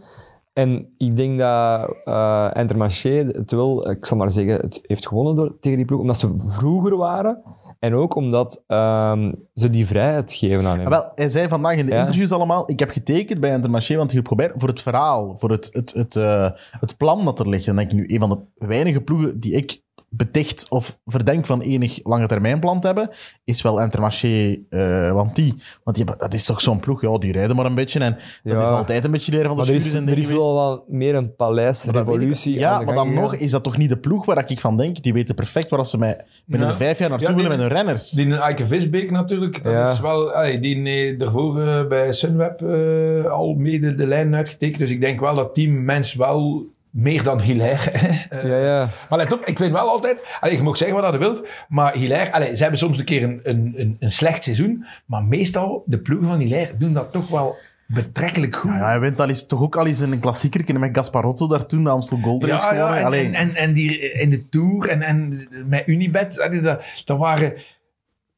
En 0.53 0.95
ik 0.97 1.17
denk 1.17 1.39
dat 1.39 1.97
eh 2.05 2.51
Intermarché 2.55 3.11
het 3.11 3.51
wel, 3.51 3.91
ik 3.91 4.05
zal 4.07 4.17
maar 4.17 4.31
zeggen, 4.31 4.55
het 4.55 4.81
heeft 4.83 5.07
gewonnen 5.07 5.35
door, 5.35 5.57
tegen 5.61 5.77
die 5.77 5.87
ploeg, 5.87 6.01
omdat 6.01 6.19
ze 6.19 6.35
vroeger 6.39 6.97
waren. 6.97 7.43
En 7.79 7.95
ook 7.95 8.15
omdat 8.15 8.65
ehm, 8.67 9.33
ze 9.53 9.71
die 9.71 9.87
vrijheid 9.87 10.33
geven 10.33 10.67
aan 10.67 10.77
hem. 10.77 10.87
Ah, 10.87 10.93
wel, 10.93 11.13
hij 11.15 11.29
zei 11.29 11.49
vandaag 11.49 11.77
in 11.77 11.87
de 11.87 11.93
Ja. 11.93 12.01
interviews 12.01 12.33
allemaal, 12.33 12.71
ik 12.71 12.79
heb 12.79 12.91
getekend 12.91 13.41
bij 13.41 13.55
Intermarché, 13.55 13.97
want 13.97 14.11
Groep 14.11 14.27
Robert, 14.27 14.53
voor 14.57 14.69
het 14.69 14.83
verhaal, 14.83 15.37
voor 15.39 15.51
het, 15.51 15.69
het, 15.73 15.93
het, 15.93 16.17
eh, 16.17 16.51
het 16.81 16.97
plan 16.97 17.25
dat 17.25 17.39
er 17.39 17.49
ligt. 17.49 17.67
En 17.67 17.77
dan 17.77 17.85
denk 17.87 18.01
ik 18.01 18.09
nu, 18.09 18.15
een 18.15 18.29
van 18.29 18.29
de 18.59 18.67
weinige 18.67 19.01
ploegen 19.01 19.41
die 19.41 19.55
ik 19.57 19.85
beticht 20.09 20.71
of 20.71 20.99
verdenk 21.07 21.47
van 21.47 21.61
enig 21.61 22.01
lange 22.03 22.27
termijn 22.27 22.61
plan 22.61 22.81
te 22.81 22.87
hebben, 22.87 23.09
is 23.45 23.63
wel 23.63 23.81
Intermarché. 23.83 24.57
eh 24.71 25.13
want 25.13 25.35
die, 25.35 25.55
want 25.85 25.97
die 25.97 26.05
hebben, 26.05 26.19
dat 26.29 26.35
is 26.35 26.45
toch 26.45 26.61
zo'n 26.61 26.81
ploeg, 26.81 27.03
ja, 27.03 27.19
die 27.19 27.33
rijden 27.33 27.57
maar 27.57 27.67
een 27.67 27.75
beetje. 27.75 28.01
En 28.01 28.19
dat 28.43 28.63
is 28.63 28.69
altijd 28.69 29.05
een 29.05 29.11
beetje 29.11 29.33
leren 29.33 29.47
van 29.47 29.57
de 29.57 29.63
maar 29.63 29.71
er 29.71 29.77
is, 29.77 29.95
en 29.95 30.09
er 30.09 30.19
is 30.19 30.31
wel 30.31 30.55
wat 30.55 30.89
meer 30.89 31.15
een 31.15 31.35
paleisrevolutie 31.37 32.59
Ja, 32.59 32.81
maar 32.81 32.95
dan 32.95 33.15
nog 33.15 33.35
is 33.35 33.51
dat 33.51 33.63
toch 33.63 33.77
niet 33.77 33.89
de 33.89 33.97
ploeg 33.99 34.25
waar 34.25 34.51
ik 34.51 34.61
van 34.61 34.77
denk. 34.77 35.03
Die 35.03 35.13
weten 35.13 35.35
perfect 35.35 35.71
waar 35.71 35.87
ze 35.87 35.99
mij 35.99 36.21
binnen 36.47 36.69
Ja. 36.69 36.75
de 36.75 36.79
vijf 36.79 36.99
jaar 36.99 37.09
naartoe 37.09 37.29
Ja, 37.29 37.35
die- 37.35 37.43
willen 37.43 37.59
met 37.59 37.69
hun 37.69 37.77
renners. 37.77 38.11
Die 38.11 38.37
Eike 38.37 38.67
Visbeek 38.67 39.11
natuurlijk, 39.11 39.65
dat 39.65 39.73
Ja. 39.73 39.91
is 39.93 40.01
wel, 40.01 40.33
allee, 40.33 40.61
die 40.61 40.83
eh, 41.13 41.19
daarvoor 41.19 41.61
eh, 41.61 41.87
bij 41.87 42.13
Sunweb 42.13 42.63
eh, 42.63 43.31
al 43.31 43.55
mede 43.55 43.95
de 43.95 44.07
lijn 44.07 44.35
uitgetekend. 44.35 44.79
Dus 44.79 44.91
ik 44.91 45.01
denk 45.01 45.21
wel 45.21 45.35
dat 45.35 45.55
team 45.55 45.85
mens 45.85 46.15
wel 46.15 46.67
meer 46.97 47.23
dan 47.23 47.41
Hilaire. 47.41 47.91
eh, 47.91 48.43
Ja, 48.49 48.59
ja. 48.59 48.89
Maar 49.09 49.19
let 49.19 49.33
op, 49.33 49.45
ik 49.45 49.59
vind 49.59 49.73
wel 49.73 49.89
altijd, 49.89 50.21
allee, 50.41 50.57
je 50.57 50.63
mag 50.63 50.77
zeggen 50.77 51.01
wat 51.01 51.13
je 51.13 51.19
wilt, 51.19 51.49
maar 51.69 51.95
Hilaire, 51.95 52.33
allee, 52.33 52.55
ze 52.57 52.61
hebben 52.63 52.79
soms 52.79 52.99
een 52.99 53.05
keer 53.05 53.23
een, 53.23 53.41
een, 53.43 53.73
een, 53.77 53.97
een 54.01 54.13
slecht 54.13 54.43
seizoen, 54.45 54.85
maar 55.07 55.25
meestal, 55.25 55.83
de 55.87 55.99
ploegen 55.99 56.29
van 56.29 56.39
Hilaire 56.39 56.77
doen 56.77 56.93
dat 56.93 57.13
toch 57.13 57.29
wel 57.29 57.57
betrekkelijk 57.87 58.57
goed. 58.57 58.71
Ja, 58.71 58.87
hij 58.87 59.01
wint 59.01 59.21
al 59.21 59.29
eens, 59.29 59.47
toch 59.47 59.61
ook 59.61 59.77
al 59.77 59.87
eens 59.87 60.01
in 60.01 60.13
een 60.13 60.21
klassieker 60.21 60.79
met 60.79 60.97
Gasparotto 60.97 61.47
daar 61.47 61.67
toen 61.67 61.85
de 61.85 61.91
Amstel 61.91 62.19
Gold 62.23 62.45
Race 62.45 62.75
Ja, 62.75 62.75
ja, 62.75 62.97
en, 62.99 63.13
en, 63.13 63.35
en, 63.35 63.55
en 63.55 63.73
die 63.73 64.13
in 64.13 64.31
de 64.31 64.49
Tour 64.49 64.89
en, 64.89 65.03
en 65.03 65.49
met 65.67 65.83
Unibet, 65.87 66.41
allee, 66.41 66.61
dat, 66.61 66.83
dat 67.05 67.19
waren 67.19 67.53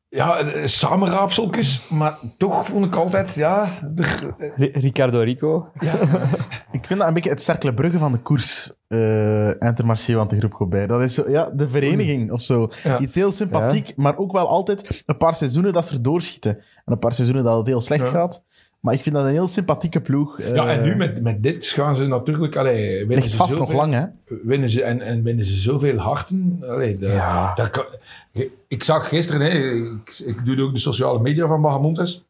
ja, 0.08 0.38
eh, 0.38 0.66
samenraapseltjes, 0.66 1.88
maar 1.88 2.18
toch 2.38 2.66
vond 2.66 2.84
ik 2.84 2.94
altijd, 2.94 3.34
ja, 3.34 3.68
eh, 3.96 4.48
Ri- 4.56 4.70
Ricardo 4.72 5.20
Rico. 5.20 5.68
Ik 6.72 6.86
vind 6.86 6.98
dat 6.98 7.08
een 7.08 7.14
beetje 7.14 7.30
het 7.30 7.42
cercle 7.42 7.74
Brugge 7.74 7.98
van 7.98 8.12
de 8.12 8.18
koers. 8.18 8.72
eh 8.88 9.48
Intermarché, 9.60 10.14
want 10.14 10.30
de 10.30 10.38
groep 10.38 10.52
Gobert. 10.54 10.88
Dat 10.88 11.02
is 11.02 11.14
zo, 11.14 11.24
ja, 11.30 11.50
de 11.52 11.68
vereniging 11.68 12.32
of 12.32 12.40
zo. 12.40 12.68
Ja. 12.82 12.98
Iets 12.98 13.14
heel 13.14 13.30
sympathiek, 13.30 13.92
maar 13.96 14.16
ook 14.16 14.32
wel 14.32 14.48
altijd 14.48 15.02
een 15.06 15.16
paar 15.16 15.34
seizoenen 15.34 15.72
dat 15.72 15.86
ze 15.86 15.94
er 15.94 16.02
doorschieten. 16.02 16.56
En 16.56 16.92
een 16.92 16.98
paar 16.98 17.12
seizoenen 17.12 17.44
dat 17.44 17.56
het 17.56 17.66
heel 17.66 17.80
slecht 17.80 18.04
Ja. 18.04 18.10
gaat. 18.10 18.42
Maar 18.80 18.94
ik 18.94 19.00
vind 19.02 19.14
dat 19.14 19.24
een 19.24 19.30
heel 19.30 19.48
sympathieke 19.48 20.00
ploeg. 20.00 20.42
ja, 20.42 20.68
en 20.68 20.78
Eh, 20.78 20.84
nu 20.84 20.96
met, 20.96 21.22
met 21.22 21.42
dit 21.42 21.66
gaan 21.66 21.96
ze 21.96 22.06
natuurlijk, 22.06 22.56
allee, 22.56 22.88
winnen 22.98 23.16
ligt 23.16 23.30
ze 23.30 23.36
vast 23.36 23.58
nog 23.58 23.72
lang, 23.72 23.94
hè? 23.94 24.04
winnen 24.42 24.68
ze, 24.68 24.82
en, 24.82 25.00
en 25.00 25.22
winnen 25.22 25.44
ze 25.44 25.56
zoveel 25.56 25.96
harten. 25.96 26.58
Allee, 26.68 26.94
dat- 26.98 27.10
Ja. 27.12 27.54
ik 28.68 28.82
zag 28.82 29.08
gisteren, 29.08 29.40
hè, 29.40 29.48
ik, 29.58 30.18
ik 30.26 30.44
doe 30.44 30.60
ook 30.60 30.72
de 30.74 30.80
sociale 30.80 31.20
media 31.20 31.46
van 31.46 31.62
Bahamontes. 31.62 32.26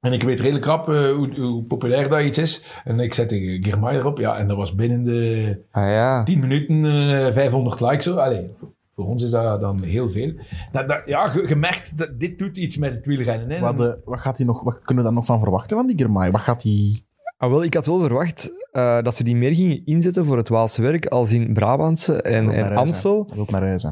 En 0.00 0.12
ik 0.12 0.22
weet 0.22 0.40
redelijk 0.40 0.64
krap 0.64 0.88
eh, 0.88 1.12
hoe, 1.12 1.40
hoe 1.40 1.62
populair 1.62 2.08
dat 2.08 2.20
iets 2.20 2.38
is. 2.38 2.64
En 2.84 3.00
ik 3.00 3.14
zette 3.14 3.58
Germay 3.62 3.96
erop. 3.96 4.18
Ja, 4.18 4.36
en 4.36 4.48
dat 4.48 4.56
was 4.56 4.74
binnen 4.74 5.04
de 5.04 5.56
Ah 5.70 5.88
ja. 5.88 6.22
10 6.24 6.40
minuten 6.40 6.84
eh 6.84 7.32
500 7.32 7.80
likes. 7.80 8.04
Zo. 8.04 8.16
Allee, 8.16 8.50
voor, 8.92 9.06
ons 9.06 9.22
is 9.22 9.30
dat 9.30 9.60
dan 9.60 9.82
heel 9.82 10.10
veel. 10.10 10.32
Dat, 10.72 10.88
dat, 10.88 11.02
ja, 11.04 11.32
je, 11.34 11.44
je 11.48 11.56
merkt 11.56 11.98
dat 11.98 12.20
dit 12.20 12.38
doet 12.38 12.56
iets 12.56 12.76
met 12.76 12.94
het 12.94 13.06
wielrennen. 13.06 13.50
Hè. 13.50 13.60
Wat, 13.60 13.80
eh, 13.80 13.92
wat, 14.04 14.20
gaat 14.20 14.36
hij 14.36 14.46
nog, 14.46 14.62
wat 14.62 14.78
kunnen 14.82 14.96
we 14.96 15.02
daar 15.02 15.12
nog 15.12 15.26
van 15.26 15.40
verwachten 15.40 15.76
van 15.76 15.86
die 15.86 15.98
Germay? 15.98 16.30
Wat 16.30 16.40
gaat 16.40 16.62
hij... 16.62 17.04
Ah, 17.36 17.50
wel, 17.50 17.64
ik 17.64 17.74
had 17.74 17.86
wel 17.86 18.00
verwacht 18.00 18.66
eh, 18.72 19.02
dat 19.02 19.14
ze 19.14 19.24
die 19.24 19.36
meer 19.36 19.54
gingen 19.54 19.84
inzetten 19.84 20.26
voor 20.26 20.36
het 20.36 20.48
Waalse 20.48 20.82
werk, 20.82 21.06
als 21.06 21.32
in 21.32 21.52
Brabantse 21.52 22.22
en, 22.22 22.50
en. 22.50 22.76
Amstel. 22.76 23.28
Hij 23.34 23.60
naar 23.60 23.62
hè. 23.62 23.88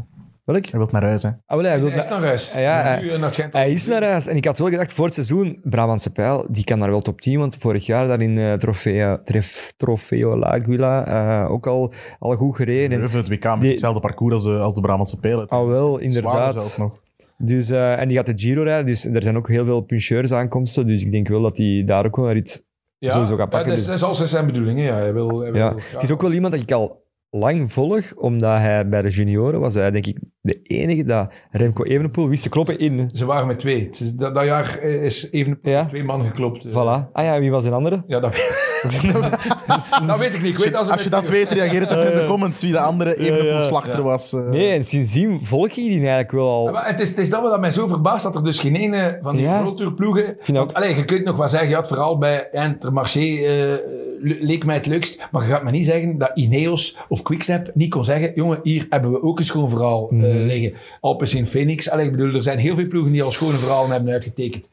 Welk? 0.53 0.67
Hij 0.67 0.79
wil 0.81 0.89
naar 0.91 1.03
huis, 1.05 1.23
hè. 1.23 1.29
Ah, 1.29 1.37
wel, 1.47 1.61
hij, 1.61 1.71
hij 1.71 1.81
wil 1.81 1.89
is 1.99 2.09
naar 2.09 2.21
huis. 2.23 2.53
Ja, 2.53 2.61
ja, 2.61 2.83
hij- 2.83 3.11
eh, 3.33 3.53
hij 3.53 3.71
is 3.73 3.87
naar 3.87 4.03
huis. 4.05 4.27
En 4.27 4.37
ik 4.37 4.45
had 4.45 4.59
wel 4.59 4.69
gedacht, 4.69 4.93
voor 4.93 5.05
het 5.05 5.15
seizoen, 5.15 5.61
Brabantse 5.63 6.11
Pijl, 6.13 6.47
die 6.51 6.65
kan 6.65 6.79
daar 6.81 6.91
wel 6.91 7.01
top 7.01 7.21
10, 7.21 7.39
want 7.39 7.57
vorig 7.57 7.87
jaar 7.87 8.07
daar 8.09 8.21
in 8.21 8.39
eh 8.39 8.53
Trofeo, 8.53 9.19
Tref, 9.25 9.73
Trofeo 9.77 10.37
L'Aguila 10.39 11.07
eh, 11.45 11.51
ook 11.53 11.67
al, 11.67 11.93
al 12.19 12.35
goed 12.37 12.57
gereden. 12.57 12.93
En- 12.93 12.99
Leuven, 13.01 13.19
het 13.19 13.29
WK 13.29 13.45
met 13.45 13.61
die- 13.61 13.71
hetzelfde 13.71 14.01
parcours 14.01 14.35
als 14.35 14.45
de, 14.45 14.59
als 14.59 14.75
de 14.75 14.81
Brabantse 14.81 15.19
Pijl. 15.19 15.49
Ah, 15.49 15.67
wel, 15.69 15.99
inderdaad. 15.99 16.55
zelfs 16.61 16.77
nog. 16.77 16.93
Dus, 17.39 17.71
eh, 17.71 18.01
en 18.01 18.09
die 18.09 18.17
gaat 18.17 18.27
de 18.27 18.33
Giro 18.37 18.63
rijden, 18.63 18.87
dus 18.87 19.05
er 19.05 19.23
zijn 19.23 19.37
ook 19.37 19.49
heel 19.49 19.65
veel 19.65 19.81
puncheurs 19.81 20.33
aankomsten. 20.33 20.87
Dus 20.87 21.03
ik 21.03 21.11
denk 21.13 21.29
wel 21.29 21.43
dat 21.43 21.57
hij 21.57 21.83
daar 21.87 22.07
ook 22.07 22.17
wel 22.17 22.25
naar 22.25 22.37
iets 22.37 22.63
sowieso 23.01 23.37
gaat 23.37 23.39
ja, 23.39 23.47
pakken. 23.47 23.69
dat, 23.69 23.69
is, 23.69 23.77
dus- 23.79 23.87
dat 23.87 23.97
is 23.97 24.03
altijd 24.03 24.29
zijn 24.29 24.47
bedoeling. 24.47 24.79
hè. 24.79 24.85
Ja, 24.87 24.95
hij 24.95 25.13
wil, 25.13 25.29
hij 25.29 25.53
wil 25.53 25.61
Ja, 25.61 25.75
het 25.93 26.03
is 26.03 26.11
ook 26.13 26.23
wel 26.23 26.33
iemand 26.33 26.53
dat 26.53 26.63
ik 26.63 26.73
al 26.73 27.00
lang 27.31 27.73
volg, 27.73 28.15
omdat 28.15 28.59
hij 28.59 28.89
bij 28.89 29.03
de 29.03 29.09
junioren 29.09 29.61
was 29.61 29.75
hij 29.75 29.91
denk 29.91 30.07
ik 30.07 30.19
de 30.41 30.61
enige 30.63 31.05
dat 31.05 31.33
Remco 31.51 31.85
Evenepoel 31.85 32.29
wist 32.29 32.43
te 32.43 32.49
kloppen 32.49 32.79
in. 32.79 33.11
Ze 33.15 33.27
waren 33.27 33.47
met 33.47 33.59
twee. 33.59 33.91
Dat, 34.15 34.35
dat 34.35 34.45
jaar 34.45 34.83
is 34.83 35.31
even 35.31 35.59
Ja. 35.63 35.87
twee 35.87 36.05
man 36.05 36.25
geklopt. 36.25 36.69
Voilà. 36.69 37.13
Ah 37.13 37.25
ja, 37.25 37.39
wie 37.41 37.51
was 37.51 37.65
een 37.65 37.73
andere? 37.73 38.03
Ja, 38.07 38.21
dat, 38.21 38.35
dat 40.07 40.19
weet 40.19 40.35
ik 40.35 40.43
niet. 40.43 40.59
Ik 40.59 40.65
weet 40.65 40.75
als, 40.75 41.03
je 41.03 41.11
dat 41.11 41.29
weet, 41.29 41.53
reageer 41.53 41.81
het 41.81 41.91
even 41.91 42.13
in 42.13 42.19
de 42.19 42.27
comments 42.27 42.61
wie 42.61 42.73
de 42.73 42.81
andere 42.81 43.17
even 43.19 43.63
slachter 43.63 44.03
was. 44.03 44.33
eh. 44.33 44.49
Nee, 44.49 44.73
en 44.75 44.85
sindsdien 44.85 45.41
volg 45.41 45.67
ik 45.67 45.75
die 45.75 45.99
eigenlijk 45.99 46.31
wel 46.31 46.49
al. 46.49 46.71
Maar 46.71 46.87
het, 46.87 47.01
is, 47.01 47.09
het 47.09 47.19
is 47.19 47.31
dat 47.31 47.43
wat 47.43 47.61
mij 47.61 47.71
zo 47.71 47.87
verbaast 47.87 48.23
dat 48.25 48.35
er 48.37 48.45
dus 48.45 48.59
geen 48.59 48.77
ene 48.77 49.19
van 49.23 49.37
die 49.37 49.45
Ja. 49.45 49.71
Ploegen... 49.97 50.37
Want, 50.47 50.75
allee, 50.75 50.97
je 50.97 51.05
kunt 51.05 51.25
nog 51.25 51.37
wel 51.37 51.49
zeggen, 51.49 51.69
ja, 51.69 51.79
het 51.79 51.89
verhaal 51.89 52.19
bij 52.19 52.49
Intermarché 52.53 53.21
eh 53.21 53.79
le- 54.23 54.37
leek 54.41 54.65
mij 54.65 54.75
het 54.75 54.87
leukst. 54.87 55.29
Maar 55.31 55.43
je 55.43 55.49
gaat 55.49 55.63
me 55.63 55.71
niet 55.71 55.85
zeggen 55.85 56.19
dat 56.19 56.31
Ineos 56.35 56.97
of 57.09 57.23
Quickstep 57.23 57.71
niet 57.75 57.91
kon 57.91 58.05
zeggen, 58.05 58.33
jongen, 58.35 58.61
hier 58.63 58.87
hebben 58.91 59.11
we 59.13 59.23
ook 59.23 59.39
een 59.39 59.45
schoon 59.45 59.71
verhaal 59.71 60.09
eh, 60.11 60.17
Mhm. 60.17 60.27
liggen. 60.37 60.73
Alpes 61.01 61.35
in 61.35 61.47
Phoenix. 61.47 61.91
Allee, 61.91 62.05
ik 62.07 62.11
bedoel, 62.17 62.35
er 62.35 62.43
zijn 62.43 62.59
heel 62.59 62.75
veel 62.77 62.87
ploegen 62.87 63.13
die 63.13 63.23
al 63.23 63.31
schone 63.31 63.53
verhalen 63.57 63.91
hebben 63.91 64.13
uitgetekend. 64.13 64.65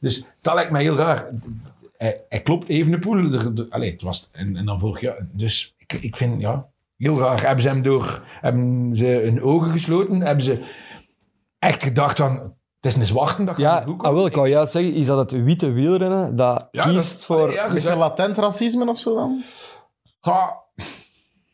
Dus 0.00 0.24
dat 0.40 0.54
lijkt 0.54 0.70
mij 0.70 0.82
heel 0.82 0.96
raar. 0.96 1.24
Hij, 2.02 2.24
hij 2.28 2.40
klopt 2.42 2.68
Evenepoel. 2.68 3.16
Er, 3.16 3.34
er, 3.34 3.66
allee, 3.70 3.90
het 3.90 4.02
was, 4.02 4.28
en, 4.32 4.56
en 4.56 4.64
dan 4.64 4.80
vorig 4.80 5.00
jaar. 5.00 5.26
Dus 5.32 5.74
ik, 5.78 5.92
ik 5.92 6.16
vind, 6.16 6.40
ja, 6.40 6.66
heel 6.96 7.18
raar. 7.18 7.40
Hebben 7.46 7.62
ze 7.62 7.68
hem 7.68 7.82
door... 7.82 8.22
Hebben 8.40 8.90
ze 8.96 9.06
hun 9.06 9.42
ogen 9.42 9.70
gesloten? 9.70 10.20
Hebben 10.20 10.44
ze 10.44 10.64
echt 11.58 11.82
gedacht 11.82 12.18
van... 12.18 12.32
Het 12.80 12.92
is 12.92 12.96
een 12.96 13.06
zwarte, 13.06 13.44
dat 13.44 13.54
gaat 13.54 13.64
Ja, 13.64 13.80
goed 13.82 14.02
ah, 14.02 14.12
wel, 14.12 14.26
ik 14.26 14.34
wou 14.34 14.48
juist 14.48 14.72
zeggen, 14.72 14.94
is 14.94 15.06
dat 15.06 15.30
het 15.30 15.42
witte 15.44 15.70
wielrennen 15.70 16.36
dat 16.36 16.68
Ja, 16.70 16.82
kiest 16.82 17.12
dat- 17.12 17.24
voor... 17.24 17.52
ja, 17.52 17.74
je 17.74 17.96
latent 17.96 18.36
racisme 18.38 18.88
of 18.88 18.98
zo 18.98 19.14
dan? 19.14 19.44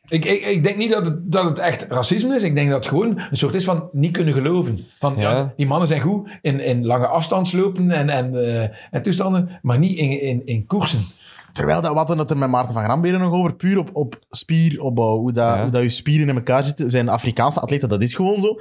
Ik, 0.09 0.25
ik, 0.25 0.41
ik 0.41 0.63
denk 0.63 0.77
niet 0.77 0.91
dat 0.91 1.07
het, 1.07 1.33
dat 1.33 1.45
het 1.45 1.59
echt 1.59 1.87
racisme 1.89 2.35
is. 2.37 2.43
Ik 2.43 2.55
denk 2.55 2.71
dat 2.71 2.79
het 2.79 2.89
gewoon 2.89 3.21
een 3.31 3.37
soort 3.37 3.55
is 3.55 3.65
van 3.65 3.89
niet 3.93 4.13
kunnen 4.13 4.35
geloven. 4.35 4.85
Van, 4.99 5.15
ja. 5.17 5.31
Ja. 5.31 5.53
die 5.57 5.67
mannen 5.67 5.89
zijn 5.89 6.01
goed 6.01 6.29
in, 6.43 6.61
in 6.61 6.87
lange 6.87 7.07
afstandslopen 7.07 7.91
en, 7.91 8.09
en, 8.09 8.45
eh, 8.45 8.69
en 8.91 9.03
toestanden, 9.03 9.59
maar 9.63 9.79
niet 9.79 9.97
in, 9.99 10.21
in, 10.21 10.43
in 10.45 10.67
koersen. 10.67 11.01
Terwijl, 11.53 11.81
dat, 11.81 11.91
we 11.91 11.97
hadden 11.97 12.19
het 12.19 12.31
er 12.31 12.37
met 12.39 12.51
Maarten 12.51 12.75
van 12.75 12.85
Gramberen 12.85 13.21
nog 13.21 13.33
over, 13.33 13.55
puur 13.55 13.79
op, 13.79 13.91
op 13.93 14.19
spieropbouw, 14.31 15.19
hoe, 15.19 15.33
dat, 15.33 15.55
Ja. 15.57 15.63
hoe 15.63 15.71
dat 15.71 15.83
je 15.83 15.89
spieren 15.89 16.29
in 16.29 16.37
elkaar 16.37 16.65
zitten. 16.65 16.91
Zijn 16.91 17.09
Afrikaanse 17.09 17.61
atleten, 17.61 17.89
dat 17.89 18.03
is 18.03 18.15
gewoon 18.15 18.41
zo. 18.41 18.57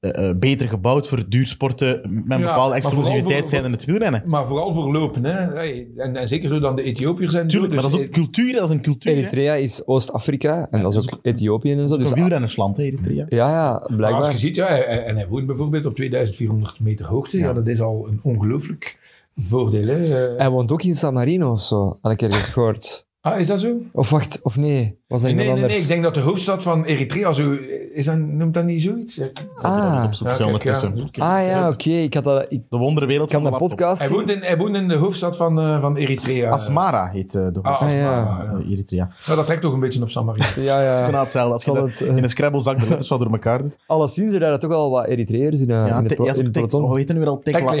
Eh, 0.00 0.28
eh, 0.28 0.36
beter 0.36 0.68
gebouwd 0.68 1.08
voor 1.08 1.28
duursporten 1.28 2.00
met 2.02 2.38
een 2.38 2.38
Ja, 2.44 2.46
bepaalde 2.46 2.74
explosiviteit 2.74 3.38
voor- 3.38 3.48
zijn 3.48 3.64
in 3.64 3.70
het 3.70 3.84
wielrennen. 3.84 4.22
Maar 4.26 4.46
vooral 4.46 4.74
voor 4.74 4.92
lopen. 4.92 5.24
Hè. 5.24 5.32
Hey, 5.32 5.88
En, 5.96 6.16
en 6.16 6.28
zeker 6.28 6.48
zo 6.48 6.58
dan 6.60 6.76
de 6.76 6.82
Ethiopiërs 6.82 7.32
zijn. 7.32 7.46
Tuurlijk, 7.48 7.72
maar 7.72 7.82
dus, 7.82 7.92
dat 7.92 8.00
is 8.00 8.06
ook 8.06 8.12
cultuur, 8.12 8.52
dat 8.52 8.64
is 8.64 8.70
een 8.70 8.80
cultuur. 8.82 9.12
hè. 9.12 9.18
Eritrea 9.18 9.54
is 9.54 9.86
Oost-Afrika 9.86 10.68
en 10.70 10.82
dat 10.82 10.94
is 10.96 11.12
ook 11.12 11.18
Ethiopië 11.22 11.72
en 11.72 11.88
zo. 11.88 11.96
Dus, 11.96 12.04
is 12.04 12.10
een 12.10 12.16
wielrennersland, 12.18 12.78
Eritrea. 12.78 13.26
ja, 13.28 13.48
ja, 13.48 13.70
Maar 13.70 13.80
als 13.80 13.88
je 13.90 13.96
blijkbaar. 13.96 14.32
ziet, 14.32 14.56
ja, 14.56 14.66
hij- 14.66 15.04
en 15.04 15.16
hij 15.16 15.26
woont 15.28 15.46
bijvoorbeeld 15.46 15.86
op 15.86 15.94
2400 15.94 16.80
meter 16.80 17.06
hoogte. 17.06 17.38
Ja. 17.38 17.46
Ja. 17.46 17.52
dat 17.52 17.66
is 17.68 17.80
al 17.80 18.06
een 18.08 18.20
ongelooflijk 18.22 18.98
voordeel. 19.36 19.86
Hè. 19.86 20.34
Hij 20.36 20.50
woont 20.50 20.72
ook 20.72 20.82
in 20.82 20.94
San 20.94 21.14
Marino 21.14 21.50
of 21.50 21.62
zo, 21.62 21.98
had 22.00 22.12
ik 22.12 22.22
ergens 22.22 22.42
gehoord. 22.42 23.05
Ah, 23.32 23.38
is 23.40 23.46
dat 23.46 23.60
zo? 23.60 23.74
Of 23.92 24.10
wacht, 24.10 24.38
of 24.42 24.56
nee, 24.56 24.98
was 25.08 25.20
dat 25.22 25.30
Nee, 25.30 25.38
nee, 25.38 25.52
nee, 25.54 25.62
anders? 25.62 25.82
Ik 25.82 25.88
denk 25.88 26.02
dat 26.02 26.14
de 26.14 26.20
hoofdstad 26.20 26.62
van 26.62 26.84
Eritrea 26.84 27.32
zo... 27.32 27.56
Is 27.92 28.04
dat, 28.04 28.16
noemt 28.18 28.54
dat 28.54 28.64
niet 28.64 28.82
zoiets? 28.82 29.14
Ja, 29.16 29.24
ik- 29.24 29.38
er 29.38 29.46
Ah. 29.62 29.92
eens 29.94 30.04
op 30.04 30.12
zoek 30.14 30.34
zijn 30.34 30.36
kijk, 30.36 30.42
ondertussen. 30.48 31.08
ja. 31.10 31.36
Ah 31.38 31.46
ja, 31.46 31.68
oké, 31.68 31.90
ik 31.90 32.14
had 32.14 32.24
dat... 32.24 32.46
Ik 32.48 32.62
De 32.70 32.76
wonderwereld 32.76 33.30
van 33.30 33.44
de 33.44 33.50
podcast 33.50 34.00
Hij 34.02 34.10
woont, 34.10 34.30
in, 34.30 34.38
hij 34.42 34.56
woont 34.56 34.76
in 34.76 34.88
de 34.88 34.94
hoofdstad 34.96 35.36
van, 35.36 35.60
eh, 35.60 35.80
van 35.80 35.96
Eritrea. 35.96 36.50
Asmara 36.50 37.08
heet 37.10 37.34
eh, 37.34 37.46
de 37.52 37.58
Ah, 37.62 37.68
hoofdstad 37.68 37.90
Ah, 37.90 37.96
ja. 37.96 38.20
Asmara, 38.20 38.46
van 38.50 38.58
ja. 38.58 38.64
eh, 38.64 38.70
Eritrea. 38.72 39.08
Nou, 39.26 39.36
dat 39.36 39.46
trekt 39.46 39.60
toch 39.62 39.72
een 39.72 39.80
beetje 39.80 40.02
op 40.02 40.10
San 40.10 40.24
Marino. 40.24 40.44
Ja, 40.62 40.82
ja. 40.82 41.00
Bijna 41.00 41.20
hetzelfde. 41.20 41.52
Als 41.52 41.64
je 41.64 41.70
Zal 41.70 41.80
dat 41.80 41.90
het, 41.90 42.00
eh, 42.08 42.16
in 42.16 42.22
een 42.22 42.28
scrabblezak 42.28 42.78
de 42.80 42.86
letters 42.88 43.08
wat 43.08 43.18
door 43.18 43.30
elkaar 43.32 43.58
doet. 43.62 43.78
Alleszins, 43.86 44.32
er 44.32 44.38
rijden 44.38 44.58
toch 44.60 44.70
wel 44.70 44.90
wat 44.90 45.06
Eritreërs 45.06 45.60
in, 45.60 45.70
eh, 45.70 45.86
Ja, 45.86 45.96
in, 45.96 46.02
de 46.02 46.08
te- 46.08 46.14
pro- 46.14 46.24
ja, 46.24 46.34
in 46.34 46.42
het 46.42 46.52
peloton. 46.52 46.84
hoe 46.84 46.96
heet 46.98 47.08
het 47.08 47.16
nu 47.16 47.22
weer 47.22 47.32
al? 47.32 47.38
Tekle. 47.38 47.60
Tekle 47.60 47.76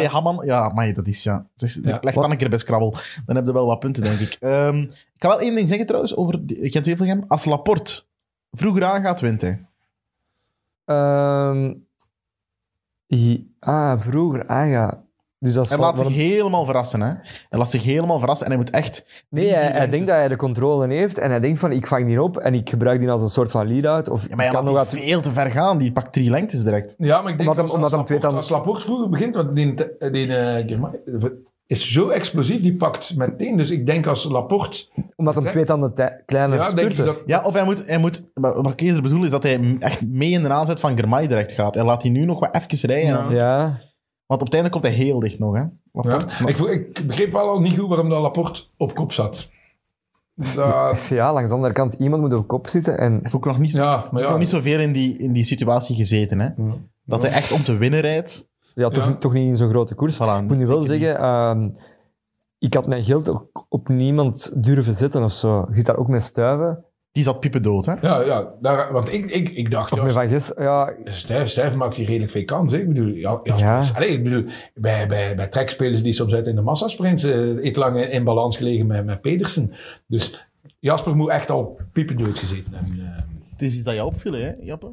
Ja. 0.00 0.08
Hamman. 0.08 0.42
Ja, 0.46 0.72
maar 0.74 0.94
dat 0.94 1.06
is 1.06 1.22
ja. 1.22 1.46
Leg 2.00 2.14
dan 2.14 2.30
een 2.30 2.36
keer 2.36 2.48
bij 2.48 2.58
Scrabble. 2.58 2.92
Dan 3.26 3.36
heb 3.36 3.46
je 3.46 3.52
wel 3.52 3.66
wat 3.66 3.78
punten, 3.78 4.02
denk 4.02 4.18
ik. 4.18 4.36
Ehm, 4.72 4.82
ik 4.82 5.18
kan 5.18 5.30
wel 5.30 5.40
één 5.40 5.54
ding 5.54 5.68
zeggen 5.68 5.86
trouwens 5.86 6.16
over 6.16 6.46
die- 6.46 6.70
Gent-Wevelgem. 6.70 7.24
Als 7.28 7.44
Laporte 7.44 8.02
vroeger 8.50 8.84
aangaat, 8.84 9.20
wint 9.20 9.40
hij. 9.40 9.66
Ehm, 10.84 11.74
hi- 13.06 13.44
ah, 13.60 14.00
vroeger, 14.00 14.46
ah 14.46 14.70
ja. 14.70 15.00
Dus 15.38 15.54
dat 15.54 15.64
is 15.64 15.70
Hij 15.70 15.78
laat 15.78 15.98
zich 15.98 16.08
helemaal 16.08 16.64
verrassen. 16.64 17.00
Hè? 17.00 17.08
Hij 17.48 17.58
laat 17.58 17.70
zich 17.70 17.82
helemaal 17.82 18.18
verrassen 18.18 18.46
en 18.46 18.52
hij 18.52 18.60
moet 18.62 18.70
echt... 18.70 19.24
Nee, 19.28 19.52
hij, 19.54 19.88
denkt 19.88 20.06
dat 20.06 20.16
hij 20.16 20.28
de 20.28 20.36
controle 20.36 20.94
heeft 20.94 21.18
en 21.18 21.30
hij 21.30 21.40
denkt 21.40 21.58
van, 21.58 21.72
ik 21.72 21.86
vang 21.86 22.06
die 22.06 22.22
op 22.22 22.36
en 22.36 22.54
ik 22.54 22.68
gebruik 22.68 23.00
die 23.00 23.10
als 23.10 23.22
een 23.22 23.28
soort 23.28 23.50
van 23.50 23.66
lead-out. 23.68 24.08
Of 24.08 24.28
Ja, 24.28 24.34
maar 24.36 24.44
hij 24.44 24.54
kan 24.54 24.64
laat 24.64 24.74
nog 24.84 24.90
die 24.92 25.02
veel 25.02 25.20
te 25.20 25.32
ver 25.32 25.50
gaan. 25.50 25.78
Die 25.78 25.92
pakt 25.92 26.12
drie 26.12 26.30
lengtes 26.30 26.62
direct. 26.64 26.94
Ja, 26.98 27.22
maar 27.22 27.32
ik 27.32 27.38
denk 27.38 27.50
Omdat 27.50 27.56
hem- 27.56 27.64
als, 27.64 27.74
omdat 27.74 27.82
als, 27.82 27.92
hem 27.92 28.00
Laporte, 28.00 28.26
dan- 28.26 28.36
als 28.36 28.48
Laporte 28.48 28.80
vroeger 28.84 29.08
begint, 29.08 29.34
want 29.34 29.54
die, 29.56 29.74
die 30.10 30.36
eh, 30.36 30.66
Germain 30.68 30.94
is 31.72 31.92
zo 31.92 32.08
explosief, 32.08 32.62
die 32.62 32.76
pakt 32.76 33.16
meteen. 33.16 33.56
Dus 33.56 33.70
ik 33.70 33.86
denk 33.86 34.06
als 34.06 34.24
Laporte... 34.24 34.86
Omdat 35.16 35.34
hem 35.34 35.44
twee 35.44 35.64
tanden 35.64 36.22
kleiner 36.26 36.58
Ja, 36.58 36.72
denk 36.72 36.88
je 36.88 36.94
spurten. 36.94 37.04
dat, 37.04 37.22
Ja, 37.26 37.42
of 37.44 37.52
hij 37.52 37.64
moet... 37.64 37.86
Hij 37.86 37.98
moet 37.98 38.30
maar 38.34 38.62
wat 38.62 38.72
ik 38.72 38.80
eerder 38.80 39.02
bedoel 39.02 39.24
is 39.24 39.30
dat 39.30 39.42
hij 39.42 39.76
echt 39.78 40.02
mee 40.02 40.30
in 40.30 40.42
de 40.42 40.48
aanzet 40.48 40.80
van 40.80 40.96
Germay 40.96 41.26
direct 41.26 41.52
gaat. 41.52 41.74
Hij 41.74 41.84
laat 41.84 42.02
die 42.02 42.10
nu 42.10 42.24
nog 42.24 42.40
wat 42.40 42.54
even 42.54 42.88
rijden. 42.88 43.30
Ja. 43.30 43.30
Ja, 43.30 43.80
Want 44.26 44.40
op 44.40 44.46
het 44.46 44.54
einde 44.54 44.70
komt 44.70 44.84
hij 44.84 44.92
heel 44.92 45.20
dicht 45.20 45.38
nog. 45.38 45.54
Hè? 45.54 45.60
ja. 45.60 45.70
Laporte. 45.92 46.48
ik, 46.48 46.58
ik 46.98 47.06
begreep 47.06 47.32
wel 47.32 47.48
al 47.48 47.60
niet 47.60 47.78
goed 47.78 47.88
waarom 47.88 48.08
dat 48.08 48.20
Laporte 48.20 48.62
op 48.76 48.94
kop 48.94 49.12
zat. 49.12 49.50
Dat, 50.34 51.06
ja, 51.08 51.32
langs 51.32 51.50
de 51.50 51.56
andere 51.56 51.74
kant, 51.74 51.94
iemand 51.94 52.22
moet 52.22 52.34
op 52.34 52.48
kop 52.48 52.68
zitten 52.68 52.98
en... 52.98 53.12
Hij 53.12 53.20
heeft 53.22 53.34
ook 53.34 53.44
nog 53.44 53.58
niet, 53.58 53.72
ja. 53.72 54.08
nog 54.10 54.38
niet 54.38 54.48
zoveel 54.48 54.80
in 54.80 54.92
die, 54.92 55.18
in 55.18 55.32
die 55.32 55.44
situatie 55.44 55.96
gezeten. 55.96 56.40
Hè? 56.40 56.48
Dat 57.04 57.22
hij 57.22 57.30
echt 57.30 57.52
om 57.52 57.62
te 57.62 57.76
winnen 57.76 58.00
rijdt. 58.00 58.50
Ja, 58.74 58.88
toch, 58.88 59.04
Ja. 59.06 59.14
toch 59.14 59.32
niet 59.32 59.48
in 59.48 59.56
zo'n 59.56 59.68
grote 59.70 59.94
koers. 59.94 60.16
Voilà, 60.16 60.42
Ik 60.42 60.48
moet 60.48 60.58
nu 60.58 60.66
wel 60.66 60.80
zeggen, 60.80 61.18
ehm, 61.18 61.68
ik 62.58 62.74
had 62.74 62.86
mijn 62.86 63.02
geld 63.04 63.28
ook 63.28 63.66
op 63.68 63.88
niemand 63.88 64.64
durven 64.64 64.94
zetten 64.94 65.22
of 65.22 65.32
zo. 65.32 65.66
Je 65.68 65.74
zit 65.76 65.86
daar 65.86 65.96
ook 65.96 66.08
met 66.08 66.22
stuiven. 66.22 66.84
Die 67.12 67.22
zat 67.24 67.40
piepen 67.40 67.62
dood. 67.62 67.86
Hè? 67.86 67.94
Ja, 68.00 68.20
ja 68.20 68.48
daar, 68.60 68.92
want 68.92 69.12
ik, 69.12 69.30
ik, 69.30 69.48
ik 69.48 69.70
dacht... 69.70 69.92
Of 69.92 69.98
ja, 69.98 70.04
met 70.04 70.12
Van 70.12 70.28
Gis. 70.28 70.52
Ja, 70.56 70.92
Stijf, 71.04 71.48
Stijf 71.48 71.74
maakt 71.74 71.96
hier 71.96 72.06
redelijk 72.06 72.32
veel 72.32 72.44
kans. 72.44 72.72
Hè? 72.72 72.78
Ik 72.78 72.88
bedoel, 72.88 73.06
ja, 73.06 73.40
ja. 73.42 73.80
Allee, 73.94 74.08
ik 74.08 74.24
bedoel 74.24 74.44
bij, 74.74 75.06
bij, 75.08 75.34
bij 75.36 75.46
trekspelers 75.48 76.02
die 76.02 76.12
soms 76.12 76.34
uit 76.34 76.46
in 76.46 76.54
de 76.54 76.60
massasprints 76.60 77.24
uh, 77.24 77.64
iets 77.64 77.78
lang 77.78 77.96
in, 77.96 78.10
in 78.10 78.24
balans 78.24 78.56
gelegen 78.56 78.86
met, 78.86 79.04
met 79.04 79.20
Pedersen. 79.20 79.72
Dus 80.06 80.46
Jasper 80.78 81.16
moet 81.16 81.28
echt 81.30 81.50
al 81.50 81.78
piepen 81.92 82.16
dood 82.16 82.38
gezeten 82.38 82.72
hebben. 82.74 82.98
eh. 83.00 83.22
Het 83.52 83.62
is 83.62 83.74
iets 83.74 83.84
dat 83.84 83.94
jou 83.94 84.06
opviel, 84.06 84.32
hè, 84.32 84.52
Jappe? 84.60 84.90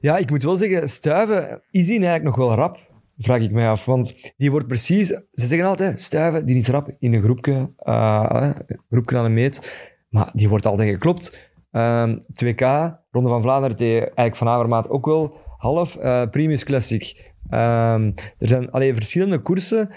ja, 0.00 0.16
ik 0.16 0.30
moet 0.30 0.42
wel 0.42 0.56
zeggen, 0.56 0.88
stuiven, 0.88 1.62
is 1.70 1.86
die 1.86 1.98
eigenlijk 2.04 2.24
nog 2.24 2.36
wel 2.36 2.54
rap? 2.56 2.78
Vraag 3.18 3.40
ik 3.40 3.50
mij 3.50 3.68
af. 3.68 3.84
Want 3.84 4.32
die 4.36 4.50
wordt 4.50 4.66
precies... 4.66 5.06
Ze 5.08 5.46
zeggen 5.46 5.68
altijd, 5.68 6.00
stuiven, 6.00 6.46
die 6.46 6.56
is 6.56 6.68
rap 6.68 6.96
in 6.98 7.12
een 7.12 7.22
groepje, 7.22 7.72
eh, 7.76 8.50
een 8.66 8.80
groepje 8.90 9.16
aan 9.16 9.24
de 9.24 9.30
meet. 9.30 9.92
Maar 10.08 10.30
die 10.32 10.48
wordt 10.48 10.66
altijd 10.66 10.90
geklopt. 10.90 11.52
Ehm 11.70 12.18
2K, 12.44 12.62
Ronde 13.10 13.28
van 13.28 13.42
Vlaanderen 13.42 13.76
tegen 13.76 14.00
eigenlijk 14.02 14.36
van 14.36 14.48
Avermaat 14.48 14.88
ook 14.88 15.06
wel. 15.06 15.36
Half, 15.56 15.96
eh 15.96 16.28
Primus 16.30 16.64
Classic. 16.64 17.32
Ehm, 17.48 18.10
er 18.38 18.48
zijn 18.48 18.70
alleen 18.70 18.94
verschillende 18.94 19.38
koersen 19.38 19.88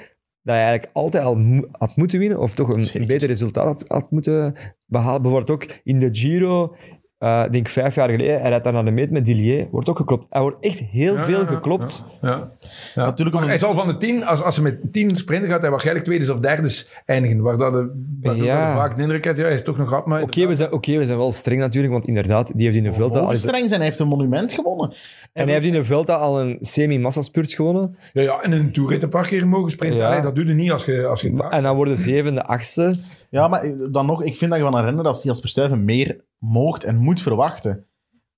dat 0.42 0.56
je 0.56 0.62
eigenlijk 0.62 0.90
altijd 0.94 1.24
al 1.24 1.36
mo- 1.36 1.68
had 1.72 1.96
moeten 1.96 2.20
winnen, 2.20 2.40
of 2.40 2.56
toch 2.56 2.70
een, 2.70 3.02
een 3.02 3.08
beter 3.08 3.28
resultaat 3.28 3.66
had, 3.66 3.84
had 3.88 4.12
moeten 4.12 4.56
behalen. 4.86 5.22
Bijvoorbeeld 5.22 5.52
ook 5.64 5.80
in 5.84 6.00
de 6.00 6.10
Giro, 6.12 6.76
eh, 7.18 7.44
ik 7.46 7.52
denk 7.52 7.68
vijf 7.68 7.96
jaar 7.96 8.10
geleden, 8.10 8.40
hij 8.42 8.50
rijdt 8.50 8.64
daar 8.64 8.74
naar 8.74 8.86
de 8.86 8.92
meet 8.92 9.12
met 9.12 9.26
Dillier, 9.26 9.68
wordt 9.72 9.90
ook 9.90 9.98
geklopt. 9.98 10.26
Hij 10.30 10.42
wordt 10.42 10.58
echt 10.60 10.80
heel 10.80 11.14
Ja, 11.16 11.24
veel 11.24 11.40
ja, 11.40 11.46
geklopt. 11.46 12.04
Ja. 12.22 12.52
Ja. 12.96 13.06
Natuurlijk 13.06 13.38
Maar 13.38 13.48
hij 13.48 13.58
zal 13.58 13.76
van 13.76 13.88
de 13.88 13.98
tien, 13.98 14.26
als, 14.26 14.44
als 14.44 14.56
ze 14.56 14.62
met 14.62 14.80
tien 14.92 15.10
sprinten 15.16 15.50
gaat, 15.50 15.62
hij 15.62 15.70
waarschijnlijk 15.70 16.06
tweede 16.06 16.34
of 16.34 16.40
derde 16.40 16.84
eindigen. 17.06 17.42
Waar 17.42 17.58
dat 17.58 17.72
de, 17.74 18.04
waardoor 18.22 18.46
Ja. 18.46 18.68
dat 18.74 18.82
vaak 18.82 18.96
de 18.96 19.02
indruk 19.02 19.26
heeft, 19.26 19.38
ja, 19.38 19.44
hij 19.44 19.54
is 19.54 19.64
toch 19.64 19.78
nog 19.78 19.90
rap. 19.90 20.06
Maar 20.06 20.22
Oké, 20.22 20.48
we, 20.48 20.56
zijn, 20.56 20.72
oké, 20.72 20.98
we 20.98 21.06
zijn 21.06 21.18
wel 21.18 21.32
streng 21.32 21.60
natuurlijk, 21.60 21.94
want 21.94 22.06
inderdaad, 22.08 22.52
die 22.56 22.66
heeft 22.66 22.78
in 22.78 22.84
de 22.84 22.94
Vuelta... 22.94 23.14
al 23.16 23.20
Mogen 23.22 23.34
eens- 23.36 23.44
streng 23.44 23.66
zijn. 23.68 23.80
Hij 23.80 23.88
heeft 23.90 24.00
een 24.00 24.08
monument 24.08 24.54
gewonnen. 24.54 24.94
en 25.34 25.44
hij 25.44 25.54
heeft 25.54 25.66
in 25.66 25.74
de 25.74 25.84
Vuelta 25.84 26.16
al 26.16 26.42
een 26.42 26.58
semi-massaspurt 26.60 27.54
gewonnen. 27.54 27.96
ja, 28.14 28.22
ja, 28.22 28.42
en 28.42 28.54
in 28.54 28.72
een 28.76 28.88
heeft 28.90 29.04
een 29.04 29.10
paar 29.10 29.28
keer 29.28 29.48
mogen 29.48 29.72
sprinten. 29.72 30.00
Ja. 30.00 30.08
Allee, 30.10 30.22
dat 30.22 30.36
doe 30.36 30.46
je 30.46 30.54
niet 30.54 30.72
als 30.72 30.86
je, 30.86 31.06
als 31.06 31.22
je 31.22 31.48
En 31.50 31.64
dan 31.64 31.76
worden 31.76 31.98
zevende, 31.98 32.44
achtste. 32.44 32.98
Ja, 33.30 33.48
maar 33.48 33.64
dan 33.92 34.06
nog, 34.06 34.24
ik 34.24 34.38
vind 34.38 34.52
dat 34.52 34.60
je 34.60 34.66
van 34.66 34.76
een 34.78 34.84
renner 34.86 35.06
als 35.06 35.24
Jasper 35.24 35.50
Stuyven 35.50 35.86
meer 35.86 36.22
moogt 36.38 36.84
en 36.84 36.98
moet 36.98 37.22
verwachten 37.22 37.86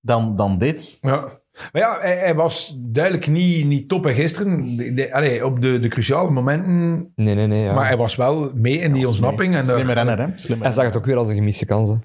dan, 0.01 0.35
dan 0.35 0.57
dit. 0.57 0.97
Ja. 1.01 1.37
Maar 1.71 1.81
ja, 1.81 1.97
hij, 2.01 2.17
hij 2.17 2.35
was 2.35 2.75
duidelijk 2.79 3.27
niet, 3.27 3.65
niet 3.65 3.89
top 3.89 4.05
en 4.05 4.13
gisteren. 4.15 4.77
De, 4.77 4.93
de- 4.93 5.13
allee, 5.13 5.45
op 5.45 5.61
de, 5.61 5.79
de 5.79 5.87
cruciale 5.87 6.29
momenten. 6.29 7.11
Nee, 7.15 7.35
nee, 7.35 7.47
nee. 7.47 7.63
Ja. 7.63 7.73
Maar 7.73 7.87
hij 7.87 7.97
was 7.97 8.15
wel 8.15 8.51
mee 8.53 8.77
in 8.79 8.93
die 8.93 9.05
ontsnapping. 9.07 9.55
En 9.55 9.63
Slimme 9.63 9.85
daar- 9.93 10.05
renner, 10.05 10.19
hè? 10.27 10.31
Slimme 10.37 10.63
hij 10.63 10.73
zag 10.73 10.85
het 10.85 10.95
ook 10.97 11.05
weer 11.05 11.17
als 11.17 11.29
een 11.29 11.35
gemiste 11.35 11.65
kans. 11.65 11.89
hè. 11.89 11.95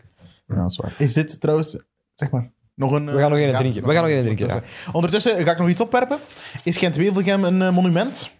Ja, 0.46 0.54
dat 0.62 0.70
is 0.70 0.76
waar. 0.76 0.94
Is 0.98 1.12
dit 1.12 1.40
trouwens, 1.40 1.84
zeg 2.14 2.30
maar, 2.30 2.50
nog 2.74 2.92
een... 2.92 3.06
We 3.06 3.18
gaan 3.18 3.30
nog 3.30 3.38
een 3.38 3.46
ja, 3.48 3.58
drinken. 3.58 3.86
We 3.86 3.92
gaan 3.92 4.02
nog 4.02 4.12
een 4.12 4.22
drinken, 4.22 4.44
Ondertussen, 4.46 4.92
ondertussen 4.92 5.42
ga 5.42 5.50
ik 5.52 5.58
nog 5.58 5.68
iets 5.68 5.80
opwerpen. 5.80 6.18
Is 6.64 6.76
Gent-Wevelgem 6.78 7.44
een 7.44 7.62
eh, 7.62 7.74
monument? 7.74 8.30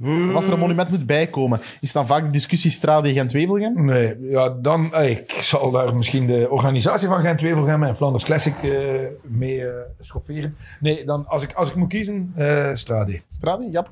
Of 0.00 0.34
als 0.34 0.46
er 0.46 0.52
een 0.52 0.58
monument 0.58 0.90
moet 0.90 1.06
bijkomen, 1.06 1.60
is 1.80 1.92
dan 1.92 2.06
vaak 2.06 2.24
de 2.24 2.30
discussie 2.30 2.70
Strade 2.70 3.12
Gent-Wevelgem? 3.12 3.84
Nee, 3.84 4.16
ja, 4.20 4.48
dan... 4.48 4.94
eh, 4.94 5.10
Ik 5.10 5.30
zal 5.32 5.70
daar 5.70 5.96
misschien 5.96 6.26
de 6.26 6.46
organisatie 6.50 7.08
van 7.08 7.20
Gent-Wevelgem 7.20 7.82
en 7.82 7.96
Flanders 7.96 8.24
Classic 8.24 8.54
eh, 8.62 8.70
mee 9.22 9.64
eh, 9.66 9.74
schofferen. 10.00 10.56
Nee, 10.80 11.04
dan 11.04 11.26
als 11.26 11.42
ik, 11.42 11.52
als 11.52 11.68
ik 11.68 11.74
moet 11.74 11.88
kiezen, 11.88 12.32
eh 12.36 12.70
Strade. 12.74 13.20
Strade, 13.30 13.68
ja. 13.70 13.86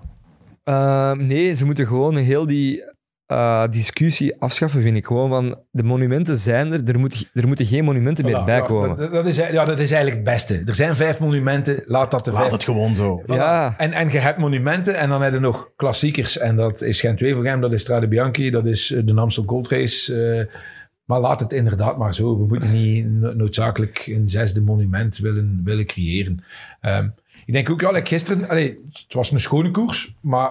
Eh, 0.64 1.12
nee, 1.12 1.54
ze 1.54 1.64
moeten 1.64 1.86
gewoon 1.86 2.16
heel 2.16 2.46
die 2.46 2.84
eh, 3.26 3.64
discussie 3.70 4.40
afschaffen, 4.40 4.82
vind 4.82 4.96
ik. 4.96 5.06
Gewoon 5.06 5.28
van, 5.28 5.58
de 5.70 5.82
monumenten 5.82 6.36
zijn 6.36 6.72
er, 6.72 6.80
er, 6.84 6.98
moet, 6.98 7.30
er 7.34 7.46
moeten 7.46 7.66
geen 7.66 7.84
monumenten 7.84 8.24
meer 8.24 8.40
Voilà, 8.40 8.44
bij 8.44 8.56
ja, 8.56 8.60
komen. 8.66 8.96
dat, 8.96 9.10
dat 9.10 9.26
is, 9.26 9.36
ja, 9.36 9.64
dat 9.64 9.78
is 9.78 9.90
eigenlijk 9.92 10.14
het 10.14 10.34
beste. 10.34 10.62
Er 10.66 10.74
zijn 10.74 10.96
vijf 10.96 11.20
monumenten, 11.20 11.82
laat 11.86 12.10
dat 12.10 12.24
de 12.24 12.30
Laat 12.30 12.40
vijf... 12.40 12.52
het 12.52 12.64
gewoon 12.64 12.96
zo. 12.96 13.22
Voilà. 13.22 13.26
Ja. 13.26 13.74
En, 13.78 13.92
en 13.92 14.10
je 14.10 14.18
hebt 14.18 14.38
monumenten 14.38 14.98
en 14.98 15.08
dan 15.08 15.22
heb 15.22 15.32
je 15.32 15.38
nog 15.40 15.70
klassiekers. 15.76 16.38
En 16.38 16.56
dat 16.56 16.80
is 16.82 17.00
Gent-Wevelgem, 17.00 17.60
dat 17.60 17.72
is 17.72 17.80
Strade 17.80 18.08
Bianchi, 18.08 18.50
dat 18.50 18.66
is 18.66 18.90
eh, 18.92 19.00
de 19.04 19.14
Amstel 19.14 19.44
Gold 19.46 19.68
Race. 19.68 20.32
eh, 20.48 20.56
maar 21.04 21.20
laat 21.20 21.40
het 21.40 21.52
inderdaad 21.52 21.98
maar 21.98 22.14
zo. 22.14 22.38
We 22.38 22.46
moeten 22.46 22.72
niet 22.72 23.06
no- 23.10 23.32
noodzakelijk 23.32 24.02
een 24.06 24.28
zesde 24.28 24.62
monument 24.62 25.16
willen, 25.18 25.60
willen 25.64 25.86
creëren. 25.86 26.44
Ehm, 26.80 27.08
ik 27.46 27.52
denk 27.52 27.70
ook, 27.70 27.80
ja, 27.80 27.90
like 27.90 28.06
gisteren, 28.06 28.48
allee, 28.48 28.78
het 28.92 29.14
was 29.14 29.30
een 29.30 29.40
schone 29.40 29.70
koers, 29.70 30.12
maar 30.20 30.50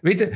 weet 0.00 0.18
je, 0.18 0.32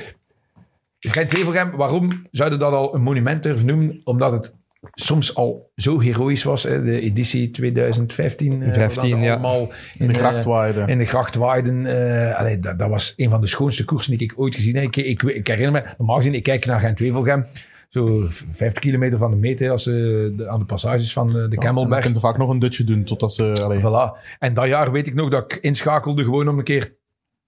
Gent-Wevelgem, 1.10 1.70
waarom 1.70 2.08
zouden 2.30 2.58
dat 2.58 2.72
al 2.72 2.94
een 2.94 3.02
monument 3.02 3.42
durven 3.42 3.66
noemen? 3.66 4.00
Omdat 4.04 4.32
het 4.32 4.52
soms 4.94 5.34
al 5.34 5.70
zo 5.76 6.00
heroïs 6.00 6.42
was, 6.42 6.62
hè, 6.62 6.82
de 6.82 7.00
editie 7.00 7.50
2015. 7.50 8.62
eh, 8.62 8.72
15, 8.72 9.10
waar 9.10 9.18
ze 9.20 9.24
ja. 9.26 9.32
allemaal 9.32 9.72
In 9.98 10.06
de 10.06 10.12
eh, 10.12 10.18
grachtwaarde. 10.18 10.84
in 10.86 10.98
de 10.98 11.04
grachtwaarden. 11.06 11.86
eh 11.86 12.38
allee, 12.38 12.58
dat, 12.60 12.78
dat 12.78 12.88
was 12.88 13.12
een 13.16 13.30
van 13.30 13.40
de 13.40 13.46
schoonste 13.46 13.84
koersen 13.84 14.18
die 14.18 14.30
ik 14.30 14.32
ooit 14.36 14.54
gezien 14.54 14.74
heb. 14.76 14.84
Ik, 14.84 14.96
ik, 14.96 15.22
ik 15.22 15.46
herinner 15.46 15.82
me, 15.82 15.94
normaal 15.98 16.16
gezien, 16.16 16.34
ik 16.34 16.42
kijk 16.42 16.66
naar 16.66 16.80
Gent-Wevelgem. 16.80 17.46
Zo 17.88 18.18
50 18.52 18.82
kilometer 18.82 19.18
van 19.18 19.30
de 19.30 19.36
meter 19.36 19.70
als 19.70 19.82
ze 19.82 20.44
aan 20.48 20.58
de 20.58 20.64
passages 20.64 21.12
van 21.12 21.28
eh, 21.38 21.48
de 21.48 21.56
Camelberg. 21.56 22.02
kun 22.04 22.12
je 22.14 22.20
vaak 22.20 22.38
nog 22.38 22.50
een 22.50 22.58
dutje 22.58 22.84
doen, 22.84 23.04
totdat 23.04 23.34
ze... 23.34 23.52
Allee, 23.62 23.80
Voilà. 23.80 24.36
En 24.38 24.54
dat 24.54 24.66
jaar 24.66 24.92
weet 24.92 25.06
ik 25.06 25.14
nog 25.14 25.30
dat 25.30 25.52
ik 25.52 25.58
inschakelde 25.62 26.22
gewoon 26.24 26.48
om 26.48 26.58
een 26.58 26.64
keer 26.64 26.96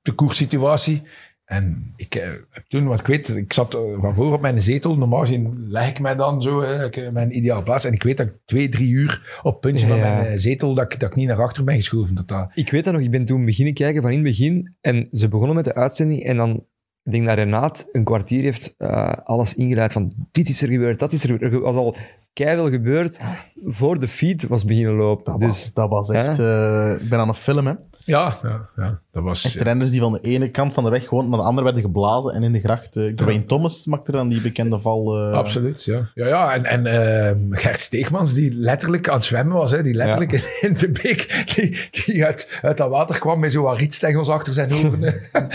de 0.03 0.13
koerssituatie. 0.13 1.03
En 1.45 1.93
ik 1.97 2.15
eh, 2.15 2.29
heb 2.51 2.65
toen, 2.69 2.87
want 2.87 3.01
ik 3.01 3.07
weet, 3.07 3.29
ik 3.37 3.53
zat 3.53 3.75
eh, 3.75 3.81
van 4.01 4.15
voor 4.15 4.33
op 4.33 4.41
mijn 4.41 4.63
zetel. 4.63 4.97
Normaal 4.97 5.21
gezien 5.21 5.65
leg 5.69 5.89
ik 5.89 6.01
mij 6.01 6.15
dan 6.15 6.43
zo, 6.43 6.61
hè, 6.63 6.85
ik, 6.85 6.97
eh, 6.97 7.11
mijn 7.11 7.37
ideale 7.37 7.63
plaats. 7.63 7.85
En 7.85 7.93
ik 7.93 8.03
weet 8.03 8.17
dat 8.17 8.27
ik 8.27 8.33
twee, 8.45 8.69
drie 8.69 8.91
uur 8.91 9.41
op 9.43 9.61
puntje 9.61 9.87
van 9.87 9.99
mijn 10.01 10.27
eh, 10.27 10.33
zetel, 10.37 10.75
dat 10.75 10.93
ik, 10.93 11.01
dat 11.01 11.11
ik 11.11 11.17
niet 11.17 11.29
naar 11.29 11.43
achter 11.43 11.65
ben 11.65 11.75
geschoven. 11.75 12.15
Dat 12.15 12.29
dat, 12.29 12.51
Ik 12.55 12.71
weet 12.71 12.85
dat 12.85 12.93
nog, 12.93 13.03
ik 13.03 13.11
ben 13.11 13.25
toen 13.25 13.45
beginnen 13.45 13.75
kijken 13.75 14.03
van 14.03 14.11
in 14.11 14.17
het 14.17 14.27
begin. 14.27 14.75
En 14.81 15.09
ze 15.11 15.29
begonnen 15.29 15.57
met 15.57 15.65
de 15.65 15.75
uitzending. 15.75 16.25
En 16.25 16.37
dan, 16.37 16.65
ik 17.03 17.13
denk 17.13 17.27
dat 17.27 17.35
Renaat 17.37 17.89
een 17.93 18.05
kwartier 18.05 18.43
heeft 18.43 18.75
eh, 18.79 19.13
alles 19.25 19.55
ingeleid 19.55 19.93
van 19.93 20.13
dit 20.33 20.49
is 20.49 20.63
er 20.63 20.69
gebeurd, 20.69 20.99
dat 20.99 21.13
is 21.13 21.23
er 21.23 21.29
gebeurd. 21.29 21.53
Er 21.53 21.61
was 21.61 21.77
al 21.77 21.97
keihard 22.33 22.71
gebeurd 22.73 23.19
voor 23.65 23.99
de 24.01 24.09
feed 24.09 24.47
was 24.47 24.65
beginnen 24.65 24.95
lopen. 24.95 25.25
dat, 25.25 25.41
dus 25.41 25.49
was, 25.49 25.73
dat 25.73 25.89
was 25.89 26.11
echt... 26.11 26.39
eh, 26.39 26.93
ik 27.03 27.09
ben 27.09 27.19
aan 27.19 27.29
een 27.29 27.35
film, 27.35 27.67
hè. 27.67 27.73
Ja, 28.05 28.37
ja, 28.43 28.69
ja, 28.77 29.01
dat 29.13 29.23
was... 29.23 29.45
Echt 29.45 29.61
renners 29.61 29.91
die 29.91 30.01
van 30.01 30.13
de 30.13 30.21
ene 30.21 30.49
kant 30.51 30.75
van 30.75 30.85
de 30.85 30.91
weg 30.91 31.09
gewoon 31.09 31.29
naar 31.29 31.39
de 31.39 31.45
andere 31.45 31.65
werden 31.65 31.83
geblazen 31.83 32.33
en 32.35 32.43
in 32.43 32.53
de 32.53 32.61
gracht. 32.61 32.97
eh, 32.97 33.15
Dwayne 33.15 33.45
Thomas 33.45 33.87
maakte 33.87 34.13
dan 34.13 34.29
die 34.29 34.41
bekende 34.41 34.81
val. 34.81 35.19
eh, 35.19 35.33
Absoluut, 35.33 35.85
ja. 35.85 36.11
Ja, 36.15 36.27
ja 36.27 36.55
en, 36.55 36.65
en 36.65 36.87
ehm, 36.87 37.39
Gert 37.51 37.81
Steegmans, 37.81 38.33
die 38.35 38.53
letterlijk 38.55 39.09
aan 39.09 39.15
het 39.17 39.25
zwemmen 39.25 39.57
was, 39.57 39.71
hè, 39.71 39.83
die 39.83 39.95
letterlijk 39.95 40.33
in 40.67 40.73
de 40.75 40.89
beek, 41.03 41.45
die, 41.55 41.79
die 41.91 42.25
uit, 42.25 42.59
uit 42.63 42.77
dat 42.77 42.91
water 42.91 43.19
kwam 43.19 43.41
met 43.41 43.53
zo'n 43.53 43.77
rietstengels 43.77 44.29
achter 44.29 44.53
zijn 44.53 44.73
ogen. 44.73 45.01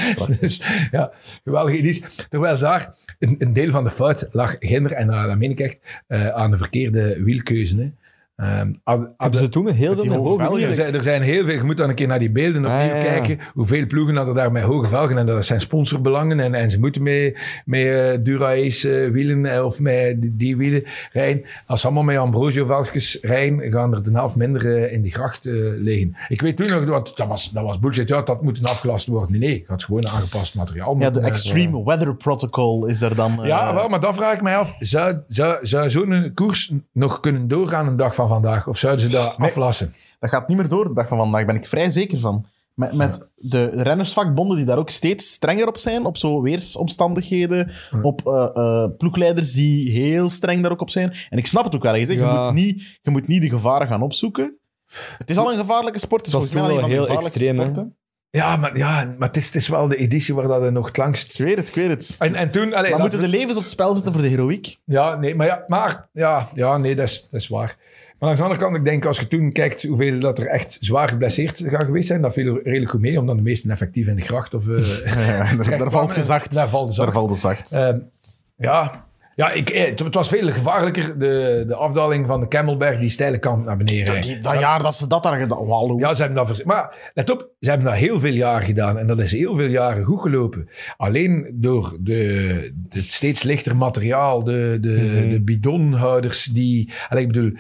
dus 0.40 0.64
ja, 0.92 1.12
geweldige 1.44 1.78
editie. 1.78 2.06
Terwijl 2.30 2.58
daar 2.60 2.94
een, 3.20 3.36
een 3.40 3.54
deel 3.54 3.72
van 3.72 3.84
de 3.84 3.92
fout 3.92 4.28
lag 4.32 4.56
ginder, 4.60 4.92
en 4.92 5.08
dat, 5.08 5.28
dat 5.28 5.38
meen 5.38 5.52
ik 5.52 5.60
echt, 5.60 5.78
eh, 6.08 6.28
aan 6.28 6.52
de 6.52 6.58
verkeerde 6.58 7.24
wielkeuze. 7.24 7.78
Hè. 7.78 7.92
Ehm, 8.40 8.72
hadden- 8.84 9.40
ze 9.40 9.50
toen 9.50 9.64
met 9.64 9.76
heel 9.76 9.96
veel 10.02 10.14
hoge 10.14 10.24
hoge 10.24 10.38
velgen. 10.44 10.68
er 10.68 10.74
zijn, 10.74 10.94
er 10.94 11.04
zijn 11.04 11.22
heel 11.22 11.46
veel, 11.46 11.56
je 11.56 11.64
moet 11.64 11.78
dan 11.78 11.90
een 11.90 11.96
keer 11.96 12.08
naar 12.08 12.20
die 12.20 12.32
beelden 12.32 12.66
opnieuw 12.66 12.80
Ah, 12.80 12.88
ja, 12.88 12.96
ja. 12.96 13.04
kijken. 13.04 13.40
Hoeveel 13.54 13.86
ploegen 13.86 14.16
hadden 14.16 14.36
daar 14.36 14.52
met 14.52 14.64
hoge 14.64 14.88
velgen 14.88 15.18
en 15.18 15.26
dat 15.26 15.46
zijn 15.46 15.60
sponsorbelangen. 15.62 16.40
En, 16.40 16.54
en 16.54 16.72
ze 16.72 16.80
moeten 16.80 17.04
met, 17.04 17.38
met 17.66 17.86
eh, 17.86 18.18
Dura-Ace 18.24 19.02
eh, 19.04 19.12
wielen 19.12 19.46
eh, 19.46 19.66
of 19.66 19.80
met 19.80 20.22
die, 20.22 20.36
die 20.36 20.58
wielen 20.58 20.84
rijden. 21.12 21.46
Als 21.66 21.80
ze 21.82 21.86
allemaal 21.86 22.04
met 22.06 22.18
Ambrosio 22.18 22.66
velgjes 22.66 23.18
rijden, 23.22 23.72
gaan 23.72 23.94
er 23.94 24.04
de 24.04 24.12
helft 24.12 24.36
minder 24.36 24.92
in 24.92 25.02
die 25.02 25.12
gracht 25.12 25.46
liggen. 25.80 26.16
Ik 26.28 26.42
weet 26.42 26.58
toen 26.58 26.68
nog, 26.70 26.86
want 26.86 27.18
dat 27.18 27.28
was, 27.28 27.50
dat 27.52 27.64
was 27.64 27.80
bullshit. 27.80 28.10
Ja, 28.10 28.22
dat 28.22 28.42
moet 28.42 28.66
afgelast 28.68 29.08
worden. 29.08 29.40
Nee, 29.40 29.54
het 29.60 29.68
had 29.68 29.84
gewoon 29.84 30.08
aangepast 30.08 30.56
materiaal. 30.56 30.96
Ja, 31.00 31.10
de 31.10 31.20
Extreme 31.22 31.84
Weather 31.84 32.16
Protocol 32.16 32.86
is 32.86 33.02
er 33.02 33.16
dan. 33.16 33.40
ja, 33.44 33.74
wel, 33.74 33.90
maar 33.90 34.00
dat 34.00 34.16
vraag 34.16 34.34
ik 34.34 34.42
mij 34.42 34.56
af. 34.58 34.76
Zou, 34.80 35.18
zou, 35.28 35.58
zou 35.62 35.90
zo'n 35.90 36.32
koers 36.34 36.74
nog 36.94 37.20
kunnen 37.20 37.48
doorgaan 37.48 37.88
een 37.88 37.98
dag 37.98 38.16
van 38.16 38.28
vandaag? 38.30 38.68
Of 38.68 38.78
zouden 38.78 39.02
ze 39.02 39.12
dat 39.12 39.36
aflassen? 39.38 39.94
Dat 40.20 40.30
gaat 40.30 40.48
niet 40.48 40.58
meer 40.58 40.68
door 40.68 40.88
de 40.88 40.94
dag 40.94 41.08
van 41.08 41.18
vandaag, 41.18 41.46
ben 41.46 41.56
ik 41.56 41.66
vrij 41.66 41.90
zeker 41.90 42.20
van. 42.20 42.46
Met, 42.74 42.94
met 42.94 43.30
de 43.36 43.66
rennersvakbonden 43.66 44.58
die 44.58 44.66
daar 44.66 44.78
ook 44.78 44.90
steeds 44.90 45.32
strenger 45.34 45.68
op 45.68 45.78
zijn, 45.78 46.06
op 46.06 46.18
zo 46.18 46.42
weersomstandigheden, 46.42 47.72
op 48.02 48.28
eh, 48.28 48.50
eh, 48.54 48.90
ploegleiders 48.98 49.54
die 49.54 49.90
heel 49.92 50.30
streng 50.30 50.62
daar 50.62 50.72
ook 50.72 50.82
op 50.82 50.90
zijn. 50.90 51.14
En 51.30 51.38
ik 51.38 51.48
snap 51.48 51.64
het 51.64 51.76
ook 51.76 51.84
wel. 51.84 51.96
Je, 51.96 52.06
zegt, 52.06 52.20
je, 52.20 52.26
moet 52.26 52.54
niet, 52.54 53.00
je 53.02 53.10
moet 53.10 53.28
niet 53.28 53.42
de 53.42 53.50
gevaren 53.50 53.88
gaan 53.88 54.02
opzoeken. 54.02 54.60
Het 55.18 55.30
is 55.30 55.38
al 55.38 55.52
een 55.52 55.60
gevaarlijke 55.60 56.00
sport. 56.00 56.26
Het 56.26 56.36
is 56.36 56.42
Dat 56.42 56.54
mij 56.54 56.62
toen 56.62 56.72
al 56.72 56.84
een 56.84 56.90
wel 56.90 57.06
heel 57.06 57.16
extreem. 57.16 57.98
Ja, 58.32 58.56
maar, 58.56 58.78
ja, 58.78 59.16
maar 59.18 59.28
het, 59.28 59.38
is, 59.38 59.46
het 59.46 59.56
is 59.56 59.68
wel 59.68 59.88
de 59.88 59.96
editie 59.96 60.34
waar 60.36 60.48
dat 60.48 60.62
er 60.62 60.72
nog 60.72 60.88
het 60.88 60.98
langst... 60.98 61.40
Ik 61.40 61.46
weet 61.46 61.58
het, 61.58 61.68
ik 61.68 61.76
weet 61.76 61.90
het. 61.90 62.16
En, 62.20 62.36
en 62.36 62.52
toen... 62.52 62.74
Allee, 62.74 62.92
Maar 62.92 63.00
moeten 63.00 63.20
we- 63.20 63.26
de 63.26 63.32
levens 63.38 63.56
op 63.56 63.62
het 63.62 63.72
spel 63.72 63.94
zetten 63.94 64.14
voor 64.14 64.22
de 64.22 64.28
heroïek? 64.28 64.78
Ja, 64.84 65.16
nee, 65.16 65.36
maar 65.36 65.48
ja, 65.48 65.64
maar, 65.68 66.08
ja, 66.14 66.50
ja 66.56 66.78
nee, 66.78 66.96
dat 66.96 67.08
is, 67.08 67.28
dat 67.32 67.40
is 67.42 67.48
waar. 67.48 67.76
Maar 68.20 68.30
aan 68.30 68.36
de 68.36 68.42
andere 68.42 68.60
kant, 68.60 68.76
ik 68.76 68.86
denk, 68.86 69.06
als 69.06 69.20
je 69.20 69.28
toen 69.28 69.52
kijkt 69.52 69.84
hoeveel 69.84 70.20
dat 70.20 70.40
er 70.40 70.46
echt 70.48 70.78
zwaar 70.80 71.10
geblesseerd 71.10 71.64
gaan 71.68 71.86
geweest 71.86 72.08
zijn, 72.08 72.22
dat 72.22 72.34
viel 72.34 72.56
er 72.56 72.64
redelijk 72.64 72.92
goed 72.92 73.00
mee, 73.02 73.20
omdat 73.20 73.36
de 73.36 73.42
meesten 73.42 73.72
effectief 73.72 74.08
in 74.08 74.16
de 74.16 74.22
gracht 74.22 74.54
of... 74.54 74.68
eh, 74.68 75.58
Ja, 75.70 75.78
daar, 75.78 75.92
valt 76.00 76.14
gezacht. 76.14 76.54
Daar 76.54 76.70
valt 76.70 76.86
Daar 76.88 76.96
zacht. 76.96 77.14
valt 77.14 77.38
zacht. 77.38 77.72
Ehm, 77.72 77.98
ja, 78.58 79.06
ja 79.40 79.52
ik, 79.52 79.70
eh, 79.70 79.86
het, 79.86 80.00
het 80.00 80.14
was 80.14 80.28
veel 80.28 80.52
gevaarlijker, 80.52 81.20
de, 81.20 81.64
de 81.68 81.76
afdaling 81.76 82.28
van 82.28 82.40
de 82.40 82.48
Kemmelberg, 82.48 82.98
die 82.98 83.10
steile 83.10 83.38
kant 83.38 83.66
naar 83.66 83.78
beneden. 83.78 84.22
Die- 84.22 84.40
dat 84.40 84.60
jaar 84.60 84.84
dat 84.84 84.96
ze 84.96 85.08
dat 85.08 85.24
daar 85.24 85.36
gedaan 85.40 85.68
Hallo. 85.70 85.98
Ja, 86.00 86.14
ze 86.14 86.22
hebben 86.22 86.38
dat 86.46 86.48
vers- 86.48 86.64
Maar 86.64 87.12
let 87.14 87.30
op, 87.30 87.50
ze 87.60 87.70
hebben 87.70 87.88
dat 87.88 87.98
heel 87.98 88.20
veel 88.20 88.34
jaar 88.34 88.62
gedaan. 88.62 88.98
En 88.98 89.08
dat 89.08 89.20
is 89.20 89.32
heel 89.32 89.56
veel 89.56 89.68
jaren 89.68 90.04
goed 90.04 90.22
gelopen. 90.22 90.70
Alleen 90.98 91.48
door 91.54 91.98
de, 92.00 92.72
het 92.90 93.14
steeds 93.14 93.44
lichter 93.44 93.76
materiaal, 93.76 94.44
de, 94.44 94.78
de, 94.82 94.90
Mhm. 94.90 95.30
de 95.30 95.42
bidonhouders 95.42 96.44
die... 96.46 96.92
ik 97.10 97.28
bedoel, 97.28 97.52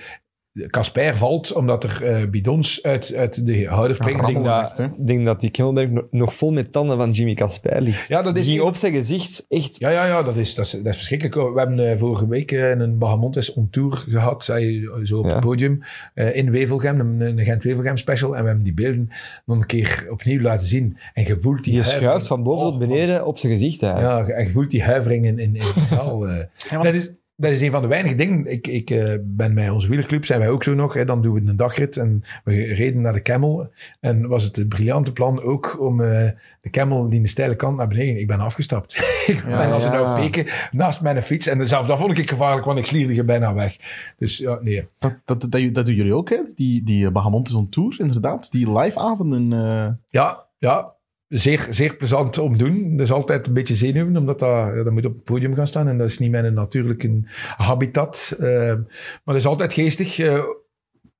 Casper 0.70 1.16
valt 1.16 1.54
omdat 1.54 1.84
er 1.84 2.04
eh, 2.04 2.30
bidons 2.30 2.84
uit, 2.84 3.14
uit 3.16 3.45
de 3.45 3.66
houder 3.66 3.95
springen. 3.95 4.20
Ik 4.28 4.34
denk, 4.34 4.45
dat, 4.45 4.91
denk 5.08 5.39
die 5.39 5.50
Kimmelberg 5.50 5.89
nog, 5.89 6.08
nog 6.12 6.34
vol 6.34 6.52
met 6.52 6.72
tanden 6.72 6.97
van 6.97 7.10
Jimmy 7.10 7.34
Casper 7.34 7.82
ligt. 7.82 8.08
Ja, 8.08 8.22
dat 8.22 8.34
Die 8.34 8.43
is... 8.43 8.50
ging 8.50 8.62
op 8.62 8.76
zijn 8.76 8.93
gezicht 8.93 9.45
echt... 9.50 9.76
Ja, 9.80 9.89
ja, 9.89 10.06
ja 10.06 10.24
dat, 10.24 10.38
is, 10.38 10.56
dat, 10.56 10.66
is, 10.66 10.72
dat 10.72 10.86
is 10.86 10.95
verschrikkelijk. 10.95 11.54
We 11.54 11.60
hebben 11.60 11.91
eh, 11.91 11.97
vorige 12.00 12.28
week 12.28 12.52
eh, 12.52 12.70
een 12.70 12.97
Bahamontes 12.97 13.54
on 13.54 13.68
tour 13.70 13.91
gehad, 13.97 14.43
zei, 14.43 14.89
zo 15.04 15.18
op 15.20 15.26
Ja. 15.26 15.32
het 15.32 15.39
podium, 15.39 15.80
eh, 16.14 16.36
in 16.36 16.52
Wevelgem, 16.52 17.00
een, 17.00 17.22
een 17.22 17.39
Gent-Wevelgem 17.39 17.97
special. 17.97 18.36
En 18.36 18.41
we 18.41 18.47
hebben 18.47 18.66
die 18.66 18.74
beelden 18.74 19.10
nog 19.45 19.58
een 19.58 19.66
keer 19.66 20.08
opnieuw 20.10 20.41
laten 20.41 20.68
zien. 20.68 20.97
En 21.14 21.24
je 21.24 21.38
voelt 21.39 21.64
die 21.64 21.74
Die 21.74 21.82
huivering. 21.82 22.04
schuift 22.10 22.28
van 22.28 22.43
boven 22.43 22.66
Oh, 22.66 22.72
tot 22.72 22.80
beneden 22.80 23.26
op 23.26 23.38
zijn 23.38 23.52
gezicht. 23.52 23.82
Hè. 23.82 23.88
Ja, 23.88 24.28
en 24.28 24.43
je 24.45 24.52
voelt 24.52 24.72
die 24.72 24.84
huivering 24.84 25.26
in, 25.26 25.39
in, 25.39 25.56
in 25.56 25.62
de 25.76 25.86
zaal. 25.86 26.28
eh. 26.28 26.43
want- 26.72 26.84
dat, 26.84 26.93
is, 26.93 27.12
dat 27.39 27.51
is 27.51 27.61
een 27.61 27.71
van 27.71 27.81
de 27.81 27.87
weinige 27.87 28.15
dingen. 28.15 28.45
Ik, 28.51 28.67
ik 28.67 28.89
eh, 28.89 29.13
ben 29.21 29.53
bij 29.53 29.69
onze 29.69 29.87
wielerclub, 29.87 30.25
zijn 30.25 30.39
wij 30.39 30.49
ook 30.49 30.63
zo 30.63 30.73
nog. 30.73 30.93
Hè, 30.93 31.05
dan 31.05 31.21
doen 31.21 31.33
we 31.33 31.49
een 31.49 31.55
dagrit 31.55 31.97
en 31.97 32.23
we 32.43 32.73
reden 32.73 33.01
naar 33.01 33.13
de 33.13 33.21
Camel. 33.21 33.69
En 33.99 34.27
was 34.27 34.43
het 34.43 34.55
het 34.55 34.69
briljante 34.69 35.13
plan 35.13 35.41
ook 35.41 35.77
om 35.79 36.01
eh, 36.01 36.27
de 36.61 36.69
Camel 36.69 37.05
die 37.07 37.15
in 37.15 37.23
de 37.23 37.29
steile 37.29 37.55
kant 37.55 37.77
naar 37.77 37.87
beneden... 37.87 38.19
Ik 38.19 38.27
ben 38.27 38.39
afgestapt. 38.39 38.97
ik 39.27 39.43
ben 39.45 39.71
als 39.71 39.83
ja. 39.83 40.15
peken 40.15 40.45
naast 40.71 41.01
mijn 41.01 41.23
fiets. 41.23 41.47
En 41.47 41.67
zelf 41.67 41.85
dat 41.85 41.97
vond 41.99 42.17
ik 42.17 42.29
gevaarlijk, 42.29 42.65
want 42.65 42.79
ik 42.79 42.85
slierde 42.85 43.23
bijna 43.23 43.53
weg. 43.53 43.77
Dus 44.17 44.37
ja, 44.37 44.59
nee. 44.61 44.87
Dat, 44.99 45.15
dat, 45.25 45.41
dat, 45.49 45.73
dat 45.73 45.85
doen 45.85 45.95
jullie 45.95 46.15
ook, 46.15 46.29
hè? 46.29 46.39
Die, 46.55 46.83
die 46.83 47.11
Bahamontes 47.11 47.53
on 47.53 47.69
Tour, 47.69 47.95
inderdaad. 47.99 48.51
Die 48.51 48.71
live-avonden. 48.71 49.53
eh, 49.53 49.87
Ja, 50.09 50.45
ja. 50.57 50.97
Zeer, 51.30 51.67
zeer 51.69 51.95
plezant 51.95 52.38
om 52.38 52.57
te 52.57 52.63
doen. 52.63 52.97
Dat 52.97 53.05
is 53.05 53.11
altijd 53.13 53.47
een 53.47 53.53
beetje 53.53 53.75
zenuwen, 53.75 54.17
omdat 54.17 54.39
dat, 54.39 54.49
ja, 54.49 54.84
dat 54.84 54.93
moet 54.93 55.05
op 55.05 55.13
het 55.13 55.23
podium 55.23 55.55
gaan 55.55 55.67
staan. 55.67 55.88
En 55.88 55.97
dat 55.97 56.07
is 56.07 56.17
niet 56.19 56.32
mijn 56.32 56.53
natuurlijke 56.53 57.21
habitat. 57.57 58.36
Eh, 58.39 58.47
maar 58.47 59.21
dat 59.23 59.36
is 59.36 59.45
altijd 59.45 59.73
geestig. 59.73 60.19
eh, 60.19 60.43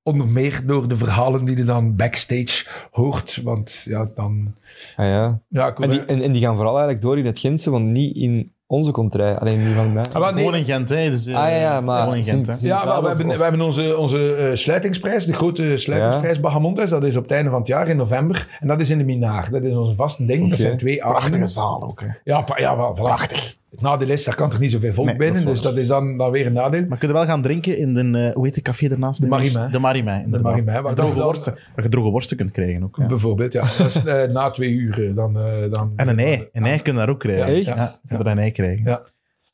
onder 0.02 0.26
meer 0.26 0.60
door 0.66 0.88
de 0.88 0.96
verhalen 0.96 1.44
die 1.44 1.56
je 1.56 1.64
dan 1.64 1.96
backstage 1.96 2.66
hoort. 2.90 3.40
Want 3.42 3.84
ja, 3.88 4.10
dan... 4.14 4.54
Ah, 4.96 5.06
ja. 5.06 5.40
Ja, 5.48 5.74
En, 5.74 5.90
die, 5.90 6.04
en, 6.04 6.22
en 6.22 6.32
die 6.32 6.40
gaan 6.40 6.54
vooral 6.54 6.72
eigenlijk 6.74 7.02
door 7.02 7.18
in 7.18 7.26
het 7.26 7.38
Gentse, 7.38 7.70
want 7.70 7.86
niet 7.86 8.16
in 8.16 8.52
onze 8.70 8.90
contraille, 8.90 9.38
alleen 9.38 9.64
niet 9.64 9.74
van 9.74 9.92
mij. 9.92 10.04
Ah, 10.12 10.20
maar 10.20 10.34
nee. 10.34 10.44
Gewoon 10.44 10.58
in 10.58 10.64
Gent, 10.64 10.88
hè. 10.88 11.10
Dus, 11.10 11.26
eh, 11.26 11.34
Ah 11.36 11.48
ja, 11.48 11.56
ja, 11.56 11.80
maar 11.80 12.00
Gewoon 12.00 12.16
in 12.16 12.24
Gent, 12.24 12.46
hè. 12.46 12.52
Sint- 12.52 12.64
Ja, 12.64 12.84
wel, 12.86 13.02
we 13.02 13.08
hebben, 13.08 13.28
of- 13.28 13.36
we 13.36 13.42
hebben 13.42 13.60
onze, 13.60 13.96
onze 13.96 14.34
eh, 14.34 14.54
sluitingsprijs, 14.56 15.24
de 15.24 15.32
grote 15.32 15.76
sluitingsprijs 15.76 16.40
Bahamontes. 16.40 16.90
Dat 16.90 17.04
is 17.04 17.16
op 17.16 17.22
het 17.22 17.32
einde 17.32 17.50
van 17.50 17.58
het 17.58 17.68
jaar 17.68 17.88
in 17.88 17.96
november. 17.96 18.48
En 18.60 18.68
dat 18.68 18.80
is 18.80 18.90
in 18.90 18.98
de 18.98 19.04
Minaar. 19.04 19.48
Dat 19.50 19.62
is 19.62 19.74
onze 19.74 19.94
vaste 19.94 20.24
ding. 20.26 20.48
Dat 20.50 20.58
zijn 20.58 20.76
twee 20.76 20.96
Prachtige 20.96 21.26
avonden. 21.26 21.48
zaal 21.48 21.82
ook, 21.82 22.00
hè. 22.00 22.06
Ja, 22.24 22.44
ja 22.56 22.76
wel, 22.76 22.96
voilà. 22.98 23.02
Prachtig. 23.02 23.56
Het 23.70 23.80
nadeel 23.80 24.08
is, 24.08 24.24
daar 24.24 24.34
kan 24.34 24.52
er 24.52 24.60
niet 24.60 24.70
zoveel 24.70 24.92
volk 24.92 25.06
Nee, 25.06 25.16
dat 25.16 25.26
binnen. 25.26 25.46
dus 25.52 25.62
dat 25.62 25.76
is 25.78 25.86
dan, 25.86 26.16
dan 26.16 26.30
weer 26.30 26.46
een 26.46 26.52
nadeel. 26.52 26.84
Maar 26.88 26.98
kun 26.98 27.08
je 27.08 27.14
wel 27.14 27.24
gaan 27.24 27.42
drinken 27.42 27.78
in 27.78 27.94
de, 27.94 28.18
eh, 28.28 28.34
hoe 28.34 28.44
heet 28.44 28.54
de 28.54 28.62
café 28.62 28.88
ernaast? 28.88 29.20
De 29.20 29.26
Marimé. 29.28 29.68
De 29.70 29.78
Marimé, 29.78 30.22
inderdaad. 30.24 30.42
Marimé, 30.52 30.72
waar 30.72 30.82
Waar, 30.82 30.94
dan- 30.94 31.06
droge 31.06 31.22
worsten, 31.22 31.54
waar 31.74 31.84
je 31.84 31.90
droge 31.90 32.10
worsten 32.10 32.36
kunt 32.36 32.50
krijgen 32.50 32.82
ook. 32.82 32.96
Ja. 32.96 33.06
Bijvoorbeeld, 33.06 33.52
ja. 33.52 33.64
Dat 33.78 33.86
is 33.86 34.04
eh, 34.04 34.22
na 34.30 34.50
twee 34.50 34.70
uur. 34.70 35.08
eh, 35.08 35.14
Dan, 35.16 35.38
eh, 35.38 35.70
dan, 35.70 35.92
En 35.96 36.08
een 36.08 36.18
ei. 36.18 36.48
Een 36.52 36.64
ei 36.66 36.82
kun 36.82 36.92
je 36.92 36.98
daar 36.98 37.08
ook 37.08 37.18
krijgen. 37.20 37.52
Ja, 37.52 37.58
echt? 37.58 37.78
Ja, 37.78 37.84
je 38.02 38.08
kunt 38.08 38.20
er 38.20 38.26
een 38.26 38.38
ei 38.38 38.50
krijgen. 38.52 38.84
Ja. 38.84 39.02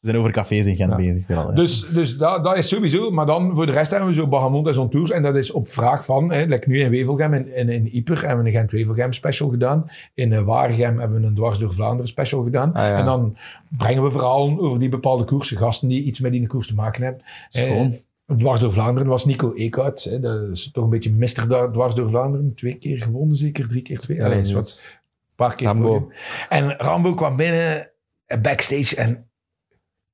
We 0.07 0.13
zijn 0.13 0.23
over 0.25 0.33
cafés 0.33 0.67
in 0.67 0.77
Gent 0.77 0.91
Ja. 0.91 0.97
bezig. 0.97 1.27
Wel. 1.27 1.55
Dus, 1.55 1.89
dus 1.89 2.17
dat, 2.17 2.45
dat 2.45 2.57
is 2.57 2.69
sowieso. 2.69 3.11
Maar 3.11 3.27
dan 3.27 3.55
voor 3.55 3.67
de 3.67 3.73
rest 3.73 3.91
hebben 3.91 4.09
we 4.09 4.15
zo 4.15 4.27
Bahamont 4.27 4.67
en 4.67 4.75
zo'n 4.75 4.89
tours. 4.89 5.11
En 5.11 5.23
dat 5.23 5.35
is 5.37 5.51
op 5.51 5.69
vraag 5.71 6.05
van, 6.05 6.33
hè, 6.33 6.45
like 6.45 6.69
nu 6.69 6.81
in 6.81 6.91
Wevelgem 6.91 7.33
en 7.35 7.55
in, 7.55 7.69
in 7.69 7.89
Ieper 7.89 8.21
hebben 8.27 8.45
we 8.45 8.51
een 8.51 8.57
Gent-Wevelgem 8.57 9.13
special 9.13 9.49
gedaan. 9.49 9.87
In 10.15 10.33
uh, 10.33 10.41
Waregem 10.43 10.99
hebben 10.99 11.21
we 11.21 11.27
een 11.27 11.35
Dwars 11.35 11.59
door 11.59 11.75
Vlaanderen 11.75 12.07
special 12.09 12.43
gedaan. 12.43 12.73
Ah, 12.73 12.83
ja. 12.83 12.99
En 12.99 13.05
dan 13.05 13.37
brengen 13.79 14.03
we 14.03 14.11
verhalen 14.11 14.61
over 14.61 14.79
die 14.79 14.89
bepaalde 14.89 15.25
koersen. 15.25 15.57
Gasten 15.57 15.89
die 15.89 16.03
iets 16.03 16.21
met 16.21 16.33
die 16.33 16.47
koers 16.47 16.67
te 16.67 16.75
maken 16.75 17.03
hebben. 17.03 17.23
Schoon. 17.49 17.93
Eh, 18.27 18.37
Dwars 18.37 18.61
door 18.61 18.73
Vlaanderen 18.73 19.09
was 19.09 19.25
Nico 19.25 19.53
Eekhout. 19.55 20.05
hè. 20.05 20.21
Dat 20.21 20.43
is 20.51 20.71
toch 20.73 20.85
een 20.85 20.91
beetje 20.91 21.13
mister 21.13 21.47
Dwars 21.73 21.95
door 21.95 22.09
Vlaanderen. 22.11 22.53
Twee 22.57 22.75
keer 22.75 23.03
gewonnen 23.03 23.37
zeker, 23.37 23.69
drie 23.69 23.83
keer 23.83 23.99
twee. 23.99 24.25
Allee, 24.25 24.41
is 24.41 24.53
wat. 24.53 24.83
Een 24.85 25.45
paar 25.47 25.55
keer 25.55 25.67
Rambo. 25.67 25.93
podium. 25.93 26.13
En 26.49 26.71
Rambo 26.77 27.15
kwam 27.15 27.37
binnen, 27.37 27.91
eh, 28.27 28.41
backstage 28.41 28.97
en 28.97 29.26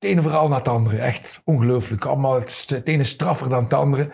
het 0.03 0.11
ene 0.11 0.21
verhaal 0.21 0.47
na 0.47 0.57
het 0.57 0.67
andere. 0.67 0.97
Echt 0.97 1.41
ongelooflijk. 1.45 2.05
Allemaal 2.05 2.35
het, 2.35 2.65
het 2.67 2.87
ene 2.87 3.03
straffer 3.03 3.49
dan 3.49 3.63
het 3.63 3.73
andere. 3.73 4.09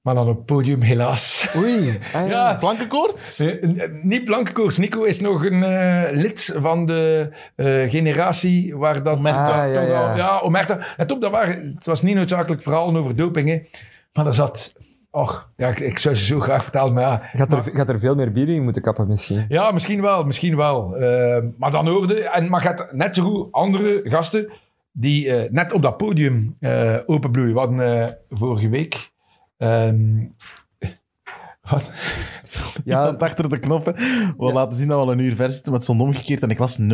Maar 0.00 0.14
dan 0.14 0.28
op 0.28 0.36
het 0.36 0.46
podium 0.46 0.80
helaas. 0.80 1.54
Oei. 1.56 1.98
Ah, 2.14 2.28
ja. 2.30 2.54
Plankenkoorts? 2.54 3.38
eh, 3.38 3.62
eh, 3.62 3.90
niet 4.02 4.24
Blankenkoers. 4.24 4.78
Nico 4.78 5.02
is 5.02 5.20
nog 5.20 5.44
een 5.44 5.62
eh, 5.62 6.02
lid 6.12 6.54
van 6.56 6.86
de 6.86 7.28
eh, 7.56 7.66
generatie 7.90 8.76
waar 8.76 9.02
dat... 9.02 9.16
Omerta. 9.16 9.64
Ah, 9.64 9.72
ja, 9.72 9.80
toch 9.80 9.88
ja. 9.88 10.10
al- 10.10 10.16
ja, 10.16 10.38
Omerta. 10.38 10.78
Dat 11.06 11.30
waren, 11.30 11.72
het 11.74 11.86
was 11.86 12.02
niet 12.02 12.14
noodzakelijk 12.14 12.62
verhalen 12.62 12.96
over 12.96 13.16
doping. 13.16 13.48
Hè. 13.48 13.60
Maar 14.12 14.26
er 14.26 14.34
zat... 14.34 14.72
Och, 15.10 15.50
ja, 15.56 15.68
ik, 15.68 15.80
ik 15.80 15.98
zou 15.98 16.14
ze 16.14 16.24
zo 16.24 16.40
graag 16.40 16.62
vertellen, 16.62 16.92
maar 16.92 17.02
ja... 17.02 17.22
Gaat 17.34 17.52
er, 17.52 17.62
gaat 17.74 17.88
er 17.88 17.98
veel 17.98 18.14
meer 18.14 18.32
bier 18.32 18.48
in 18.48 18.62
moeten 18.62 18.82
kappen 18.82 19.06
misschien? 19.06 19.44
Ja, 19.48 19.70
misschien 19.70 20.02
wel, 20.02 20.24
misschien 20.24 20.56
wel. 20.56 20.96
Eh, 20.96 21.42
maar 21.58 21.70
dan 21.70 21.88
hoorde, 21.88 22.28
en 22.28 22.48
maar 22.48 22.60
gaat 22.60 22.92
net 22.92 23.14
zo 23.14 23.22
goed 23.22 23.52
andere 23.52 24.00
gasten 24.04 24.50
die 24.98 25.28
eh, 25.28 25.50
net 25.50 25.72
op 25.72 25.82
dat 25.82 25.96
podium 25.96 26.56
eh, 26.60 26.98
openbloeien. 27.06 27.54
We 27.76 27.84
eh, 27.84 28.38
vorige 28.38 28.68
week. 28.68 29.10
ehm, 29.56 30.24
wat? 31.70 31.90
Ja, 32.84 33.00
Iemand 33.04 33.22
achter 33.22 33.48
de 33.48 33.58
knoppen. 33.58 33.94
We 34.36 34.52
laten 34.52 34.78
zien 34.78 34.88
dat 34.88 34.96
we 34.98 35.04
al 35.04 35.12
een 35.12 35.18
uur 35.18 35.34
ver 35.34 35.50
zitten 35.50 35.72
met 35.72 35.84
zo'n 35.84 36.00
omgekeerd 36.00 36.42
en 36.42 36.50
ik 36.50 36.58
was 36.58 36.78
0-9. 36.78 36.82
0-9 36.82 36.86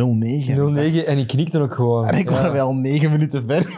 en 1.05 1.17
ik 1.17 1.27
knikte 1.27 1.59
ook 1.59 1.75
gewoon. 1.75 2.05
En 2.05 2.17
ik 2.17 2.29
Ja. 2.29 2.41
was 2.41 2.51
wel 2.51 2.73
9 2.73 3.11
minuten 3.11 3.43
ver. 3.47 3.73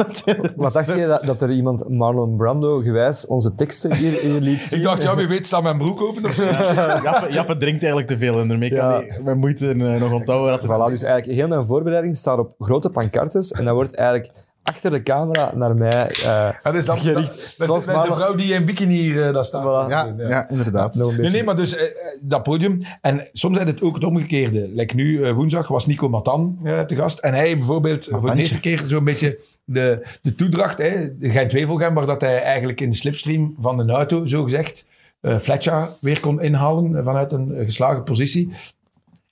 Wat 0.56 0.74
dacht 0.74 0.86
je 0.96 1.06
dat, 1.08 1.24
dat 1.24 1.42
er 1.42 1.52
iemand 1.52 1.90
Marlon 1.90 2.38
Brando 2.38 2.80
gewijs 2.80 3.26
onze 3.28 3.56
teksten 3.56 3.94
hier, 3.96 4.12
hier 4.12 4.40
liet 4.42 4.60
zien? 4.60 4.78
Ik 4.80 4.86
dacht, 4.86 5.04
ja, 5.04 5.16
wie 5.16 5.28
weet 5.28 5.46
staat 5.46 5.64
mijn 5.64 5.78
broek 5.78 6.02
open 6.02 6.26
of 6.26 6.34
zo. 6.34 6.44
Jappe, 7.04 7.32
Jappe 7.32 7.58
drinkt 7.58 7.84
eigenlijk 7.84 8.08
te 8.08 8.18
veel 8.18 8.40
en 8.40 8.48
daarmee 8.48 8.70
kan 8.70 8.90
Ja. 8.90 8.98
hij 8.98 9.20
met 9.24 9.38
moeite 9.38 9.70
eh, 9.70 9.76
nog 10.02 10.12
onthouden. 10.14 10.52
Dat 10.52 10.62
Voilà, 10.80 10.92
dus 10.92 11.02
eigenlijk 11.04 11.40
heel 11.40 11.48
mijn 11.48 11.66
voorbereiding 11.66 12.18
staat 12.18 12.40
op 12.40 12.54
grote 12.60 12.90
pancartes 12.90 13.52
en 13.52 13.66
dat 13.66 13.74
wordt 13.74 13.96
eigenlijk 13.96 14.32
achter 14.66 14.92
de 14.92 15.04
camera 15.04 15.52
naar 15.56 15.76
mij 15.76 16.08
eh 16.08 16.50
Ja, 16.64 16.72
dus 16.72 16.86
dat, 16.86 17.00
gericht. 17.00 17.28
dat, 17.28 17.58
dat, 17.58 17.68
Zoals 17.68 17.86
dat 17.86 17.96
is 17.96 18.10
de 18.10 18.16
vrouw 18.16 18.36
die 18.36 18.54
in 18.54 18.66
bikini 18.66 19.18
eh, 19.18 19.34
daar 19.34 19.46
staat. 19.46 19.64
Voilà. 19.64 19.90
ja, 19.90 20.14
ja, 20.18 20.50
inderdaad. 20.50 20.96
Nee, 20.96 21.30
nee, 21.30 21.44
maar 21.44 21.56
dus 21.56 21.76
eh, 21.76 21.84
dat 22.22 22.44
podium. 22.44 22.82
En 23.02 23.30
soms 23.34 23.58
is 23.58 23.66
het 23.66 23.82
ook 23.82 23.96
het 23.96 24.04
omgekeerde. 24.04 24.70
Like 24.74 24.96
nu, 24.96 25.34
woensdag, 25.34 25.68
was 25.68 25.86
Nico 25.86 26.10
Matan 26.10 26.58
te 26.88 26.96
gast. 26.96 27.20
En 27.20 27.34
hij 27.34 27.58
bijvoorbeeld 27.58 28.08
voor 28.12 28.32
de 28.32 28.38
eerste 28.38 28.60
keer 28.60 28.84
zo'n 28.86 29.04
beetje 29.04 29.40
de, 29.66 30.08
de 30.22 30.36
toedracht, 30.36 30.78
hè, 30.78 31.18
de 31.18 31.30
Gent-Wevelgem, 31.30 31.94
waar 31.94 32.06
dat 32.06 32.22
hij 32.22 32.42
eigenlijk 32.42 32.82
in 32.82 32.90
de 32.90 32.96
slipstream 32.96 33.56
van 33.60 33.80
een 33.80 33.90
auto, 33.90 34.26
zo 34.26 34.44
gezegd, 34.44 34.86
eh 35.22 35.38
Fletcher 35.40 35.90
weer 36.02 36.20
kon 36.20 36.42
inhalen 36.42 37.04
vanuit 37.04 37.32
een 37.32 37.52
geslagen 37.64 38.04
positie. 38.04 38.54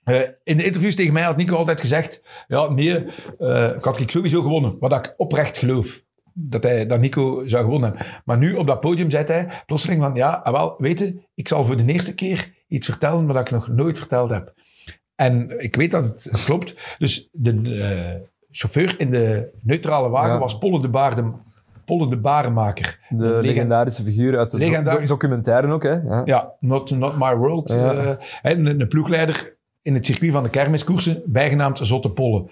Eh, 0.03 0.19
in 0.43 0.57
de 0.57 0.63
interviews 0.63 0.95
tegen 0.95 1.13
mij 1.13 1.23
had 1.23 1.37
Nico 1.37 1.55
altijd 1.55 1.81
gezegd: 1.81 2.21
Ja, 2.47 2.69
nee, 2.69 3.05
eh, 3.39 3.63
ik 3.63 3.83
had 3.83 3.99
ik 3.99 4.11
sowieso 4.11 4.41
gewonnen. 4.41 4.75
Wat 4.79 4.91
ik 4.91 5.13
oprecht 5.17 5.57
geloof. 5.57 6.01
Dat, 6.33 6.63
hij, 6.63 6.87
dat 6.87 6.99
Nico 6.99 7.47
zou 7.47 7.63
gewonnen 7.63 7.89
hebben. 7.89 8.07
Maar 8.25 8.37
nu 8.37 8.53
op 8.53 8.67
dat 8.67 8.79
podium 8.79 9.09
zei 9.09 9.25
hij 9.25 9.47
plotseling 9.65 10.01
van: 10.01 10.15
Ja, 10.15 10.29
ah, 10.43 10.53
wel, 10.53 10.75
weet 10.77 10.99
je, 10.99 11.21
ik 11.35 11.47
zal 11.47 11.65
voor 11.65 11.77
de 11.77 11.85
eerste 11.85 12.13
keer 12.15 12.51
iets 12.67 12.87
vertellen 12.87 13.25
wat 13.25 13.39
ik 13.39 13.51
nog 13.51 13.67
nooit 13.67 13.97
verteld 13.97 14.29
heb. 14.29 14.53
En 15.15 15.61
ik 15.61 15.75
weet 15.75 15.91
dat 15.91 16.03
het 16.03 16.43
klopt. 16.45 16.75
Dus 16.97 17.29
de 17.31 17.79
eh, 17.79 18.21
chauffeur 18.51 18.95
in 18.97 19.11
de 19.11 19.49
neutrale 19.61 20.09
wagen 20.09 20.33
Ja. 20.33 20.39
was 20.39 20.57
Polle 20.57 20.81
de, 20.81 20.87
Baarden, 20.89 21.35
Polle 21.85 22.09
de 22.09 22.17
Barenmaker. 22.17 22.99
de 23.09 23.39
legendarische 23.41 24.03
figuur 24.03 24.37
uit 24.37 24.51
de 24.51 25.03
documentaire 25.07 25.71
ook, 25.73 25.83
hè? 25.83 25.91
Ja. 25.93 26.21
ja, 26.25 26.53
not, 26.59 26.91
not 26.91 27.17
My 27.17 27.35
World. 27.35 27.71
Ja. 27.71 28.17
een, 28.41 28.65
een 28.65 28.87
ploegleider 28.87 29.52
in 29.83 29.93
het 29.93 30.05
circuit 30.05 30.31
van 30.31 30.43
de 30.43 30.49
kermiskoersen, 30.49 31.23
bijgenaamd 31.25 31.79
Zotte 31.81 32.11
Polle. 32.11 32.45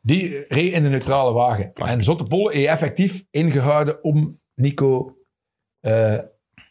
Die 0.00 0.44
reed 0.48 0.72
in 0.72 0.84
een 0.84 0.90
neutrale 0.90 1.32
wagen. 1.32 1.72
En 1.74 2.04
Zotte 2.04 2.24
Polle 2.24 2.52
heeft 2.52 2.68
effectief 2.68 3.24
ingehouden 3.30 4.04
om 4.04 4.40
Nico 4.54 5.16
eh, 5.80 6.18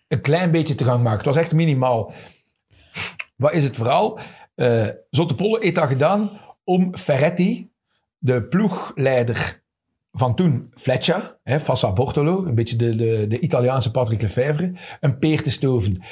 een 0.07 0.21
klein 0.21 0.51
beetje 0.51 0.75
te 0.75 0.83
gaan 0.83 1.01
maken. 1.01 1.17
Het 1.17 1.27
was 1.27 1.43
echt 1.43 1.53
minimaal. 1.53 2.13
Wat 3.35 3.53
is 3.53 3.63
het 3.63 3.75
verhaal? 3.75 4.19
Eh 4.55 4.87
Zotte 5.09 5.57
heeft 5.59 5.75
dat 5.75 5.87
gedaan 5.87 6.39
om 6.63 6.97
Ferretti, 6.97 7.69
de 8.17 8.43
ploegleider 8.43 9.63
van 10.11 10.35
toen, 10.35 10.71
Fletcher, 10.75 11.37
hè, 11.43 11.59
Fassa 11.59 11.93
Bortolo, 11.93 12.45
een 12.45 12.55
beetje 12.55 12.75
de, 12.75 12.95
de, 12.95 13.25
de 13.27 13.39
Italiaanse 13.39 13.91
Patrick 13.91 14.21
Lefevre, 14.21 14.71
een 14.99 15.19
peer 15.19 15.43
te 15.43 15.51
stoven. 15.51 16.03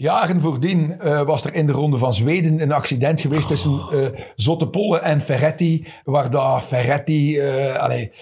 Jaren 0.00 0.40
voordien 0.40 1.00
eh, 1.00 1.22
was 1.22 1.44
er 1.44 1.54
in 1.54 1.66
de 1.66 1.72
ronde 1.72 1.98
van 1.98 2.14
Zweden 2.14 2.60
een 2.60 2.72
accident 2.72 3.20
geweest 3.20 3.48
tussen 3.48 3.80
eh 3.92 4.20
Zottepolle 4.34 4.98
en 4.98 5.20
Ferretti, 5.20 5.86
waar 6.04 6.30
daar 6.30 6.60
Ferretti 6.60 7.38
eh, 7.38 7.74
allee, 7.74 8.12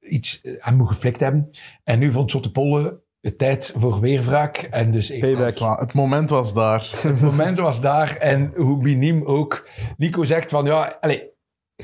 iets 0.00 0.42
aan 0.58 0.76
moet 0.76 0.88
geflikt 0.88 1.20
hebben. 1.20 1.50
En 1.84 1.98
nu 1.98 2.12
vond 2.12 2.30
Zottepolle 2.30 3.00
het 3.20 3.38
tijd 3.38 3.72
voor 3.76 4.00
weerwraak. 4.00 4.56
En 4.56 4.92
dus 4.92 5.08
heeft 5.08 5.60
Het 5.60 5.92
moment 5.92 6.30
was 6.30 6.54
daar. 6.54 6.88
het 7.02 7.20
moment 7.20 7.58
was 7.58 7.80
daar 7.80 8.16
en 8.16 8.52
hoe 8.56 8.82
miniem 8.82 9.24
ook. 9.24 9.68
Nico 9.96 10.24
zegt 10.24 10.50
van 10.50 10.64
ja, 10.64 10.96
allez, 11.00 11.20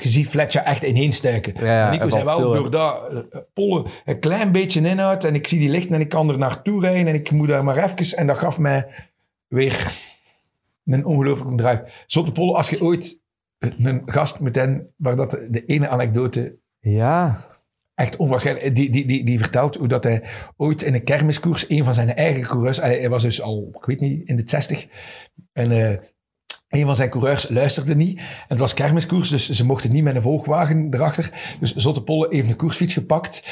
je 0.03 0.09
ziet 0.09 0.29
Fletcher 0.29 0.63
echt 0.63 0.83
ineenstuiken. 0.83 1.55
Ja, 1.57 1.65
ja, 1.65 1.85
en 1.85 1.91
Nico 1.91 2.09
zei 2.09 2.25
wel, 2.25 2.35
stil, 2.35 2.53
door 2.53 2.71
dat 2.71 3.13
eh, 3.13 3.41
Polle 3.55 3.87
een 4.05 4.19
klein 4.19 4.53
beetje 4.53 4.81
inhoud 4.81 5.25
en 5.25 5.35
ik 5.35 5.47
zie 5.47 5.59
die 5.59 5.69
lichten 5.69 5.95
en 5.95 6.01
ik 6.01 6.09
kan 6.09 6.29
er 6.29 6.39
naartoe 6.39 6.81
rijden 6.81 7.07
en 7.07 7.15
ik 7.15 7.31
moet 7.31 7.49
daar 7.49 7.65
maar 7.65 7.77
even. 7.77 8.17
En 8.17 8.27
dat 8.27 8.39
gaf 8.39 8.59
mij 8.59 8.87
weer 9.49 9.93
een 10.85 11.05
ongelooflijke 11.05 11.55
drive. 11.55 11.85
Zotte 12.07 12.33
Polle, 12.33 12.57
als 12.57 12.71
je 12.71 12.83
ooit 12.83 13.23
een 13.59 14.03
gast 14.07 14.41
moet 14.41 14.55
hebben 14.55 14.93
waar 14.97 15.17
dat 15.17 15.31
de 15.31 15.65
ene 15.67 15.89
anekdote 15.89 16.59
Ja. 16.81 17.39
echt 17.95 18.17
onwaarschijnlijk. 18.17 18.75
Die, 18.75 18.91
die, 18.91 19.07
die, 19.07 19.25
die 19.25 19.39
vertelt 19.39 19.77
hoe 19.77 19.89
dat 19.89 20.05
hij 20.05 20.25
ooit 20.57 20.83
in 20.83 20.95
een 20.95 21.05
kermiskoers, 21.05 21.69
een 21.69 21.85
van 21.85 21.95
zijn 21.95 22.15
eigen 22.15 22.47
coureurs, 22.47 22.81
hij, 22.81 22.99
hij 22.99 23.09
was 23.09 23.23
dus 23.23 23.43
al, 23.43 23.69
ik 23.73 23.85
weet 23.85 24.01
niet, 24.01 24.29
in 24.29 24.37
de 24.37 24.43
60. 24.47 24.87
En 25.53 25.71
eh, 25.71 25.99
een 26.69 26.87
van 26.87 26.97
zijn 26.97 27.11
coureurs 27.11 27.49
luisterde 27.49 27.95
niet. 27.95 28.19
En 28.19 28.25
het 28.49 28.59
was 28.59 28.75
kermiskoers, 28.75 29.29
dus 29.29 29.51
ze 29.51 29.65
mochten 29.67 29.93
niet 29.93 30.05
met 30.05 30.15
een 30.15 30.23
volgwagen 30.23 30.89
erachter. 30.95 31.57
Dus 31.61 31.75
Zotte 31.75 32.03
Polle 32.03 32.27
heeft 32.31 32.49
een 32.49 32.57
koersfiets 32.57 32.93
gepakt. 32.95 33.45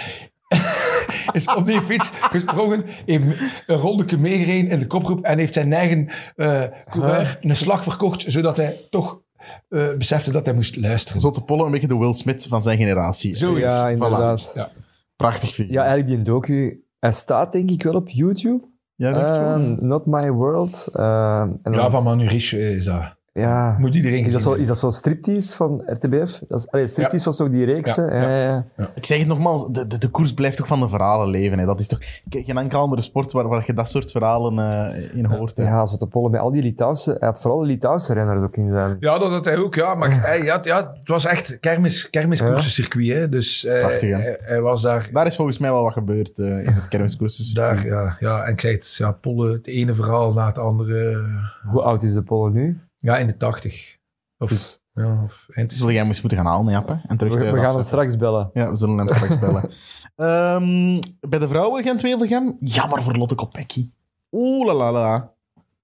is 1.32 1.54
op 1.54 1.66
die 1.66 1.80
fiets 1.82 2.10
gesprongen, 2.12 2.84
heeft 3.06 3.24
een 3.66 3.76
rondetje 3.76 4.18
meegereden 4.18 4.70
in 4.70 4.78
de 4.78 4.86
kopgroep 4.86 5.24
en 5.24 5.38
heeft 5.38 5.54
zijn 5.54 5.72
eigen 5.72 6.08
eh 6.36 6.62
coureur 6.90 7.38
een 7.40 7.56
slag 7.56 7.82
verkocht, 7.82 8.24
zodat 8.26 8.56
hij 8.56 8.80
toch 8.90 9.20
eh, 9.68 9.94
besefte 9.94 10.30
dat 10.30 10.46
hij 10.46 10.54
moest 10.54 10.76
luisteren. 10.76 11.20
Zotte 11.20 11.40
Polle, 11.40 11.64
een 11.64 11.70
beetje 11.70 11.86
de 11.88 11.98
Will 11.98 12.12
Smith 12.12 12.46
van 12.48 12.62
zijn 12.62 12.78
generatie. 12.78 13.36
Zoiets. 13.36 13.74
Ja, 13.74 13.86
Voilà. 13.88 13.92
inderdaad. 13.92 14.52
Ja. 14.54 14.70
Prachtig 15.16 15.48
figuur. 15.48 15.72
Ja, 15.72 15.84
eigenlijk 15.84 16.16
die 16.16 16.22
docu, 16.32 16.84
hij 16.98 17.12
staat 17.12 17.52
denk 17.52 17.70
ik 17.70 17.82
wel 17.82 17.94
op 17.94 18.08
YouTube. 18.08 18.64
Ja, 18.96 19.12
denk 19.12 19.34
je 19.34 19.40
wel? 19.40 19.54
Eh, 19.76 19.82
Not 19.82 20.06
My 20.06 20.30
World. 20.30 20.88
Eh, 20.92 21.40
en 21.40 21.58
dan- 21.62 21.72
Ja, 21.72 21.90
van 21.90 22.02
Manu 22.02 22.26
Rich 22.26 22.52
is 22.54 22.84
dat. 22.84 23.15
Ja. 23.36 23.76
Moet 23.78 23.94
iedereen 23.94 24.24
Is 24.24 24.32
dat, 24.32 24.42
gezien 24.42 24.54
zo, 24.54 24.60
is 24.60 24.66
dat 24.66 24.78
zo 24.78 24.90
striptease 24.90 25.56
van 25.56 25.82
RTBF? 25.86 26.40
Dat 26.48 26.58
is, 26.58 26.70
allee, 26.70 26.86
striptease 26.86 27.24
was 27.24 27.36
toch 27.36 27.50
die 27.50 27.64
reeks? 27.64 27.94
Ja, 27.94 28.02
hè? 28.02 28.22
Ja, 28.22 28.44
ja, 28.44 28.66
ja. 28.76 28.90
Ik 28.94 29.06
zeg 29.06 29.18
het 29.18 29.26
nogmaals, 29.26 29.68
de, 29.70 29.86
de, 29.86 29.98
de 29.98 30.08
koers 30.08 30.34
blijft 30.34 30.56
toch 30.56 30.66
van 30.66 30.80
de 30.80 30.88
verhalen 30.88 31.28
leven. 31.28 31.58
Hè. 31.58 31.66
Dat 31.66 31.80
is 31.80 31.86
toch 31.86 31.98
geen 32.28 32.58
enkele 32.58 32.80
andere 32.80 33.02
sport 33.02 33.32
waar, 33.32 33.48
waar 33.48 33.62
je 33.66 33.74
dat 33.74 33.90
soort 33.90 34.10
verhalen 34.10 34.58
eh, 34.58 35.16
in 35.18 35.24
hoort. 35.24 35.56
Hè. 35.56 35.64
Ja, 35.64 35.84
zo 35.84 35.96
te 35.96 36.06
pollen 36.06 36.30
met 36.30 36.40
al 36.40 36.50
die 36.50 36.62
Litouwse... 36.62 37.16
Hij 37.18 37.28
had 37.28 37.40
vooral 37.40 37.60
de 37.60 37.66
Litouwse 37.66 38.12
renners 38.12 38.42
ook 38.42 38.56
in 38.56 38.70
zijn... 38.70 38.96
Ja, 39.00 39.18
dat 39.18 39.30
had 39.30 39.44
hij 39.44 39.56
ook, 39.56 39.74
ja. 39.74 39.94
Maar 39.94 40.20
hij, 40.26 40.42
ja, 40.42 40.58
ja, 40.62 40.92
het 40.98 41.08
was 41.08 41.26
echt 41.26 41.58
kermis, 41.60 42.10
kermiskoersencircuit, 42.10 43.08
hè. 43.08 43.28
Dus 43.28 43.64
eh, 43.64 43.78
Prachtig, 43.78 44.10
hè? 44.10 44.16
hij, 44.16 44.38
hij 44.40 44.60
was 44.60 44.82
daar... 44.82 45.08
Daar 45.12 45.26
is 45.26 45.36
volgens 45.36 45.58
mij 45.58 45.70
wel 45.70 45.82
wat 45.82 45.92
gebeurd 45.92 46.38
eh, 46.38 46.46
in 46.46 46.72
het 46.72 46.88
kermiskoers. 46.88 47.52
Daar, 47.52 47.86
ja, 47.86 48.16
ja. 48.20 48.44
En 48.44 48.52
ik 48.52 48.60
zeg 48.60 48.72
het, 48.72 48.94
ja, 48.94 49.12
Polle, 49.12 49.52
het 49.52 49.66
ene 49.66 49.94
verhaal 49.94 50.32
na 50.32 50.46
het 50.46 50.58
andere. 50.58 51.24
Hoe 51.70 51.82
oud 51.82 52.02
is 52.02 52.12
de 52.12 52.22
Polen 52.22 52.52
nu? 52.52 52.80
Ja, 53.06 53.18
in 53.18 53.26
de 53.26 53.36
tachtig. 53.36 53.96
Of, 54.38 54.48
Dus 54.48 54.80
ja, 54.94 55.22
of 55.24 55.46
eind 55.50 55.72
Zul 55.72 55.90
jij 55.90 56.04
eens 56.04 56.20
moeten 56.20 56.38
gaan 56.38 56.46
halen, 56.46 56.72
Jappe? 56.72 57.00
En 57.06 57.16
terug 57.16 57.32
we, 57.32 57.38
thuis 57.38 57.52
we 57.54 57.60
gaan 57.60 57.72
hem 57.74 57.82
straks 57.82 58.16
bellen. 58.16 58.50
Ja, 58.52 58.70
we 58.70 58.76
zullen 58.76 58.98
hem 58.98 59.08
straks 59.08 59.38
bellen. 59.38 59.70
Ehm, 60.16 61.00
bij 61.28 61.38
de 61.38 61.48
vrouwen 61.48 61.82
Gent-Wevelgem, 61.82 62.56
jammer 62.60 63.02
voor 63.02 63.16
Lotte 63.16 63.34
Kopecky. 63.34 63.90
Oeh 64.32 64.66
la 64.66 64.74
la 64.74 64.92
la. 64.92 65.32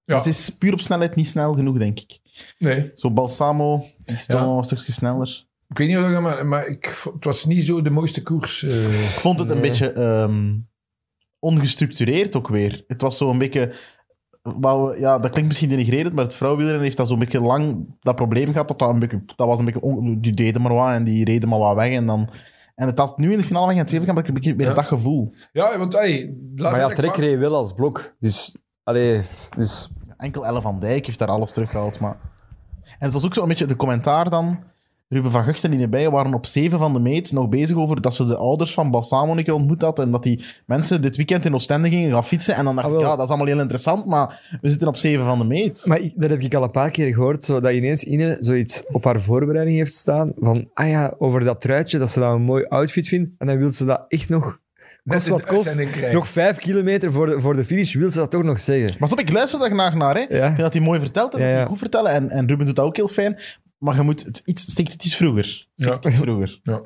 Ja. 0.05 0.15
Dat 0.15 0.25
is 0.25 0.49
puur 0.49 0.73
op 0.73 0.79
snelheid 0.79 1.15
niet 1.15 1.27
snel 1.27 1.53
genoeg, 1.53 1.77
denk 1.77 1.99
ik. 1.99 2.19
Nee, 2.57 2.91
Zo 2.95 3.11
Balsamo 3.11 3.85
is 4.05 4.25
toch 4.25 4.39
Ja. 4.39 4.45
nog 4.45 4.57
een 4.57 4.63
stukje 4.63 4.91
sneller. 4.91 5.45
ik 5.69 5.77
weet 5.77 5.87
niet 5.87 5.97
of 5.97 6.05
ik, 6.09 6.19
maar, 6.19 6.45
maar 6.45 6.65
ik, 6.67 6.85
het 7.13 7.23
was 7.23 7.45
niet 7.45 7.63
zo 7.65 7.81
de 7.81 7.89
mooiste 7.89 8.23
koers. 8.23 8.63
eh. 8.63 9.03
Ik 9.03 9.09
vond 9.09 9.39
het 9.39 9.49
een 9.49 9.61
beetje 9.61 9.91
ehm, 9.93 10.55
ongestructureerd 11.39 12.35
ook 12.35 12.47
weer. 12.47 12.83
Het 12.87 13.01
was 13.01 13.17
zo 13.17 13.29
een 13.29 13.37
beetje... 13.37 13.73
wou 14.43 14.99
ja, 14.99 15.19
dat 15.19 15.31
klinkt 15.31 15.47
misschien 15.47 15.69
denigrerend, 15.69 16.13
maar 16.15 16.23
het 16.23 16.35
vrouwenwielrennen 16.35 16.85
heeft 16.85 16.97
dat 16.97 17.07
zo'n 17.07 17.19
beetje 17.19 17.41
lang 17.41 17.85
dat 17.99 18.15
probleem 18.15 18.51
gehad. 18.51 18.67
Dat, 18.67 18.79
dat, 18.79 18.89
een 18.89 18.99
beetje, 18.99 19.23
dat 19.35 19.47
was 19.47 19.59
een 19.59 19.65
beetje... 19.65 19.81
on- 19.81 20.17
die 20.21 20.33
deden 20.33 20.61
maar 20.61 20.73
wat 20.73 20.91
en 20.91 21.03
die 21.03 21.25
reden 21.25 21.49
maar 21.49 21.59
wat 21.59 21.75
weg. 21.75 21.91
En, 21.91 22.05
dan, 22.05 22.29
en 22.75 22.87
het 22.87 22.97
had 22.97 23.17
nu 23.17 23.31
in 23.31 23.37
de 23.37 23.43
finale 23.43 23.65
van 23.65 23.75
Gent-Wevelgem 23.75 24.15
heb 24.15 24.23
ik 24.23 24.27
een 24.29 24.35
beetje 24.35 24.55
weer 24.55 24.67
Ja. 24.67 24.73
dat 24.73 24.85
gevoel. 24.85 25.33
Ja, 25.51 25.77
want 25.77 25.93
hey, 25.93 26.33
Maar 26.55 26.77
ja, 26.79 26.89
ik 26.89 26.95
Trek 26.95 27.15
reed 27.15 27.37
wel 27.39 27.55
als 27.55 27.73
blok. 27.73 28.15
Dus... 28.19 28.57
Allee, 28.83 29.21
dus... 29.57 29.89
Enkel 30.17 30.45
Elle 30.45 30.61
van 30.61 30.79
Dijk 30.79 31.05
heeft 31.05 31.19
daar 31.19 31.27
alles 31.27 31.51
teruggehaald. 31.51 31.99
Maar... 31.99 32.17
En 32.83 33.05
het 33.05 33.13
was 33.13 33.25
ook 33.25 33.33
zo 33.33 33.41
een 33.41 33.47
beetje 33.47 33.65
de 33.65 33.75
commentaar 33.75 34.29
dan. 34.29 34.59
Ruben 35.13 35.31
van 35.31 35.43
Guchten 35.43 35.69
en 35.69 35.75
die 35.75 35.85
erbij 35.85 36.09
waren 36.09 36.33
op 36.33 36.45
zeven 36.45 36.79
van 36.79 36.93
de 36.93 36.99
meet 36.99 37.31
nog 37.31 37.49
bezig 37.49 37.77
over 37.77 38.01
dat 38.01 38.15
ze 38.15 38.25
de 38.25 38.37
ouders 38.37 38.73
van 38.73 38.91
Balsamo 38.91 39.35
een 39.35 39.43
keer 39.43 39.53
ontmoet 39.53 39.81
had 39.81 39.99
en 39.99 40.11
dat 40.11 40.23
die 40.23 40.43
mensen 40.65 41.01
dit 41.01 41.15
weekend 41.15 41.45
in 41.45 41.53
Oostende 41.53 41.89
gingen 41.89 42.11
gaan 42.11 42.23
fietsen. 42.25 42.55
En 42.55 42.65
dan 42.65 42.75
dacht 42.75 42.87
Ah, 42.87 42.93
ik, 42.93 42.99
wel. 42.99 43.09
ja, 43.09 43.15
dat 43.15 43.23
is 43.25 43.29
allemaal 43.29 43.47
heel 43.47 43.59
interessant, 43.59 44.05
maar 44.05 44.57
we 44.61 44.69
zitten 44.69 44.87
op 44.87 44.95
zeven 44.97 45.25
van 45.25 45.39
de 45.39 45.45
meet. 45.45 45.83
Maar 45.85 45.99
ik, 45.99 46.13
dat 46.15 46.29
heb 46.29 46.41
ik 46.41 46.53
al 46.55 46.63
een 46.63 46.71
paar 46.71 46.89
keer 46.89 47.13
gehoord, 47.13 47.43
zo, 47.45 47.59
dat 47.59 47.71
ineens 47.71 48.03
Ine 48.03 48.37
zoiets 48.39 48.83
op 48.91 49.03
haar 49.03 49.21
voorbereiding 49.21 49.77
heeft 49.77 49.93
staan 49.93 50.31
van, 50.39 50.69
ah 50.73 50.87
ja, 50.89 51.13
over 51.17 51.43
dat 51.43 51.61
truitje, 51.61 51.97
dat 51.97 52.11
ze 52.11 52.19
dat 52.19 52.33
een 52.33 52.41
mooi 52.41 52.65
outfit 52.65 53.07
vindt. 53.07 53.33
En 53.37 53.47
dan 53.47 53.57
wil 53.57 53.71
ze 53.71 53.85
dat 53.85 54.05
echt 54.07 54.29
nog, 54.29 54.59
kost 55.07 55.27
wat 55.27 55.45
kost, 55.45 55.79
nog 56.11 56.27
vijf 56.27 56.57
kilometer 56.57 57.11
voor 57.11 57.25
de, 57.25 57.39
voor 57.39 57.55
de 57.55 57.63
finish, 57.63 57.93
wil 57.93 58.11
ze 58.11 58.17
dat 58.19 58.31
toch 58.31 58.43
nog 58.43 58.59
zeggen. 58.59 58.95
Maar 58.99 59.07
stop, 59.07 59.19
ik 59.19 59.31
luister 59.31 59.61
er 59.61 59.71
graag 59.71 59.93
naar. 59.95 60.15
Hè. 60.15 60.21
Ik 60.21 60.27
vind 60.29 60.57
dat 60.57 60.73
hij 60.73 60.81
mooi 60.81 60.99
vertelt 60.99 61.33
en 61.33 61.39
Ja, 61.39 61.47
dat 61.47 61.55
hij 61.57 61.65
goed 61.65 61.77
vertellen. 61.77 62.11
En, 62.11 62.29
en 62.29 62.47
Ruben 62.47 62.65
doet 62.65 62.75
dat 62.75 62.85
ook 62.85 62.95
heel 62.95 63.07
fijn. 63.07 63.37
Maar 63.83 63.95
je 63.95 64.01
moet 64.01 64.23
het 64.25 64.41
iets, 64.45 64.61
stikt 64.71 64.91
het 64.91 65.05
iets 65.05 65.15
vroeger. 65.15 65.43
Stikt 65.43 65.67
Ja. 65.75 65.91
het 65.91 66.05
iets 66.05 66.17
vroeger. 66.17 66.59
Ja. 66.63 66.81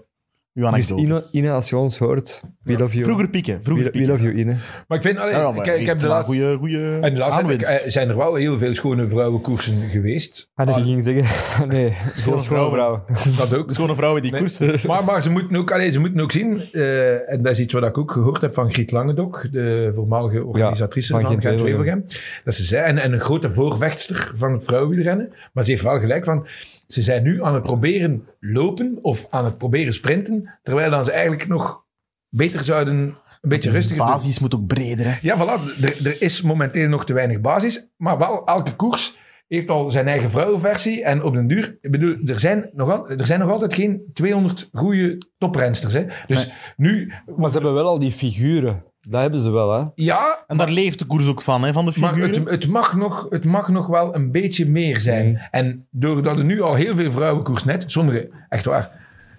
Uw 0.54 0.72
Dus. 0.72 0.92
Ine, 0.92 1.24
Ine, 1.32 1.52
als 1.52 1.70
je 1.70 1.78
ons 1.78 1.98
hoort, 1.98 2.44
we 2.64 2.78
love 2.78 2.94
you. 2.94 3.04
Vroeger 3.06 3.30
pieken. 3.30 3.60
Vroeger 3.64 3.86
we, 3.86 3.92
we 3.92 3.98
pieken. 3.98 4.10
love 4.16 4.24
you, 4.24 4.36
Ine. 4.38 4.56
Maar 4.88 4.98
ik 4.98 5.04
vind, 5.04 5.18
allee, 5.18 5.34
Ja, 5.34 5.40
ja, 5.40 5.52
maar 5.52 5.68
ik, 5.68 5.80
ik 5.80 5.86
heb 5.86 6.00
de 6.00 6.08
laatste... 6.08 6.34
goeie, 6.34 6.58
goeie 6.58 7.00
En 7.00 7.14
de 7.14 7.20
laatste 7.20 7.54
ik- 7.54 7.62
eh, 7.62 7.90
zijn 7.90 8.10
er 8.10 8.18
wel 8.18 8.36
heel 8.36 8.58
veel 8.60 8.76
schone 8.76 9.08
vrouwenkoersen 9.08 9.78
geweest. 9.90 10.50
Ah, 10.56 10.66
dat 10.66 10.76
Maar- 10.76 10.84
ik 10.86 10.90
ging 10.90 11.04
zeggen, 11.04 11.68
nee, 11.68 11.94
schone 12.16 12.42
vrouwen. 12.42 12.72
vrouw. 12.74 13.06
Dat 13.38 13.54
ook. 13.54 13.72
Schone 13.72 13.96
vrouwen 13.96 14.22
die 14.22 14.32
Nee. 14.32 14.40
koersen. 14.40 14.80
Maar, 14.88 15.04
maar 15.04 15.22
ze, 15.22 15.30
moeten 15.30 15.56
ook, 15.56 15.72
allee, 15.72 15.92
ze 15.92 16.00
moeten 16.00 16.20
ook 16.22 16.32
zien, 16.32 16.62
eh, 16.72 17.32
en 17.32 17.42
dat 17.42 17.52
is 17.52 17.60
iets 17.60 17.74
wat 17.74 17.84
ik 17.84 17.98
ook 17.98 18.12
gehoord 18.12 18.42
heb 18.42 18.54
van 18.54 18.72
Griet 18.72 18.92
Langendok, 18.92 19.48
de 19.52 19.92
voormalige 19.96 20.46
organisatrice 20.46 21.12
van 21.12 21.22
van 21.22 21.30
Gent-Wevelgem. 21.30 21.68
Gent-Wevelgem, 21.86 22.20
dat 22.44 22.54
ze 22.54 22.64
zei, 22.64 22.86
en, 22.86 22.98
en 22.98 23.14
een 23.14 23.20
grote 23.20 23.52
voorvechtster 23.52 24.32
van 24.36 24.52
het 24.52 24.64
vrouwenwielrennen, 24.64 25.34
maar 25.54 25.64
ze 25.64 25.72
heeft 25.72 25.84
wel 25.84 26.00
gelijk 26.00 26.26
van, 26.26 26.48
ze 26.88 27.02
zijn 27.02 27.24
nu 27.24 27.44
aan 27.44 27.54
het 27.54 27.64
proberen 27.64 28.28
lopen 28.40 28.98
of 29.02 29.26
aan 29.30 29.46
het 29.46 29.58
proberen 29.58 29.94
sprinten, 29.94 30.58
terwijl 30.64 30.90
dan 30.90 31.06
ze 31.06 31.12
eigenlijk 31.12 31.48
nog 31.48 31.86
beter 32.30 32.64
zouden 32.64 33.16
een 33.42 33.50
beetje 33.50 33.70
rustiger 33.70 33.98
doen. 33.98 34.08
basis 34.08 34.40
moet 34.40 34.56
ook 34.56 34.68
breder. 34.68 35.06
Hè. 35.06 35.18
Ja, 35.22 35.38
voilà. 35.38 35.82
Er, 35.82 36.08
er 36.08 36.22
is 36.22 36.42
momenteel 36.42 36.90
nog 36.90 37.06
te 37.06 37.14
weinig 37.14 37.42
basis. 37.42 37.90
Maar 37.98 38.18
wel, 38.18 38.46
elke 38.46 38.76
koers 38.76 39.18
heeft 39.48 39.70
al 39.70 39.92
zijn 39.92 40.08
eigen 40.08 40.32
vrouwenversie. 40.32 41.04
En 41.04 41.24
op 41.24 41.34
den 41.34 41.48
duur, 41.48 41.78
ik 41.82 41.92
bedoel, 41.92 42.18
er 42.26 42.40
zijn 42.40 42.70
nog, 42.74 42.92
al, 42.92 43.10
er 43.10 43.26
zijn 43.26 43.40
nog 43.40 43.50
altijd 43.50 43.74
geen 43.74 44.02
200 44.14 44.70
goede 44.74 45.18
toprensters. 45.38 45.94
Hè? 45.94 46.04
Dus 46.28 46.52
nu, 46.76 47.12
Maar 47.38 47.48
ze 47.50 47.54
hebben 47.54 47.74
wel 47.74 47.88
al 47.88 48.00
die 48.00 48.12
figuren. 48.12 48.84
Dat 49.10 49.22
hebben 49.22 49.40
ze 49.40 49.50
wel, 49.50 49.80
hè. 49.80 49.86
ja, 49.96 50.44
En 50.48 50.58
daar 50.58 50.70
leeft 50.70 51.00
de 51.00 51.06
koers 51.06 51.28
ook 51.28 51.42
van, 51.42 51.64
hè, 51.64 51.74
van 51.74 51.86
de 51.86 52.00
maar 52.00 52.14
figuren. 52.14 52.42
het, 52.42 52.50
het, 52.50 52.68
mag 52.68 52.96
nog, 52.96 53.26
het 53.30 53.46
mag 53.46 53.68
nog 53.68 53.88
wel 53.88 54.16
een 54.16 54.32
beetje 54.32 54.66
meer 54.66 55.00
zijn. 55.00 55.30
Mm. 55.30 55.38
En 55.52 55.88
doordat 55.92 56.38
er 56.38 56.46
nu 56.46 56.62
al 56.62 56.74
heel 56.74 56.96
veel 56.96 57.12
vrouwenkoers 57.12 57.64
net, 57.64 57.84
sommige, 57.88 58.30
echt 58.50 58.66
waar, 58.66 58.92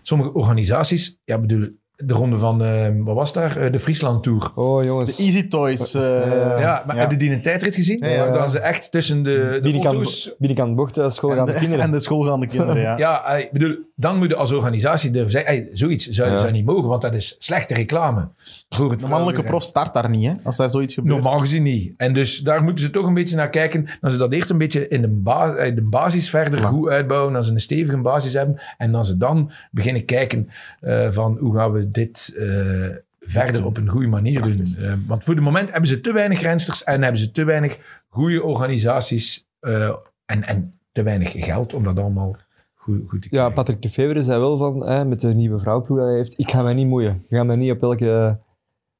sommige 0.03 0.33
organisaties, 0.33 1.21
ja, 1.25 1.39
bedoel, 1.39 1.78
de 2.05 2.14
ronde 2.14 2.38
van, 2.38 2.62
eh, 2.64 2.86
wat 2.99 3.14
was 3.14 3.32
daar? 3.32 3.57
Eh, 3.57 3.72
de 3.72 3.78
Friesland 3.78 4.22
Tour. 4.22 4.51
Oh, 4.55 4.84
jongens. 4.84 5.16
De 5.16 5.22
Easy 5.22 5.49
Toys. 5.49 5.94
eh, 5.94 6.03
Ja. 6.03 6.59
Ja, 6.61 6.82
maar 6.86 6.94
ja. 6.94 7.01
heb 7.01 7.11
je 7.11 7.16
die 7.16 7.30
een 7.30 7.42
tijdrit 7.42 7.74
gezien? 7.74 7.99
Ja, 7.99 8.07
ja. 8.09 8.24
Waar 8.30 8.38
dan 8.38 8.51
ze 8.51 8.59
echt 8.59 8.90
tussen 8.90 9.22
de, 9.22 9.30
de 9.53 9.59
Binnenkant, 9.62 9.94
auto's... 9.94 10.34
binnenkant 10.38 10.76
bocht, 10.76 11.01
school 11.14 11.30
gaan 11.30 11.38
En 11.38 11.46
de 11.46 11.53
de, 11.53 11.59
kinderen. 11.59 11.84
en 11.84 11.90
de 11.90 12.01
schoolgaande 12.01 12.46
kinderen, 12.46 12.82
ja. 12.82 12.96
Ja, 13.07 13.24
eh, 13.24 13.38
ik 13.38 13.53
bedoel, 13.53 13.76
dan 13.96 14.18
moet 14.18 14.28
je 14.28 14.36
als 14.36 14.53
organisatie 14.53 15.11
durven 15.11 15.30
zeggen, 15.30 15.51
hey, 15.55 15.68
zoiets 15.72 16.09
zou, 16.09 16.30
Ja. 16.30 16.36
zou 16.36 16.53
niet 16.53 16.64
mogen, 16.64 16.88
want 16.88 17.03
dat 17.03 17.14
is 17.14 17.36
slechte 17.38 17.74
reclame. 17.74 18.28
Voor 18.68 18.90
het 18.90 19.01
De 19.01 19.07
mannelijke 19.07 19.42
prof 19.42 19.62
start 19.62 19.94
daar 19.94 20.11
niet, 20.11 20.26
hè, 20.26 20.32
als 20.44 20.57
daar 20.57 20.70
zoiets 20.70 20.94
gebeurt. 20.94 21.14
Normaal 21.14 21.38
gezien 21.40 21.62
niet. 21.62 21.92
En 21.96 22.14
dus 22.14 22.38
daar 22.38 22.62
moeten 22.62 22.84
ze 22.84 22.90
toch 22.90 23.07
een 23.07 23.14
beetje 23.14 23.36
naar 23.36 23.51
kijken. 23.51 23.86
Dan 24.01 24.11
ze 24.11 24.18
dat 24.18 24.32
eerst 24.32 24.51
een 24.51 24.59
beetje 24.59 24.88
in 24.88 25.01
de, 25.01 25.09
ba 25.09 25.55
eh, 25.55 25.74
de 25.74 25.82
basis 25.82 26.30
verder 26.30 26.59
goed 26.61 26.88
uitbouwen. 26.88 27.32
Dan 27.32 27.44
ze 27.44 27.53
een 27.53 27.61
stevige 27.61 27.96
basis 27.96 28.32
hebben. 28.32 28.61
En 28.78 28.92
dan 28.92 29.05
ze 29.05 29.16
dan 29.16 29.51
beginnen 29.70 30.05
kijken 30.05 30.49
eh, 30.80 31.09
van 31.11 31.36
hoe 31.40 31.55
gaan 31.57 31.72
we 31.72 31.88
dit 31.93 32.34
eh, 32.39 32.97
verder 33.20 33.64
op 33.64 33.76
een 33.76 33.89
goede 33.89 34.07
manier 34.07 34.43
doen. 34.43 34.76
Eh, 34.78 34.95
want 35.07 35.24
voor 35.24 35.34
het 35.34 35.45
moment 35.45 35.70
hebben 35.70 35.89
ze 35.89 36.01
te 36.01 36.12
weinig 36.12 36.41
rensters 36.41 36.84
en 36.84 37.03
hebben 37.03 37.20
ze 37.20 37.30
te 37.30 37.45
weinig 37.45 37.78
goede 38.09 38.43
organisaties 38.43 39.49
eh, 39.61 39.93
en, 40.24 40.43
en 40.43 40.80
te 40.93 41.03
weinig 41.03 41.32
geld 41.45 41.74
om 41.74 41.84
dat 41.84 41.99
allemaal 41.99 42.36
goed, 42.74 43.01
goed 43.09 43.22
te 43.22 43.28
Ja, 43.30 43.36
krijgen. 43.36 43.55
Patrick 43.55 43.82
de 43.82 43.91
Fever 43.91 44.22
zei 44.22 44.41
wel 44.41 44.57
van, 44.57 44.86
hè, 44.86 45.05
met 45.05 45.20
de 45.20 45.34
nieuwe 45.34 45.59
vrouwploeg 45.59 45.99
dat 45.99 46.07
hij 46.07 46.16
heeft, 46.16 46.39
ik 46.39 46.51
ga 46.51 46.62
mij 46.62 46.74
niet 46.74 46.86
moeien. 46.86 47.14
Ik 47.28 47.36
ga 47.36 47.45
mij 47.45 47.57
niet 47.57 47.70
op 47.70 47.82
elke, 47.82 48.41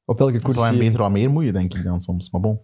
op 0.05 0.19
elke 0.19 0.33
Dat 0.33 0.41
koers 0.41 0.57
zou 0.57 0.69
hem 0.69 0.79
beter 0.79 0.99
wat 0.99 1.11
meer 1.11 1.31
moeien, 1.31 1.53
denk 1.53 1.73
ik 1.73 1.83
dan 1.83 2.01
soms. 2.01 2.29
Maar 2.29 2.41
bon. 2.41 2.61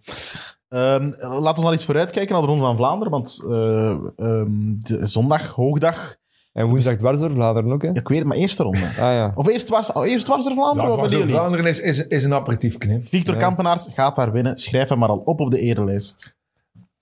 Ehm, 0.67 1.11
laten 1.19 1.61
we 1.61 1.67
al 1.67 1.71
eens 1.71 1.85
vooruitkijken 1.85 2.33
naar 2.33 2.41
de 2.41 2.47
Ronde 2.47 2.63
van 2.63 2.75
Vlaanderen. 2.75 3.11
Want 3.11 3.43
eh, 3.49 3.89
ehm, 4.15 4.75
de 4.75 5.05
zondag, 5.05 5.47
hoogdag. 5.47 6.17
En 6.55 6.67
woensdag 6.67 6.95
dwars 6.95 7.19
door 7.19 7.31
Vlaanderen 7.31 7.71
ook, 7.71 7.81
hè. 7.81 7.89
Ik 7.89 8.07
weet 8.07 8.17
het, 8.17 8.27
maar 8.27 8.37
eerste 8.37 8.63
ronde. 8.63 8.85
Ah 8.85 8.95
ja. 8.97 9.31
Of 9.35 9.47
eerst 9.47 9.65
dwars, 9.65 9.91
oh, 9.91 10.07
eerst 10.07 10.25
dwars 10.25 10.45
door 10.45 10.53
Vlaanderen? 10.53 10.91
Ja, 10.91 10.95
wat? 10.97 11.29
Vlaanderen 11.29 11.65
is, 11.65 11.79
is, 11.79 12.07
is 12.07 12.23
een 12.23 12.33
aperitief 12.33 12.77
knip. 12.77 13.07
Victor 13.07 13.33
Ja. 13.33 13.39
Kampenaars 13.39 13.87
gaat 13.91 14.15
daar 14.15 14.31
winnen. 14.31 14.57
Schrijf 14.57 14.89
hem 14.89 14.99
maar 14.99 15.09
al 15.09 15.21
op 15.25 15.39
op 15.39 15.51
de 15.51 15.59
erelijst. 15.59 16.35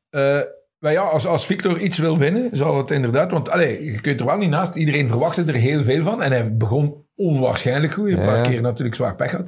Eh, 0.09 0.39
maar 0.79 0.91
ja, 0.91 1.01
als, 1.01 1.25
als 1.25 1.45
Victor 1.45 1.79
iets 1.79 1.97
wil 1.97 2.17
winnen, 2.17 2.49
zal 2.51 2.77
het 2.77 2.91
inderdaad... 2.91 3.31
Want 3.31 3.49
allee, 3.49 3.83
je 3.83 4.01
kunt 4.01 4.19
er 4.19 4.25
wel 4.25 4.37
niet 4.37 4.49
naast. 4.49 4.75
Iedereen 4.75 5.07
verwachtte 5.07 5.43
er 5.43 5.55
heel 5.55 5.83
veel 5.83 6.03
van. 6.03 6.21
En 6.21 6.31
hij 6.31 6.57
begon 6.57 7.05
onwaarschijnlijk 7.15 7.93
goed. 7.93 8.09
Een 8.09 8.15
paar 8.15 8.37
ja. 8.37 8.41
keer 8.41 8.61
natuurlijk 8.61 8.95
zwaar 8.95 9.15
pech 9.15 9.29
gehad. 9.29 9.45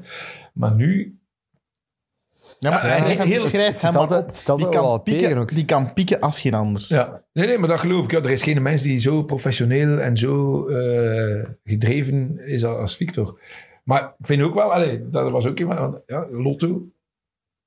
Maar 0.53 0.76
nu... 0.76 1.14
Ja, 2.66 2.72
maar 2.72 2.86
Ja, 2.86 2.91
schrijf 2.91 3.18
hem, 3.18 3.28
heel- 3.28 3.39
schrijf 3.39 3.68
het 3.74 3.82
hem 3.82 3.93
maar 3.93 4.18
op. 4.18 4.32
Die 4.32 4.55
wel 4.55 4.70
kan, 4.70 5.01
pieken, 5.01 5.38
ook. 5.38 5.55
die 5.55 5.66
kan 5.66 5.93
pieken 5.93 6.20
als 6.20 6.39
geen 6.41 6.53
ander. 6.53 6.86
Ja. 6.88 7.24
Nee, 7.34 7.47
nee, 7.47 7.57
maar 7.57 7.70
dat 7.70 7.80
geloof 7.80 8.03
ik. 8.03 8.11
Ja, 8.11 8.18
er 8.18 8.32
is 8.32 8.43
geen 8.43 8.61
mens 8.61 8.82
die 8.82 8.99
zo 8.99 9.24
professioneel 9.24 9.97
en 9.99 10.18
zo 10.18 10.66
eh, 10.68 11.45
gedreven 11.63 12.39
is 12.45 12.66
als, 12.66 12.95
Victor. 12.95 13.39
Maar 13.84 14.01
ik 14.20 14.26
vind 14.28 14.41
ook 14.41 14.53
wel... 14.53 14.74
Allee, 14.74 15.09
dat 15.09 15.32
was 15.32 15.45
ook 15.47 15.59
iemand... 15.59 15.80
want, 15.80 15.97
Ja, 16.05 16.26
Lotto... 16.32 16.82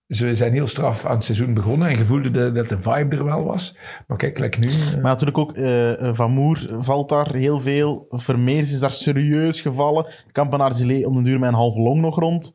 Ze 0.09 0.35
zijn 0.35 0.53
heel 0.53 0.67
straf 0.67 1.07
aan 1.07 1.15
het 1.17 1.25
seizoen 1.25 1.55
begonnen 1.55 1.89
en 1.89 1.97
gevoelde 1.97 2.31
de, 2.31 2.53
dat 2.53 2.69
de 2.69 2.77
vibe 2.81 3.17
er 3.17 3.25
wel 3.25 3.45
was. 3.45 3.77
Maar 4.07 4.17
kijk, 4.17 4.39
lekker 4.39 4.61
nu... 4.61 4.67
eh, 4.71 4.93
Maar 4.93 5.03
natuurlijk 5.03 5.39
ook 5.39 5.53
eh, 5.53 6.09
eh, 6.09 6.15
Van 6.15 6.31
Moer 6.31 6.67
valt 6.79 7.09
daar 7.09 7.35
heel 7.35 7.61
veel. 7.61 8.07
Vermeers 8.11 8.73
is 8.73 8.81
daar 8.81 8.93
serieus 8.93 9.61
gevallen. 9.61 10.07
Kampenaars 10.33 10.77
die 10.77 10.87
leed 10.87 11.05
om 11.07 11.17
de 11.17 11.23
duur 11.23 11.39
met 11.39 11.49
een 11.49 11.55
halve 11.55 11.81
long 11.81 12.01
nog 12.01 12.19
rond. 12.19 12.53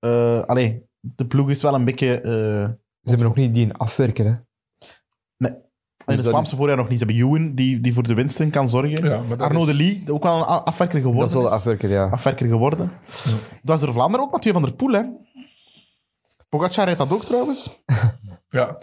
Eh 0.00 0.40
allee, 0.42 0.82
de 1.00 1.26
ploeg 1.26 1.50
is 1.50 1.62
wel 1.62 1.74
een 1.74 1.84
beetje... 1.84 2.20
eh, 2.20 2.30
Ze 3.02 3.08
hebben 3.10 3.26
nog 3.26 3.36
niet 3.36 3.54
die 3.54 3.72
afwerken, 3.72 4.24
hè. 4.26 4.30
in 5.40 6.16
Dus 6.16 6.16
het 6.16 6.28
Vlaamse 6.28 6.50
is- 6.52 6.56
voorjaar 6.58 6.76
nog 6.76 6.88
niet. 6.88 6.98
Ze 6.98 7.04
hebben 7.04 7.24
Ewan, 7.24 7.54
die, 7.54 7.80
die 7.80 7.92
voor 7.94 8.02
de 8.02 8.14
winsten 8.14 8.50
kan 8.50 8.68
zorgen. 8.68 9.04
ja, 9.04 9.22
Arnaud 9.36 9.68
is- 9.68 9.76
de 9.76 9.82
Lee, 9.82 10.04
ook 10.08 10.22
wel 10.22 10.36
een 10.36 10.44
afwerker 10.44 11.00
geworden. 11.00 11.20
Dat 11.20 11.28
is 11.28 11.34
wel 11.34 11.44
is. 11.46 11.50
afwerker, 11.50 11.90
ja. 11.90 12.08
Afwerker 12.08 12.48
geworden. 12.48 12.92
Dat 13.62 13.78
is 13.78 13.84
door 13.84 13.92
Vlaanderen 13.92 14.26
ook 14.26 14.32
Mathieu 14.32 14.52
van 14.52 14.62
der 14.62 14.72
Poel, 14.72 14.92
hè. 14.92 15.02
Pogacar 16.48 16.84
rijdt 16.84 16.98
dat 16.98 17.12
ook 17.12 17.24
trouwens. 17.24 17.68
Ja. 18.48 18.78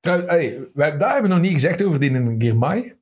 Trouwens, 0.00 0.30
hey, 0.30 0.68
wij, 0.74 0.98
daar 0.98 1.12
hebben 1.12 1.30
we 1.30 1.36
nog 1.36 1.44
niet 1.44 1.52
gezegd 1.52 1.82
over 1.84 2.00
die 2.00 2.34
Girmay. 2.38 2.96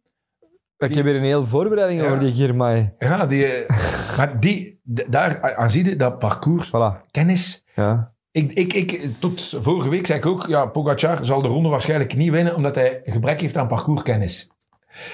Ik 0.79 0.95
heb 0.95 1.05
hier 1.05 1.17
een 1.17 1.23
hele 1.23 1.45
voorbereiding 1.47 2.01
Ja. 2.01 2.07
over 2.07 2.19
die 2.21 2.35
Girmay. 2.35 2.95
Ja, 2.99 3.27
die, 3.27 3.47
eh, 3.47 3.77
maar 4.17 4.41
die, 4.41 4.81
daar 5.09 5.55
aan 5.57 5.71
zie 5.71 5.85
je 5.85 5.97
dat 5.97 6.19
parcours, 6.19 6.69
Voilà. 6.69 7.11
kennis. 7.11 7.65
Ja. 7.75 8.15
Ik, 8.37 8.53
ik, 8.53 8.73
ik, 8.73 9.11
tot 9.19 9.57
vorige 9.61 9.89
week 9.89 10.07
zei 10.07 10.19
ik 10.19 10.27
ook, 10.27 10.47
ja, 10.47 10.67
Pogacar 10.67 11.25
zal 11.25 11.43
de 11.43 11.49
ronde 11.49 11.69
waarschijnlijk 11.69 12.17
niet 12.17 12.31
winnen, 12.31 12.55
omdat 12.55 12.75
hij 12.75 13.01
gebrek 13.05 13.41
heeft 13.41 13.57
aan 13.57 13.67
parcourskennis. 13.67 14.51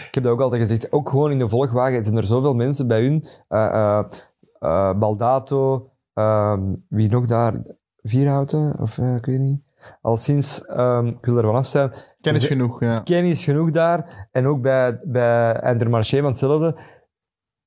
Ik 0.07 0.15
heb 0.15 0.23
dat 0.23 0.33
ook 0.33 0.41
altijd 0.41 0.63
gezegd. 0.63 0.93
Ook 0.93 1.09
gewoon 1.09 1.31
in 1.31 1.39
de 1.39 1.49
volgwagen 1.49 2.05
zijn 2.05 2.17
er 2.17 2.25
zoveel 2.25 2.55
mensen 2.55 2.87
bij 2.87 3.01
hun. 3.03 3.27
Eh, 3.49 3.67
eh, 3.67 4.05
eh, 4.59 4.99
Baldato, 4.99 5.91
ehm, 6.15 6.61
wie 6.89 7.11
nog 7.11 7.27
daar? 7.27 7.55
Vierhouten? 8.03 8.77
Of 8.81 8.99
ik 8.99 9.27
weet 9.27 9.39
niet. 9.39 9.61
Al 10.01 10.17
sinds, 10.17 10.67
ehm, 10.67 11.07
ik 11.07 11.25
wil 11.25 11.37
er 11.37 11.45
vanaf 11.45 11.67
zijn, 11.67 11.93
Kennis 12.21 12.47
genoeg, 12.47 12.81
ja. 12.81 13.01
kennis 13.01 13.31
is 13.31 13.45
genoeg 13.45 13.71
daar. 13.71 14.29
En 14.31 14.47
ook 14.47 14.63
bij, 14.63 15.01
bij 15.05 15.61
Intermarché 15.65 16.19
van 16.19 16.27
hetzelfde. 16.27 16.77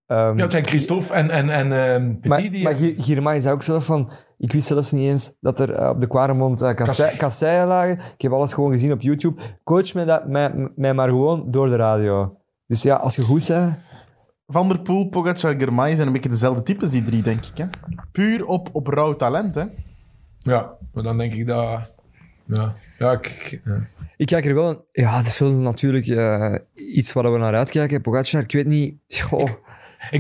Ehm, 0.06 0.38
Ja, 0.38 0.44
het 0.44 0.52
zijn 0.52 0.66
Christophe 0.66 1.14
en, 1.14 1.30
en, 1.30 1.50
en 1.50 1.72
ehm, 1.72 2.20
Petit 2.20 2.64
maar, 2.64 2.76
die... 2.76 3.22
maar 3.22 3.42
zei 3.42 3.56
ook 3.56 3.64
zelf 3.64 3.86
van... 3.86 4.12
Ik 4.38 4.52
wist 4.52 4.68
zelfs 4.68 4.92
niet 4.92 5.10
eens 5.10 5.36
dat 5.40 5.60
er 5.60 5.74
eh, 5.74 5.90
op 5.90 6.00
de 6.00 6.08
Quaremont 6.08 6.62
uh, 6.62 6.74
Kassei. 6.74 7.18
kasseien 7.18 7.68
lagen. 7.68 7.94
Ik 7.98 8.22
heb 8.22 8.32
alles 8.32 8.54
gewoon 8.54 8.72
gezien 8.72 8.92
op 8.92 9.02
YouTube. 9.02 9.42
Coach 9.64 9.94
mij, 9.94 10.06
dat, 10.06 10.28
mij, 10.28 10.72
mij 10.76 10.94
maar 10.94 11.10
gewoon 11.10 11.52
door 11.52 11.68
de 11.68 11.76
radio. 11.76 12.38
Dus 12.68 12.82
ja, 12.82 12.96
als 12.96 13.16
je 13.16 13.22
goed 13.22 13.48
bent... 13.48 13.76
Van 14.48 14.68
der 14.68 14.82
Poel, 14.82 15.08
Pogacar, 15.10 15.56
Germay 15.60 15.96
zijn 15.96 16.08
een 16.08 16.14
beetje 16.14 16.30
dezelfde 16.30 16.64
types, 16.64 16.92
die 16.92 17.04
drie, 17.04 17.22
denk 17.24 17.46
ik. 17.46 17.58
Hè? 17.58 17.66
Puur 18.12 18.46
op, 18.46 18.70
op 18.72 18.88
rauw 18.88 19.14
talent, 19.16 19.56
hè. 19.56 19.64
Ja, 20.40 20.72
maar 20.94 21.04
dan 21.04 21.18
denk 21.18 21.34
ik 21.34 21.48
dat... 21.48 21.94
Ja, 22.46 22.74
ja, 23.00 23.12
ik, 23.12 23.28
ik- 23.28 23.62
ja. 23.66 23.88
Ik 24.18 24.26
kijk 24.26 24.46
er 24.46 24.54
wel... 24.56 24.70
een- 24.70 24.82
Ja, 24.92 25.18
dat 25.18 25.26
is 25.26 25.40
wel 25.40 25.52
natuurlijk 25.52 26.08
eh, 26.08 26.56
iets 26.74 27.14
waar 27.14 27.32
we 27.32 27.38
naar 27.38 27.56
uitkijken. 27.56 28.02
Pogacar, 28.02 28.42
ik 28.42 28.52
weet 28.52 28.66
niet... 28.68 28.96
Goh, 29.24 29.42
Ik 29.42 29.60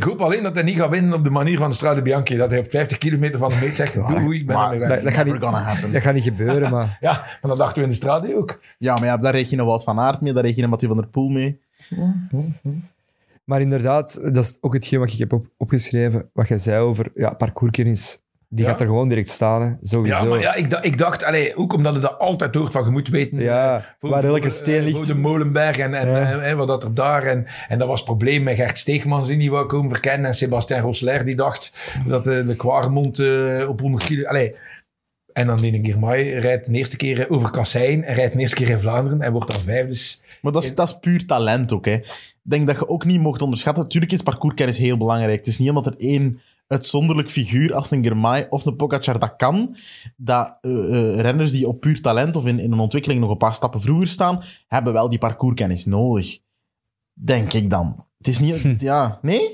hoop 0.03 0.21
alleen 0.21 0.43
dat 0.43 0.53
hij 0.53 0.63
niet 0.63 0.75
gaat 0.75 0.89
winnen 0.89 1.13
op 1.13 1.23
de 1.23 1.29
manier 1.29 1.57
van 1.57 1.69
de 1.69 1.75
Strade 1.75 2.01
Bianchi. 2.01 2.37
Dat 2.37 2.49
hij 2.49 2.59
op 2.59 2.69
50 2.69 2.97
kilometer 2.97 3.39
van 3.39 3.49
de 3.49 3.57
meet 3.61 3.75
zegt, 3.75 3.93
doei, 3.93 4.39
ik 4.39 4.45
ben 4.45 4.55
Maar 4.55 4.65
ermee 4.65 4.79
dat, 4.79 4.87
weg. 4.87 5.03
dat 5.03 5.13
gaat 5.13 5.25
niet, 5.25 5.35
gonna 5.43 5.61
happen. 5.61 5.91
dat 5.91 6.01
gaat 6.01 6.13
niet 6.13 6.23
gebeuren, 6.23 6.71
maar... 6.71 6.97
Ja, 7.01 7.11
maar 7.11 7.39
dat 7.41 7.57
dachten 7.57 7.75
we 7.75 7.81
in 7.83 7.89
de 7.89 7.95
Strade 7.95 8.35
ook. 8.35 8.59
Ja, 8.77 8.93
maar 8.95 9.05
ja, 9.05 9.17
daar 9.17 9.33
reken 9.33 9.57
je 9.57 9.63
Wout 9.63 9.83
van 9.83 9.99
Aert 9.99 10.21
mee, 10.21 10.33
daar 10.33 10.43
reken 10.43 10.61
je 10.61 10.67
Mathieu 10.67 10.89
van 10.89 10.97
der 10.97 11.07
Poel 11.07 11.29
mee. 11.29 11.59
Maar 13.43 13.61
inderdaad, 13.61 14.19
dat 14.21 14.43
is 14.43 14.57
ook 14.61 14.73
hetgeen 14.73 14.99
wat 14.99 15.11
ik 15.11 15.19
heb 15.19 15.33
op, 15.33 15.47
opgeschreven. 15.57 16.29
Wat 16.33 16.47
jij 16.47 16.57
zei 16.57 16.79
over 16.79 17.11
ja, 17.15 17.29
parcourskennis. 17.29 18.23
Die 18.55 18.65
Ja. 18.65 18.71
gaat 18.71 18.79
er 18.81 18.85
gewoon 18.87 19.07
direct 19.09 19.29
staan, 19.29 19.61
hè. 19.61 19.71
sowieso. 19.81 20.23
Ja, 20.23 20.29
maar 20.29 20.39
ja, 20.39 20.53
ik, 20.55 20.69
da- 20.69 20.81
ik 20.81 20.97
dacht, 20.97 21.23
allee, 21.23 21.55
ook 21.55 21.73
omdat 21.73 21.93
je 21.93 21.99
dat 21.99 22.19
altijd 22.19 22.55
hoort 22.55 22.71
van 22.71 22.83
je 22.83 22.89
moet 22.89 23.07
weten 23.07 23.39
Ja, 23.39 23.77
eh, 23.77 23.83
voor- 23.99 24.09
waar 24.09 24.23
elke 24.23 24.49
steen 24.49 24.77
eh, 24.77 24.83
ligt. 24.83 24.95
Voor 24.95 25.05
de 25.05 25.15
Molenberg 25.15 25.77
en, 25.77 25.93
en 25.93 26.07
Ja. 26.09 26.39
eh, 26.39 26.55
wat 26.55 26.67
dat 26.67 26.83
er 26.83 26.93
daar. 26.93 27.23
En, 27.23 27.45
en 27.67 27.77
dat 27.77 27.87
was 27.87 27.97
het 27.99 28.07
probleem 28.07 28.43
met 28.43 28.55
Gert 28.55 28.77
Steegmans 28.77 29.27
die 29.27 29.37
niet 29.37 29.49
wou 29.49 29.65
komen 29.65 29.89
verkennen. 29.89 30.27
En 30.27 30.33
Sebastien 30.33 30.79
Rosler 30.79 31.25
die 31.25 31.35
dacht 31.35 31.71
dat 32.07 32.27
eh, 32.27 32.45
de 32.47 32.55
Kwaremond 32.55 33.19
eh, 33.19 33.65
op 33.69 33.79
100 33.79 34.05
kilo... 34.05 34.27
Allee. 34.27 34.55
En 35.33 35.47
dan 35.47 35.59
Lene 35.59 35.85
Girmay 35.85 36.29
rijdt 36.33 36.65
de 36.65 36.71
eerste 36.71 36.97
keer 36.97 37.25
over 37.29 37.51
Kassein 37.51 38.03
en 38.03 38.15
rijdt 38.15 38.33
de 38.33 38.39
eerste 38.39 38.55
keer 38.55 38.69
in 38.69 38.79
Vlaanderen 38.79 39.21
en 39.21 39.31
wordt 39.31 39.51
dan 39.51 39.59
vijfde. 39.59 39.87
Dus 39.87 40.21
Maar 40.41 40.51
dat 40.51 40.63
is, 40.63 40.75
dat 40.75 40.87
is 40.87 40.97
puur 40.99 41.25
talent 41.25 41.73
ook, 41.73 41.85
hè. 41.85 41.93
Ik 41.93 42.35
denk 42.41 42.67
dat 42.67 42.75
je 42.79 42.89
ook 42.89 43.05
niet 43.05 43.19
mocht 43.19 43.41
onderschatten. 43.41 43.83
Natuurlijk 43.83 44.11
is 44.11 44.21
parcourskennis 44.21 44.77
heel 44.77 44.97
belangrijk. 44.97 45.37
Het 45.37 45.47
is 45.47 45.57
niet 45.57 45.69
omdat 45.69 45.85
er 45.85 45.95
één 45.97 46.39
uitzonderlijk 46.67 47.29
figuur 47.29 47.73
als 47.73 47.91
een 47.91 48.03
Germay 48.03 48.47
of 48.49 48.65
een 48.65 48.75
Pogacar 48.75 49.19
dat 49.19 49.35
kan, 49.35 49.75
dat 50.17 50.57
eh, 50.61 50.71
eh, 50.71 51.19
renners 51.19 51.51
die 51.51 51.67
op 51.67 51.79
puur 51.79 52.01
talent 52.01 52.35
of 52.35 52.45
in, 52.45 52.59
in 52.59 52.71
een 52.71 52.79
ontwikkeling 52.79 53.19
nog 53.19 53.29
een 53.29 53.37
paar 53.37 53.53
stappen 53.53 53.81
vroeger 53.81 54.07
staan, 54.07 54.43
hebben 54.67 54.93
wel 54.93 55.09
die 55.09 55.19
parcourskennis 55.19 55.85
nodig. 55.85 56.39
Denk 57.13 57.53
ik 57.53 57.69
dan. 57.69 58.05
Het 58.17 58.27
is 58.27 58.39
niet... 58.39 58.81
Ja, 58.81 59.19
nee? 59.21 59.51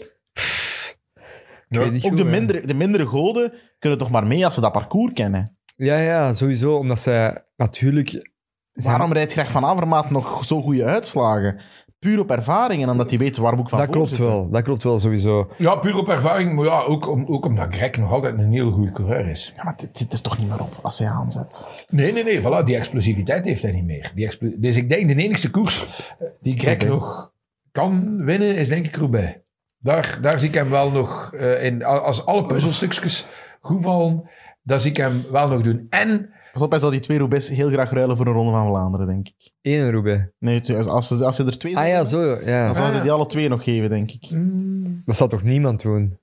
Ook 1.69 1.99
goed, 1.99 2.17
de 2.17 2.23
hè. 2.23 2.29
mindere, 2.29 2.67
de 2.67 2.73
mindere 2.73 3.05
goden 3.05 3.53
kunnen 3.79 3.99
toch 3.99 4.11
maar 4.11 4.27
mee 4.27 4.45
als 4.45 4.53
ze 4.53 4.61
dat 4.61 4.71
parcours 4.71 5.13
kennen. 5.13 5.57
Ja, 5.75 5.97
ja, 5.97 6.33
sowieso. 6.33 6.75
Omdat 6.75 6.99
zij 6.99 7.43
natuurlijk... 7.55 8.29
Waarom 8.73 9.13
rijdt 9.13 9.31
Greg 9.31 9.51
van 9.51 9.65
Avermaat 9.65 10.09
nog 10.09 10.45
zo 10.45 10.61
goede 10.61 10.83
uitslagen? 10.83 11.59
Puur 12.05 12.19
op 12.19 12.31
ervaring 12.31 12.81
en 12.81 12.89
omdat 12.89 13.09
hij 13.09 13.19
weet 13.19 13.37
waar 13.37 13.55
moet 13.55 13.63
ik 13.63 13.69
van 13.69 13.79
Dat 13.79 13.89
klopt 13.89 14.09
zitten. 14.09 14.25
wel. 14.27 14.49
Dat 14.49 14.63
klopt 14.63 14.83
wel, 14.83 14.99
sowieso. 14.99 15.49
ja, 15.57 15.75
puur 15.75 15.97
op 15.97 16.07
ervaring, 16.09 16.55
maar 16.55 16.65
ja, 16.65 16.81
ook, 16.81 17.07
om, 17.07 17.25
ook 17.27 17.45
omdat 17.45 17.75
Greg 17.75 17.97
nog 17.97 18.11
altijd 18.11 18.37
een 18.37 18.51
heel 18.51 18.71
goede 18.71 18.91
coureur 18.91 19.27
is. 19.27 19.53
Ja, 19.55 19.63
maar 19.63 19.73
dit 19.77 19.97
zit 19.97 20.13
er 20.13 20.21
toch 20.21 20.37
niet 20.37 20.49
meer 20.49 20.61
op 20.61 20.79
als 20.81 20.99
hij 20.99 21.07
aanzet. 21.07 21.67
Nee, 21.89 22.13
nee, 22.13 22.23
nee, 22.23 22.39
voilà, 22.41 22.63
die 22.63 22.75
explosiviteit 22.75 23.45
heeft 23.45 23.61
hij 23.61 23.71
niet 23.71 23.85
meer. 23.85 24.11
Die 24.15 24.57
dus 24.59 24.75
ik 24.75 24.89
denk 24.89 25.07
de 25.07 25.15
enige 25.15 25.49
koers 25.49 25.87
eh, 26.19 26.27
die 26.41 26.59
Greg 26.59 26.87
nog 26.87 27.31
kan 27.71 28.23
winnen, 28.25 28.55
is 28.55 28.69
denk 28.69 28.85
ik 28.85 28.95
Roubaix. 28.95 29.37
Daar, 29.77 30.17
daar 30.21 30.39
zie 30.39 30.47
ik 30.49 30.55
hem 30.55 30.69
wel 30.69 30.91
nog 30.91 31.33
eh, 31.33 31.63
in. 31.63 31.83
Als 31.83 32.25
alle 32.25 32.45
puzzelstukjes 32.45 33.25
goed 33.61 33.83
vallen, 33.83 34.29
dan 34.63 34.79
zie 34.79 34.91
ik 34.91 34.97
hem 34.97 35.23
wel 35.31 35.47
nog 35.47 35.61
doen. 35.61 35.87
En, 35.89 36.29
Pas 36.51 36.61
op, 36.61 36.71
hij 36.71 36.79
zal 36.79 36.89
die 36.89 36.99
twee 36.99 37.17
Roubaix 37.17 37.49
heel 37.49 37.69
graag 37.69 37.91
ruilen 37.91 38.17
voor 38.17 38.27
een 38.27 38.33
Ronde 38.33 38.51
van 38.51 38.67
Vlaanderen, 38.67 39.07
denk 39.07 39.27
ik. 39.27 39.51
Eén 39.61 39.91
Roubaix. 39.91 40.23
Nee, 40.37 40.61
als 40.87 41.07
ze, 41.07 41.25
als 41.25 41.35
ze 41.35 41.45
er 41.45 41.57
twee 41.57 41.77
Ah 41.77 41.87
ja, 41.87 42.03
zo. 42.03 42.35
dan 42.35 42.45
Ja. 42.45 42.73
zal 42.73 42.83
Ah, 42.83 42.89
hij 42.89 42.97
ja. 42.97 43.03
die 43.03 43.11
alle 43.11 43.25
twee 43.25 43.49
nog 43.49 43.63
geven, 43.63 43.89
denk 43.89 44.11
ik. 44.11 44.29
mm, 44.31 45.01
Dat 45.05 45.15
zal 45.15 45.27
toch 45.27 45.43
niemand 45.43 45.81
doen? 45.81 46.17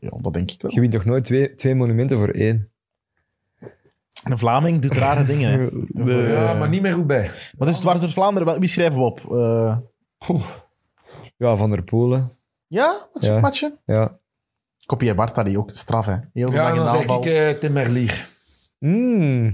Ja, 0.00 0.10
dat 0.20 0.32
denk 0.32 0.50
ik 0.50 0.62
wel. 0.62 0.70
Je 0.74 0.80
wint 0.80 0.92
toch 0.92 1.04
nooit 1.04 1.24
twee, 1.24 1.54
twee 1.54 1.74
monumenten 1.74 2.18
voor 2.18 2.28
één? 2.28 2.70
Een 4.24 4.38
Vlaming 4.38 4.78
doet 4.78 4.96
rare 4.96 5.24
dingen. 5.24 5.50
Hè. 5.50 5.68
Ja, 6.32 6.54
maar 6.54 6.68
niet 6.68 6.82
meer 6.82 6.92
Roubaix. 6.92 7.52
Maar 7.58 7.66
dus 7.68 7.76
het 7.76 7.84
was 7.86 8.00
dus 8.00 8.12
Vlaanderen. 8.12 8.48
wel- 8.48 8.58
Wie 8.58 8.68
schrijven 8.68 8.98
we 8.98 9.04
op? 9.04 9.32
Eh, 9.32 9.76
Ja, 11.36 11.56
Van 11.56 11.70
der 11.70 11.82
Poelen. 11.82 12.32
ja? 12.66 13.06
Matje? 13.12 13.32
Ja. 13.32 13.40
Matje? 13.40 13.76
Ja. 13.84 14.18
Kopie 14.86 15.14
Barta, 15.14 15.42
die 15.42 15.58
ook 15.58 15.70
straf, 15.72 16.06
hè. 16.06 16.16
Heel 16.32 16.52
Ja, 16.52 16.68
in 16.68 16.74
dan 16.74 16.88
zeg 16.88 17.02
ik 17.16 17.24
eh, 17.24 17.48
Tim 17.50 17.72
Merlier. 17.72 18.28
Mm. 18.80 19.52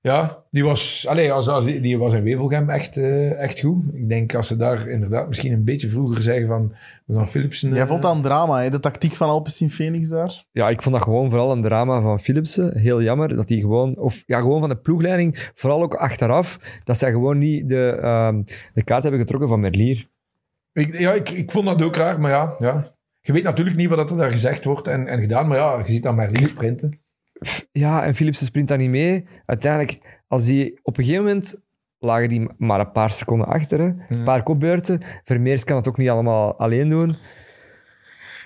Ja, 0.00 0.44
die 0.50 0.64
was, 0.64 1.06
allez, 1.08 1.30
als, 1.30 1.48
als, 1.48 1.64
die, 1.64 1.80
die 1.80 1.98
was 1.98 2.14
in 2.14 2.22
Wevelgem 2.22 2.70
echt, 2.70 2.96
eh, 2.96 3.40
echt 3.40 3.60
goed. 3.60 3.84
Ik 3.92 4.08
denk 4.08 4.34
als 4.34 4.46
ze 4.46 4.56
daar 4.56 4.88
inderdaad 4.88 5.28
misschien 5.28 5.52
een 5.52 5.64
beetje 5.64 5.88
vroeger 5.88 6.22
zeggen 6.22 6.46
van 6.46 6.74
we 7.06 7.14
gaan 7.14 7.28
Philipsen... 7.28 7.68
Jij 7.72 7.80
eh, 7.80 7.88
vond 7.88 8.02
dat 8.02 8.14
een 8.14 8.22
drama, 8.22 8.62
hè? 8.62 8.70
De 8.70 8.80
tactiek 8.80 9.14
van 9.14 9.28
Alpecin 9.28 9.70
Phoenix 9.70 10.08
daar. 10.08 10.44
Ja, 10.50 10.68
ik 10.68 10.82
vond 10.82 10.94
dat 10.94 11.04
gewoon 11.04 11.30
vooral 11.30 11.52
een 11.52 11.62
drama 11.62 12.00
van 12.00 12.20
Philipsen. 12.20 12.78
Heel 12.78 13.02
jammer 13.02 13.36
dat 13.36 13.48
hij 13.48 13.58
gewoon, 13.58 13.96
of 13.96 14.22
ja, 14.26 14.40
gewoon 14.40 14.60
van 14.60 14.68
de 14.68 14.76
ploegleiding, 14.76 15.50
vooral 15.54 15.82
ook 15.82 15.94
achteraf, 15.94 16.80
dat 16.84 16.98
zij 16.98 17.10
gewoon 17.10 17.38
niet 17.38 17.68
de, 17.68 17.98
ehm, 18.02 18.42
de 18.74 18.84
kaart 18.84 19.02
hebben 19.02 19.20
getrokken 19.20 19.48
van 19.48 19.60
Merlier. 19.60 20.08
Ik, 20.72 20.98
ja, 20.98 21.12
ik, 21.12 21.30
ik 21.30 21.52
vond 21.52 21.66
dat 21.66 21.82
ook 21.82 21.96
raar, 21.96 22.20
maar 22.20 22.30
ja, 22.30 22.54
ja. 22.58 22.96
Je 23.20 23.32
weet 23.32 23.42
natuurlijk 23.42 23.76
niet 23.76 23.88
wat 23.88 24.10
er 24.10 24.16
daar 24.16 24.30
gezegd 24.30 24.64
wordt 24.64 24.86
en, 24.86 25.06
en 25.06 25.20
gedaan, 25.20 25.48
maar 25.48 25.58
ja, 25.58 25.78
je 25.78 25.92
ziet 25.92 26.02
dan 26.02 26.14
Merlier 26.14 26.48
sprinten. 26.48 27.00
Ja, 27.72 28.04
en 28.04 28.14
Philipsen 28.14 28.46
sprint 28.46 28.68
daar 28.68 28.78
niet 28.78 28.90
mee. 28.90 29.26
Uiteindelijk, 29.46 30.22
als 30.26 30.44
die 30.44 30.78
op 30.82 30.98
een 30.98 31.04
gegeven 31.04 31.24
moment 31.24 31.56
lagen 31.98 32.28
die 32.28 32.48
maar 32.58 32.80
een 32.80 32.92
paar 32.92 33.10
seconden 33.10 33.46
achter, 33.46 33.78
hè. 33.80 33.92
een 34.16 34.24
paar 34.24 34.42
kopbeurten. 34.42 35.02
Vermeers 35.24 35.64
kan 35.64 35.76
het 35.76 35.88
ook 35.88 35.96
niet 35.96 36.08
allemaal 36.08 36.58
alleen 36.58 36.88
doen. 36.88 37.08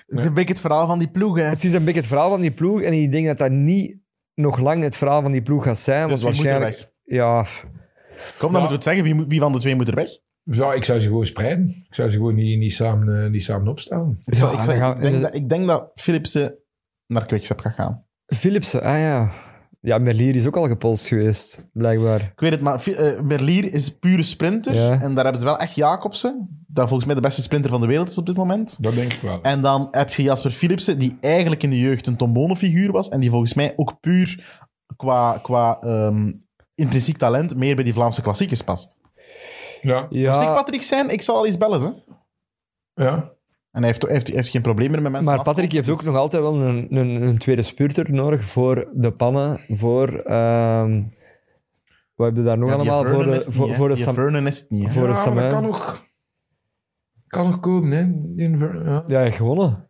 Het 0.07 0.19
is 0.19 0.25
een 0.25 0.33
beetje 0.33 0.53
het 0.53 0.61
verhaal 0.61 0.87
van 0.87 0.99
die 0.99 1.11
ploeg, 1.11 1.37
hè. 1.37 1.43
Het 1.43 1.63
is 1.63 1.73
een 1.73 1.83
beetje 1.83 1.99
het 1.99 2.09
verhaal 2.09 2.29
van 2.29 2.41
die 2.41 2.51
ploeg 2.51 2.81
en 2.81 2.93
ik 2.93 3.11
denk 3.11 3.25
dat 3.25 3.37
dat 3.37 3.51
niet 3.51 3.97
nog 4.33 4.57
lang 4.59 4.83
het 4.83 4.95
verhaal 4.97 5.21
van 5.21 5.31
die 5.31 5.41
ploeg 5.41 5.63
gaat 5.63 5.77
zijn. 5.77 6.07
Dus 6.07 6.21
want 6.21 6.35
moet 6.35 6.45
er 6.45 6.51
waarschijnlijk, 6.59 6.91
weg? 7.05 7.17
ja, 7.19 7.45
Kom, 8.37 8.51
dan 8.51 8.51
Ja. 8.51 8.59
moeten 8.59 8.67
we 8.67 8.73
het 8.73 8.83
zeggen. 8.83 9.03
Wie, 9.03 9.13
moet- 9.13 9.27
wie 9.27 9.39
van 9.39 9.51
de 9.51 9.59
twee 9.59 9.75
moet 9.75 9.87
er 9.87 9.95
weg? 9.95 10.09
Ja, 10.43 10.73
ik 10.73 10.83
zou 10.83 10.99
ze 10.99 11.07
gewoon 11.07 11.25
spreiden. 11.25 11.67
Ik 11.87 11.95
zou 11.95 12.09
ze 12.09 12.17
gewoon 12.17 12.35
niet, 12.35 12.59
niet, 12.59 12.73
samen, 12.73 13.23
eh, 13.23 13.29
niet 13.29 13.43
samen 13.43 13.67
opstellen. 13.67 14.19
Ik, 14.23 14.35
zou- 14.35 14.51
Ja, 14.51 14.57
ik, 14.57 14.63
zou- 14.63 14.79
dan 14.79 14.87
gaan- 14.87 14.95
ik 15.03 15.09
denk, 15.11 15.21
dat, 15.21 15.35
ik 15.35 15.49
denk 15.49 15.67
dat 15.67 15.91
Philipsen 15.95 16.57
naar 17.07 17.25
Quickstep 17.25 17.59
gaat 17.59 17.73
gaan. 17.73 18.05
Philipsen, 18.35 18.81
ah 18.81 18.99
ja. 18.99 19.31
Ja, 19.81 19.97
Merlier 19.97 20.35
is 20.35 20.47
ook 20.47 20.57
al 20.57 20.67
gepolst 20.67 21.07
geweest, 21.07 21.65
blijkbaar. 21.73 22.21
Ik 22.21 22.39
weet 22.39 22.51
het, 22.51 22.61
maar 22.61 22.87
eh, 22.87 23.21
Merlier 23.21 23.73
is 23.73 23.89
pure 23.89 24.23
sprinter. 24.23 24.75
Ja. 24.75 24.91
En 25.01 25.13
daar 25.13 25.23
hebben 25.23 25.41
ze 25.41 25.47
wel 25.47 25.57
echt 25.57 25.75
Jacobsen. 25.75 26.63
Dat 26.67 26.87
volgens 26.87 27.05
mij 27.05 27.15
de 27.15 27.21
beste 27.21 27.41
sprinter 27.41 27.71
van 27.71 27.81
de 27.81 27.87
wereld 27.87 28.09
is 28.09 28.17
op 28.17 28.25
dit 28.25 28.35
moment. 28.35 28.83
Dat 28.83 28.93
denk 28.93 29.13
ik 29.13 29.21
wel. 29.21 29.41
En 29.41 29.61
dan 29.61 29.87
heb 29.91 30.09
je 30.09 30.23
Jasper 30.23 30.51
Philipsen, 30.51 30.99
die 30.99 31.17
eigenlijk 31.21 31.63
in 31.63 31.69
de 31.69 31.79
jeugd 31.79 32.07
een 32.07 32.15
Tombonen-figuur 32.15 32.91
was. 32.91 33.09
En 33.09 33.19
die 33.19 33.29
volgens 33.29 33.53
mij 33.53 33.73
ook 33.75 33.99
puur 33.99 34.61
qua, 34.95 35.39
qua 35.41 35.79
ehm, 35.79 36.33
intrinsiek 36.75 37.17
talent 37.17 37.55
meer 37.55 37.75
bij 37.75 37.83
die 37.83 37.93
Vlaamse 37.93 38.21
klassiekers 38.21 38.61
past. 38.61 38.97
Ja, 39.81 40.07
Moest 40.09 40.41
ik 40.41 40.53
Patrick 40.53 40.81
zijn, 40.81 41.09
ik 41.09 41.21
zal 41.21 41.35
al 41.35 41.45
eens 41.45 41.57
bellen. 41.57 41.81
Hè? 41.81 43.03
ja. 43.03 43.31
En 43.73 43.79
hij 43.81 43.87
heeft, 43.87 44.07
heeft, 44.07 44.27
heeft 44.27 44.49
geen 44.49 44.61
probleem 44.61 44.91
meer 44.91 45.01
met 45.01 45.11
mensen 45.11 45.35
maar 45.35 45.43
Patrick 45.43 45.71
heeft 45.71 45.89
ook 45.89 46.03
nog 46.03 46.15
altijd 46.15 46.41
wel 46.41 46.55
een, 46.55 46.87
een, 46.95 47.21
een 47.21 47.37
tweede 47.37 47.61
spurter 47.61 48.13
nodig 48.13 48.45
voor 48.45 48.89
de 48.93 49.11
pannen, 49.11 49.59
voor... 49.67 50.07
ehm 50.19 51.01
wat 52.15 52.27
heb 52.27 52.35
je 52.37 52.43
daar 52.43 52.57
nog 52.57 52.75
dus- 52.75 52.85
Ja, 52.85 52.91
allemaal? 52.93 53.13
Voor 53.13 53.23
de, 53.23 53.41
voor, 53.41 53.61
niet, 53.65 53.71
hè. 53.71 53.77
voor 53.77 53.89
de 53.89 53.95
Sam- 53.95 54.13
Vernon 54.13 54.47
is 54.47 54.59
het 54.59 54.69
niet. 54.69 54.85
hè. 54.85 54.91
voor 54.91 55.01
de 55.01 55.07
ja, 55.07 55.13
dat 55.13 55.23
Samuel. 55.23 55.49
kan 55.49 55.63
nog, 55.63 56.05
kan 57.27 57.45
nog 57.45 57.59
komen, 57.59 57.91
hè. 58.35 58.91
Ja. 58.91 59.03
Ja, 59.07 59.29
gewonnen. 59.29 59.89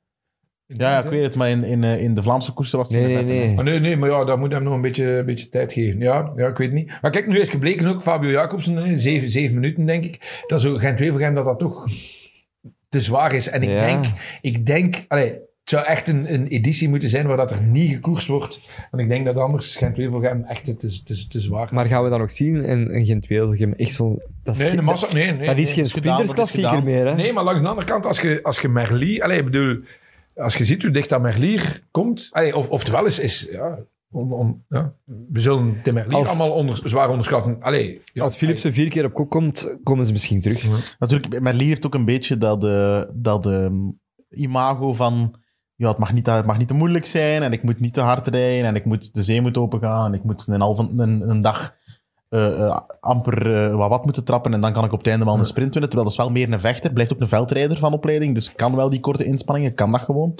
Ja, 0.65 0.89
ja, 0.91 1.03
ik 1.03 1.10
weet 1.10 1.23
het, 1.23 1.35
maar 1.35 1.49
in, 1.49 1.64
in, 1.64 1.84
eh, 1.84 2.01
in 2.03 2.14
de 2.14 2.23
Vlaamse 2.23 2.53
koersen 2.53 2.77
was 2.77 2.88
het 2.89 2.97
Nee, 2.97 3.15
geen 3.15 3.26
nee, 3.26 3.47
nee. 3.47 3.57
Ah, 3.57 3.64
nee, 3.64 3.80
nee, 3.80 3.97
maar 3.97 4.10
ja, 4.10 4.23
daar 4.26 4.38
moet 4.38 4.51
hem 4.51 4.64
nog 4.64 4.73
een 4.73 4.81
beetje, 4.81 5.05
een 5.18 5.26
beetje 5.26 5.49
tijd 5.49 5.73
geven. 5.73 5.99
Ja, 5.99 6.31
ja, 6.35 6.47
ik 6.47 6.57
weet 6.57 6.72
niet. 6.72 6.97
Maar 7.01 7.11
kijk, 7.11 7.27
nu 7.27 7.39
is 7.39 7.49
gebleken 7.49 7.88
ook, 7.88 8.01
Fabio 8.01 8.30
Jacobsen, 8.30 8.97
zeven, 8.99 9.30
zeven 9.30 9.55
minuten 9.55 9.85
denk 9.85 10.03
ik, 10.05 10.43
dat 10.47 10.61
zo 10.61 10.77
Gent-Wevelgem 10.77 11.35
dat 11.35 11.45
dat 11.45 11.60
toch 11.60 11.85
te 12.93 13.01
zwaar 13.01 13.33
is. 13.33 13.49
En 13.49 13.63
ik 13.63 13.69
Ja. 13.69 13.85
denk, 13.85 14.03
ik 14.41 14.65
denk 14.65 15.05
allee, 15.07 15.25
het 15.29 15.71
zou 15.71 15.85
echt 15.85 16.07
een, 16.07 16.33
een 16.33 16.47
editie 16.47 16.89
moeten 16.89 17.09
zijn 17.09 17.27
waar 17.27 17.37
dat 17.37 17.51
er 17.51 17.61
niet 17.61 17.91
gekoerst 17.91 18.27
wordt. 18.27 18.59
Want 18.89 19.03
ik 19.03 19.09
denk 19.09 19.25
dat 19.25 19.37
anders 19.37 19.75
Gent-Wevelgem 19.75 20.43
echt 20.43 20.65
te, 20.65 20.75
te, 20.77 21.03
te, 21.03 21.27
te 21.27 21.39
zwaar 21.39 21.69
Maar 21.71 21.85
gaan 21.85 22.03
we 22.03 22.09
dat 22.09 22.19
nog 22.19 22.31
zien 22.31 22.65
in, 22.65 22.91
in 22.91 23.05
Gent-Wevelgem? 23.05 23.73
Echt 23.73 23.93
zo... 23.93 24.17
Dat 24.43 24.53
is, 24.55 24.59
Nee, 24.61 24.69
de 24.69 24.75
geen- 24.75 24.85
massa, 24.85 25.07
nee, 25.13 25.31
nee. 25.31 25.45
dat 25.47 25.57
is 25.57 25.63
nee. 25.65 25.73
geen 25.73 25.83
is 25.83 25.89
is 25.89 25.97
sprintersklassieker 25.97 26.83
meer, 26.83 27.05
hè? 27.05 27.15
Nee, 27.15 27.33
maar 27.33 27.43
langs 27.43 27.61
de 27.61 27.67
andere 27.67 27.87
kant, 27.87 28.05
als 28.05 28.21
je, 28.21 28.39
als 28.43 28.59
je 28.59 28.67
Merlier... 28.69 29.23
Allee, 29.23 29.37
ik 29.37 29.45
bedoel, 29.45 29.77
als 30.35 30.55
je 30.55 30.65
ziet 30.65 30.81
hoe 30.81 30.91
dicht 30.91 31.09
dat 31.09 31.21
Merlier 31.21 31.81
komt... 31.91 32.29
Allee, 32.31 32.55
of, 32.55 32.69
oftewel 32.69 33.05
is... 33.05 33.19
is 33.19 33.47
ja, 33.51 33.77
on- 34.14 34.64
ja, 34.69 34.94
we 35.06 35.40
zullen 35.40 35.80
de 35.84 35.94
Merlier 35.94 36.15
Als- 36.18 36.27
allemaal 36.27 36.57
onder, 36.57 36.81
zwaar 36.84 37.10
onderschatten. 37.10 37.57
Allee, 37.60 38.02
ja, 38.14 38.23
Als 38.23 38.35
Philipsen 38.35 38.73
vier 38.73 38.90
keer 38.90 39.06
op 39.06 39.14
kop 39.14 39.30
komt, 39.30 39.77
komen 39.84 40.06
ze 40.06 40.11
misschien 40.11 40.41
terug. 40.41 40.65
Natuurlijk, 40.99 41.40
Merlier 41.41 41.68
heeft 41.68 41.85
ook 41.85 41.94
een 41.94 42.06
beetje 42.06 42.38
dat, 42.38 42.64
eh, 42.64 43.02
dat 43.14 43.45
ehm, 43.45 43.76
imago 44.30 44.94
van... 44.94 45.35
Ja, 45.76 45.88
het 45.88 45.98
mag, 45.98 46.14
niet, 46.14 46.26
het 46.27 46.45
mag 46.45 46.57
niet 46.57 46.68
te 46.68 46.73
moeilijk 46.73 47.06
zijn 47.06 47.44
en 47.44 47.52
ik 47.52 47.64
moet 47.64 47.80
niet 47.80 47.94
te 47.94 48.02
hard 48.02 48.27
rijden 48.27 48.65
en 48.65 48.76
ik 48.76 48.85
moet, 48.85 49.14
de 49.14 49.23
zee 49.23 49.41
moet 49.41 49.57
opengaan 49.57 50.06
en 50.06 50.19
ik 50.19 50.23
moet 50.23 50.48
een, 50.48 50.61
halve, 50.61 50.90
een, 50.98 51.30
een 51.30 51.41
dag 51.41 51.76
eh, 52.30 52.60
eh, 52.68 52.80
amper 52.99 53.77
wat 53.77 53.90
wat 53.90 54.03
moeten 54.03 54.23
trappen 54.23 54.53
en 54.53 54.61
dan 54.61 54.73
kan 54.73 54.85
ik 54.85 54.91
op 54.91 54.98
het 54.98 55.07
einde 55.07 55.26
wel 55.26 55.38
een 55.38 55.45
sprint 55.45 55.73
winnen. 55.73 55.90
Terwijl 55.90 56.10
dat 56.10 56.19
is 56.19 56.26
wel 56.26 56.35
meer 56.35 56.52
een 56.53 56.60
vechter, 56.60 56.94
blijft 56.94 57.14
ook 57.14 57.19
een 57.19 57.27
veldrijder 57.27 57.77
van 57.77 57.94
opleiding, 57.94 58.34
dus 58.35 58.52
kan 58.52 58.76
wel 58.76 58.90
die 58.90 58.99
korte 58.99 59.23
inspanningen, 59.23 59.73
kan 59.73 59.91
dat 59.91 60.02
gewoon. 60.02 60.35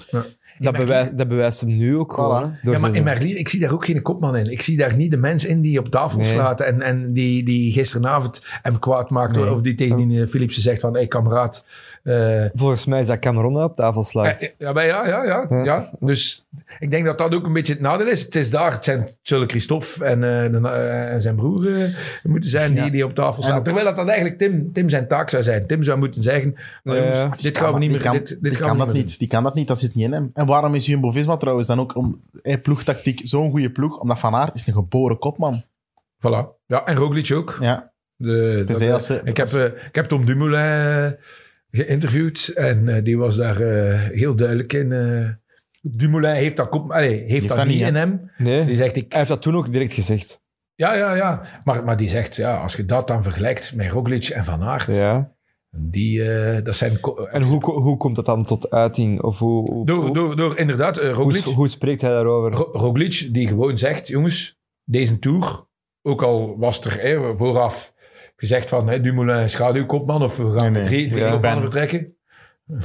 Dat, 0.58 0.78
bewijst, 0.78 1.18
dat 1.18 1.28
bewijst 1.28 1.62
hem 1.62 1.78
nu 1.78 1.98
ook 1.98 2.14
gewoon. 2.14 2.56
Ja, 2.62 2.80
maar 2.80 2.96
in 2.96 3.04
Merlier, 3.04 3.38
ik 3.38 3.50
zie 3.50 3.60
daar 3.60 3.74
ook 3.74 3.86
geen 3.86 4.02
kopman 4.02 4.36
in. 4.36 4.52
Ik 4.52 4.62
zie 4.62 4.78
daar 4.78 4.96
niet 4.96 5.12
de 5.12 5.18
mens 5.18 5.46
in 5.46 5.62
die 5.62 5.80
op 5.80 5.88
tafel 5.88 6.20
Nee. 6.20 6.32
slaat 6.32 6.62
en, 6.62 6.82
en 6.82 7.14
die, 7.14 7.44
die 7.44 7.72
gisteravond 7.72 8.42
hem 8.62 8.80
kwaad 8.80 9.10
maakt. 9.10 9.36
Nee. 9.36 9.54
Of 9.54 9.62
die 9.62 9.74
tegen 9.74 10.08
die 10.08 10.22
eh, 10.22 10.28
Philipsen 10.28 10.62
zegt 10.62 10.82
van, 10.82 10.92
hé 10.92 10.98
hey, 10.98 11.08
kameraad... 11.08 11.66
eh, 12.04 12.46
Volgens 12.54 12.86
mij 12.86 13.00
is 13.00 13.08
dat 13.08 13.20
Cameron 13.20 13.64
op 13.64 13.76
tafel 13.76 14.04
slaat. 14.04 14.42
Ja, 14.42 14.48
ja, 14.58 14.74
maar 14.74 14.86
ja, 14.86 15.08
ja, 15.08 15.24
ja, 15.24 15.46
Ja. 15.50 15.64
ja. 15.64 15.90
Dus 16.00 16.46
ik 16.80 16.90
denk 16.90 17.06
dat 17.06 17.18
dat 17.18 17.34
ook 17.34 17.46
een 17.46 17.54
beetje 17.54 17.74
het 17.74 17.82
nadeel 17.82 18.08
is. 18.08 18.22
Het 18.24 18.36
is 18.36 18.50
daar, 18.50 18.72
het, 18.72 18.84
zijn, 18.84 19.00
het 19.00 19.18
zullen 19.22 19.50
Christophe 19.50 20.06
en, 20.06 20.24
eh, 20.24 20.52
de- 20.62 20.68
eh, 20.70 21.12
en 21.14 21.22
zijn 21.22 21.36
broer 21.36 21.82
eh, 21.84 21.90
moeten 22.24 22.50
zijn 22.50 22.74
die, 22.74 22.84
Ja. 22.84 22.90
die 22.90 23.06
op 23.06 23.14
tafel 23.14 23.44
staan. 23.44 23.58
En- 23.58 23.64
Terwijl 23.64 23.86
dat 23.86 23.96
dan 23.96 24.08
eigenlijk 24.08 24.38
Tim, 24.38 24.72
Tim 24.74 24.90
zijn 24.90 25.08
taak 25.08 25.30
zou 25.30 25.44
zijn. 25.44 25.68
Tim 25.68 25.84
zou 25.84 25.98
moeten 26.00 26.24
zeggen, 26.24 26.56
jongens, 26.84 27.42
dit 27.42 27.58
gaan 27.58 27.74
we 27.74 27.80
niet 27.80 27.92
meer 27.92 28.02
kan, 28.02 28.14
dit, 28.14 28.28
dit 28.28 28.42
die 28.42 28.52
gaan 28.56 28.68
kan 28.68 28.78
dat 28.78 28.94
niet. 28.94 29.20
Die 29.20 29.28
kan 29.28 29.44
dat 29.44 29.54
niet, 29.56 29.68
dat 29.68 29.80
zit 29.80 29.96
niet 29.96 30.06
in 30.06 30.14
hem. 30.14 30.30
En 30.34 30.46
waarom 30.46 30.76
is 30.76 30.86
Jumbo-Visma 30.86 31.38
trouwens 31.38 31.68
dan 31.68 31.80
ook 31.80 31.96
om 31.96 32.22
eh, 32.42 32.62
ploegtactiek 32.62 33.22
zo'n 33.24 33.52
goede 33.52 33.70
ploeg? 33.70 34.00
Omdat 34.00 34.20
Van 34.20 34.36
Aert 34.36 34.56
is 34.56 34.68
een 34.68 34.74
geboren 34.74 35.20
kopman. 35.20 35.64
Voilà. 36.18 36.46
Ja, 36.66 36.84
en 36.86 36.96
Roglic 36.96 37.32
ook. 37.34 37.58
Ja, 37.60 37.92
De, 38.16 38.62
dat, 38.66 38.80
eh, 38.82 38.94
als 38.94 39.10
ik, 39.10 39.38
heb, 39.38 39.48
eh, 39.48 39.64
ik 39.66 39.96
heb 39.96 40.06
Tom 40.06 40.26
Dumoulin 40.26 40.60
eh, 41.06 41.12
geïnterviewd 41.78 42.48
en 42.56 42.88
eh, 42.96 43.04
die 43.04 43.18
was 43.18 43.36
daar 43.36 43.62
eh, 43.62 44.00
heel 44.02 44.36
duidelijk 44.36 44.74
in. 44.74 44.92
eh. 44.92 45.30
Dumoulin 45.82 46.34
heeft 46.36 46.58
dat, 46.58 46.70
kop, 46.70 46.92
allee, 46.92 47.24
heeft 47.28 47.48
dat 47.48 47.58
dat 47.58 47.66
niet 47.68 47.82
in 47.82 47.96
hem. 47.96 48.32
Nee, 48.38 48.66
Die 48.66 48.76
zegt, 48.76 48.96
ik 48.96 49.06
hij 49.10 49.18
heeft 49.18 49.30
dat 49.32 49.42
toen 49.42 49.56
ook 49.56 49.72
direct 49.72 49.94
gezegd. 49.94 50.42
Ja, 50.76 50.94
ja, 50.96 51.16
ja. 51.16 51.42
Maar, 51.64 51.84
maar 51.84 51.98
die 51.98 52.10
zegt, 52.10 52.36
ja, 52.36 52.58
als 52.58 52.76
je 52.76 52.86
dat 52.86 53.08
dan 53.08 53.24
vergelijkt 53.24 53.76
met 53.76 53.92
Roglic 53.92 54.28
en 54.28 54.46
Van 54.46 54.62
Aert, 54.62 54.96
Ja. 54.96 55.32
die, 55.78 56.32
eh, 56.34 56.64
dat 56.64 56.76
zijn... 56.76 57.00
En 57.32 57.44
hoe, 57.44 57.64
hoe 57.72 57.98
komt 57.98 58.16
dat 58.16 58.26
dan 58.26 58.44
tot 58.44 58.70
uiting? 58.70 59.22
Of 59.22 59.40
hoe, 59.40 59.72
hoe, 59.72 59.86
Door, 59.86 60.14
door, 60.14 60.36
door 60.36 60.58
inderdaad, 60.58 60.98
Roglic, 60.98 61.44
hoe, 61.44 61.54
hoe 61.54 61.68
spreekt 61.68 62.02
hij 62.02 62.10
daarover? 62.10 62.52
Ro- 62.52 62.70
Roglic, 62.72 63.28
die 63.32 63.48
gewoon 63.48 63.78
zegt, 63.78 64.08
jongens, 64.08 64.60
deze 64.84 65.20
Tour, 65.20 65.68
ook 66.02 66.22
al 66.24 66.58
was 66.58 66.82
er 66.86 67.02
hè, 67.02 67.38
vooraf 67.38 67.93
gezegd 68.48 68.70
van, 68.70 68.88
hè, 68.90 69.00
Dumoulin 69.00 69.50
schaduwkopman, 69.50 70.24
of 70.24 70.38
we 70.38 70.44
gaan 70.44 70.72
Nee, 70.72 70.82
nee. 70.82 70.84
drie, 70.84 71.08
drie 71.08 71.24
Ja. 71.24 71.40
vertrekken. 71.62 72.16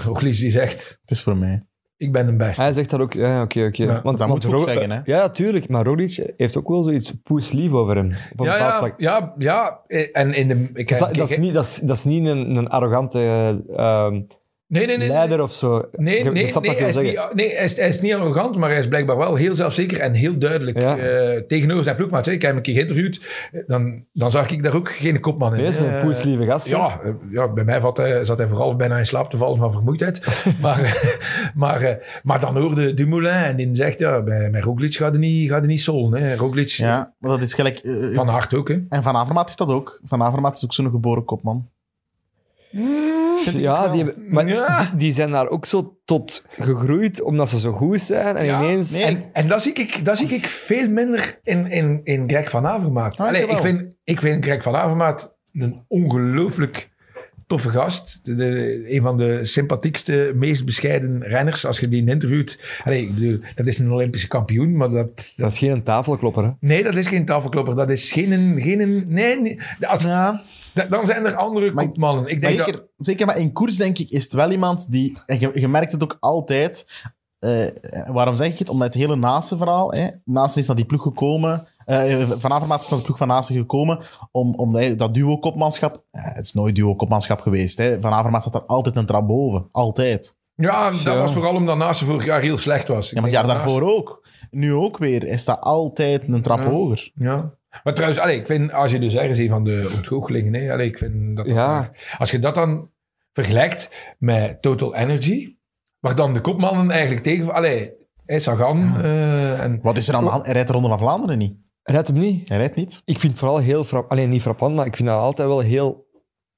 Roglic 0.04 0.36
die 0.36 0.50
zegt, 0.50 0.98
Het 1.00 1.10
is 1.10 1.22
voor 1.22 1.36
mij. 1.36 1.62
ik 1.96 2.12
ben 2.12 2.26
de 2.26 2.36
beste. 2.36 2.62
Hij 2.62 2.72
zegt 2.72 2.90
dat 2.90 3.00
ook, 3.00 3.12
ja, 3.12 3.42
oké, 3.42 3.64
oké. 3.64 3.82
Ja, 3.82 4.00
Want- 4.02 4.18
dat 4.18 4.28
moet 4.28 4.42
je 4.42 4.54
ook 4.56 4.64
zeggen, 4.68 4.90
hè. 4.90 5.00
Ja, 5.04 5.28
tuurlijk. 5.30 5.68
Maar 5.68 5.84
Roglic 5.84 6.32
heeft 6.36 6.56
ook 6.56 6.68
wel 6.68 6.82
zoiets 6.82 7.12
poeslief 7.22 7.72
over 7.72 7.96
hem. 7.96 8.12
Op 8.32 8.40
een 8.40 8.46
Ja, 8.46 8.56
ja, 8.56 8.78
vlak. 8.78 8.94
ja, 9.00 9.34
ja. 9.38 9.80
eh, 9.86 10.08
En 10.12 10.34
in 10.34 10.48
de... 10.48 10.54
Ik, 10.74 10.88
Dat, 10.88 10.98
is- 10.98 11.04
kijk, 11.04 11.16
dat, 11.18 11.30
is 11.30 11.38
niet, 11.38 11.54
dat, 11.54 11.64
is, 11.64 11.78
dat 11.82 11.96
is 11.96 12.04
niet 12.04 12.26
een, 12.26 12.56
een 12.56 12.68
arrogante 12.68 13.18
ehm, 13.76 14.20
nee, 14.68 14.86
nee, 14.86 14.96
nee, 14.98 15.08
leider 15.08 15.42
of 15.42 15.54
zo. 15.54 15.70
Nee, 15.92 16.18
Je- 16.18 16.24
nee, 16.24 16.32
nee, 16.32 16.42
hij, 16.76 16.88
is 16.88 16.96
niet, 16.96 17.20
nee 17.34 17.54
hij, 17.54 17.64
is, 17.64 17.76
hij 17.76 17.88
is 17.88 18.00
niet 18.00 18.14
arrogant, 18.14 18.56
maar 18.56 18.70
hij 18.70 18.78
is 18.78 18.88
blijkbaar 18.88 19.16
wel 19.16 19.34
heel 19.34 19.54
zelfzeker 19.54 20.00
en 20.00 20.12
heel 20.14 20.38
duidelijk 20.38 20.80
Ja. 20.80 20.96
eh, 20.96 21.40
tegenover 21.40 21.84
zijn 21.84 21.96
ploegmaat. 21.96 22.26
Ik 22.26 22.32
heb 22.32 22.42
hem 22.42 22.56
een 22.56 22.62
keer 22.62 22.74
geïnterviewd, 22.74 23.20
dan, 23.66 24.04
dan 24.12 24.30
zag 24.30 24.50
ik 24.50 24.62
daar 24.62 24.74
ook 24.74 24.90
geen 24.90 25.20
kopman 25.20 25.56
in. 25.56 25.72
Zo'n 25.72 25.90
Eh, 25.90 26.02
poeslieve 26.02 26.44
gast. 26.44 26.68
ja, 26.68 27.00
eh, 27.04 27.10
ja, 27.30 27.48
bij 27.52 27.64
mij 27.64 27.80
hij, 27.94 28.24
zat 28.24 28.38
hij 28.38 28.48
vooral 28.48 28.76
bijna 28.76 28.96
in 28.98 29.06
slaap 29.06 29.30
te 29.30 29.36
vallen 29.36 29.58
van 29.58 29.72
vermoeidheid. 29.72 30.20
maar, 30.62 31.02
maar, 31.54 31.82
eh, 31.82 32.04
maar 32.22 32.40
dan 32.40 32.56
hoorde 32.56 32.94
Dumoulin 32.94 33.32
en 33.32 33.56
die 33.56 33.68
zegt, 33.72 33.98
ja, 33.98 34.22
bij, 34.22 34.50
bij 34.50 34.60
Roglic 34.60 34.94
gaat 34.94 35.12
het 35.12 35.20
niet, 35.20 35.48
gaat 35.48 35.60
het 35.60 35.68
niet 35.68 35.80
zolen. 35.80 36.20
Hè. 36.22 36.34
Roglic, 36.36 36.68
Ja, 36.68 37.14
maar 37.18 37.30
dat 37.30 37.40
is 37.40 37.54
gelijk... 37.54 37.80
van 38.14 38.28
hart 38.28 38.54
ook. 38.54 38.68
Hè. 38.68 38.76
En 38.88 39.02
Van 39.02 39.16
Avermaat 39.16 39.46
heeft 39.46 39.58
dat 39.58 39.68
ook. 39.70 40.00
Van 40.04 40.22
Avermaat 40.22 40.56
is 40.56 40.64
ook 40.64 40.72
zo'n 40.72 40.90
geboren 40.90 41.24
kopman. 41.24 41.68
Ik 42.70 43.52
Ja, 43.56 43.88
die, 43.88 44.04
maar 44.28 44.48
Ja. 44.48 44.82
Die, 44.82 44.96
die 44.96 45.12
zijn 45.12 45.30
daar 45.30 45.48
ook 45.48 45.66
zo 45.66 45.96
tot 46.04 46.44
gegroeid, 46.58 47.22
omdat 47.22 47.48
ze 47.48 47.58
zo 47.60 47.72
goed 47.72 48.00
zijn. 48.00 48.36
En 48.36 48.44
Ja, 48.44 48.60
ineens... 48.62 48.90
nee. 48.92 49.02
En, 49.04 49.24
en 49.32 49.48
dat, 49.48 49.62
zie 49.62 49.72
ik, 49.72 50.04
dat 50.04 50.18
zie 50.18 50.28
ik 50.28 50.46
veel 50.46 50.88
minder 50.88 51.38
in, 51.42 51.66
in, 51.70 52.00
in 52.04 52.28
Greg 52.28 52.50
van 52.50 52.66
Avermaat. 52.66 53.16
Ah, 53.16 53.26
Allee, 53.26 53.40
ik, 53.42 53.46
jawel. 53.46 53.62
vind, 53.62 53.94
ik 54.04 54.20
vind 54.20 54.44
Greg 54.44 54.62
van 54.62 54.74
Avermaat 54.76 55.34
een 55.52 55.84
ongelooflijk 55.88 56.90
toffe 57.46 57.68
gast. 57.68 58.20
De, 58.22 58.34
de- 58.34 58.84
een 58.94 59.02
van 59.02 59.16
de 59.16 59.44
sympathiekste, 59.44 60.32
meest 60.34 60.64
bescheiden 60.64 61.22
renners. 61.22 61.66
Als 61.66 61.80
je 61.80 61.88
die 61.88 62.06
interviewt. 62.08 62.58
Allee, 62.84 63.02
ik 63.02 63.14
bedoel, 63.14 63.38
dat 63.54 63.66
is 63.66 63.78
een 63.78 63.92
Olympische 63.92 64.28
kampioen, 64.28 64.76
maar 64.76 64.90
dat... 64.90 65.32
Dat 65.36 65.52
is 65.52 65.58
geen 65.58 65.82
tafelklopper, 65.82 66.44
hè. 66.44 66.50
Nee, 66.60 66.82
dat 66.82 66.94
is 66.96 67.06
geen 67.06 67.24
tafelklopper. 67.24 67.74
Dat 67.76 67.90
is 67.90 68.12
geen... 68.12 68.60
geen 68.60 69.04
nee, 69.08 69.40
nee. 69.40 69.58
Als, 69.80 70.02
Ja, 70.02 70.42
da- 70.78 70.86
dan 70.96 71.06
zijn 71.06 71.24
er 71.26 71.34
andere 71.34 71.72
Maar- 71.72 71.84
kopmannen. 71.84 72.26
Ik 72.26 72.40
denk 72.40 72.60
zeker, 72.60 72.72
dat, 72.72 72.86
zeker, 72.96 73.26
maar 73.26 73.38
in 73.38 73.52
koers 73.52 73.76
denk 73.76 73.98
ik 73.98 74.10
is 74.10 74.24
het 74.24 74.32
wel 74.32 74.50
iemand 74.50 74.90
die... 74.90 75.18
En 75.26 75.40
je, 75.40 75.50
je 75.60 75.68
merkt 75.68 75.92
het 75.92 76.02
ook 76.02 76.16
altijd. 76.20 76.86
eh, 77.38 77.66
waarom 78.08 78.36
zeg 78.36 78.46
ik 78.52 78.58
het? 78.58 78.68
Omdat 78.68 78.86
het 78.86 79.02
hele 79.02 79.16
Nase-verhaal... 79.16 79.92
Hè, 79.92 80.08
Nase 80.24 80.58
is 80.58 80.66
naar 80.66 80.76
die 80.76 80.84
ploeg 80.84 81.02
gekomen... 81.02 81.66
eh, 81.84 82.30
van 82.38 82.52
Avermaat 82.52 82.82
is 82.82 82.88
naar 82.88 82.98
de 82.98 83.04
ploeg 83.04 83.18
van 83.18 83.28
Nase 83.28 83.52
gekomen 83.52 83.98
om, 84.30 84.54
om 84.54 84.96
dat 84.96 85.14
duo-kopmanschap... 85.14 86.02
eh, 86.10 86.24
het 86.34 86.44
is 86.44 86.52
nooit 86.52 86.74
duo-kopmanschap 86.74 87.40
geweest. 87.40 87.78
Hè. 87.78 88.00
Van 88.00 88.12
Avermaat 88.12 88.42
staat 88.42 88.54
er 88.54 88.66
altijd 88.66 88.96
een 88.96 89.06
trap 89.06 89.26
boven. 89.26 89.66
Altijd. 89.70 90.36
ja, 90.54 90.90
dat 90.90 91.00
Ja. 91.02 91.16
was 91.16 91.32
vooral 91.32 91.54
omdat 91.54 91.76
Nase 91.76 92.04
vorig 92.04 92.24
jaar 92.24 92.40
heel 92.42 92.58
slecht 92.58 92.88
was. 92.88 93.08
Ik 93.08 93.14
Ja, 93.14 93.20
maar 93.20 93.30
het 93.30 93.38
jaar 93.38 93.48
dat 93.48 93.56
daarvoor 93.64 93.82
ook. 93.96 94.26
Nu 94.50 94.74
ook 94.74 94.98
weer. 94.98 95.20
Hij 95.22 95.36
staat 95.36 95.60
altijd 95.60 96.28
een 96.28 96.42
trap 96.42 96.58
Ja. 96.58 96.70
hoger. 96.70 97.10
Ja. 97.14 97.50
Maar 97.82 97.94
trouwens, 97.94 98.20
allee, 98.20 98.36
ik 98.38 98.46
vind, 98.46 98.72
als 98.72 98.90
je 98.90 98.98
dus 98.98 99.14
ergens 99.14 99.38
een 99.38 99.48
van 99.48 99.64
de 99.64 99.90
ontgoochelingen, 99.96 100.54
hè, 100.54 100.72
allee, 100.72 100.86
ik 100.86 100.98
vind 100.98 101.36
dat, 101.36 101.46
Ja. 101.46 101.90
als 102.18 102.30
je 102.30 102.38
dat 102.38 102.54
dan 102.54 102.90
vergelijkt 103.32 104.14
met 104.18 104.62
Total 104.62 104.94
Energy, 104.94 105.56
waar 105.98 106.14
dan 106.14 106.32
de 106.32 106.40
kopmannen 106.40 106.90
eigenlijk 106.90 107.22
tegen, 107.22 107.52
allee, 107.54 107.92
hè, 108.24 108.38
Sagan 108.38 109.00
eh, 109.02 109.62
en 109.62 109.78
Wat 109.82 109.96
is 109.96 110.08
er 110.08 110.14
aan 110.14 110.24
de 110.24 110.30
hand? 110.30 110.44
Hij 110.44 110.52
rijdt 110.52 110.68
de 110.68 110.74
Ronde 110.74 110.88
van 110.88 110.98
Vlaanderen 110.98 111.38
niet. 111.38 111.56
Rijdt 111.82 112.06
hem 112.08 112.18
niet. 112.18 112.48
Hij 112.48 112.58
rijdt 112.58 112.74
niet. 112.74 113.02
Ik 113.04 113.18
vind 113.18 113.32
het 113.32 113.40
vooral 113.40 113.58
heel 113.58 113.84
frappant, 113.84 114.12
alleen 114.12 114.30
niet 114.30 114.42
frappant, 114.42 114.74
maar 114.74 114.86
ik 114.86 114.96
vind 114.96 115.08
dat 115.08 115.18
altijd 115.18 115.48
wel 115.48 115.60
heel 115.60 116.06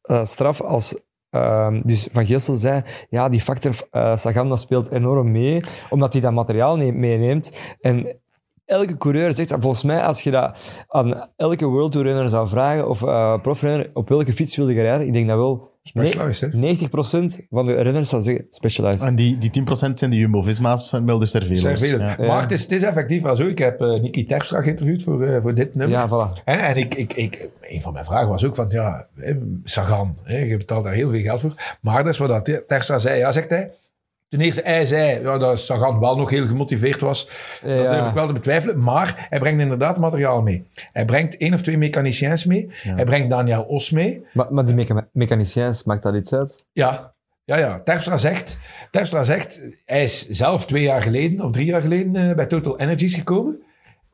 eh, 0.02 0.24
straf 0.24 0.60
als. 0.60 1.00
ehm, 1.30 1.80
dus 1.84 2.08
Van 2.12 2.26
Geesel 2.26 2.54
zei, 2.54 2.82
ja, 3.10 3.28
die 3.28 3.40
factor 3.40 3.74
eh 3.90 4.16
Sagan 4.16 4.48
dat 4.48 4.60
speelt 4.60 4.90
enorm 4.90 5.30
mee, 5.30 5.62
omdat 5.90 6.12
hij 6.12 6.22
dat 6.22 6.32
materiaal 6.32 6.76
ne- 6.76 6.92
meeneemt. 6.92 7.76
En 7.80 8.20
elke 8.70 8.97
coureur 8.97 9.32
zegt, 9.32 9.51
volgens 9.59 9.82
mij, 9.82 10.02
als 10.02 10.22
je 10.22 10.30
dat 10.30 10.74
aan 10.88 11.28
elke 11.36 11.66
World 11.66 11.92
Tour 11.92 12.06
renner 12.06 12.30
zou 12.30 12.48
vragen, 12.48 12.88
of 12.88 13.02
eh 13.02 13.40
profrenner, 13.40 13.90
op 13.94 14.09
welke 14.09 14.32
fiets 14.32 14.56
wilde 14.56 14.72
je 14.74 14.80
rijden, 14.80 15.06
ik 15.06 15.12
denk 15.12 15.28
dat 15.28 15.36
wel 15.36 15.68
Specialized, 15.82 16.52
hè? 16.52 16.59
90% 16.59 17.47
van 17.51 17.66
de 17.66 17.74
renners 17.74 18.09
zou 18.09 18.22
zeggen, 18.22 18.47
specialized. 18.48 19.02
En 19.09 19.14
die, 19.16 19.38
die 19.38 19.51
10% 19.60 19.64
zijn 19.94 20.10
de 20.10 20.16
Jumbo-Visma's 20.16 20.88
van 20.90 21.05
Mulder 21.05 21.28
Cervelos. 21.28 21.80
Ja. 21.88 21.97
Maar 21.98 22.26
Ja. 22.26 22.40
het 22.40 22.51
is, 22.52 22.62
het 22.62 22.72
is 22.72 22.82
effectief 22.82 23.22
wel 23.22 23.36
zo. 23.36 23.47
Ik 23.47 23.59
heb 23.59 23.80
eh 23.80 24.01
Nicky 24.01 24.26
Terpstra 24.26 24.62
geïnterviewd 24.62 25.02
voor, 25.02 25.22
eh, 25.22 25.42
voor 25.42 25.55
dit 25.55 25.74
nummer. 25.74 25.98
Ja, 25.98 26.09
voilà. 26.09 26.44
En 26.44 26.76
ik, 26.76 26.94
ik, 26.94 27.12
ik, 27.12 27.48
een 27.60 27.82
van 27.82 27.92
mijn 27.92 28.05
vragen 28.05 28.28
was 28.28 28.44
ook 28.44 28.55
van, 28.55 28.66
ja, 28.68 29.06
hè, 29.16 29.34
Sagan, 29.64 30.18
hè, 30.22 30.38
je 30.38 30.56
betaalt 30.56 30.84
daar 30.84 30.94
heel 30.94 31.10
veel 31.10 31.20
geld 31.20 31.40
voor. 31.40 31.55
Maar 31.80 32.05
dat 32.05 32.12
is 32.12 32.18
wat 32.18 32.28
dat 32.28 32.44
Terpstra 32.66 32.98
zei. 32.98 33.18
Ja, 33.18 33.32
zegt 33.32 33.51
hij. 33.51 33.70
Ten 34.31 34.40
eerste, 34.40 34.61
hij 34.65 34.86
zei 34.86 35.20
ja, 35.20 35.39
dat 35.39 35.61
Sagan 35.61 36.01
wel 36.01 36.16
nog 36.16 36.31
heel 36.31 36.47
gemotiveerd 36.47 37.01
was. 37.01 37.27
Dat 37.62 37.70
Ja. 37.82 37.90
durf 37.93 38.09
ik 38.09 38.15
wel 38.15 38.27
te 38.27 38.32
betwijfelen. 38.32 38.82
Maar 38.82 39.27
hij 39.28 39.39
brengt 39.39 39.61
inderdaad 39.61 39.98
materiaal 39.98 40.43
mee. 40.43 40.66
Hij 40.93 41.05
brengt 41.05 41.36
één 41.36 41.55
of 41.55 41.62
twee 41.62 41.78
mechaniciens 41.78 42.44
mee. 42.44 42.69
Hij 42.70 43.05
brengt 43.05 43.31
Daniel 43.31 43.62
Os 43.62 43.90
mee. 43.90 44.24
Maar, 44.32 44.47
maar 44.55 44.65
die 44.66 44.74
mecha 44.74 45.09
mechaniciens, 45.12 45.85
maakt 45.85 46.02
dat 46.02 46.15
iets 46.15 46.32
uit? 46.35 46.66
Ja, 46.73 47.12
ja, 47.44 47.57
ja. 47.57 47.81
Terpstra 47.82 48.19
zegt, 48.19 48.59
Terpstra 48.90 49.24
zegt, 49.24 49.61
hij 49.85 50.02
is 50.02 50.28
zelf 50.28 50.66
twee 50.66 50.82
jaar 50.82 51.02
geleden 51.02 51.44
of 51.44 51.51
drie 51.52 51.66
jaar 51.66 51.82
geleden 51.82 52.16
eh, 52.28 52.35
bij 52.36 52.47
Total 52.47 52.78
Energies 52.78 53.15
gekomen. 53.15 53.62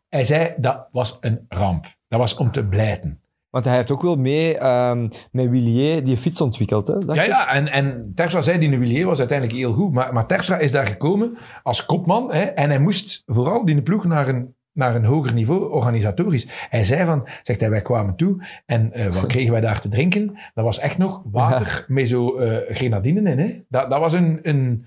Hij 0.08 0.24
zei, 0.24 0.54
dat 0.56 0.88
was 0.92 1.16
een 1.20 1.44
ramp. 1.48 1.84
Dat 2.08 2.18
was 2.18 2.36
om 2.36 2.50
te 2.52 2.64
blijten. 2.66 3.20
Want 3.56 3.68
hij 3.68 3.76
heeft 3.76 3.90
ook 3.90 4.02
wel 4.02 4.16
mee 4.16 4.58
ehm, 4.58 5.08
met 5.30 5.50
Willier 5.50 6.04
die 6.04 6.16
fiets 6.16 6.40
ontwikkeld. 6.40 6.86
Hè, 6.86 6.94
Ja, 6.94 7.22
ik. 7.22 7.26
ja, 7.26 7.52
en, 7.54 7.68
en 7.68 8.12
zei, 8.38 8.58
die 8.58 8.78
Willier 8.78 9.06
was 9.06 9.18
uiteindelijk 9.18 9.58
heel 9.58 9.72
goed. 9.72 9.92
Maar, 9.92 10.12
maar 10.12 10.60
is 10.60 10.72
daar 10.72 10.86
gekomen 10.86 11.36
als 11.62 11.86
kopman. 11.86 12.32
Hè, 12.32 12.40
en 12.40 12.70
hij 12.70 12.78
moest 12.78 13.22
vooral 13.26 13.64
die 13.64 13.82
ploeg 13.82 14.04
naar 14.04 14.28
een, 14.28 14.54
naar 14.72 14.94
een 14.94 15.04
hoger 15.04 15.34
niveau, 15.34 15.70
organisatorisch. 15.70 16.48
Hij 16.70 16.84
zei 16.84 17.06
van, 17.06 17.28
zegt 17.42 17.60
hij, 17.60 17.70
wij 17.70 17.82
kwamen 17.82 18.16
toe. 18.16 18.44
En 18.66 18.92
eh, 18.92 19.14
wat 19.14 19.26
kregen 19.32 19.52
wij 19.52 19.60
daar 19.60 19.80
te 19.80 19.88
drinken? 19.88 20.38
Dat 20.54 20.64
was 20.64 20.78
echt 20.78 20.98
nog 20.98 21.22
water 21.24 21.84
met 21.88 22.08
zo 22.08 22.36
eh 22.36 22.74
grenadine 22.76 23.30
in. 23.30 23.38
Hè. 23.38 23.60
Dat, 23.68 23.90
dat 23.90 24.00
was 24.00 24.12
een, 24.12 24.38
een, 24.42 24.84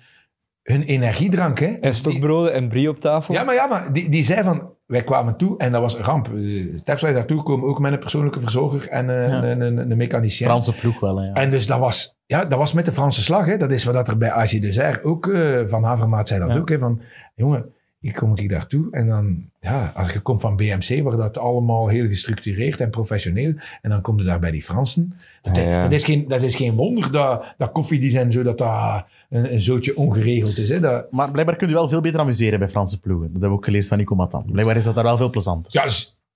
hun 0.69 0.83
energiedrank. 0.83 1.59
Hè. 1.59 1.65
En 1.65 1.81
Die- 1.81 1.91
stokbroden 1.91 2.53
en 2.53 2.67
brie 2.67 2.89
op 2.89 2.99
tafel. 2.99 3.33
ja, 3.33 3.43
maar, 3.43 3.55
ja, 3.55 3.67
maar 3.67 3.93
die, 3.93 4.09
die 4.09 4.23
zei 4.23 4.43
van, 4.43 4.73
wij 4.85 5.03
kwamen 5.03 5.37
toe 5.37 5.57
en 5.57 5.71
dat 5.71 5.81
was 5.81 5.97
een 5.97 6.03
ramp. 6.03 6.29
Uh, 6.35 6.79
Terstra 6.83 7.07
is 7.09 7.15
daartoe 7.15 7.37
gekomen, 7.37 7.67
ook 7.69 7.79
met 7.79 7.91
een 7.93 7.99
persoonlijke 7.99 8.39
verzorger 8.39 8.87
en 8.87 9.09
eh, 9.09 9.29
Ja. 9.29 9.43
een, 9.43 9.61
een, 9.61 9.91
een 9.91 9.97
mechanicien. 9.97 10.47
Franse 10.47 10.73
ploeg 10.75 10.99
wel, 10.99 11.17
hè, 11.19 11.25
ja. 11.27 11.33
En 11.33 11.49
dus 11.49 11.67
dat 11.67 11.79
was, 11.79 12.15
ja, 12.25 12.45
dat 12.45 12.59
was 12.59 12.73
met 12.73 12.85
de 12.85 12.91
Franse 12.91 13.21
slag. 13.21 13.45
Hè. 13.45 13.57
Dat 13.57 13.71
is 13.71 13.83
wat 13.83 13.93
dat 13.93 14.07
er 14.07 14.17
bij 14.17 14.31
AG 14.31 15.03
ook, 15.03 15.27
eh, 15.27 15.59
Van 15.67 15.83
Havermaat 15.83 16.27
zei 16.27 16.39
dat 16.39 16.49
Ja. 16.49 16.57
ook. 16.57 16.69
Hè, 16.69 16.77
van, 16.79 17.01
jongen, 17.35 17.65
hier 17.99 18.13
kom 18.13 18.37
ik 18.37 18.49
daartoe. 18.49 18.87
En 18.91 19.07
dan, 19.07 19.49
ja, 19.59 19.91
als 19.95 20.11
je 20.11 20.19
komt 20.19 20.41
van 20.41 20.55
BMC, 20.55 21.03
waar 21.03 21.17
dat 21.17 21.37
allemaal 21.37 21.87
heel 21.87 22.07
gestructureerd 22.07 22.79
en 22.79 22.89
professioneel. 22.89 23.53
En 23.81 23.89
dan 23.89 24.01
kom 24.01 24.17
je 24.17 24.23
daar 24.23 24.39
bij 24.39 24.51
die 24.51 24.63
Fransen. 24.63 25.13
Dat, 25.41 25.55
Ja, 25.55 25.61
ja. 25.61 25.83
dat, 25.83 25.91
is, 25.91 26.03
geen, 26.03 26.27
dat 26.27 26.41
is 26.41 26.55
geen 26.55 26.75
wonder 26.75 27.11
dat, 27.11 27.55
dat 27.57 27.71
koffiedesign 27.71 28.29
zo, 28.29 28.43
dat 28.43 28.57
dat 28.57 29.05
een, 29.29 29.53
een 29.53 29.61
zootje 29.61 29.97
ongeregeld 29.97 30.57
is. 30.57 30.69
Hè. 30.69 30.79
Dat, 30.79 31.11
Maar 31.11 31.31
blijkbaar 31.31 31.55
kun 31.55 31.67
je 31.67 31.73
wel 31.73 31.89
veel 31.89 32.01
beter 32.01 32.19
amuseren 32.19 32.59
bij 32.59 32.67
Franse 32.67 32.99
ploegen. 32.99 33.23
Dat 33.25 33.31
hebben 33.31 33.49
we 33.49 33.55
ook 33.55 33.65
geleerd 33.65 33.87
van 33.87 33.97
Nico 33.97 34.15
Matan. 34.15 34.45
Blijkbaar 34.51 34.77
is 34.77 34.83
dat 34.83 34.95
daar 34.95 35.03
wel 35.03 35.17
veel 35.17 35.29
plezanter. 35.29 35.73
Ja, 35.73 35.87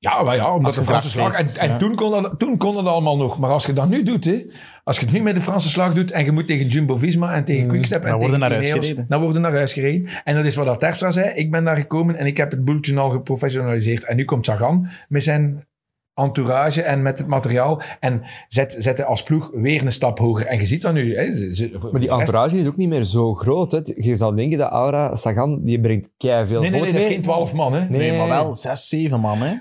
ja, 0.09 0.23
maar 0.23 0.35
ja 0.35 0.53
omdat 0.53 0.73
de 0.73 0.81
Franse 0.84 1.09
slag... 1.09 1.34
En, 1.39 1.45
feest, 1.45 1.57
en 1.57 1.69
ja. 1.69 1.75
toen, 1.77 1.95
kon 1.95 2.11
dat, 2.11 2.34
toen 2.38 2.57
kon 2.57 2.77
het 2.77 2.85
allemaal 2.85 3.17
nog. 3.17 3.39
Maar 3.39 3.49
als 3.49 3.65
je 3.65 3.73
dat 3.73 3.89
nu 3.89 4.03
doet, 4.03 4.25
hè, 4.25 4.45
als 4.84 4.99
je 4.99 5.05
het 5.05 5.13
nu 5.13 5.21
met 5.21 5.35
de 5.35 5.41
Franse 5.41 5.69
slag 5.69 5.93
doet 5.93 6.11
en 6.11 6.25
je 6.25 6.31
moet 6.31 6.47
tegen 6.47 6.67
Jumbo-Visma 6.67 7.34
en 7.34 7.45
tegen 7.45 7.63
Mm, 7.63 7.69
Quickstep 7.69 8.03
en 8.03 8.09
dan 8.09 8.19
worden 8.19 8.39
naar 8.39 8.51
huis 8.51 8.67
gereden. 8.69 9.05
Dan 9.09 9.21
worden 9.21 9.41
naar 9.41 9.53
huis 9.55 9.73
gereden. 9.73 10.09
En 10.23 10.35
dat 10.35 10.45
is 10.45 10.55
wat 10.55 10.65
dat 10.65 10.80
Terstra 10.80 11.11
zei. 11.11 11.30
Ik 11.35 11.51
ben 11.51 11.63
daar 11.63 11.75
gekomen 11.77 12.15
en 12.15 12.25
ik 12.25 12.38
heb 12.38 12.51
het 12.51 12.65
boeltje 12.65 12.99
al 12.99 13.09
geprofessionaliseerd. 13.09 14.03
En 14.03 14.15
nu 14.15 14.25
komt 14.25 14.45
Sagan 14.45 14.88
met 15.07 15.23
zijn 15.23 15.65
entourage 16.13 16.81
en 16.81 17.01
met 17.01 17.17
het 17.17 17.27
materiaal 17.27 17.81
en 17.99 18.21
zet, 18.47 18.75
zetten 18.80 19.05
als 19.05 19.23
ploeg 19.23 19.49
weer 19.53 19.85
een 19.85 19.91
stap 19.91 20.19
hoger. 20.19 20.45
En 20.45 20.57
je 20.57 20.65
ziet 20.65 20.81
dat 20.81 20.93
nu. 20.93 21.15
Hè, 21.15 21.35
ze- 21.35 21.55
ze- 21.55 21.71
voor 21.77 21.91
Maar 21.91 22.01
die 22.01 22.09
entourage 22.09 22.57
is 22.59 22.67
ook 22.67 22.77
niet 22.77 22.89
meer 22.89 23.03
zo 23.03 23.34
groot. 23.34 23.71
Hè. 23.71 23.80
Je 23.95 24.15
zou 24.15 24.35
denken 24.35 24.57
dat 24.57 24.71
Aura 24.71 25.15
Sagan, 25.15 25.59
die 25.63 25.80
brengt 25.81 26.11
kei 26.17 26.47
veel 26.47 26.61
Nee, 26.61 26.69
nee, 26.69 26.81
nee, 26.81 26.91
dat 26.91 27.01
is 27.01 27.07
geen 27.07 27.21
twaalf 27.21 27.53
man. 27.53 27.73
Hè. 27.73 27.80
Nee. 27.89 27.99
Nee, 28.09 28.17
maar 28.17 28.27
wel 28.27 28.53
zes, 28.53 28.88
zeven 28.88 29.19
man, 29.19 29.38
hè. 29.38 29.53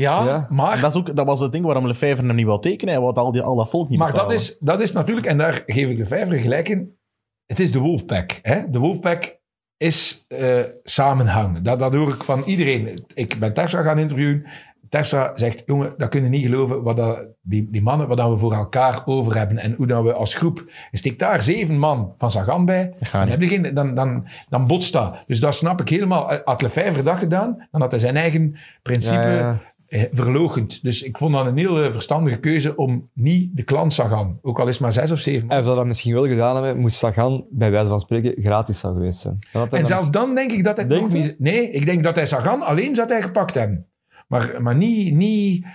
Ja, 0.00 0.24
Ja. 0.24 0.46
maar 0.50 0.80
dat, 0.80 0.90
is 0.94 0.98
ook, 0.98 1.16
dat 1.16 1.26
was 1.26 1.40
het 1.40 1.52
ding 1.52 1.64
waarom 1.64 1.86
Lefebvre 1.86 2.26
hem 2.26 2.36
niet 2.36 2.46
wou 2.46 2.60
tekenen. 2.60 2.94
Hij 2.94 3.02
wou 3.02 3.14
al, 3.14 3.32
die, 3.32 3.42
al 3.42 3.56
dat 3.56 3.70
volk 3.70 3.88
niet 3.88 3.98
Maar 3.98 4.14
dat 4.14 4.32
is, 4.32 4.58
dat 4.58 4.80
is 4.80 4.92
natuurlijk, 4.92 5.26
en 5.26 5.38
daar 5.38 5.62
geef 5.66 5.88
ik 5.88 5.96
de 5.96 6.06
vijver 6.06 6.38
gelijk 6.38 6.68
in, 6.68 6.96
het 7.46 7.60
is 7.60 7.72
de 7.72 7.78
Wolfpack. 7.78 8.38
Hè? 8.42 8.70
De 8.70 8.78
Wolfpack 8.78 9.38
is 9.76 10.24
eh, 10.28 10.60
samenhang. 10.82 11.60
Dat, 11.60 11.78
dat 11.78 11.94
hoor 11.94 12.08
ik 12.08 12.22
van 12.24 12.42
iedereen. 12.46 13.04
Ik 13.14 13.38
ben 13.38 13.54
Terstra 13.54 13.82
gaan 13.82 13.98
interviewen. 13.98 14.46
Terstra 14.88 15.32
zegt, 15.34 15.62
jongen, 15.66 15.94
dat 15.96 16.08
kunnen 16.08 16.30
niet 16.30 16.44
geloven, 16.44 16.82
wat 16.82 16.96
dat, 16.96 17.28
die, 17.40 17.70
die 17.70 17.82
mannen, 17.82 18.08
wat 18.08 18.16
dat 18.16 18.30
we 18.30 18.38
voor 18.38 18.52
elkaar 18.52 19.02
over 19.04 19.36
hebben 19.36 19.58
en 19.58 19.74
hoe 19.76 19.86
dat 19.86 20.02
we 20.02 20.12
als 20.12 20.34
groep... 20.34 20.64
Je 20.90 20.96
steekt 20.96 21.18
daar 21.18 21.42
zeven 21.42 21.78
man 21.78 22.14
van 22.18 22.30
Sagan 22.30 22.64
bij, 22.64 22.94
dan, 23.12 23.28
heb 23.28 23.40
je 23.40 23.48
geen, 23.48 23.74
dan, 23.74 23.94
dan, 23.94 24.26
dan 24.48 24.66
botst 24.66 24.92
dat. 24.92 25.24
Dus 25.26 25.40
dat 25.40 25.54
snap 25.54 25.80
ik 25.80 25.88
helemaal. 25.88 26.32
Had 26.44 26.62
Lefebvre 26.62 27.02
dat 27.02 27.18
gedaan, 27.18 27.66
dan 27.70 27.80
had 27.80 27.90
hij 27.90 28.00
zijn 28.00 28.16
eigen 28.16 28.56
principe 28.82 29.28
Ja, 29.28 29.38
ja. 29.38 29.60
Eh, 29.88 30.02
verlogend. 30.12 30.82
Dus 30.82 31.02
ik 31.02 31.18
vond 31.18 31.32
dat 31.32 31.46
een 31.46 31.56
heel 31.56 31.82
eh, 31.82 31.92
verstandige 31.92 32.38
keuze 32.38 32.76
om 32.76 33.08
niet 33.12 33.56
de 33.56 33.62
klant 33.62 33.92
Sagan, 33.92 34.38
ook 34.42 34.58
al 34.60 34.66
is 34.66 34.72
het 34.72 34.82
maar 34.82 34.92
zes 34.92 35.10
of 35.10 35.18
zeven. 35.18 35.48
Hij 35.48 35.62
zou 35.62 35.76
dat 35.76 35.86
misschien 35.86 36.14
wel 36.14 36.26
gedaan 36.26 36.64
hebben, 36.64 36.82
moest 36.82 36.96
Sagan 36.96 37.46
bij 37.50 37.70
wijze 37.70 37.88
van 37.88 38.00
spreken 38.00 38.42
gratis 38.42 38.78
zou 38.78 38.94
geweest 38.94 39.20
zijn. 39.20 39.38
En 39.70 39.86
zelfs 39.86 40.10
dan 40.10 40.34
denk 40.34 40.52
ik 40.52 40.64
dat 40.64 40.76
hij 40.76 40.86
nog 40.86 41.12
niet... 41.12 41.34
Nee, 41.38 41.70
ik 41.70 41.86
denk 41.86 42.02
dat 42.02 42.14
hij 42.14 42.26
Sagan 42.26 42.62
alleen 42.62 42.94
zou 42.94 43.08
hij 43.08 43.22
gepakt 43.22 43.54
hebben. 43.54 43.86
Maar, 44.26 44.56
maar 44.62 44.76
niet, 44.76 45.14
niet, 45.14 45.66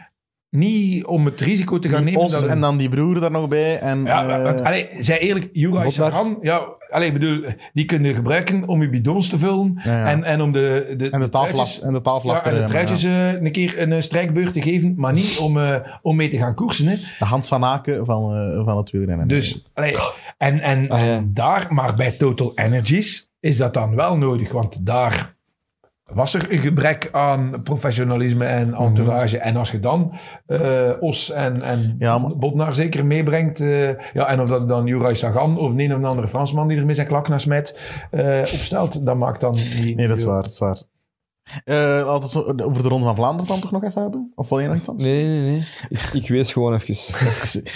niet 0.54 1.06
om 1.06 1.26
het 1.26 1.42
risico 1.42 1.80
te 1.80 1.90
gaan 1.90 1.98
Die 1.98 2.06
nemen. 2.06 2.22
Os 2.22 2.32
dat 2.32 2.44
en 2.46 2.62
dan 2.62 2.78
die 2.78 2.90
broer 2.90 3.20
daar 3.20 3.32
nog 3.32 3.48
bij. 3.48 3.80
En, 3.80 4.06
Ja, 4.06 4.28
eh, 4.38 4.44
want, 4.44 4.62
allee, 4.64 4.90
zij 5.00 5.20
eerlijk, 5.20 5.50
Juraj 5.52 5.84
Botnar. 5.84 6.12
Sagan, 6.12 6.38
ja, 6.42 6.66
allee, 6.90 7.08
ik 7.08 7.14
bedoel, 7.14 7.44
die 7.74 7.86
kun 7.86 8.04
je 8.04 8.14
gebruiken 8.14 8.68
om 8.68 8.82
je 8.82 8.90
bidons 8.90 9.30
te 9.30 9.38
vullen 9.38 9.80
Ja, 9.84 9.92
ja. 9.98 10.06
En, 10.06 10.24
en 10.24 10.42
om 10.42 10.52
de, 10.52 10.94
de, 10.98 11.10
en 11.10 11.20
de 11.20 11.30
tafel 11.30 11.54
truitjes- 11.54 11.82
en 11.82 11.94
de 11.94 12.02
tafel 12.02 12.30
af 12.32 12.36
ja, 12.36 12.42
te 12.44 12.50
en 12.50 12.62
de 12.62 12.68
truitjes 12.68 13.04
eh, 13.04 13.32
een 13.32 13.52
keer 13.52 13.82
een 13.82 13.92
eh, 13.92 14.02
strijkbeurt 14.02 14.54
te 14.54 14.62
geven, 14.62 14.94
maar 14.98 15.14
niet 15.14 15.38
om, 15.42 15.58
eh, 15.60 15.76
om 16.02 16.16
mee 16.16 16.30
te 16.30 16.38
gaan 16.38 16.54
koersen. 16.56 16.88
Hè. 16.88 16.96
De 16.96 17.26
Hans 17.26 17.48
van 17.48 17.64
Aken 17.66 18.06
van, 18.06 18.36
eh, 18.36 18.66
van 18.66 18.78
het 18.78 18.92
wielrennen. 18.92 19.28
Dus, 19.28 19.66
allee, 19.74 19.96
en, 20.38 20.60
en, 20.60 20.90
Ah, 20.90 21.00
ja. 21.06 21.06
en 21.16 21.32
daar, 21.34 21.68
maar 21.70 21.96
bij 21.96 22.12
Total 22.12 22.52
Energies 22.56 23.30
is 23.40 23.58
dat 23.58 23.74
dan 23.74 23.96
wel 23.96 24.18
nodig, 24.18 24.52
want 24.52 24.86
daar 24.86 25.36
was 26.14 26.34
er 26.34 26.46
een 26.52 26.58
gebrek 26.60 27.10
aan 27.12 27.62
professionalisme 27.64 28.46
en 28.46 28.74
entourage. 28.74 29.38
En 29.38 29.56
als 29.56 29.72
je 29.72 29.80
dan 29.80 30.14
eh, 30.46 30.90
Os 31.00 31.32
en, 31.32 31.62
en 31.62 31.96
Ja, 32.00 32.18
maar- 32.18 32.38
Botnar 32.38 32.76
zeker 32.76 33.06
meebrengt, 33.06 33.60
eh, 33.60 33.88
ja, 34.14 34.28
en 34.28 34.42
of 34.42 34.50
dat 34.50 34.68
dan 34.68 34.86
Juraj 34.86 35.14
Sagan 35.14 35.58
of 35.58 35.72
een 35.78 35.96
of 35.96 36.04
andere 36.04 36.28
Fransman 36.28 36.68
die 36.68 36.78
er 36.78 36.86
met 36.86 36.96
zijn 36.96 37.08
klak 37.08 37.28
naar 37.28 37.40
smijt 37.40 37.80
eh, 38.12 38.40
opstelt, 38.40 39.06
dat 39.06 39.18
maakt 39.18 39.40
dan 39.42 39.56
niet... 39.82 39.96
Nee, 39.96 40.08
dat 40.08 40.18
is 40.18 40.26
waar. 40.26 40.36
Dat 40.42 40.52
is 40.52 40.60
waar. 40.60 40.82
Het 41.44 42.30
zo 42.30 42.42
over 42.42 42.84
de 42.84 42.90
Ronde 42.90 43.06
van 43.06 43.16
Vlaanderen 43.16 43.48
dan 43.48 43.60
toch 43.60 43.72
nog 43.72 43.84
even 43.84 44.02
hebben? 44.02 44.32
Of 44.36 44.50
wil 44.50 44.60
je 44.60 44.68
nog 44.68 44.78
iets 44.78 44.90
anders? 44.90 45.08
Nee, 45.08 45.26
nee, 45.26 45.42
nee. 45.42 45.64
Ik, 45.90 46.10
ik 46.14 46.28
wees 46.28 46.54
gewoon 46.54 46.74
even. 46.74 46.94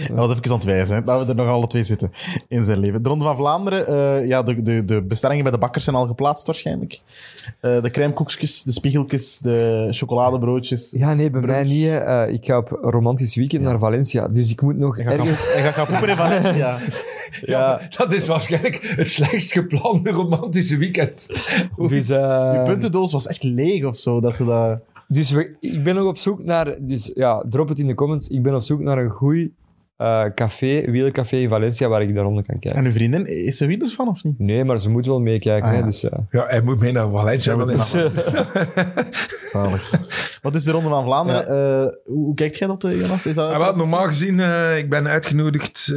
Dat 0.08 0.28
was 0.28 0.30
even 0.30 0.50
aan 0.50 0.56
het 0.56 0.64
wijzen, 0.64 0.96
hè, 0.96 1.04
dat 1.04 1.26
we 1.26 1.30
er 1.30 1.36
nog 1.36 1.48
alle 1.48 1.68
twee 1.68 1.84
zitten 1.84 2.12
in 2.48 2.64
zijn 2.64 2.80
leven. 2.80 3.04
De 3.04 3.10
Ronde 3.10 3.26
van 3.26 3.36
Vlaanderen, 3.36 3.88
eh, 3.88 4.28
ja, 4.28 4.44
de, 4.44 4.62
de, 4.62 4.86
de 4.86 5.02
bestellingen 5.02 5.44
bij 5.44 5.52
de 5.52 5.58
bakkers 5.58 5.84
zijn 5.84 5.96
al 5.96 6.08
geplaatst 6.08 6.46
waarschijnlijk. 6.46 7.02
Eh, 7.60 7.82
de 7.82 7.90
crèmekoekjes, 7.90 8.64
de 8.64 8.72
spiegeltjes, 8.72 9.38
de 9.38 9.88
chocoladebroodjes. 9.92 10.92
Ja, 10.92 11.14
nee, 11.14 11.30
bij 11.30 11.42
mij 11.42 11.64
niet. 11.64 12.40
ik 12.40 12.46
ga 12.46 12.58
op 12.58 12.80
romantisch 12.82 13.36
weekend 13.36 13.62
naar 13.62 13.80
Valencia, 13.80 14.28
dus 14.28 14.50
ik 14.50 14.62
moet 14.62 14.78
nog 14.78 14.98
ergens... 14.98 15.46
gaat 15.64 15.74
gaan 15.74 15.86
poepen 15.86 16.10
in 16.10 16.16
Valencia. 16.16 16.78
Ja, 17.42 17.82
dat 17.98 18.14
is 18.14 18.28
waarschijnlijk 18.28 18.94
het 18.96 19.10
slechtst 19.10 19.52
geplande 19.52 20.10
romantische 20.12 20.78
weekend. 20.78 21.28
Dus, 21.90 22.10
eh, 22.10 22.52
Die 22.52 22.62
puntendoos 22.62 23.12
was 23.12 23.28
echt 23.28 23.44
leeg 23.44 23.84
of 23.86 23.98
zo. 23.98 24.20
Dat 24.22 24.36
ze 24.36 24.46
dat... 24.46 24.80
dus 25.08 25.32
we- 25.32 25.56
ik 25.60 25.84
ben 25.84 25.96
nog 25.96 26.06
op 26.08 26.18
zoek 26.18 26.44
naar... 26.44 26.76
Dus 26.80 27.12
ja, 27.16 27.44
drop 27.50 27.70
het 27.70 27.80
in 27.80 27.88
de 27.88 27.94
comments. 27.94 28.28
Ik 28.28 28.44
ben 28.44 28.56
op 28.56 28.62
zoek 28.62 28.80
naar 28.80 28.98
een 28.98 29.10
goed 29.10 29.50
eh, 29.98 30.24
café, 30.36 30.92
wielcafé 30.92 31.36
in 31.38 31.50
Valencia, 31.50 31.88
waar 31.88 32.02
ik 32.02 32.14
daaronder 32.16 32.44
kan 32.46 32.60
kijken. 32.60 32.80
En 32.80 32.86
uw 32.86 32.92
vriendin, 32.92 33.26
is 33.46 33.58
ze 33.58 33.66
wielers 33.66 33.94
van 33.96 34.08
of 34.08 34.24
niet? 34.24 34.40
Nee, 34.40 34.64
maar 34.64 34.80
ze 34.80 34.90
moet 34.90 35.06
wel 35.06 35.20
meekijken. 35.20 35.68
Ah, 35.68 35.72
hè, 35.74 35.80
ja. 35.80 35.86
dus, 35.86 36.02
ja. 36.02 36.26
Ja, 36.32 36.46
hij 36.48 36.62
moet 36.62 36.80
mee 36.80 36.92
naar 36.92 37.10
Valencia. 37.10 37.56
Ja, 37.58 37.76
Zalig. 39.52 39.92
Wat 40.42 40.56
is 40.56 40.64
de 40.64 40.72
Ronde 40.72 40.90
van 40.90 41.04
Vlaanderen? 41.04 41.48
Eh, 41.48 41.92
hoe, 42.06 42.24
hoe 42.26 42.34
kijkt 42.36 42.58
jij 42.58 42.68
dat, 42.68 42.84
eh, 42.84 43.00
Jonas? 43.00 43.26
Is 43.26 43.36
dat, 43.36 43.52
Ah, 43.52 43.58
wel, 43.60 43.76
normaal 43.76 44.06
gezien, 44.06 44.40
eh, 44.40 44.78
ik 44.78 44.90
ben 44.90 45.08
uitgenodigd. 45.08 45.94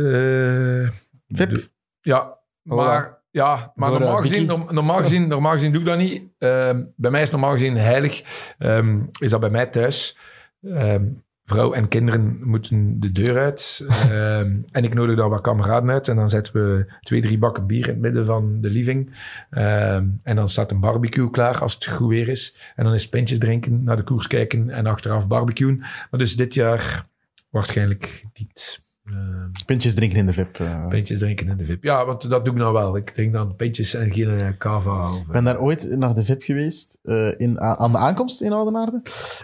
Vip? 1.33 1.69
Ja, 2.01 2.39
maar, 2.63 3.19
ja, 3.31 3.73
maar 3.75 3.91
Door, 3.91 4.01
eh, 4.01 4.05
normaal, 4.05 4.21
gezien, 4.21 4.47
normaal, 4.47 5.01
gezien, 5.01 5.29
normaal 5.29 5.53
gezien 5.53 5.73
doe 5.73 5.81
ik 5.81 5.87
dat 5.87 5.99
niet. 5.99 6.23
Ehm, 6.39 6.85
bij 6.97 7.11
mij 7.11 7.23
is 7.23 7.31
normaal 7.31 7.53
gezien 7.53 7.77
heilig. 7.77 8.23
Ehm, 8.59 9.01
is 9.19 9.31
dat 9.31 9.41
bij 9.41 9.51
mij 9.51 9.67
thuis. 9.67 10.19
Ehm, 10.63 11.05
vrouw 11.45 11.73
en 11.73 11.89
kinderen 11.89 12.49
moeten 12.49 13.01
de 13.01 13.13
deur 13.13 13.39
uit. 13.39 13.87
Ehm, 13.89 14.57
en 14.71 14.85
ik 14.85 14.95
nodig 14.95 15.17
dan 15.17 15.31
wat 15.31 15.41
kameraden 15.41 15.91
uit. 15.91 16.09
En 16.09 16.17
dan 16.17 16.31
zetten 16.31 16.53
we 16.53 16.93
twee, 17.01 17.21
drie 17.21 17.39
bakken 17.39 17.67
bier 17.67 17.87
in 17.87 17.93
het 17.93 18.01
midden 18.01 18.27
van 18.27 18.61
de 18.61 18.71
living. 18.71 19.15
Ehm, 19.51 20.07
en 20.23 20.37
dan 20.37 20.49
staat 20.49 20.71
een 20.71 20.81
barbecue 20.81 21.31
klaar 21.31 21.59
als 21.59 21.75
het 21.75 21.87
goed 21.87 22.09
weer 22.09 22.29
is. 22.29 22.73
En 22.77 22.85
dan 22.85 22.95
is 22.95 23.09
pintjes 23.09 23.39
drinken, 23.39 23.85
naar 23.85 23.97
de 23.97 24.03
koers 24.03 24.27
kijken 24.27 24.71
en 24.71 24.87
achteraf 24.87 25.27
barbecuen. 25.27 25.79
Maar 25.79 26.21
dus 26.21 26.37
dit 26.37 26.55
jaar 26.55 27.07
waarschijnlijk 27.51 28.25
niet. 28.33 28.89
Ehm, 29.11 29.51
Pintjes 29.67 29.95
drinken 29.95 30.19
in 30.19 30.27
de 30.27 30.33
VIP. 30.33 30.59
eh. 30.61 30.87
Pintjes 30.89 31.19
drinken 31.19 31.49
in 31.49 31.57
de 31.57 31.65
VIP. 31.65 31.83
Ja, 31.83 32.07
want 32.07 32.29
dat 32.31 32.45
doe 32.45 32.55
ik 32.55 32.61
nou 32.61 32.73
wel. 32.73 32.97
Ik 32.97 33.11
drink 33.11 33.33
dan 33.33 33.57
pintjes 33.57 33.95
en 33.95 34.13
geen 34.13 34.41
eh, 34.41 34.49
cava. 34.59 35.05
Ik 35.05 35.27
ben 35.33 35.45
daar 35.45 35.61
ooit 35.61 35.97
naar 35.99 36.15
de 36.15 36.25
VIP 36.25 36.43
geweest, 36.43 36.99
eh, 37.03 37.41
in, 37.41 37.61
aan 37.61 37.93
de 37.93 37.99
aankomst 37.99 38.41
in 38.41 38.53
Oudenaarde. 38.53 39.03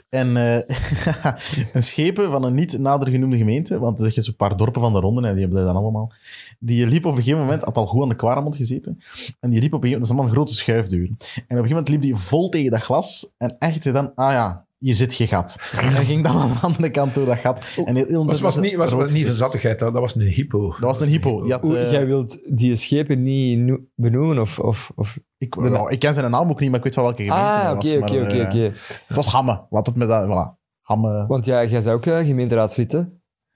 En 0.08 0.36
eh, 0.36 0.76
een 1.74 1.82
schepen 1.82 2.30
van 2.30 2.44
een 2.44 2.54
niet 2.54 2.78
nader 2.78 3.08
genoemde 3.08 3.36
gemeente, 3.36 3.78
want 3.78 4.00
er 4.00 4.10
zijn 4.10 4.24
zo'n 4.24 4.36
paar 4.36 4.56
dorpen 4.56 4.80
van 4.80 4.92
de 4.92 5.00
ronde, 5.00 5.26
en 5.26 5.32
die 5.32 5.40
hebben 5.42 5.58
dat 5.64 5.72
dan 5.72 5.82
allemaal, 5.82 6.12
die 6.58 6.86
liep 6.86 7.04
op 7.04 7.10
een 7.12 7.18
gegeven 7.18 7.40
moment, 7.40 7.62
had 7.62 7.76
al 7.76 7.86
goed 7.86 8.02
aan 8.02 8.08
de 8.08 8.14
Quaremont 8.16 8.56
gezeten, 8.56 8.98
en 9.40 9.50
die 9.50 9.60
liep 9.60 9.72
op 9.72 9.82
een 9.82 9.88
gegeven 9.88 9.90
moment, 9.90 9.92
dat 9.92 10.02
is 10.02 10.10
allemaal 10.10 10.26
een 10.26 10.34
grote 10.34 10.54
schuifdeur. 10.54 11.06
En 11.06 11.08
op 11.08 11.16
een 11.16 11.44
gegeven 11.48 11.68
moment 11.68 11.88
liep 11.88 12.00
die 12.02 12.14
vol 12.16 12.48
tegen 12.48 12.70
dat 12.70 12.82
glas, 12.82 13.32
en 13.38 13.56
echt 13.58 13.92
dan, 13.92 14.14
ah 14.14 14.32
ja, 14.32 14.65
hier 14.78 14.94
zit 14.96 15.16
je 15.16 15.26
gat. 15.26 15.56
En 15.72 15.92
hij 15.92 16.04
ging 16.04 16.24
dan 16.24 16.36
aan 16.36 16.48
de 16.52 16.58
andere 16.60 16.90
kant 16.90 17.14
door 17.14 17.26
dat 17.26 17.38
gat. 17.38 17.66
En 17.84 17.96
heel, 17.96 18.06
heel 18.06 18.26
was, 18.26 18.40
was, 18.40 18.56
niet, 18.56 18.74
was, 18.74 18.92
niet 18.92 19.00
gezicht. 19.02 19.24
verzattigheid, 19.26 19.78
dat, 19.78 19.92
was 19.92 20.14
een 20.14 20.20
hypo. 20.20 20.68
Dat 20.70 20.78
was 20.80 21.00
een 21.00 21.08
hypo. 21.08 21.42
Die 21.42 21.52
had, 21.52 21.64
Oeh, 21.64 21.82
eh, 21.82 21.90
jij 21.90 22.06
wilt 22.06 22.38
die 22.58 22.76
schepen 22.76 23.22
niet 23.22 23.58
no- 23.58 23.78
benoemen? 23.94 24.38
Of, 24.38 24.58
of, 24.58 24.92
of... 24.94 25.18
ik, 25.38 25.56
nou, 25.56 25.90
ik 25.90 25.98
ken 25.98 26.14
zijn 26.14 26.30
naam 26.30 26.50
ook 26.50 26.60
niet, 26.60 26.68
maar 26.70 26.78
ik 26.78 26.84
weet 26.84 26.94
wel 26.94 27.04
welke 27.04 27.22
gemeente 27.22 27.44
Ah, 27.44 27.64
dat 27.66 27.76
was. 27.82 27.92
oké, 27.92 28.02
oké, 28.02 28.22
oké, 28.22 28.38
eh, 28.38 28.46
oké. 28.46 28.72
Het 29.06 29.16
was 29.16 29.26
Hamme. 29.26 29.66
Laat 29.70 29.86
het 29.86 29.96
met 29.96 30.08
dat, 30.08 30.26
voilà. 30.26 30.64
Hamme. 30.80 31.26
Want 31.26 31.44
ja, 31.44 31.64
jij 31.64 31.80
zei 31.80 31.94
ook 31.96 32.06
eh, 32.06 32.26
gemeenteraadslid, 32.26 32.92
hè? 32.92 33.00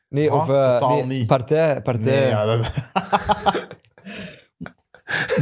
Nee, 0.08 0.30
Wat? 0.30 0.40
of... 0.42 0.48
eh, 0.48 0.62
Totaal 0.72 0.94
nee, 0.96 1.04
niet. 1.18 1.26
Partij, 1.26 1.82
partij. 1.82 2.20
Nee, 2.20 2.28
ja, 2.28 2.44
dat... 2.44 2.72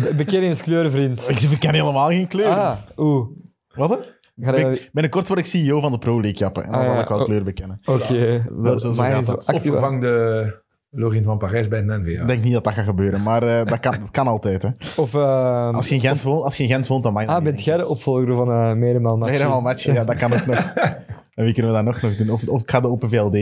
Be- 0.03 0.15
Bekenningskleur, 0.17 0.91
vriend. 0.91 1.29
ik 1.51 1.61
ken 1.61 1.75
helemaal 1.75 2.09
geen 2.09 2.27
kleur. 2.29 2.47
Ah, 2.55 2.77
oeh. 2.97 3.29
Wat? 3.75 3.91
hè? 3.91 3.97
Ga 4.41 4.55
Ik- 4.55 4.89
Binnenkort 4.93 5.29
word 5.29 5.41
ik 5.41 5.47
CEO 5.47 5.81
van 5.81 5.93
de 5.93 5.99
Pro 5.99 6.21
League, 6.21 6.39
Jappe. 6.39 6.61
En 6.61 6.71
dan 6.71 6.81
Ah, 6.81 6.85
zal 6.87 6.95
ja. 6.95 7.03
ik 7.03 7.09
wel 7.09 7.19
Oh. 7.19 7.25
kleur 7.25 7.45
bekennen. 7.45 7.81
Oké. 7.85 8.45
Dat- 8.63 8.81
zo- 8.81 8.93
zo 8.93 9.03
gaat. 9.03 9.49
Of 9.55 9.63
vervang 9.63 10.01
de 10.01 10.67
Lorient 10.91 11.25
van 11.25 11.39
Parijs 11.39 11.69
bij 11.69 11.81
NVA. 11.81 12.21
Ik 12.21 12.27
denk 12.27 12.43
niet 12.45 12.53
dat 12.53 12.65
dat 12.65 12.73
gaat 12.73 12.85
gebeuren, 12.85 13.23
maar 13.23 13.43
eh, 13.43 13.65
dat, 13.67 13.81
kan, 13.81 13.95
dat 14.01 14.11
kan 14.11 14.27
altijd. 14.27 14.63
Hè. 14.63 14.69
Of... 14.97 15.15
ehm, 15.15 15.75
Als 15.75 15.89
je 15.89 15.95
in 15.95 16.01
Gent 16.01 16.23
woont, 16.23 16.45
als 16.45 16.57
je 16.57 16.63
in 16.63 16.69
Gent 16.69 16.87
woont 16.87 17.03
dan 17.03 17.13
mag 17.13 17.23
je 17.23 17.29
dat 17.29 17.37
ah, 17.39 17.45
bent 17.45 17.65
jij 17.65 17.77
de 17.77 17.87
opvolger 17.87 18.37
van 18.37 18.49
uh. 18.49 18.73
Helemaal 18.83 19.61
matchen, 19.61 19.93
ja, 19.95 20.05
dat 20.05 20.17
kan 20.17 20.33
ook 20.33 20.47
nog. 20.47 20.73
En 21.35 21.45
wie 21.45 21.53
kunnen 21.55 21.73
we 21.73 21.77
dat 21.85 21.87
nog, 21.87 22.03
nog 22.03 22.17
doen? 22.17 22.31
Of, 22.31 22.49
of 22.49 22.63
ik 22.63 22.71
ga 22.71 22.81
de 22.81 22.89
Open 22.89 23.09
VLD 23.09 23.35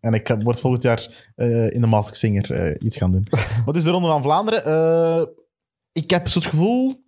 en 0.00 0.12
ik 0.14 0.32
word 0.44 0.60
volgend 0.60 0.82
jaar 0.82 1.30
eh, 1.34 1.70
in 1.70 1.80
de 1.80 1.86
Mask 1.86 2.14
Singer 2.14 2.52
eh, 2.52 2.74
iets 2.78 2.96
gaan 2.96 3.12
doen. 3.12 3.26
Wat 3.66 3.76
is 3.76 3.84
de 3.84 3.90
Ronde 3.90 4.08
van 4.08 4.22
Vlaanderen? 4.22 4.64
Eh, 4.64 5.22
ik 5.92 6.10
heb 6.10 6.28
zo 6.28 6.38
het 6.38 6.48
gevoel... 6.48 7.06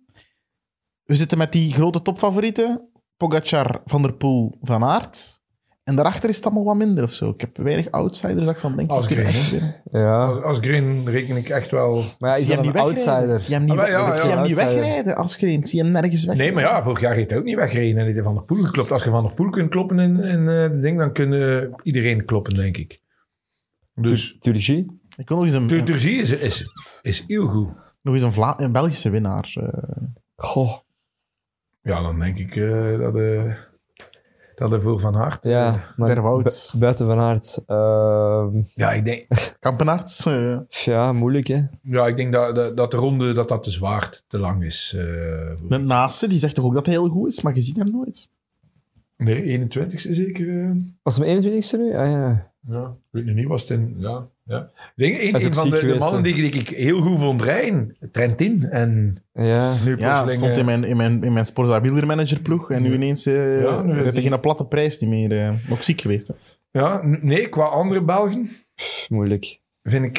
We 1.03 1.15
zitten 1.15 1.37
met 1.37 1.51
die 1.51 1.73
grote 1.73 2.01
topfavorieten. 2.01 2.89
Pogacar, 3.27 3.81
Van 3.85 4.01
der 4.01 4.13
Poel, 4.13 4.57
Van 4.61 4.83
Aert. 4.83 5.39
En 5.83 5.95
daarachter 5.95 6.29
is 6.29 6.35
het 6.35 6.45
allemaal 6.45 6.63
wat 6.63 6.75
minder 6.75 7.03
of 7.03 7.11
zo. 7.11 7.29
Ik 7.29 7.41
heb 7.41 7.57
weinig 7.57 7.91
outsiders 7.91 8.45
dat 8.45 8.53
ik 8.55 8.59
van 8.59 8.75
denk... 8.75 8.89
Als 8.89 9.05
Green, 9.05 9.25
echt. 9.25 9.55
Ja. 9.91 10.23
Als, 10.25 10.43
als 10.43 10.57
Green 10.57 11.09
reken 11.09 11.35
ik 11.37 11.49
echt 11.49 11.71
wel... 11.71 12.03
Maar 12.19 12.29
ja, 12.29 12.35
is 12.35 12.45
Zie 12.45 12.49
hem 12.55 12.59
een 12.59 12.65
niet 12.65 12.73
wegrijden. 12.75 13.07
outsider? 13.13 13.39
Zie 13.39 13.55
hem 13.55 13.63
niet, 13.63 13.77
Ah, 13.77 13.87
ja, 13.87 14.07
ik 14.11 14.15
zie 14.17 14.29
ja, 14.29 14.35
hem 14.37 14.45
niet 14.47 14.55
wegrijden 14.55 15.15
als 15.15 15.35
Green. 15.35 15.65
Zie 15.65 15.81
hem 15.81 15.91
nergens 15.91 16.25
weg. 16.25 16.37
Nee, 16.37 16.51
maar 16.53 16.63
ja, 16.63 16.83
vorig 16.83 16.99
jaar 16.99 17.13
heeft 17.15 17.29
hij 17.29 17.39
ook 17.39 17.45
niet 17.45 17.55
weggereden 17.55 17.97
en 17.97 18.03
heeft 18.03 18.15
hij 18.15 18.23
Van 18.23 18.33
der 18.33 18.43
Poel 18.43 18.63
geklopt. 18.63 18.91
Als 18.91 19.03
je 19.03 19.09
Van 19.09 19.23
der 19.23 19.33
Poel 19.33 19.49
kunt 19.49 19.69
kloppen 19.69 19.99
in, 19.99 20.23
in 20.23 20.39
eh, 20.47 20.69
de 20.69 20.79
ding, 20.79 20.97
dan 20.97 21.11
kunnen 21.13 21.73
iedereen 21.83 22.25
kloppen, 22.25 22.53
denk 22.53 22.77
ik. 22.77 22.99
Dus 23.93 24.35
Turgie? 24.39 24.99
Ik 25.17 25.27
wil 25.27 25.37
nog 25.37 25.45
eens 25.45 25.55
een, 25.55 25.67
Tur- 25.67 25.83
Turgie 25.83 26.21
is, 26.21 26.31
is, 26.31 26.65
is 27.01 27.23
heel 27.27 27.47
goed. 27.47 27.69
nog 28.01 28.13
eens 28.13 28.23
een, 28.23 28.31
Vla- 28.33 28.59
een 28.59 28.71
Belgische 28.71 29.09
winnaar. 29.09 29.51
eh. 29.59 29.67
Goh. 30.35 30.71
Ja, 31.81 32.01
dan 32.01 32.19
denk 32.19 32.37
ik 32.37 32.55
eh, 32.55 32.97
dat, 32.99 33.15
eh 33.15 33.53
dat 34.55 34.71
er 34.71 34.81
voor 34.81 34.99
Van 34.99 35.15
eh, 35.21 35.31
Ja, 35.41 35.93
maar 35.97 36.07
Der 36.07 36.21
Wout. 36.21 36.69
bu- 36.73 36.79
buiten 36.79 37.05
Van 37.05 37.19
Aert. 37.19 37.63
ehm, 37.67 38.61
ja, 38.73 38.91
ik 38.91 39.05
denk, 39.05 39.25
Kampenaerts. 39.59 40.25
eh. 40.25 40.57
ja, 40.69 41.13
moeilijk 41.13 41.47
hè. 41.47 41.61
ja, 41.81 42.07
ik 42.07 42.15
denk 42.15 42.33
dat, 42.33 42.55
dat, 42.55 42.77
dat 42.77 42.91
de 42.91 42.97
ronde 42.97 43.33
dat 43.33 43.49
dat 43.49 43.63
te 43.63 43.71
zwaar, 43.71 44.21
te 44.27 44.37
lang 44.37 44.63
is. 44.63 44.93
eh, 44.97 45.01
De 45.69 45.77
naaste, 45.77 46.27
die 46.27 46.39
zegt 46.39 46.55
toch 46.55 46.65
ook 46.65 46.73
dat 46.73 46.85
hij 46.85 46.95
heel 46.95 47.09
goed 47.09 47.27
is, 47.31 47.41
maar 47.41 47.55
je 47.55 47.61
ziet 47.61 47.77
hem 47.77 47.91
nooit. 47.91 48.29
nee, 49.17 49.59
21ste 49.59 50.11
zeker. 50.13 50.59
eh. 50.63 50.71
Was 51.03 51.17
het 51.17 51.25
mijn 51.25 51.37
21ste 51.63 51.77
nu? 51.77 51.95
Ah 51.95 52.09
ja. 52.11 52.51
Ja, 52.67 52.83
ik 52.87 52.95
weet 53.09 53.25
nu 53.25 53.33
niet, 53.33 53.47
was 53.47 53.61
het 53.61 53.69
in... 53.69 53.95
Ja, 53.97 54.27
ja. 54.43 54.69
Denk, 54.95 55.19
een, 55.21 55.35
een 55.35 55.45
ook 55.45 55.53
van 55.53 55.69
de, 55.69 55.95
mannen 55.99 56.23
die 56.23 56.43
ik 56.51 56.69
heel 56.69 57.01
goed 57.01 57.19
vond 57.19 57.41
rijden, 57.41 57.97
Trentin. 58.11 58.63
En 58.69 59.15
Ja. 59.33 59.75
nu 59.85 59.97
Ja, 59.97 60.27
stond 60.27 60.51
in 60.51 60.59
eh, 60.59 60.65
mijn, 60.65 60.83
in 60.83 60.97
mijn, 60.97 61.23
in 61.23 61.33
mijn 61.33 61.45
Sporza 61.45 61.81
wielermanager 61.81 62.39
ploeg 62.41 62.71
en 62.71 62.81
nu 62.81 62.93
ineens 62.93 63.25
eh 63.25 63.61
Ja, 63.61 63.81
nu 63.81 63.93
hij- 63.93 64.11
geen 64.21 64.39
platte 64.39 64.65
prijs 64.65 64.99
niet 64.99 65.09
meer. 65.09 65.39
eh, 65.47 65.53
nog 65.67 65.83
ziek 65.83 66.01
geweest. 66.01 66.27
Hè. 66.27 66.33
Ja, 66.71 67.01
nee, 67.21 67.49
qua 67.49 67.63
andere 67.63 68.01
Belgen 68.03 68.49
Pff, 68.75 69.09
moeilijk. 69.09 69.59
vind 69.83 70.05
ik... 70.05 70.17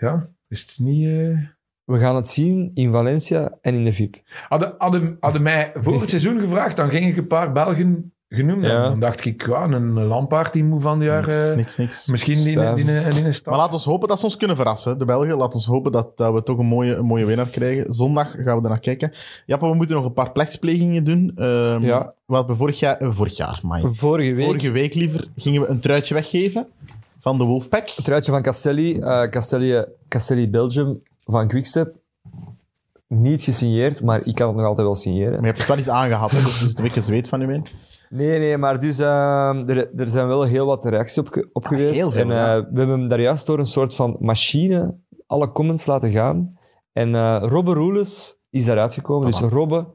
Ja, 0.00 0.28
is 0.48 0.60
het 0.60 0.78
niet... 0.82 1.06
eh, 1.06 1.38
We 1.84 1.98
gaan 1.98 2.16
het 2.16 2.28
zien 2.28 2.70
in 2.74 2.90
Valencia 2.92 3.58
en 3.60 3.74
in 3.74 3.84
de 3.84 3.92
VIP. 3.92 4.16
Hadden, 4.48 4.74
hadden, 4.78 5.16
hadden 5.20 5.42
mij 5.42 5.70
voor 5.74 6.00
het 6.00 6.10
seizoen 6.16 6.40
gevraagd, 6.40 6.76
dan 6.76 6.90
ging 6.90 7.06
ik 7.06 7.16
een 7.16 7.26
paar 7.26 7.52
Belgen 7.52 8.11
genoemd. 8.34 8.64
Ja. 8.64 8.88
Dan 8.88 9.00
dacht 9.00 9.24
ik, 9.24 9.46
ja, 9.46 9.62
een 9.64 9.92
Lampaard 9.92 10.52
die 10.52 10.64
moet 10.64 10.82
van 10.82 10.98
de 10.98 11.04
jaar... 11.04 11.26
niks, 11.26 11.50
eh, 11.50 11.56
niks, 11.56 11.76
niks. 11.76 12.06
Misschien 12.06 12.44
die, 12.44 12.74
die 12.74 13.32
stap. 13.32 13.52
Maar 13.52 13.62
laten 13.62 13.78
we 13.78 13.90
hopen 13.90 14.08
dat 14.08 14.18
ze 14.18 14.24
ons 14.24 14.36
kunnen 14.36 14.56
verrassen, 14.56 14.98
de 14.98 15.04
Belgen. 15.04 15.36
Laten 15.36 15.60
we 15.60 15.66
hopen 15.70 15.92
dat, 15.92 16.16
dat 16.16 16.34
we 16.34 16.42
toch 16.42 16.58
een 16.58 16.66
mooie, 16.66 16.94
een 16.94 17.04
mooie 17.04 17.24
winnaar 17.24 17.48
krijgen. 17.48 17.92
Zondag 17.94 18.30
gaan 18.30 18.56
we 18.56 18.62
er 18.62 18.68
naar 18.68 18.80
kijken. 18.80 19.12
Jappe, 19.46 19.66
we 19.68 19.74
moeten 19.74 19.96
nog 19.96 20.04
een 20.04 20.12
paar 20.12 20.32
plecsplegingen 20.32 21.04
doen. 21.04 21.32
Ehm, 21.36 21.82
Ja. 21.84 22.12
We 22.26 22.34
hadden 22.34 22.56
vorig 22.56 22.78
jaar, 22.78 22.96
eh, 22.96 23.08
vorig 23.12 23.36
jaar, 23.36 23.60
maar 23.62 23.80
Vorige 23.84 24.34
week, 24.34 24.44
vorige 24.46 24.70
week 24.70 24.94
liever, 24.94 25.28
gingen 25.36 25.60
we 25.60 25.66
een 25.66 25.80
truitje 25.80 26.14
weggeven 26.14 26.66
van 27.18 27.38
de 27.38 27.44
Wolfpack. 27.44 27.90
het 27.90 28.04
truitje 28.04 28.32
van 28.32 28.42
Castelli. 28.42 28.98
eh, 28.98 29.28
Castelli, 29.28 29.84
Castelli 30.08 30.50
Belgium 30.50 31.02
van 31.24 31.48
Quickstep. 31.48 31.94
Niet 33.08 33.42
gesigneerd, 33.42 34.02
maar 34.02 34.26
ik 34.26 34.34
kan 34.34 34.46
het 34.48 34.56
nog 34.56 34.66
altijd 34.66 34.86
wel 34.86 34.94
signeren. 34.96 35.30
Maar 35.30 35.40
je 35.40 35.46
hebt 35.46 35.58
het 35.58 35.68
wel 35.68 35.78
iets 35.78 35.88
aangehad, 35.88 36.30
hè, 36.30 36.36
dus 36.42 36.60
er 36.60 36.68
zit 36.68 36.78
een 36.78 36.84
beetje 36.84 37.00
zweet 37.00 37.28
van 37.28 37.42
u 37.42 37.52
in. 37.54 37.66
Nee, 38.14 38.38
nee, 38.38 38.58
maar 38.58 38.78
dus 38.78 38.98
ehm, 38.98 39.68
er, 39.68 39.90
er 39.96 40.08
zijn 40.08 40.26
wel 40.26 40.42
heel 40.42 40.66
wat 40.66 40.84
reacties 40.84 41.18
op, 41.18 41.48
op 41.52 41.66
geweest. 41.66 41.98
heel 42.00 42.10
veel, 42.10 42.20
en 42.22 42.30
eh, 42.30 42.36
ja. 42.36 42.56
we 42.60 42.78
hebben 42.78 42.88
hem 42.98 43.08
daar 43.08 43.20
juist 43.20 43.46
door 43.46 43.58
een 43.58 43.64
soort 43.64 43.94
van 43.94 44.16
machine 44.20 44.96
alle 45.26 45.52
comments 45.52 45.86
laten 45.86 46.10
gaan. 46.10 46.58
En 46.92 47.14
eh 47.14 47.42
Robbe 47.44 47.72
Roeles 47.72 48.38
is 48.50 48.64
daaruit 48.64 48.94
gekomen. 48.94 49.26
Dus 49.30 49.40
Robbe... 49.40 49.86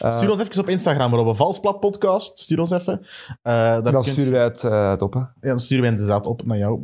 eh, 0.00 0.16
Stuur 0.16 0.30
ons 0.30 0.40
even 0.40 0.60
op 0.60 0.68
Instagram, 0.68 1.14
Robbe. 1.14 1.34
Valsplat 1.34 1.80
podcast. 1.80 2.38
Stuur 2.38 2.60
ons 2.60 2.70
even. 2.70 3.00
Eh, 3.00 3.52
daar 3.52 3.82
dan 3.82 3.92
kunt- 3.92 4.04
sturen 4.06 4.32
wij 4.32 4.42
het, 4.44 4.64
eh, 4.64 4.90
het 4.90 5.02
op. 5.02 5.12
Hè. 5.14 5.20
Ja, 5.20 5.28
dan 5.40 5.58
sturen 5.58 5.82
wij 5.84 5.92
inderdaad 5.92 6.26
op 6.26 6.44
naar 6.46 6.58
jou. 6.58 6.80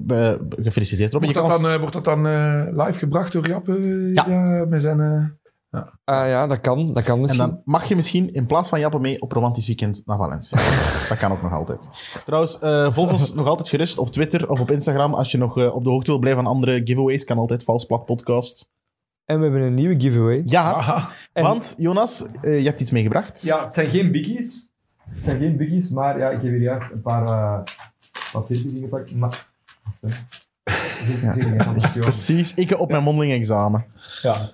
Gefeliciteerd, 0.48 1.12
Robbe. 1.12 1.26
Wordt 1.26 1.26
Je 1.26 1.32
dat, 1.32 1.34
kan 1.50 1.62
dan, 1.62 1.70
ons- 1.70 1.78
wordt 1.78 1.92
dat 1.94 2.04
dan 2.04 2.26
eh, 2.26 2.84
live 2.86 2.98
gebracht 2.98 3.32
door 3.32 3.46
Jappe? 3.46 3.76
eh, 3.78 4.14
Ja. 4.14 4.64
met 4.68 4.82
zijn... 4.82 5.38
eh, 5.74 5.82
Ah 6.04 6.28
ja, 6.28 6.46
dat 6.46 6.60
kan. 6.60 6.92
Dat 6.92 7.02
kan 7.02 7.14
En 7.14 7.20
misschien. 7.20 7.46
dan 7.46 7.60
mag 7.64 7.84
je 7.84 7.96
misschien 7.96 8.32
in 8.32 8.46
plaats 8.46 8.68
van 8.68 8.80
Jappe 8.80 8.98
mee 8.98 9.20
op 9.20 9.32
romantisch 9.32 9.66
weekend 9.66 10.02
naar 10.04 10.16
Valencia. 10.16 10.58
dat 11.08 11.18
kan 11.18 11.32
ook 11.32 11.42
nog 11.42 11.52
altijd. 11.52 11.88
Trouwens, 12.24 12.58
eh, 12.58 12.92
volg 12.92 13.12
ons 13.12 13.34
nog 13.34 13.46
altijd 13.46 13.68
gerust 13.68 13.98
op 13.98 14.10
Twitter 14.10 14.50
of 14.50 14.60
op 14.60 14.70
Instagram. 14.70 15.14
Als 15.14 15.30
je 15.30 15.38
nog 15.38 15.58
eh, 15.58 15.74
op 15.74 15.84
de 15.84 15.90
hoogte 15.90 16.10
wil 16.10 16.20
blijven 16.20 16.42
van 16.42 16.52
andere 16.52 16.80
giveaways, 16.84 17.24
kan 17.24 17.38
altijd 17.38 17.64
Valsplat 17.64 18.04
podcast. 18.04 18.70
En 19.24 19.36
we 19.36 19.42
hebben 19.42 19.62
een 19.62 19.74
nieuwe 19.74 20.00
giveaway. 20.00 20.42
Ja. 20.44 21.08
En- 21.32 21.42
want 21.42 21.74
Jonas, 21.78 22.24
eh, 22.40 22.58
je 22.58 22.64
hebt 22.64 22.80
iets 22.80 22.90
meegebracht. 22.90 23.42
Ja, 23.42 23.64
het 23.64 23.74
zijn 23.74 23.90
geen 23.90 24.10
biggies. 24.10 24.72
Het 25.08 25.24
zijn 25.24 25.38
geen 25.38 25.56
biggies, 25.56 25.90
maar 25.90 26.18
ja, 26.18 26.28
ik 26.28 26.42
heb 26.42 26.50
hier 26.50 26.60
juist 26.60 26.92
een 26.92 27.02
paar 27.02 27.22
uh, 27.28 27.58
papiertjes 28.32 28.72
ingepakt. 28.72 29.14
Maar... 29.14 29.46
Precies, 32.00 32.54
ik 32.54 32.78
op 32.78 32.90
mijn 32.90 33.02
mondeling 33.02 33.32
examen. 33.32 33.84
Ja, 34.22 34.50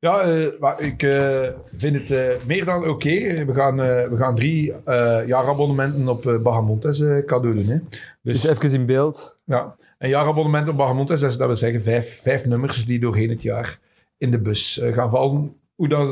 ja 0.00 0.20
eh, 0.20 0.46
maar 0.60 0.80
ik 0.80 1.02
eh, 1.02 1.48
vind 1.76 1.96
het 1.96 2.10
eh, 2.10 2.44
meer 2.46 2.64
dan 2.64 2.88
oké. 2.88 3.44
We, 3.44 3.54
gaan, 3.54 3.76
we 3.76 4.16
gaan 4.18 4.34
drie 4.34 4.74
jaarabonnementen 5.26 6.08
op 6.08 6.40
Bahamontes 6.42 6.98
cadeau 7.26 7.54
doen. 7.54 7.64
Hè. 7.64 7.78
Dus, 8.22 8.42
Dus 8.42 8.46
even 8.64 8.80
in 8.80 8.86
beeld. 8.86 9.38
ja, 9.44 9.74
een 9.98 10.08
jaarabonnement 10.08 10.68
op 10.68 10.76
Bahamontes, 10.76 11.20
dat, 11.20 11.30
is- 11.30 11.36
dat 11.36 11.46
wil 11.46 11.56
zeggen 11.56 11.82
vijf, 11.82 12.20
vijf 12.22 12.46
nummers 12.46 12.84
die 12.86 13.00
doorheen 13.00 13.30
het 13.30 13.42
jaar 13.42 13.78
in 14.18 14.30
de 14.30 14.38
bus 14.40 14.80
gaan 14.92 15.10
vallen. 15.10 15.54
Hoe 15.74 15.88
dat... 15.88 16.08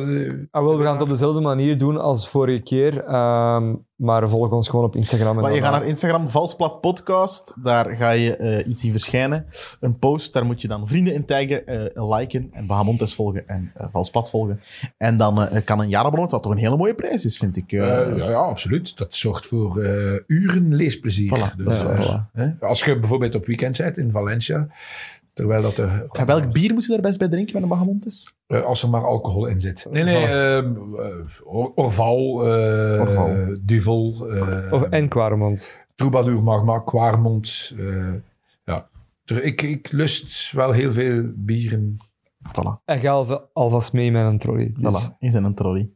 Ah, 0.50 0.64
wel, 0.64 0.76
we 0.78 0.82
gaan 0.82 0.92
het 0.92 1.02
op 1.02 1.08
dezelfde 1.08 1.40
manier 1.40 1.78
doen 1.78 1.96
als 2.00 2.28
vorige 2.28 2.62
keer. 2.62 3.04
ehm, 3.04 3.74
maar 3.98 4.28
volg 4.28 4.52
ons 4.52 4.68
gewoon 4.68 4.84
op 4.84 4.96
Instagram. 4.96 5.36
En 5.36 5.42
Maar 5.42 5.54
je 5.54 5.60
gaat 5.60 5.72
naar 5.72 5.86
Instagram, 5.86 6.28
Valsplat 6.28 6.80
Podcast. 6.80 7.54
Daar 7.62 7.96
ga 7.96 8.10
je 8.10 8.36
eh, 8.36 8.68
iets 8.68 8.80
zien 8.80 8.92
verschijnen. 8.92 9.46
Een 9.80 9.98
post, 9.98 10.32
daar 10.32 10.44
moet 10.44 10.60
je 10.62 10.68
dan 10.68 10.88
vrienden 10.88 11.14
in 11.14 11.24
taggen, 11.24 11.66
eh, 11.66 12.08
liken 12.18 12.48
en 12.52 12.66
Bahamontes 12.66 13.14
volgen 13.14 13.48
en 13.48 13.70
eh, 13.74 13.86
Valsplat 13.90 14.30
volgen. 14.30 14.60
En 14.96 15.16
dan 15.16 15.42
eh, 15.42 15.64
kan 15.64 15.80
een 15.80 15.88
jaarabonnement, 15.88 16.30
wat 16.30 16.42
toch 16.42 16.52
een 16.52 16.58
hele 16.58 16.76
mooie 16.76 16.94
prijs 16.94 17.24
is, 17.24 17.38
vind 17.38 17.56
ik. 17.56 17.72
eh, 17.72 18.00
eh, 18.10 18.16
ja, 18.16 18.28
ja, 18.30 18.36
absoluut. 18.38 18.96
Dat 18.98 19.14
zorgt 19.14 19.46
voor 19.46 19.82
eh, 19.82 20.20
uren 20.26 20.74
leesplezier. 20.74 21.38
Voilà, 21.38 21.56
Dus, 21.56 21.78
ja, 21.80 21.88
eh, 21.90 22.00
voilà. 22.06 22.30
hè, 22.32 22.48
als 22.60 22.84
je 22.84 22.98
bijvoorbeeld 22.98 23.34
op 23.34 23.46
weekend 23.46 23.76
bent 23.78 23.98
in 23.98 24.10
Valencia, 24.10 24.66
terwijl 25.38 25.62
dat 25.62 25.78
er... 25.78 26.06
Welk 26.26 26.52
bier 26.52 26.72
moet 26.74 26.84
je 26.84 26.92
daar 26.92 27.00
best 27.00 27.18
bij 27.18 27.28
drinken 27.28 27.52
met 27.54 27.62
een 27.62 27.68
Bahamontes? 27.68 28.34
Eh, 28.46 28.64
als 28.64 28.82
er 28.82 28.90
maar 28.90 29.04
alcohol 29.04 29.46
in 29.46 29.60
zit. 29.60 29.86
Nee, 29.90 30.04
nee. 30.04 30.26
eh, 30.26 30.64
Or- 31.44 31.72
Orval, 31.74 32.46
eh, 32.46 33.00
Orval. 33.00 33.56
Duvel, 33.62 34.28
eh, 34.30 34.72
Of, 34.72 34.82
en 34.82 35.08
Quaremont. 35.08 35.86
Troubadour 35.94 36.42
Magma, 36.42 36.78
Quarmont. 36.78 37.74
eh, 37.78 38.12
ja. 38.64 38.88
Ik, 39.24 39.62
ik 39.62 39.92
lust 39.92 40.52
wel 40.52 40.72
heel 40.72 40.92
veel 40.92 41.22
bieren. 41.34 41.96
Voilà, 42.48 42.82
En 42.84 42.98
ga 42.98 43.10
alva- 43.10 43.44
alvast 43.52 43.92
mee 43.92 44.10
met 44.12 44.24
een 44.26 44.38
trolley. 44.38 44.72
Dus. 44.78 45.08
voilà. 45.10 45.18
in 45.18 45.30
zijn 45.30 45.54
trolley. 45.54 45.90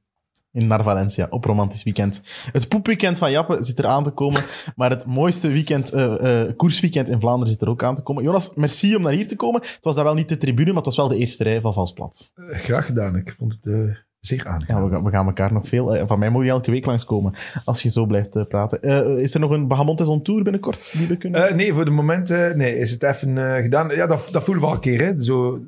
In 0.53 0.67
naar 0.67 0.83
Valencia, 0.83 1.27
op 1.31 1.45
romantisch 1.45 1.83
weekend. 1.83 2.21
Het 2.53 2.69
poepweekend 2.69 3.19
van 3.19 3.31
Jappe 3.31 3.63
zit 3.63 3.79
er 3.79 3.87
aan 3.87 4.05
te 4.05 4.11
komen, 4.11 4.43
maar 4.77 4.91
het 4.91 5.07
mooiste 5.07 5.49
weekend, 5.49 5.93
eh, 5.93 6.43
eh, 6.43 6.57
koersweekend 6.57 7.09
in 7.09 7.21
Vlaanderen 7.21 7.53
zit 7.53 7.63
er 7.63 7.69
ook 7.69 7.83
aan 7.83 7.95
te 7.95 8.03
komen. 8.03 8.23
Jonas, 8.23 8.55
merci 8.55 8.97
om 8.97 9.03
naar 9.03 9.13
hier 9.13 9.29
te 9.29 9.37
komen. 9.37 9.61
Het 9.61 9.79
was 9.81 9.95
dan 9.95 10.05
wel 10.05 10.15
niet 10.15 10.29
de 10.29 10.37
tribune, 10.37 10.67
maar 10.67 10.77
het 10.77 10.87
was 10.87 10.97
wel 10.97 11.09
de 11.09 11.17
eerste 11.17 11.45
rij 11.45 11.61
van 11.61 11.75
Valsplat. 11.75 12.33
Eh, 12.35 12.59
graag 12.59 12.87
gedaan. 12.87 13.17
Ik 13.17 13.35
vond 13.39 13.59
het 13.61 13.97
zeer 14.21 14.47
aangenaam. 14.47 14.83
Ja, 14.83 14.89
we 14.89 14.95
gaan, 14.95 15.05
we 15.05 15.11
gaan 15.11 15.27
elkaar 15.27 15.53
nog 15.53 15.69
veel... 15.69 16.07
van 16.07 16.19
mij 16.19 16.31
moet 16.31 16.45
je 16.45 16.51
elke 16.51 16.71
week 16.71 16.87
langskomen, 16.87 17.33
als 17.65 17.83
je 17.83 17.91
zo 17.91 18.07
blijft 18.07 18.49
praten. 18.49 18.83
Is 19.19 19.35
er 19.35 19.41
nog 19.41 19.51
een 19.51 19.69
Bahamontes 19.69 20.07
on 20.07 20.23
Tour 20.23 20.43
binnenkort 20.43 20.93
die 20.97 21.07
we 21.07 21.17
kunnen... 21.17 21.57
Nee, 21.57 21.75
voor 21.75 21.85
de 21.85 21.91
moment 21.91 22.29
nee, 22.29 22.79
is 22.79 22.91
het 22.91 23.03
even 23.03 23.63
gedaan. 23.63 23.89
Ja, 23.89 24.07
dat, 24.07 24.29
dat 24.33 24.45
voelen 24.45 24.63
we 24.63 24.69
al 24.69 24.75
een 24.75 24.81
keer. 24.81 25.01
Hè. 25.01 25.23
Zo, 25.23 25.61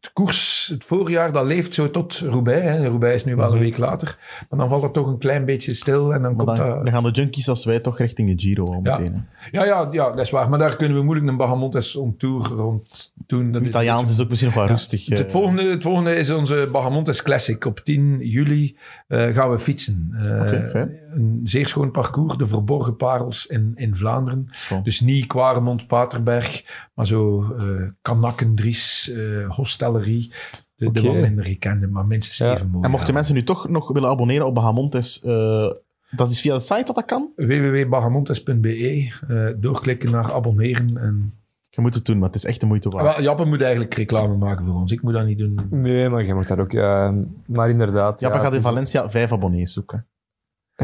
het 0.00 0.12
koers, 0.12 0.68
het 0.72 0.84
voorjaar, 0.84 1.32
dat 1.32 1.44
leeft 1.44 1.74
zo 1.74 1.90
tot 1.90 2.18
Roubaix. 2.18 2.62
Hè. 2.64 2.88
Roubaix 2.88 3.14
is 3.14 3.24
nu 3.24 3.36
wel 3.36 3.46
een 3.46 3.52
Mhm. 3.52 3.62
week 3.62 3.78
later. 3.78 4.18
Maar 4.50 4.58
dan 4.58 4.68
valt 4.68 4.82
het 4.82 4.92
toch 4.92 5.06
een 5.06 5.18
klein 5.18 5.44
beetje 5.44 5.74
stil. 5.74 6.14
En 6.14 6.22
dan 6.22 6.36
Maar 6.36 6.44
komt 6.44 6.58
dan, 6.58 6.68
dat... 6.68 6.84
dan 6.84 6.92
gaan 6.92 7.02
de 7.02 7.10
junkies 7.10 7.48
als 7.48 7.64
wij 7.64 7.80
toch 7.80 7.98
richting 7.98 8.28
de 8.28 8.42
Giro 8.46 8.64
al 8.66 8.80
Ja. 8.82 8.98
meteen. 8.98 9.26
hè. 9.34 9.58
Ja, 9.58 9.64
ja, 9.64 9.88
ja, 9.90 10.08
dat 10.10 10.18
is 10.18 10.30
waar. 10.30 10.48
Maar 10.48 10.58
daar 10.58 10.76
kunnen 10.76 10.96
we 10.96 11.02
moeilijk 11.02 11.28
een 11.28 11.36
Bahamontes 11.36 11.96
on 11.96 12.16
Tour 12.16 12.46
rond 12.46 13.12
doen. 13.26 13.52
Dat 13.52 13.62
is- 13.62 13.68
Italiaans 13.68 14.10
is 14.10 14.20
ook 14.20 14.28
misschien 14.28 14.50
nog 14.50 14.58
wel 14.58 14.66
Ja. 14.66 14.70
rustig. 14.70 15.06
Het, 15.06 15.24
eh. 15.24 15.30
volgende, 15.30 15.62
het 15.70 15.82
volgende 15.82 16.16
is 16.16 16.30
onze 16.30 16.68
Bahamontes 16.72 17.22
Classic. 17.22 17.64
Op 17.64 17.78
10 17.80 18.18
juli 18.20 18.76
eh, 19.08 19.26
gaan 19.26 19.50
we 19.50 19.58
fietsen. 19.58 20.10
Eh, 20.22 20.40
Oké, 20.40 20.68
fijn. 20.70 20.98
Een 21.18 21.40
zeer 21.44 21.66
schoon 21.66 21.90
parcours, 21.90 22.36
de 22.36 22.46
verborgen 22.46 22.96
parels 22.96 23.46
in, 23.46 23.72
in 23.74 23.96
Vlaanderen. 23.96 24.48
Schoon. 24.50 24.82
Dus 24.82 25.00
niet 25.00 25.26
Quaremont, 25.26 25.86
Paterberg, 25.86 26.64
maar 26.94 27.06
zo 27.06 27.42
eh 27.58 27.64
Kanakken, 28.02 28.54
Dries, 28.54 29.10
eh 29.10 29.48
Hostellerie. 29.56 30.32
De, 30.74 30.90
de 30.90 31.00
wat 31.02 31.14
minder 31.14 31.44
gekende, 31.44 31.86
maar 31.86 32.06
minstens 32.06 32.38
Ja. 32.38 32.54
even 32.54 32.70
mooi. 32.70 32.84
En 32.84 32.90
mochten 32.90 33.08
ja. 33.08 33.14
mensen 33.14 33.34
nu 33.34 33.42
toch 33.42 33.68
nog 33.68 33.88
willen 33.92 34.08
abonneren 34.10 34.46
op 34.46 34.54
Bahamontes, 34.54 35.22
eh 35.22 35.70
dat 36.10 36.30
is 36.30 36.40
via 36.40 36.54
de 36.54 36.60
site 36.60 36.82
dat 36.84 36.94
dat 36.94 37.04
kan? 37.04 37.28
www.bahamontes.be 37.36 39.12
eh, 39.28 39.46
Doorklikken 39.56 40.10
naar 40.10 40.32
abonneren. 40.32 40.96
En... 40.96 41.32
Je 41.70 41.80
moet 41.80 41.94
het 41.94 42.04
doen, 42.04 42.18
maar 42.18 42.26
het 42.26 42.36
is 42.36 42.44
echt 42.44 42.60
de 42.60 42.66
moeite 42.66 42.88
waard. 42.88 43.04
Wel, 43.16 43.22
Jappe 43.24 43.44
moet 43.44 43.60
eigenlijk 43.60 43.94
reclame 43.94 44.36
maken 44.36 44.64
voor 44.64 44.74
ons. 44.74 44.92
Ik 44.92 45.02
moet 45.02 45.12
dat 45.12 45.26
niet 45.26 45.38
doen. 45.38 45.58
Nee, 45.70 46.08
maar 46.08 46.24
je 46.24 46.34
mag 46.34 46.46
dat 46.46 46.58
ook. 46.58 46.72
eh, 46.72 47.10
maar 47.46 47.68
inderdaad. 47.68 48.20
Jappa 48.20 48.36
ja, 48.36 48.42
gaat 48.42 48.52
in 48.52 48.58
is- 48.58 48.64
Valencia 48.64 49.10
vijf 49.10 49.32
abonnees 49.32 49.72
zoeken. 49.72 50.06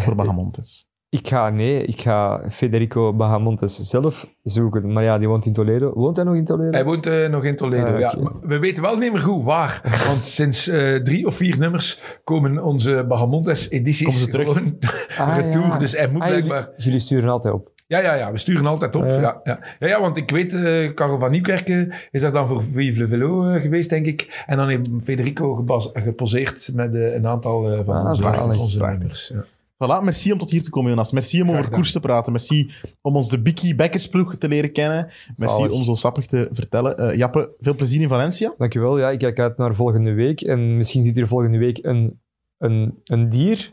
Voor 0.03 0.15
Bahamontes. 0.15 0.87
Ik 1.09 1.29
ga, 1.29 1.51
nee, 1.51 1.85
ik 1.85 2.01
ga 2.01 2.41
Federico 2.51 3.13
Bahamontes 3.15 3.77
zelf 3.77 4.29
zoeken. 4.43 4.93
Maar 4.93 5.03
ja, 5.03 5.19
die 5.19 5.29
woont 5.29 5.47
in 5.47 5.53
Toledo. 5.53 5.93
Woont 5.95 6.17
hij 6.17 6.25
nog 6.25 6.35
in 6.35 6.45
Toledo? 6.45 6.71
Hij 6.71 6.85
woont 6.85 7.07
eh, 7.07 7.29
nog 7.29 7.45
in 7.45 7.57
Toledo. 7.57 7.93
Ah, 7.93 7.99
ja. 7.99 8.19
We 8.43 8.59
weten 8.59 8.83
wel 8.83 8.97
niet 8.97 9.13
meer 9.13 9.21
goed 9.21 9.45
waar. 9.45 9.81
Want 10.09 10.25
sinds 10.25 10.69
eh, 10.69 10.95
drie 10.95 11.27
of 11.27 11.35
vier 11.37 11.59
nummers 11.59 12.01
komen 12.25 12.63
onze 12.65 13.05
Bahamontes-edities 13.09 14.05
Komen 14.07 14.21
ze 14.21 14.29
terug? 14.29 14.47
gewoon 14.53 14.79
Ah, 15.19 15.37
retour. 15.41 15.67
ja. 15.67 15.79
Dus 15.79 15.97
hij 15.97 16.09
moet 16.09 16.23
Ah, 16.23 16.29
jullie- 16.29 16.45
blijkbaar... 16.45 16.73
jullie, 16.77 16.99
sturen 16.99 17.29
altijd 17.31 17.55
op. 17.55 17.73
Ja, 17.87 17.99
ja, 17.99 18.15
ja, 18.15 18.33
we 18.33 18.39
sturen 18.39 18.67
altijd 18.67 18.97
op. 18.97 19.05
Ja. 19.05 19.21
Ja, 19.21 19.41
ja. 19.45 19.59
Ja, 19.79 19.87
ja, 19.87 20.01
want 20.01 20.17
ik 20.17 20.31
weet, 20.31 20.55
eh 20.55 20.95
Karel 20.95 21.19
van 21.19 21.31
Nieuwkerken 21.31 21.93
is 22.11 22.21
daar 22.21 22.33
dan 22.33 22.49
voor 22.49 22.63
Vive 22.63 23.01
le 23.01 23.09
Velo 23.09 23.41
geweest, 23.61 23.91
denk 23.91 24.07
ik. 24.07 24.45
En 24.47 24.57
dan 24.57 24.69
heeft 24.69 24.89
Federico 25.03 25.55
geposeerd 25.95 26.71
met 26.75 26.95
een 26.95 27.27
aantal 27.27 27.85
van 27.85 27.95
Ah, 27.97 28.11
onze, 28.11 28.61
onze 28.61 28.79
nummers. 28.85 29.29
Ja. 29.35 29.45
Voilà, 29.77 30.01
merci 30.03 30.33
om 30.33 30.39
tot 30.39 30.51
hier 30.51 30.63
te 30.63 30.71
komen, 30.71 30.91
Jonas. 30.91 31.13
Merci 31.13 31.43
om 31.43 31.51
over 31.51 31.71
koers 31.71 31.93
te 31.93 32.01
praten. 32.01 32.33
Merci 32.33 32.71
om 33.01 33.17
ons 33.17 33.29
de 33.29 33.43
Bikkie 33.43 33.75
Bekkersploeg 33.75 34.37
te 34.37 34.49
leren 34.49 34.73
kennen. 34.73 35.05
Merci 35.35 35.57
Zalig. 35.57 35.73
om 35.73 35.85
zo 35.85 35.95
sappig 35.95 36.27
te 36.27 36.49
vertellen. 36.51 36.97
Eh, 36.97 37.17
Jappe, 37.17 37.55
veel 37.61 37.75
plezier 37.75 38.01
in 38.01 38.09
Valencia. 38.09 38.55
Dankjewel. 38.59 38.99
Ja, 38.99 39.11
ik 39.11 39.19
kijk 39.19 39.39
uit 39.39 39.57
naar 39.57 39.75
volgende 39.75 40.13
week. 40.13 40.41
En 40.41 40.77
misschien 40.77 41.03
zit 41.03 41.15
hier 41.15 41.27
volgende 41.27 41.59
week 41.59 41.79
een, 41.83 42.21
een, 42.59 43.01
een 43.05 43.29
dier. 43.29 43.73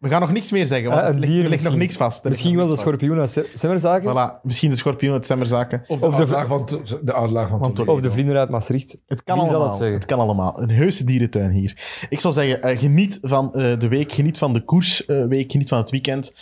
We 0.00 0.08
gaan 0.08 0.20
nog 0.20 0.32
niks 0.32 0.50
meer 0.50 0.66
zeggen, 0.66 0.88
want 0.90 1.02
Ah, 1.02 1.08
er 1.08 1.14
ligt, 1.18 1.64
nog 1.64 1.76
niks 1.76 1.96
vast. 1.96 2.24
Er 2.24 2.30
Misschien 2.30 2.56
wel 2.56 2.66
de 2.68 2.76
schorpioen 2.76 3.18
uit 3.18 3.46
Semmerzaken. 3.54 4.10
Voilà, 4.10 4.42
misschien 4.42 4.70
de 4.70 4.76
schorpioen 4.76 5.12
uit 5.12 5.26
Semmerzaken. 5.26 5.82
Of 5.86 6.00
de 6.00 6.06
Of 6.06 6.16
de- 6.16 6.26
van, 6.26 6.68
de 7.02 7.14
adelaar 7.14 7.48
van 7.48 7.58
Van 7.58 7.72
Toledo. 7.72 7.94
Of 7.94 8.00
de 8.00 8.10
vrienden 8.10 8.36
uit 8.36 8.48
Maastricht. 8.50 8.96
Het 9.06 9.22
kan 9.24 9.38
Wie 9.38 9.48
zal 9.48 9.60
allemaal. 9.60 9.80
het 9.92 10.04
kan 10.04 10.18
allemaal. 10.18 10.62
Een 10.62 10.70
heuse 10.70 11.04
dierentuin 11.04 11.50
hier. 11.50 12.06
Ik 12.08 12.20
zou 12.20 12.34
zeggen, 12.34 12.62
eh, 12.62 12.78
geniet 12.78 13.18
van 13.22 13.54
eh, 13.54 13.78
de 13.78 13.88
week, 13.88 14.12
geniet 14.12 14.38
van 14.38 14.52
de 14.52 14.64
koersweek, 14.64 15.52
geniet 15.52 15.68
van 15.68 15.78
het 15.78 15.90
weekend. 15.90 16.32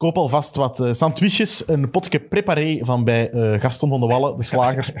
Koop 0.00 0.16
alvast 0.16 0.56
wat 0.56 0.80
eh, 0.80 0.92
sandwiches, 0.92 1.68
een 1.68 1.90
potje 1.90 2.20
préparé 2.20 2.78
van 2.82 3.04
bij 3.04 3.30
eh, 3.30 3.60
Gaston 3.60 3.88
van 3.88 4.00
de 4.00 4.06
Wallen, 4.06 4.36
de 4.36 4.42
slager. 4.42 4.92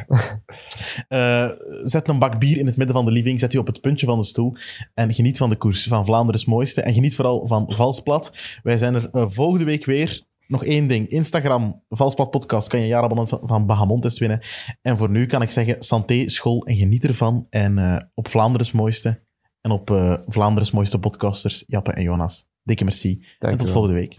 Eh, 1.08 1.48
zet 1.84 2.08
een 2.08 2.18
bak 2.18 2.38
bier 2.38 2.58
in 2.58 2.66
het 2.66 2.76
midden 2.76 2.96
van 2.96 3.04
de 3.04 3.10
living, 3.10 3.40
zet 3.40 3.52
u 3.52 3.58
op 3.58 3.66
het 3.66 3.80
puntje 3.80 4.06
van 4.06 4.18
de 4.18 4.24
stoel 4.24 4.54
en 4.94 5.14
geniet 5.14 5.38
van 5.38 5.48
de 5.48 5.56
koers 5.56 5.86
van 5.86 6.04
Vlaanderen's 6.04 6.44
mooiste. 6.44 6.80
En 6.80 6.94
geniet 6.94 7.14
vooral 7.14 7.46
van 7.46 7.64
Valsplat. 7.68 8.32
Wij 8.62 8.78
zijn 8.78 8.94
er 8.94 9.30
volgende 9.30 9.64
week 9.64 9.84
weer. 9.84 10.22
Nog 10.46 10.64
één 10.64 10.86
ding. 10.86 11.08
Instagram, 11.08 11.82
Valsplat 11.88 12.30
Podcast, 12.30 12.68
kan 12.68 12.78
je 12.78 12.84
een 12.84 12.90
jaarabonnement 12.90 13.28
van, 13.28 13.48
van 13.48 13.66
Bahamontes 13.66 14.18
winnen. 14.18 14.40
En 14.82 14.96
voor 14.96 15.10
nu 15.10 15.26
kan 15.26 15.42
ik 15.42 15.50
zeggen, 15.50 15.82
santé, 15.82 16.28
school 16.28 16.64
en 16.64 16.76
geniet 16.76 17.04
ervan. 17.04 17.46
En 17.50 18.08
op 18.14 18.28
Vlaanderen's 18.28 18.72
mooiste 18.72 19.22
en 19.60 19.70
op 19.70 20.16
Vlaanderen's 20.26 20.70
mooiste 20.70 20.98
podcasters, 20.98 21.64
Jappe 21.66 21.92
en 21.92 22.02
Jonas. 22.02 22.46
Dikke 22.62 22.84
merci. 22.84 23.24
En 23.38 23.56
tot 23.56 23.70
volgende 23.70 23.96
week. 23.96 24.16